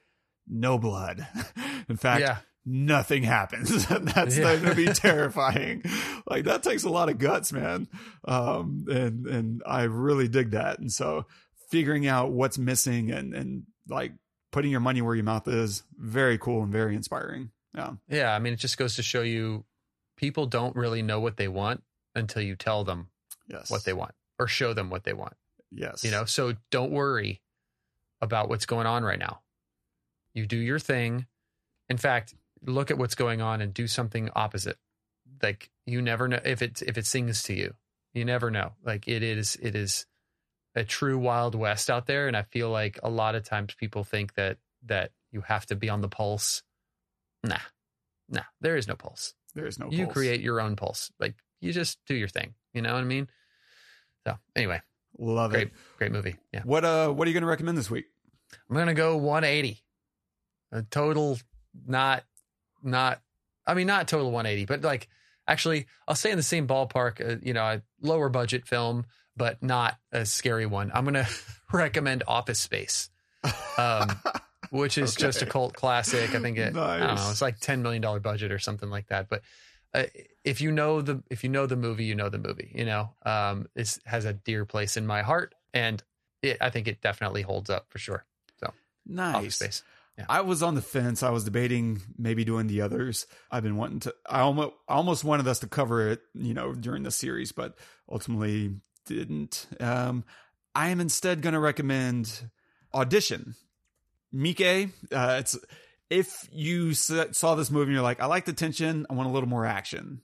no 0.48 0.78
blood. 0.80 1.26
In 1.88 1.98
fact, 1.98 2.22
yeah. 2.22 2.38
nothing 2.65 3.22
happens. 3.23 3.88
That's 3.90 4.38
Yeah. 4.38 4.56
going 4.57 4.64
to 4.64 4.76
be 4.76 4.86
terrifying. 4.94 5.84
like 6.28 6.45
that 6.45 6.64
takes 6.64 6.84
a 6.84 6.90
lot 6.90 7.10
of 7.10 7.19
guts, 7.19 7.53
man. 7.53 7.88
Um, 8.26 8.86
and, 8.90 9.28
and 9.28 9.61
I 9.65 9.84
really 9.84 10.28
dig 10.28 10.52
that. 10.52 10.80
And 10.80 10.91
so 10.91 11.28
figuring 11.69 12.07
out 12.07 12.32
what's 12.32 12.57
missing 12.57 13.11
and, 13.11 13.36
and 13.36 13.64
like 13.88 14.14
putting 14.52 14.72
your 14.72 14.80
money 14.80 15.02
where 15.02 15.15
your 15.15 15.23
mouth 15.23 15.48
is 15.48 15.84
very 15.98 16.38
cool 16.38 16.64
and 16.64 16.72
very 16.72 16.95
inspiring. 16.95 17.52
Yeah. 17.76 17.91
Yeah. 18.10 18.34
I 18.36 18.40
mean, 18.40 18.53
it 18.53 18.60
just 18.60 18.78
goes 18.78 18.95
to 18.95 19.03
show 19.03 19.22
you 19.22 19.64
people 20.18 20.45
don't 20.45 20.76
really 20.76 21.02
know 21.02 21.19
what 21.19 21.38
they 21.38 21.48
want 21.48 21.84
until 22.15 22.41
you 22.41 22.56
tell 22.56 22.84
them 22.84 23.10
Yes. 23.48 23.69
what 23.72 23.84
they 23.86 23.94
want 23.94 24.14
or 24.40 24.48
show 24.48 24.73
them 24.73 24.90
what 24.90 25.03
they 25.03 25.14
want. 25.14 25.34
yes. 25.72 26.03
You 26.03 26.11
know, 26.11 26.26
so 26.26 26.53
don't 26.69 26.91
worry 26.91 27.41
about 28.22 28.49
what's 28.49 28.65
going 28.65 28.88
on 28.88 29.03
right 29.03 29.19
now. 29.19 29.41
You 30.34 30.45
do 30.45 30.57
your 30.57 30.80
thing. 30.80 31.26
In 31.90 31.98
fact, 31.98 32.34
look 32.65 32.91
at 32.91 32.98
what's 32.98 33.15
going 33.15 33.41
on 33.41 33.61
and 33.61 33.73
do 33.73 33.88
something 33.88 34.30
opposite. 34.36 34.78
Like 35.41 35.69
you 35.86 36.02
never 36.02 36.28
know 36.28 36.40
if 36.45 36.61
it 36.61 36.82
if 36.84 36.98
it 36.98 37.06
sings 37.06 37.41
to 37.44 37.53
you. 37.53 37.73
You 38.14 38.26
never 38.26 38.52
know. 38.52 38.73
Like 38.84 39.07
it 39.07 39.23
is 39.23 39.56
it 39.61 39.76
is 39.76 40.06
a 40.76 40.84
true 40.84 41.18
wild 41.18 41.56
west 41.56 41.89
out 41.89 42.06
there 42.07 42.27
and 42.27 42.35
I 42.38 42.43
feel 42.43 42.69
like 42.69 42.99
a 43.03 43.10
lot 43.10 43.35
of 43.35 43.43
times 43.43 43.73
people 43.73 44.03
think 44.03 44.34
that 44.35 44.57
that 44.85 45.11
you 45.31 45.41
have 45.41 45.65
to 45.68 45.76
be 45.76 45.89
on 45.89 46.02
the 46.02 46.07
pulse. 46.10 46.64
Nah. 47.43 47.57
Nah, 48.30 48.43
there 48.61 48.77
is 48.77 48.88
no 48.88 48.95
pulse. 48.95 49.34
there 49.56 49.65
is 49.65 49.77
no 49.80 49.89
you 49.91 50.06
pulse. 50.06 50.14
create 50.14 50.41
your 50.41 50.61
own 50.61 50.76
pulse. 50.76 51.11
Like 51.19 51.35
you 51.60 51.73
just 51.73 51.99
do 52.07 52.15
your 52.15 52.27
thing. 52.30 52.53
You 52.73 52.81
know 52.81 52.93
what 52.93 53.02
I 53.02 53.06
mean? 53.06 53.27
So, 54.26 54.38
anyway, 54.56 54.81
Love 55.18 55.52
great 55.52 55.68
it. 55.68 55.73
great 55.98 56.11
movie. 56.11 56.35
Yeah. 56.53 56.61
What, 56.64 56.85
uh, 56.85 57.10
what 57.10 57.27
are 57.27 57.30
you 57.30 57.34
going 57.34 57.41
to 57.43 57.48
recommend 57.49 57.77
this 57.77 57.91
week? 57.91 58.06
I'm 58.69 58.76
gonna 58.76 58.93
go 58.93 59.18
180. 59.18 59.81
A 60.73 60.84
total, 60.84 61.38
not, 61.85 62.23
not. 62.84 63.22
I 63.65 63.73
mean, 63.73 63.88
not 63.88 64.07
total 64.07 64.31
180, 64.31 64.65
but 64.65 64.81
like 64.81 65.07
actually, 65.48 65.88
I'll 66.07 66.15
say 66.15 66.31
in 66.31 66.38
the 66.38 66.43
same 66.43 66.68
ballpark. 66.68 67.19
Uh, 67.26 67.38
you 67.41 67.53
know, 67.53 67.64
a 67.64 67.81
lower 68.02 68.30
budget 68.30 68.68
film, 68.68 69.06
but 69.36 69.62
not 69.62 69.98
a 70.12 70.26
scary 70.26 70.66
one. 70.66 70.91
I'm 70.94 71.06
gonna 71.06 71.28
recommend 71.74 72.24
Office 72.28 72.60
Space, 72.60 73.10
um, 73.78 74.10
which 74.70 74.98
is 74.98 75.16
just 75.16 75.41
a 75.41 75.45
cult 75.45 75.74
classic. 75.74 76.34
I 76.36 76.40
think 76.40 76.58
it. 76.58 76.76
I 76.76 76.99
don't 76.99 77.16
know. 77.16 77.30
It's 77.30 77.41
like 77.41 77.60
10 77.60 77.82
million 77.82 78.02
dollar 78.02 78.20
budget 78.20 78.52
or 78.52 78.60
something 78.60 78.90
like 78.90 79.08
that. 79.08 79.30
But 79.30 79.41
uh, 79.94 80.03
if 80.44 80.62
you 80.62 80.72
know 80.72 81.02
the 81.02 81.24
if 81.30 81.44
you 81.44 81.49
know 81.49 81.66
the 81.66 81.76
movie, 81.76 82.06
you 82.06 82.16
know 82.16 82.30
the 82.30 82.40
movie. 82.40 82.72
You 82.74 82.86
know, 82.86 83.14
um, 83.26 83.68
it 83.76 83.98
has 84.06 84.26
a 84.26 84.34
dear 84.34 84.66
place 84.66 84.98
in 84.98 85.06
my 85.08 85.22
heart, 85.22 85.56
and 85.74 86.02
it, 86.41 86.58
I 86.62 86.70
think 86.70 86.88
it 86.88 87.02
definitely 87.02 87.41
holds 87.41 87.70
up 87.70 87.88
for 87.90 87.99
sure. 87.99 88.26
Office 88.64 88.76
nice. 89.06 89.56
Space. 89.56 89.84
I 90.30 90.41
was 90.41 90.62
on 90.62 90.76
the 90.76 90.82
fence. 90.82 91.24
I 91.24 91.32
was 91.32 91.44
debating 91.44 92.02
maybe 92.18 92.44
doing 92.44 92.68
the 92.68 92.82
others. 92.82 93.26
I've 93.49 93.64
been 93.64 93.78
wanting 93.78 94.02
to. 94.02 94.16
I 94.30 94.41
almost 94.41 94.74
I 94.88 94.94
almost 94.94 95.24
wanted 95.24 95.48
us 95.48 95.60
to 95.60 95.68
cover 95.68 96.10
it, 96.10 96.22
you 96.34 96.53
know, 96.53 96.74
during 96.74 97.03
the 97.03 97.12
series, 97.12 97.52
but 97.52 97.78
ultimately 98.10 98.76
didn't. 99.06 99.68
Um, 99.80 100.23
I 100.73 100.90
am 100.90 100.99
instead 100.99 101.41
going 101.41 101.53
to 101.53 101.60
recommend 101.60 102.49
Audition. 102.94 103.56
Mike, 104.32 104.90
uh, 105.11 105.38
it's 105.40 105.57
if 106.10 106.48
you 106.52 106.94
saw 106.94 107.56
this 107.56 107.72
movie 107.72 107.86
and 107.86 107.94
you're 107.94 108.03
like, 108.03 108.22
I 108.22 108.26
like 108.26 108.45
the 108.45 108.53
tension, 108.53 109.06
I 109.10 109.14
want 109.14 109.30
a 109.30 109.32
little 109.32 109.49
more 109.49 109.65
action. 109.65 110.22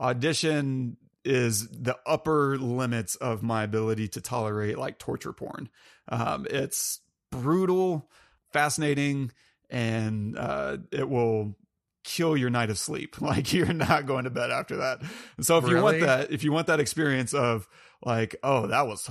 Audition 0.00 0.96
is 1.24 1.68
the 1.68 1.96
upper 2.06 2.56
limits 2.56 3.16
of 3.16 3.42
my 3.42 3.64
ability 3.64 4.08
to 4.08 4.20
tolerate 4.20 4.78
like 4.78 4.98
torture 4.98 5.32
porn. 5.32 5.68
Um, 6.08 6.46
it's 6.48 7.00
brutal, 7.30 8.08
fascinating, 8.52 9.32
and 9.68 10.38
uh, 10.38 10.78
it 10.92 11.08
will 11.08 11.56
kill 12.04 12.36
your 12.36 12.50
night 12.50 12.70
of 12.70 12.78
sleep. 12.78 13.16
Like 13.28 13.52
you're 13.52 13.72
not 13.72 14.06
going 14.06 14.24
to 14.24 14.30
bed 14.30 14.50
after 14.50 14.76
that. 14.76 15.02
And 15.36 15.44
so 15.44 15.58
if 15.58 15.64
really? 15.64 15.76
you 15.76 15.82
want 15.82 16.00
that, 16.00 16.32
if 16.32 16.44
you 16.44 16.52
want 16.52 16.68
that 16.68 16.80
experience 16.80 17.34
of 17.34 17.68
like, 18.02 18.36
oh, 18.42 18.68
that 18.68 18.86
was 18.86 19.10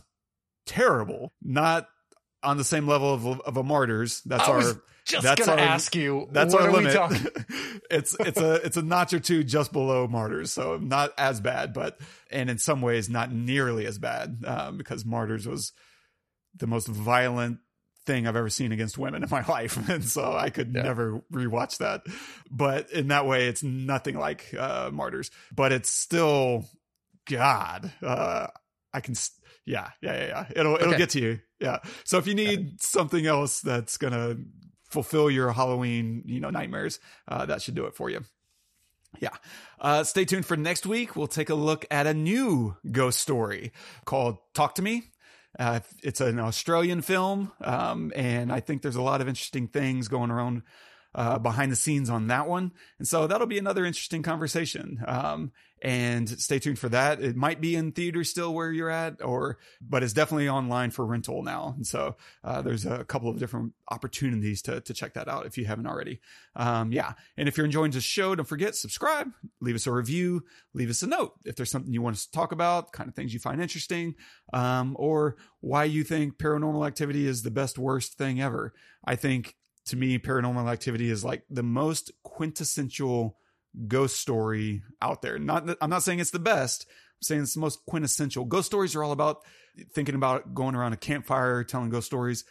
terrible, 0.66 1.34
not 1.42 1.88
on 2.44 2.58
the 2.58 2.64
same 2.64 2.88
level 2.88 3.14
of, 3.14 3.42
of 3.42 3.58
a 3.58 3.64
martyrs. 3.64 4.22
That's 4.26 4.48
our 4.48 4.82
just 5.08 5.24
that's 5.24 5.46
gonna 5.46 5.62
our, 5.62 5.68
ask 5.68 5.96
you. 5.96 6.28
That's 6.32 6.54
our 6.54 6.72
limit. 6.72 6.96
it's 7.92 8.16
it's 8.20 8.40
a 8.40 8.56
it's 8.56 8.78
a 8.78 8.82
notch 8.82 9.14
or 9.14 9.20
two 9.20 9.44
just 9.44 9.72
below 9.72 10.08
martyrs, 10.08 10.52
so 10.52 10.78
not 10.78 11.14
as 11.18 11.40
bad, 11.40 11.74
but 11.74 12.00
and 12.30 12.50
in 12.50 12.58
some 12.58 12.82
ways 12.82 13.10
not 13.10 13.32
nearly 13.32 13.86
as 13.86 13.98
bad 13.98 14.44
um, 14.46 14.78
because 14.78 15.06
martyrs 15.06 15.48
was 15.48 15.72
the 16.56 16.68
most 16.68 16.88
violent 16.88 17.60
thing 18.06 18.28
I've 18.28 18.36
ever 18.36 18.50
seen 18.50 18.72
against 18.72 18.98
women 18.98 19.24
in 19.24 19.30
my 19.30 19.46
life, 19.48 19.90
and 19.90 20.04
so 20.04 20.34
I 20.34 20.50
could 20.50 20.74
yeah. 20.76 20.84
never 20.84 21.22
rewatch 21.32 21.78
that. 21.78 22.02
But 22.52 22.92
in 22.92 23.08
that 23.08 23.26
way, 23.26 23.48
it's 23.48 23.64
nothing 23.64 24.18
like 24.18 24.54
uh, 24.58 24.90
martyrs, 24.92 25.32
but 25.56 25.72
it's 25.72 25.90
still 25.90 26.66
God. 27.30 27.92
Uh, 28.02 28.48
I 28.94 29.02
can. 29.02 29.16
Yeah, 29.66 29.90
yeah, 30.02 30.14
yeah, 30.14 30.28
yeah. 30.28 30.46
It'll 30.56 30.76
it'll 30.76 30.90
okay. 30.90 30.98
get 30.98 31.10
to 31.12 31.22
you. 31.22 31.40
Yeah. 31.60 31.80
So 32.04 32.18
if 32.18 32.28
you 32.28 32.36
need 32.36 32.82
something 32.82 33.26
else 33.26 33.60
that's 33.60 33.98
gonna 33.98 34.38
fulfill 34.90 35.30
your 35.30 35.52
Halloween, 35.52 36.24
you 36.26 36.40
know, 36.40 36.50
nightmares, 36.50 37.00
uh, 37.28 37.46
that 37.46 37.62
should 37.62 37.76
do 37.76 37.86
it 37.86 37.96
for 37.96 38.10
you. 38.10 38.24
Yeah. 39.20 39.36
Uh, 39.80 40.04
stay 40.04 40.26
tuned 40.26 40.46
for 40.46 40.58
next 40.58 40.86
week. 40.86 41.16
We'll 41.16 41.28
take 41.28 41.50
a 41.50 41.56
look 41.56 41.86
at 41.92 42.08
a 42.08 42.14
new 42.14 42.76
ghost 42.92 43.20
story 43.20 43.72
called 44.06 44.38
Talk 44.54 44.76
to 44.76 44.82
Me. 44.82 45.12
Uh, 45.58 45.80
it's 46.04 46.22
an 46.22 46.40
Australian 46.40 47.02
film, 47.02 47.52
um, 47.64 48.12
and 48.16 48.52
I 48.52 48.60
think 48.60 48.84
there's 48.84 48.96
a 48.96 49.02
lot 49.02 49.22
of 49.22 49.28
interesting 49.28 49.68
things 49.68 50.08
going 50.08 50.30
around 50.30 50.62
uh, 51.18 51.40
behind 51.40 51.72
the 51.72 51.76
scenes 51.76 52.12
on 52.12 52.28
that 52.28 52.48
one. 52.48 52.72
And 53.00 53.08
so 53.08 53.26
that'll 53.26 53.48
be 53.48 53.58
another 53.58 53.86
interesting 53.86 54.22
conversation. 54.22 55.04
Um, 55.06 55.52
and 55.82 56.28
stay 56.30 56.60
tuned 56.60 56.80
for 56.80 56.90
that. 56.90 57.22
It 57.22 57.36
might 57.36 57.62
be 57.62 57.76
in 57.76 57.92
theater 57.92 58.24
still 58.24 58.54
where 58.54 58.72
you're 58.72 58.90
at, 58.90 59.24
or 59.24 59.58
but 59.82 60.04
it's 60.04 60.14
definitely 60.14 60.50
online 60.50 60.92
for 60.92 61.06
rental 61.06 61.44
now. 61.44 61.74
And 61.76 61.86
so 61.86 62.18
uh, 62.44 62.62
there's 62.62 62.86
a 62.86 63.04
couple 63.04 63.30
of 63.30 63.38
different 63.38 63.74
opportunities 63.90 64.62
to 64.64 64.82
to 64.82 64.94
check 64.94 65.14
that 65.14 65.28
out 65.28 65.46
if 65.46 65.58
you 65.58 65.66
haven't 65.66 65.86
already. 65.86 66.20
Um, 66.56 66.92
yeah, 66.92 67.14
and 67.36 67.48
if 67.48 67.58
you're 67.58 67.66
enjoying 67.66 67.92
the 67.92 68.02
show, 68.02 68.34
don't 68.34 68.48
forget 68.48 68.76
subscribe, 68.76 69.32
leave 69.62 69.76
us 69.76 69.86
a 69.86 69.92
review, 69.92 70.44
leave 70.74 70.90
us 70.90 71.04
a 71.04 71.08
note 71.08 71.34
if 71.46 71.56
there's 71.56 71.72
something 71.72 71.94
you 71.94 72.02
want 72.02 72.16
us 72.16 72.26
to 72.26 72.32
talk 72.32 72.52
about, 72.52 72.92
kind 72.92 73.08
of 73.08 73.16
things 73.16 73.34
you 73.34 73.40
find 73.40 73.62
interesting, 73.62 74.16
um, 74.54 74.96
or 74.98 75.36
why 75.62 75.84
you 75.84 76.04
think 76.04 76.40
paranormal 76.40 76.88
activity 76.88 77.28
is 77.28 77.44
the 77.44 77.52
best 77.52 77.78
worst 77.78 78.18
thing 78.18 78.42
ever. 78.42 78.74
I 79.06 79.16
think 79.16 79.56
to 79.88 79.96
me, 79.96 80.20
paranormal 80.20 80.72
activity 80.72 81.10
is 81.10 81.24
like 81.24 81.44
the 81.50 81.64
most 81.64 82.12
quintessential 82.24 83.38
ghost 83.88 84.18
story 84.18 84.84
out 85.02 85.22
there. 85.22 85.38
Not 85.40 85.78
I'm 85.82 85.90
not 85.90 86.04
saying 86.04 86.20
it's 86.20 86.32
the 86.32 86.40
best. 86.40 86.86
I'm 86.90 87.24
saying 87.24 87.42
it's 87.42 87.54
the 87.54 87.60
most 87.60 87.86
quintessential. 87.86 88.46
Ghost 88.46 88.68
stories 88.68 88.96
are 88.96 89.04
all 89.04 89.12
about 89.12 89.44
thinking 89.94 90.16
about 90.16 90.54
going 90.54 90.76
around 90.76 90.94
a 90.94 90.98
campfire 90.98 91.64
telling 91.64 91.90
ghost 91.90 92.08
stories. 92.08 92.44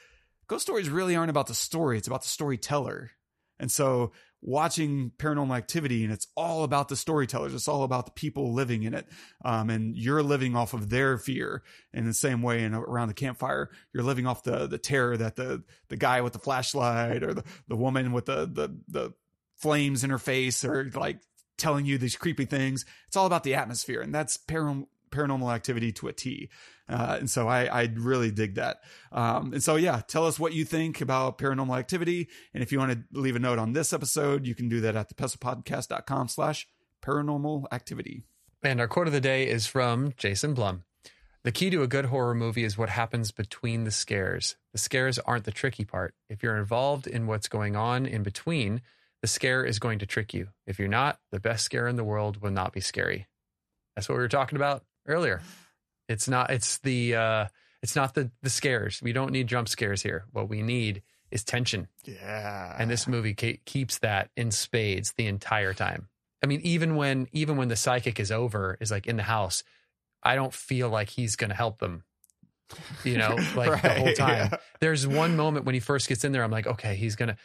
Ghost 0.49 0.63
stories 0.63 0.89
really 0.89 1.17
aren't 1.17 1.31
about 1.31 1.47
the 1.47 1.55
story, 1.55 1.99
it's 1.99 2.07
about 2.07 2.23
the 2.23 2.29
storyteller. 2.29 3.13
And 3.59 3.71
so 3.71 4.13
watching 4.43 5.11
paranormal 5.19 5.57
activity 5.57 6.05
and 6.05 6.13
it's 6.13 6.29
all 6.37 6.63
about 6.63 6.89
the 6.89 6.97
storytellers. 6.97 7.55
It's 7.55 7.69
all 7.69 7.83
about 7.83 8.07
the 8.07 8.13
people 8.13 8.53
living 8.53 8.83
in 8.85 8.95
it. 8.95 9.07
Um, 9.45 9.71
and 9.71 9.97
you're 9.97 10.23
living 10.23 10.55
off 10.55 10.75
of 10.75 10.89
their 10.89 11.19
fear 11.19 11.63
in 11.93 12.07
the 12.07 12.15
same 12.15 12.43
way 12.43 12.63
and 12.63 12.75
around 12.75 13.09
the 13.09 13.15
campfire. 13.15 13.71
You're 13.93 14.05
living 14.05 14.27
off 14.27 14.43
the 14.43 14.67
the 14.67 14.79
terror 14.79 15.17
that 15.17 15.37
the 15.37 15.65
the 15.89 15.97
guy 15.97 16.21
with 16.21 16.33
the 16.33 16.39
flashlight 16.39 17.23
or 17.23 17.35
the, 17.35 17.45
the 17.69 17.77
woman 17.77 18.13
with 18.13 18.27
the 18.27 18.47
the 18.47 18.77
the 18.89 19.15
flames 19.57 20.05
in 20.05 20.11
her 20.11 20.19
face 20.19 20.65
or 20.65 20.91
like 20.95 21.21
telling 21.57 21.87
you 21.87 21.99
these 21.99 22.17
creepy 22.17 22.45
things. 22.45 22.85
It's 23.07 23.17
all 23.17 23.27
about 23.27 23.43
the 23.43 23.55
atmosphere, 23.55 24.01
and 24.01 24.15
that's 24.15 24.37
paranormal 24.37 24.87
paranormal 25.17 25.55
activity 25.55 25.93
to 25.93 26.09
a 26.09 26.13
T. 26.13 26.51
Uh, 26.89 27.17
and 27.19 27.31
so 27.31 27.49
I, 27.49 27.65
I 27.65 27.89
really 27.95 28.31
dig 28.31 28.57
that. 28.57 28.79
Um, 29.11 29.53
and 29.53 29.63
so, 29.63 29.77
yeah, 29.77 30.03
tell 30.07 30.27
us 30.27 30.39
what 30.39 30.53
you 30.53 30.65
think 30.65 31.01
about 31.01 31.39
paranormal 31.39 31.79
activity. 31.79 32.29
And 32.53 32.63
if 32.63 32.71
you 32.71 32.79
want 32.79 32.93
to 32.93 33.21
leave 33.21 33.37
a 33.37 33.41
note 33.41 33.59
on 33.59 33.73
this 33.73 33.93
episode, 33.93 34.47
you 34.47 34.55
can 34.55 34.69
do 34.69 34.81
that 34.83 34.95
at 34.95 35.17
thepestlepodcast.com 35.17 36.29
slash 36.29 36.69
paranormal 37.03 37.65
activity. 37.73 38.25
And 38.63 38.81
our 38.81 38.89
quote 38.89 39.07
of 39.07 39.13
the 39.13 39.21
day 39.21 39.49
is 39.49 39.67
from 39.67 40.13
Jason 40.17 40.55
Blum. 40.55 40.85
The 41.45 41.53
key 41.53 41.71
to 41.71 41.83
a 41.83 41.89
good 41.89 42.07
horror 42.07 42.35
movie 42.35 42.65
is 42.65 42.77
what 42.77 42.89
happens 42.89 43.31
between 43.31 43.85
the 43.85 43.93
scares. 43.93 44.57
The 44.73 44.79
scares 44.79 45.19
aren't 45.21 45.45
the 45.45 45.53
tricky 45.53 45.85
part. 45.85 46.15
If 46.29 46.43
you're 46.43 46.57
involved 46.57 47.07
in 47.07 47.29
what's 47.29 47.49
going 47.49 47.77
on 47.77 48.05
in 48.05 48.25
between, 48.25 48.83
the 49.23 49.29
scare 49.29 49.65
is 49.65 49.79
going 49.79 50.01
to 50.01 50.07
trick 50.07 50.35
you. 50.35 50.49
If 50.67 50.81
you're 50.81 50.89
not, 50.89 51.21
the 51.31 51.39
best 51.39 51.65
scare 51.65 51.87
in 51.87 51.97
the 51.97 52.05
world 52.05 52.43
will 52.43 52.51
not 52.51 52.73
be 52.73 52.81
scary. 52.81 53.29
That's 53.95 54.09
what 54.09 54.17
we 54.17 54.23
were 54.23 54.29
talking 54.29 54.57
about 54.57 54.83
earlier. 55.07 55.43
It's 56.09 56.29
not 56.29 56.51
it's 56.51 56.79
the 56.79 57.15
uh 57.17 57.47
it's 57.83 57.97
not 57.97 58.15
the 58.15 58.31
the 58.43 58.51
scares. 58.51 59.01
We 59.03 59.13
don't 59.13 59.33
need 59.33 59.47
jump 59.47 59.69
scares 59.69 60.03
here. 60.03 60.25
What 60.33 60.49
we 60.49 60.63
need 60.63 61.03
is 61.31 61.45
tension. 61.45 61.89
Yeah. 62.05 62.75
And 62.79 62.91
this 62.91 63.07
movie 63.07 63.35
ke- 63.35 63.65
keeps 63.65 63.99
that 63.99 64.31
in 64.37 64.51
spades 64.51 65.13
the 65.17 65.27
entire 65.27 65.75
time. 65.75 66.09
I 66.43 66.47
mean 66.47 66.61
even 66.63 66.97
when 66.97 67.29
even 67.33 67.57
when 67.57 67.69
the 67.69 67.77
psychic 67.77 68.21
is 68.21 68.31
over 68.31 68.77
is 68.81 68.91
like 68.91 69.07
in 69.07 69.17
the 69.17 69.23
house, 69.23 69.65
I 70.23 70.35
don't 70.35 70.53
feel 70.55 70.89
like 70.89 71.09
he's 71.09 71.37
going 71.37 71.51
to 71.51 71.57
help 71.57 71.79
them. 71.79 72.05
You 73.05 73.19
know, 73.19 73.37
like 73.57 73.71
right, 73.71 73.83
the 73.83 73.95
whole 73.95 74.13
time. 74.15 74.49
Yeah. 74.53 74.57
There's 74.81 75.07
one 75.07 75.37
moment 75.37 75.67
when 75.67 75.75
he 75.75 75.81
first 75.81 76.09
gets 76.09 76.25
in 76.25 76.33
there 76.33 76.43
I'm 76.43 76.51
like, 76.51 76.67
okay, 76.67 76.97
he's 76.97 77.17
going 77.17 77.29
to 77.29 77.37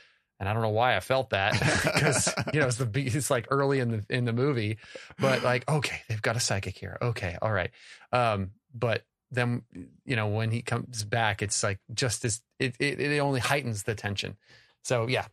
and 0.41 0.49
I 0.49 0.53
don't 0.53 0.63
know 0.63 0.69
why 0.69 0.97
I 0.97 0.99
felt 0.99 1.29
that 1.29 1.53
because 1.83 2.33
you 2.51 2.59
know 2.59 2.65
it's 2.65 2.77
the 2.77 2.89
it's 2.95 3.29
like 3.29 3.45
early 3.51 3.79
in 3.79 3.91
the 3.91 4.03
in 4.09 4.25
the 4.25 4.33
movie, 4.33 4.79
but 5.19 5.43
like 5.43 5.69
okay, 5.69 6.01
they've 6.09 6.21
got 6.21 6.35
a 6.35 6.39
psychic 6.39 6.75
here. 6.75 6.97
Okay, 6.99 7.37
all 7.41 7.51
right, 7.51 7.69
um, 8.11 8.49
but 8.73 9.05
then 9.29 9.61
you 10.03 10.15
know 10.15 10.27
when 10.27 10.49
he 10.49 10.63
comes 10.63 11.03
back, 11.03 11.43
it's 11.43 11.61
like 11.61 11.79
just 11.93 12.23
this. 12.23 12.41
It 12.59 12.75
it, 12.79 12.99
it 12.99 13.19
only 13.19 13.39
heightens 13.39 13.83
the 13.83 13.93
tension. 13.93 14.35
So 14.83 15.05
yeah, 15.05 15.27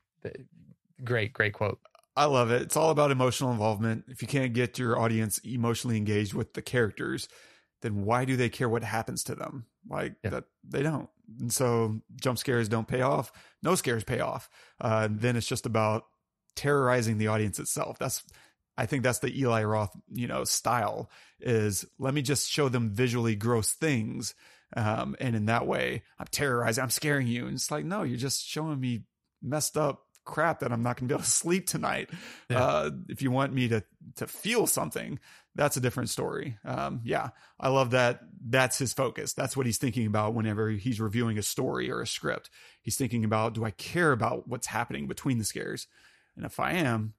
great 1.02 1.32
great 1.32 1.54
quote. 1.54 1.80
I 2.14 2.26
love 2.26 2.50
it. 2.50 2.60
It's 2.60 2.76
all 2.76 2.90
about 2.90 3.10
emotional 3.10 3.50
involvement. 3.50 4.04
If 4.08 4.20
you 4.20 4.28
can't 4.28 4.52
get 4.52 4.78
your 4.78 4.98
audience 4.98 5.38
emotionally 5.38 5.96
engaged 5.96 6.34
with 6.34 6.52
the 6.52 6.62
characters, 6.62 7.28
then 7.80 8.04
why 8.04 8.26
do 8.26 8.36
they 8.36 8.50
care 8.50 8.68
what 8.68 8.82
happens 8.82 9.24
to 9.24 9.34
them? 9.34 9.64
Like 9.88 10.16
yeah. 10.22 10.30
that 10.30 10.44
they 10.68 10.82
don't. 10.82 11.08
And 11.40 11.52
so 11.52 12.00
jump 12.20 12.38
scares 12.38 12.68
don't 12.68 12.88
pay 12.88 13.02
off. 13.02 13.32
No 13.62 13.74
scares 13.74 14.04
pay 14.04 14.20
off. 14.20 14.48
Uh, 14.80 15.08
then 15.10 15.36
it's 15.36 15.46
just 15.46 15.66
about 15.66 16.04
terrorizing 16.56 17.18
the 17.18 17.28
audience 17.28 17.58
itself. 17.58 17.98
That's 17.98 18.22
I 18.78 18.86
think 18.86 19.02
that's 19.02 19.18
the 19.18 19.36
Eli 19.36 19.64
Roth, 19.64 19.94
you 20.12 20.28
know, 20.28 20.44
style 20.44 21.10
is 21.40 21.84
let 21.98 22.14
me 22.14 22.22
just 22.22 22.48
show 22.48 22.68
them 22.68 22.90
visually 22.90 23.34
gross 23.34 23.72
things. 23.72 24.34
Um, 24.76 25.16
and 25.20 25.34
in 25.34 25.46
that 25.46 25.66
way, 25.66 26.04
I'm 26.18 26.28
terrorizing, 26.30 26.84
I'm 26.84 26.90
scaring 26.90 27.26
you. 27.26 27.46
And 27.46 27.54
it's 27.54 27.72
like, 27.72 27.84
no, 27.84 28.04
you're 28.04 28.16
just 28.16 28.46
showing 28.46 28.78
me 28.78 29.02
messed 29.42 29.76
up 29.76 30.04
crap 30.28 30.60
that 30.60 30.70
I'm 30.70 30.82
not 30.82 30.96
going 30.96 31.08
to 31.08 31.12
be 31.12 31.16
able 31.16 31.24
to 31.24 31.30
sleep 31.30 31.66
tonight. 31.66 32.10
Yeah. 32.48 32.62
Uh, 32.62 32.90
if 33.08 33.22
you 33.22 33.32
want 33.32 33.52
me 33.52 33.66
to 33.68 33.82
to 34.16 34.26
feel 34.28 34.66
something, 34.68 35.18
that's 35.56 35.76
a 35.76 35.80
different 35.80 36.10
story. 36.10 36.56
Um, 36.64 37.00
yeah, 37.02 37.30
I 37.58 37.68
love 37.68 37.90
that. 37.90 38.20
That's 38.40 38.78
his 38.78 38.92
focus. 38.92 39.32
That's 39.32 39.56
what 39.56 39.66
he's 39.66 39.78
thinking 39.78 40.06
about 40.06 40.34
whenever 40.34 40.70
he's 40.70 41.00
reviewing 41.00 41.38
a 41.38 41.42
story 41.42 41.90
or 41.90 42.00
a 42.00 42.06
script. 42.06 42.50
He's 42.80 42.96
thinking 42.96 43.24
about, 43.24 43.54
do 43.54 43.64
I 43.64 43.72
care 43.72 44.12
about 44.12 44.46
what's 44.46 44.68
happening 44.68 45.08
between 45.08 45.38
the 45.38 45.44
scares? 45.44 45.88
And 46.36 46.46
if 46.46 46.60
I 46.60 46.72
am, 46.74 47.14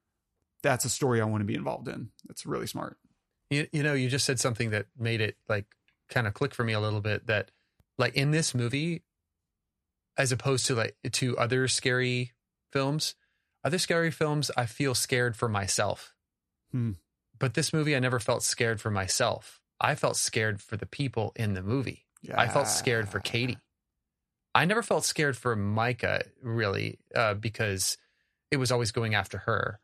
that's 0.62 0.86
a 0.86 0.90
story 0.90 1.20
I 1.20 1.24
want 1.26 1.42
to 1.42 1.46
be 1.46 1.54
involved 1.54 1.88
in. 1.88 2.10
That's 2.26 2.46
really 2.46 2.66
smart. 2.66 2.96
You, 3.50 3.66
you 3.72 3.82
know, 3.82 3.92
you 3.92 4.08
just 4.08 4.24
said 4.24 4.40
something 4.40 4.70
that 4.70 4.86
made 4.98 5.20
it 5.20 5.36
like 5.48 5.66
kind 6.08 6.26
of 6.26 6.34
click 6.34 6.54
for 6.54 6.64
me 6.64 6.72
a 6.72 6.80
little 6.80 7.00
bit 7.00 7.26
that 7.26 7.50
like 7.98 8.14
in 8.14 8.30
this 8.30 8.54
movie, 8.54 9.02
as 10.16 10.32
opposed 10.32 10.66
to 10.66 10.74
like 10.74 10.96
to 11.12 11.36
other 11.38 11.68
scary 11.68 12.32
films, 12.72 13.14
other 13.64 13.78
scary 13.78 14.10
films, 14.10 14.50
I 14.56 14.66
feel 14.66 14.94
scared 14.94 15.36
for 15.36 15.48
myself. 15.48 16.14
Hmm. 16.72 16.92
But 17.38 17.54
this 17.54 17.72
movie, 17.72 17.96
I 17.96 18.00
never 18.00 18.20
felt 18.20 18.42
scared 18.42 18.80
for 18.80 18.90
myself. 18.90 19.60
I 19.80 19.94
felt 19.94 20.16
scared 20.16 20.60
for 20.60 20.76
the 20.76 20.86
people 20.86 21.32
in 21.36 21.54
the 21.54 21.62
movie. 21.62 22.04
Yeah. 22.22 22.38
I 22.38 22.48
felt 22.48 22.68
scared 22.68 23.08
for 23.08 23.18
Katie. 23.18 23.58
I 24.54 24.64
never 24.64 24.82
felt 24.82 25.04
scared 25.04 25.36
for 25.36 25.56
Micah 25.56 26.22
really, 26.42 26.98
uh, 27.14 27.34
because 27.34 27.96
it 28.50 28.58
was 28.58 28.70
always 28.70 28.92
going 28.92 29.14
after 29.14 29.38
her. 29.38 29.80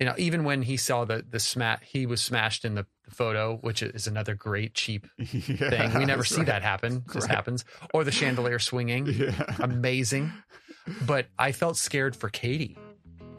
You 0.00 0.06
know, 0.06 0.14
even 0.18 0.44
when 0.44 0.62
he 0.62 0.76
saw 0.76 1.04
the 1.04 1.24
the 1.28 1.38
smash, 1.38 1.80
he 1.82 2.06
was 2.06 2.20
smashed 2.20 2.64
in 2.64 2.74
the, 2.74 2.86
the 3.04 3.10
photo, 3.10 3.58
which 3.60 3.82
is 3.82 4.06
another 4.06 4.34
great 4.34 4.74
cheap 4.74 5.06
yeah, 5.18 5.70
thing. 5.70 5.94
We 5.98 6.04
never 6.04 6.24
see 6.24 6.38
right. 6.38 6.46
that 6.46 6.62
happen. 6.62 7.04
Just 7.12 7.28
right. 7.28 7.34
happens. 7.34 7.64
Or 7.92 8.02
the 8.02 8.10
chandelier 8.10 8.58
swinging, 8.58 9.06
yeah. 9.12 9.56
amazing. 9.60 10.32
But 11.06 11.26
I 11.38 11.52
felt 11.52 11.76
scared 11.76 12.14
for 12.16 12.28
Katie 12.28 12.76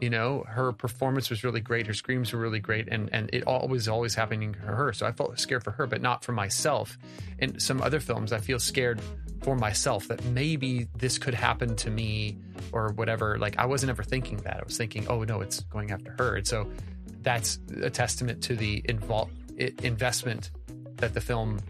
You 0.00 0.10
know, 0.10 0.44
her 0.46 0.72
performance 0.72 1.30
was 1.30 1.42
really 1.42 1.60
great. 1.60 1.86
Her 1.86 1.94
screams 1.94 2.32
were 2.32 2.38
really 2.38 2.60
great, 2.60 2.88
and 2.90 3.08
and 3.12 3.30
it 3.32 3.44
always 3.46 3.88
always 3.88 4.14
happening 4.14 4.52
to 4.52 4.58
her. 4.58 4.92
So 4.92 5.06
I 5.06 5.12
felt 5.12 5.38
scared 5.40 5.64
for 5.64 5.70
her, 5.70 5.86
but 5.86 6.02
not 6.02 6.22
for 6.22 6.32
myself. 6.32 6.98
In 7.38 7.58
some 7.58 7.80
other 7.80 8.00
films, 8.00 8.30
I 8.32 8.38
feel 8.38 8.58
scared 8.58 9.00
for 9.42 9.56
myself 9.56 10.08
that 10.08 10.22
maybe 10.26 10.88
this 10.96 11.16
could 11.18 11.32
happen 11.34 11.76
to 11.76 11.90
me 11.90 12.36
or 12.72 12.92
whatever. 12.92 13.38
Like 13.38 13.58
I 13.58 13.64
wasn't 13.64 13.90
ever 13.90 14.02
thinking 14.02 14.36
that. 14.38 14.58
I 14.60 14.64
was 14.64 14.76
thinking, 14.76 15.06
oh 15.08 15.24
no, 15.24 15.40
it's 15.40 15.60
going 15.60 15.90
after 15.92 16.14
her. 16.18 16.36
And 16.36 16.46
so 16.46 16.70
that's 17.22 17.58
a 17.82 17.90
testament 17.90 18.42
to 18.44 18.56
the 18.56 18.82
invol- 18.82 19.30
investment 19.82 20.50
that 20.96 21.14
the 21.14 21.20
film 21.22 21.60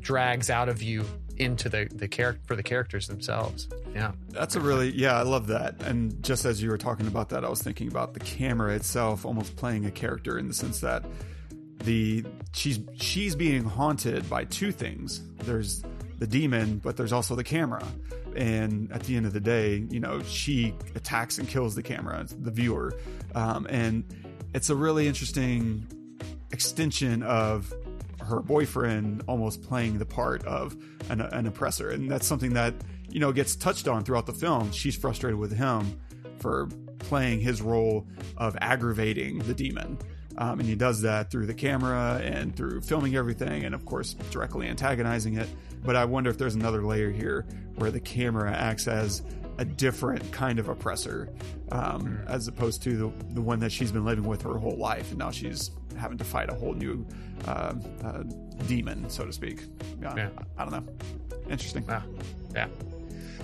drags 0.00 0.48
out 0.48 0.68
of 0.68 0.80
you 0.82 1.04
into 1.38 1.68
the 1.68 1.88
the 1.92 2.08
character 2.08 2.42
for 2.46 2.56
the 2.56 2.62
characters 2.62 3.08
themselves. 3.08 3.68
Yeah, 3.94 4.12
that's 4.28 4.54
a 4.54 4.60
really 4.60 4.90
yeah, 4.90 5.18
I 5.18 5.22
love 5.22 5.48
that. 5.48 5.82
And 5.82 6.22
just 6.22 6.44
as 6.44 6.62
you 6.62 6.70
were 6.70 6.78
talking 6.78 7.06
about 7.06 7.30
that, 7.30 7.44
I 7.44 7.48
was 7.48 7.62
thinking 7.62 7.88
about 7.88 8.14
the 8.14 8.20
camera 8.20 8.74
itself 8.74 9.24
almost 9.24 9.56
playing 9.56 9.86
a 9.86 9.90
character 9.90 10.38
in 10.38 10.48
the 10.48 10.54
sense 10.54 10.80
that 10.80 11.04
the 11.84 12.24
she's 12.52 12.80
she's 12.94 13.34
being 13.34 13.64
haunted 13.64 14.28
by 14.28 14.44
two 14.44 14.72
things. 14.72 15.22
There's 15.38 15.82
the 16.18 16.26
demon, 16.26 16.78
but 16.78 16.96
there's 16.96 17.12
also 17.12 17.34
the 17.34 17.44
camera. 17.44 17.84
And 18.36 18.92
at 18.92 19.04
the 19.04 19.16
end 19.16 19.26
of 19.26 19.32
the 19.32 19.40
day, 19.40 19.86
you 19.90 20.00
know, 20.00 20.22
she 20.22 20.74
attacks 20.94 21.38
and 21.38 21.48
kills 21.48 21.74
the 21.74 21.82
camera, 21.82 22.26
the 22.28 22.50
viewer. 22.50 22.92
Um, 23.34 23.66
and 23.68 24.04
it's 24.54 24.70
a 24.70 24.76
really 24.76 25.08
interesting 25.08 25.86
extension 26.52 27.22
of 27.22 27.72
her 28.20 28.40
boyfriend 28.40 29.22
almost 29.26 29.62
playing 29.62 29.98
the 29.98 30.06
part 30.06 30.44
of 30.44 30.76
an, 31.08 31.20
an 31.20 31.46
oppressor. 31.46 31.90
And 31.90 32.10
that's 32.10 32.26
something 32.26 32.54
that, 32.54 32.74
you 33.08 33.20
know, 33.20 33.32
gets 33.32 33.56
touched 33.56 33.88
on 33.88 34.04
throughout 34.04 34.26
the 34.26 34.32
film. 34.32 34.72
She's 34.72 34.96
frustrated 34.96 35.38
with 35.38 35.56
him 35.56 36.00
for 36.38 36.68
playing 36.98 37.40
his 37.40 37.62
role 37.62 38.06
of 38.36 38.56
aggravating 38.60 39.38
the 39.40 39.54
demon. 39.54 39.98
Um, 40.36 40.60
and 40.60 40.68
he 40.68 40.76
does 40.76 41.02
that 41.02 41.32
through 41.32 41.46
the 41.46 41.54
camera 41.54 42.20
and 42.22 42.54
through 42.54 42.82
filming 42.82 43.16
everything, 43.16 43.64
and 43.64 43.74
of 43.74 43.84
course, 43.84 44.14
directly 44.30 44.68
antagonizing 44.68 45.36
it. 45.36 45.48
But 45.84 45.96
I 45.96 46.04
wonder 46.04 46.30
if 46.30 46.38
there's 46.38 46.54
another 46.54 46.82
layer 46.84 47.10
here 47.10 47.44
where 47.74 47.90
the 47.90 48.00
camera 48.00 48.52
acts 48.52 48.86
as 48.86 49.22
a 49.58 49.64
different 49.64 50.30
kind 50.30 50.60
of 50.60 50.68
oppressor, 50.68 51.28
um, 51.72 52.20
as 52.28 52.46
opposed 52.46 52.82
to 52.84 52.96
the, 52.96 53.24
the 53.34 53.42
one 53.42 53.58
that 53.58 53.72
she's 53.72 53.90
been 53.90 54.04
living 54.04 54.24
with 54.24 54.42
her 54.42 54.56
whole 54.56 54.76
life, 54.76 55.10
and 55.10 55.18
now 55.18 55.32
she's 55.32 55.72
having 55.96 56.16
to 56.18 56.24
fight 56.24 56.48
a 56.48 56.54
whole 56.54 56.74
new 56.74 57.04
uh, 57.46 57.74
uh, 58.04 58.22
demon, 58.68 59.10
so 59.10 59.26
to 59.26 59.32
speak. 59.32 59.62
Yeah, 60.00 60.14
yeah. 60.16 60.28
I, 60.56 60.62
I, 60.62 60.64
don't 60.64 60.86
know. 60.86 60.92
Interesting. 61.50 61.84
Yeah. 61.88 62.02
yeah. 62.54 62.68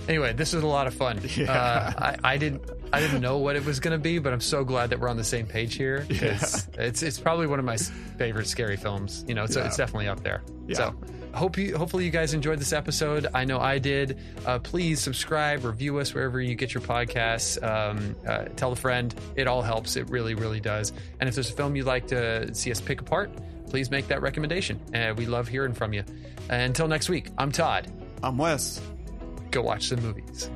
Anyway, 0.07 0.33
this 0.33 0.53
was 0.53 0.63
a 0.63 0.67
lot 0.67 0.87
of 0.87 0.93
fun. 0.93 1.19
Yeah. 1.35 1.51
Uh, 1.51 1.93
I, 1.97 2.33
I, 2.33 2.37
didn't 2.37 2.63
I 2.93 3.01
didn't 3.01 3.21
know 3.21 3.39
what 3.39 3.57
it 3.57 3.65
was 3.65 3.81
going 3.81 3.91
to 3.91 4.01
be, 4.01 4.19
but 4.19 4.31
I'm 4.31 4.41
so 4.41 4.63
glad 4.63 4.91
that 4.91 4.99
we're 4.99 5.09
on 5.09 5.17
the 5.17 5.23
same 5.23 5.47
page 5.47 5.75
here. 5.75 6.05
Yeah. 6.09 6.39
It's 6.77 7.03
it's 7.03 7.19
probably 7.19 7.47
one 7.47 7.59
of 7.59 7.65
my 7.65 7.77
favorite 8.17 8.47
scary 8.47 8.77
films. 8.77 9.25
You 9.27 9.35
know, 9.35 9.47
so 9.47 9.59
yeah. 9.59 9.67
it's 9.67 9.75
definitely 9.75 10.07
up 10.07 10.23
there. 10.23 10.43
Yeah. 10.67 10.77
So 10.77 10.95
hope 11.33 11.57
you 11.57 11.77
hopefully 11.77 12.05
you 12.05 12.11
guys 12.11 12.33
enjoyed 12.33 12.59
this 12.59 12.73
episode. 12.73 13.27
I 13.33 13.43
know 13.43 13.59
I 13.59 13.79
did. 13.79 14.17
Uh, 14.45 14.59
please 14.59 15.01
subscribe, 15.01 15.65
review 15.65 15.97
us 15.99 16.13
wherever 16.13 16.39
you 16.39 16.55
get 16.55 16.73
your 16.73 16.81
podcasts. 16.81 17.61
Um, 17.61 18.15
uh, 18.25 18.45
tell 18.55 18.71
a 18.71 18.77
friend. 18.77 19.13
It 19.35 19.47
all 19.47 19.61
helps. 19.61 19.97
It 19.97 20.09
really, 20.09 20.35
really 20.35 20.61
does. 20.61 20.93
And 21.19 21.27
if 21.27 21.35
there's 21.35 21.49
a 21.49 21.53
film 21.53 21.75
you'd 21.75 21.85
like 21.85 22.07
to 22.07 22.53
see 22.55 22.71
us 22.71 22.79
pick 22.79 23.01
apart, 23.01 23.31
please 23.69 23.91
make 23.91 24.07
that 24.07 24.21
recommendation. 24.21 24.79
Uh, 24.93 25.13
we 25.17 25.25
love 25.25 25.47
hearing 25.47 25.73
from 25.73 25.93
you. 25.93 26.03
until 26.49 26.87
next 26.87 27.09
week, 27.09 27.29
I'm 27.37 27.51
Todd. 27.51 27.91
I'm 28.23 28.37
Wes 28.37 28.81
go 29.55 29.61
watch 29.61 29.87
some 29.87 30.01
movies. 30.01 30.49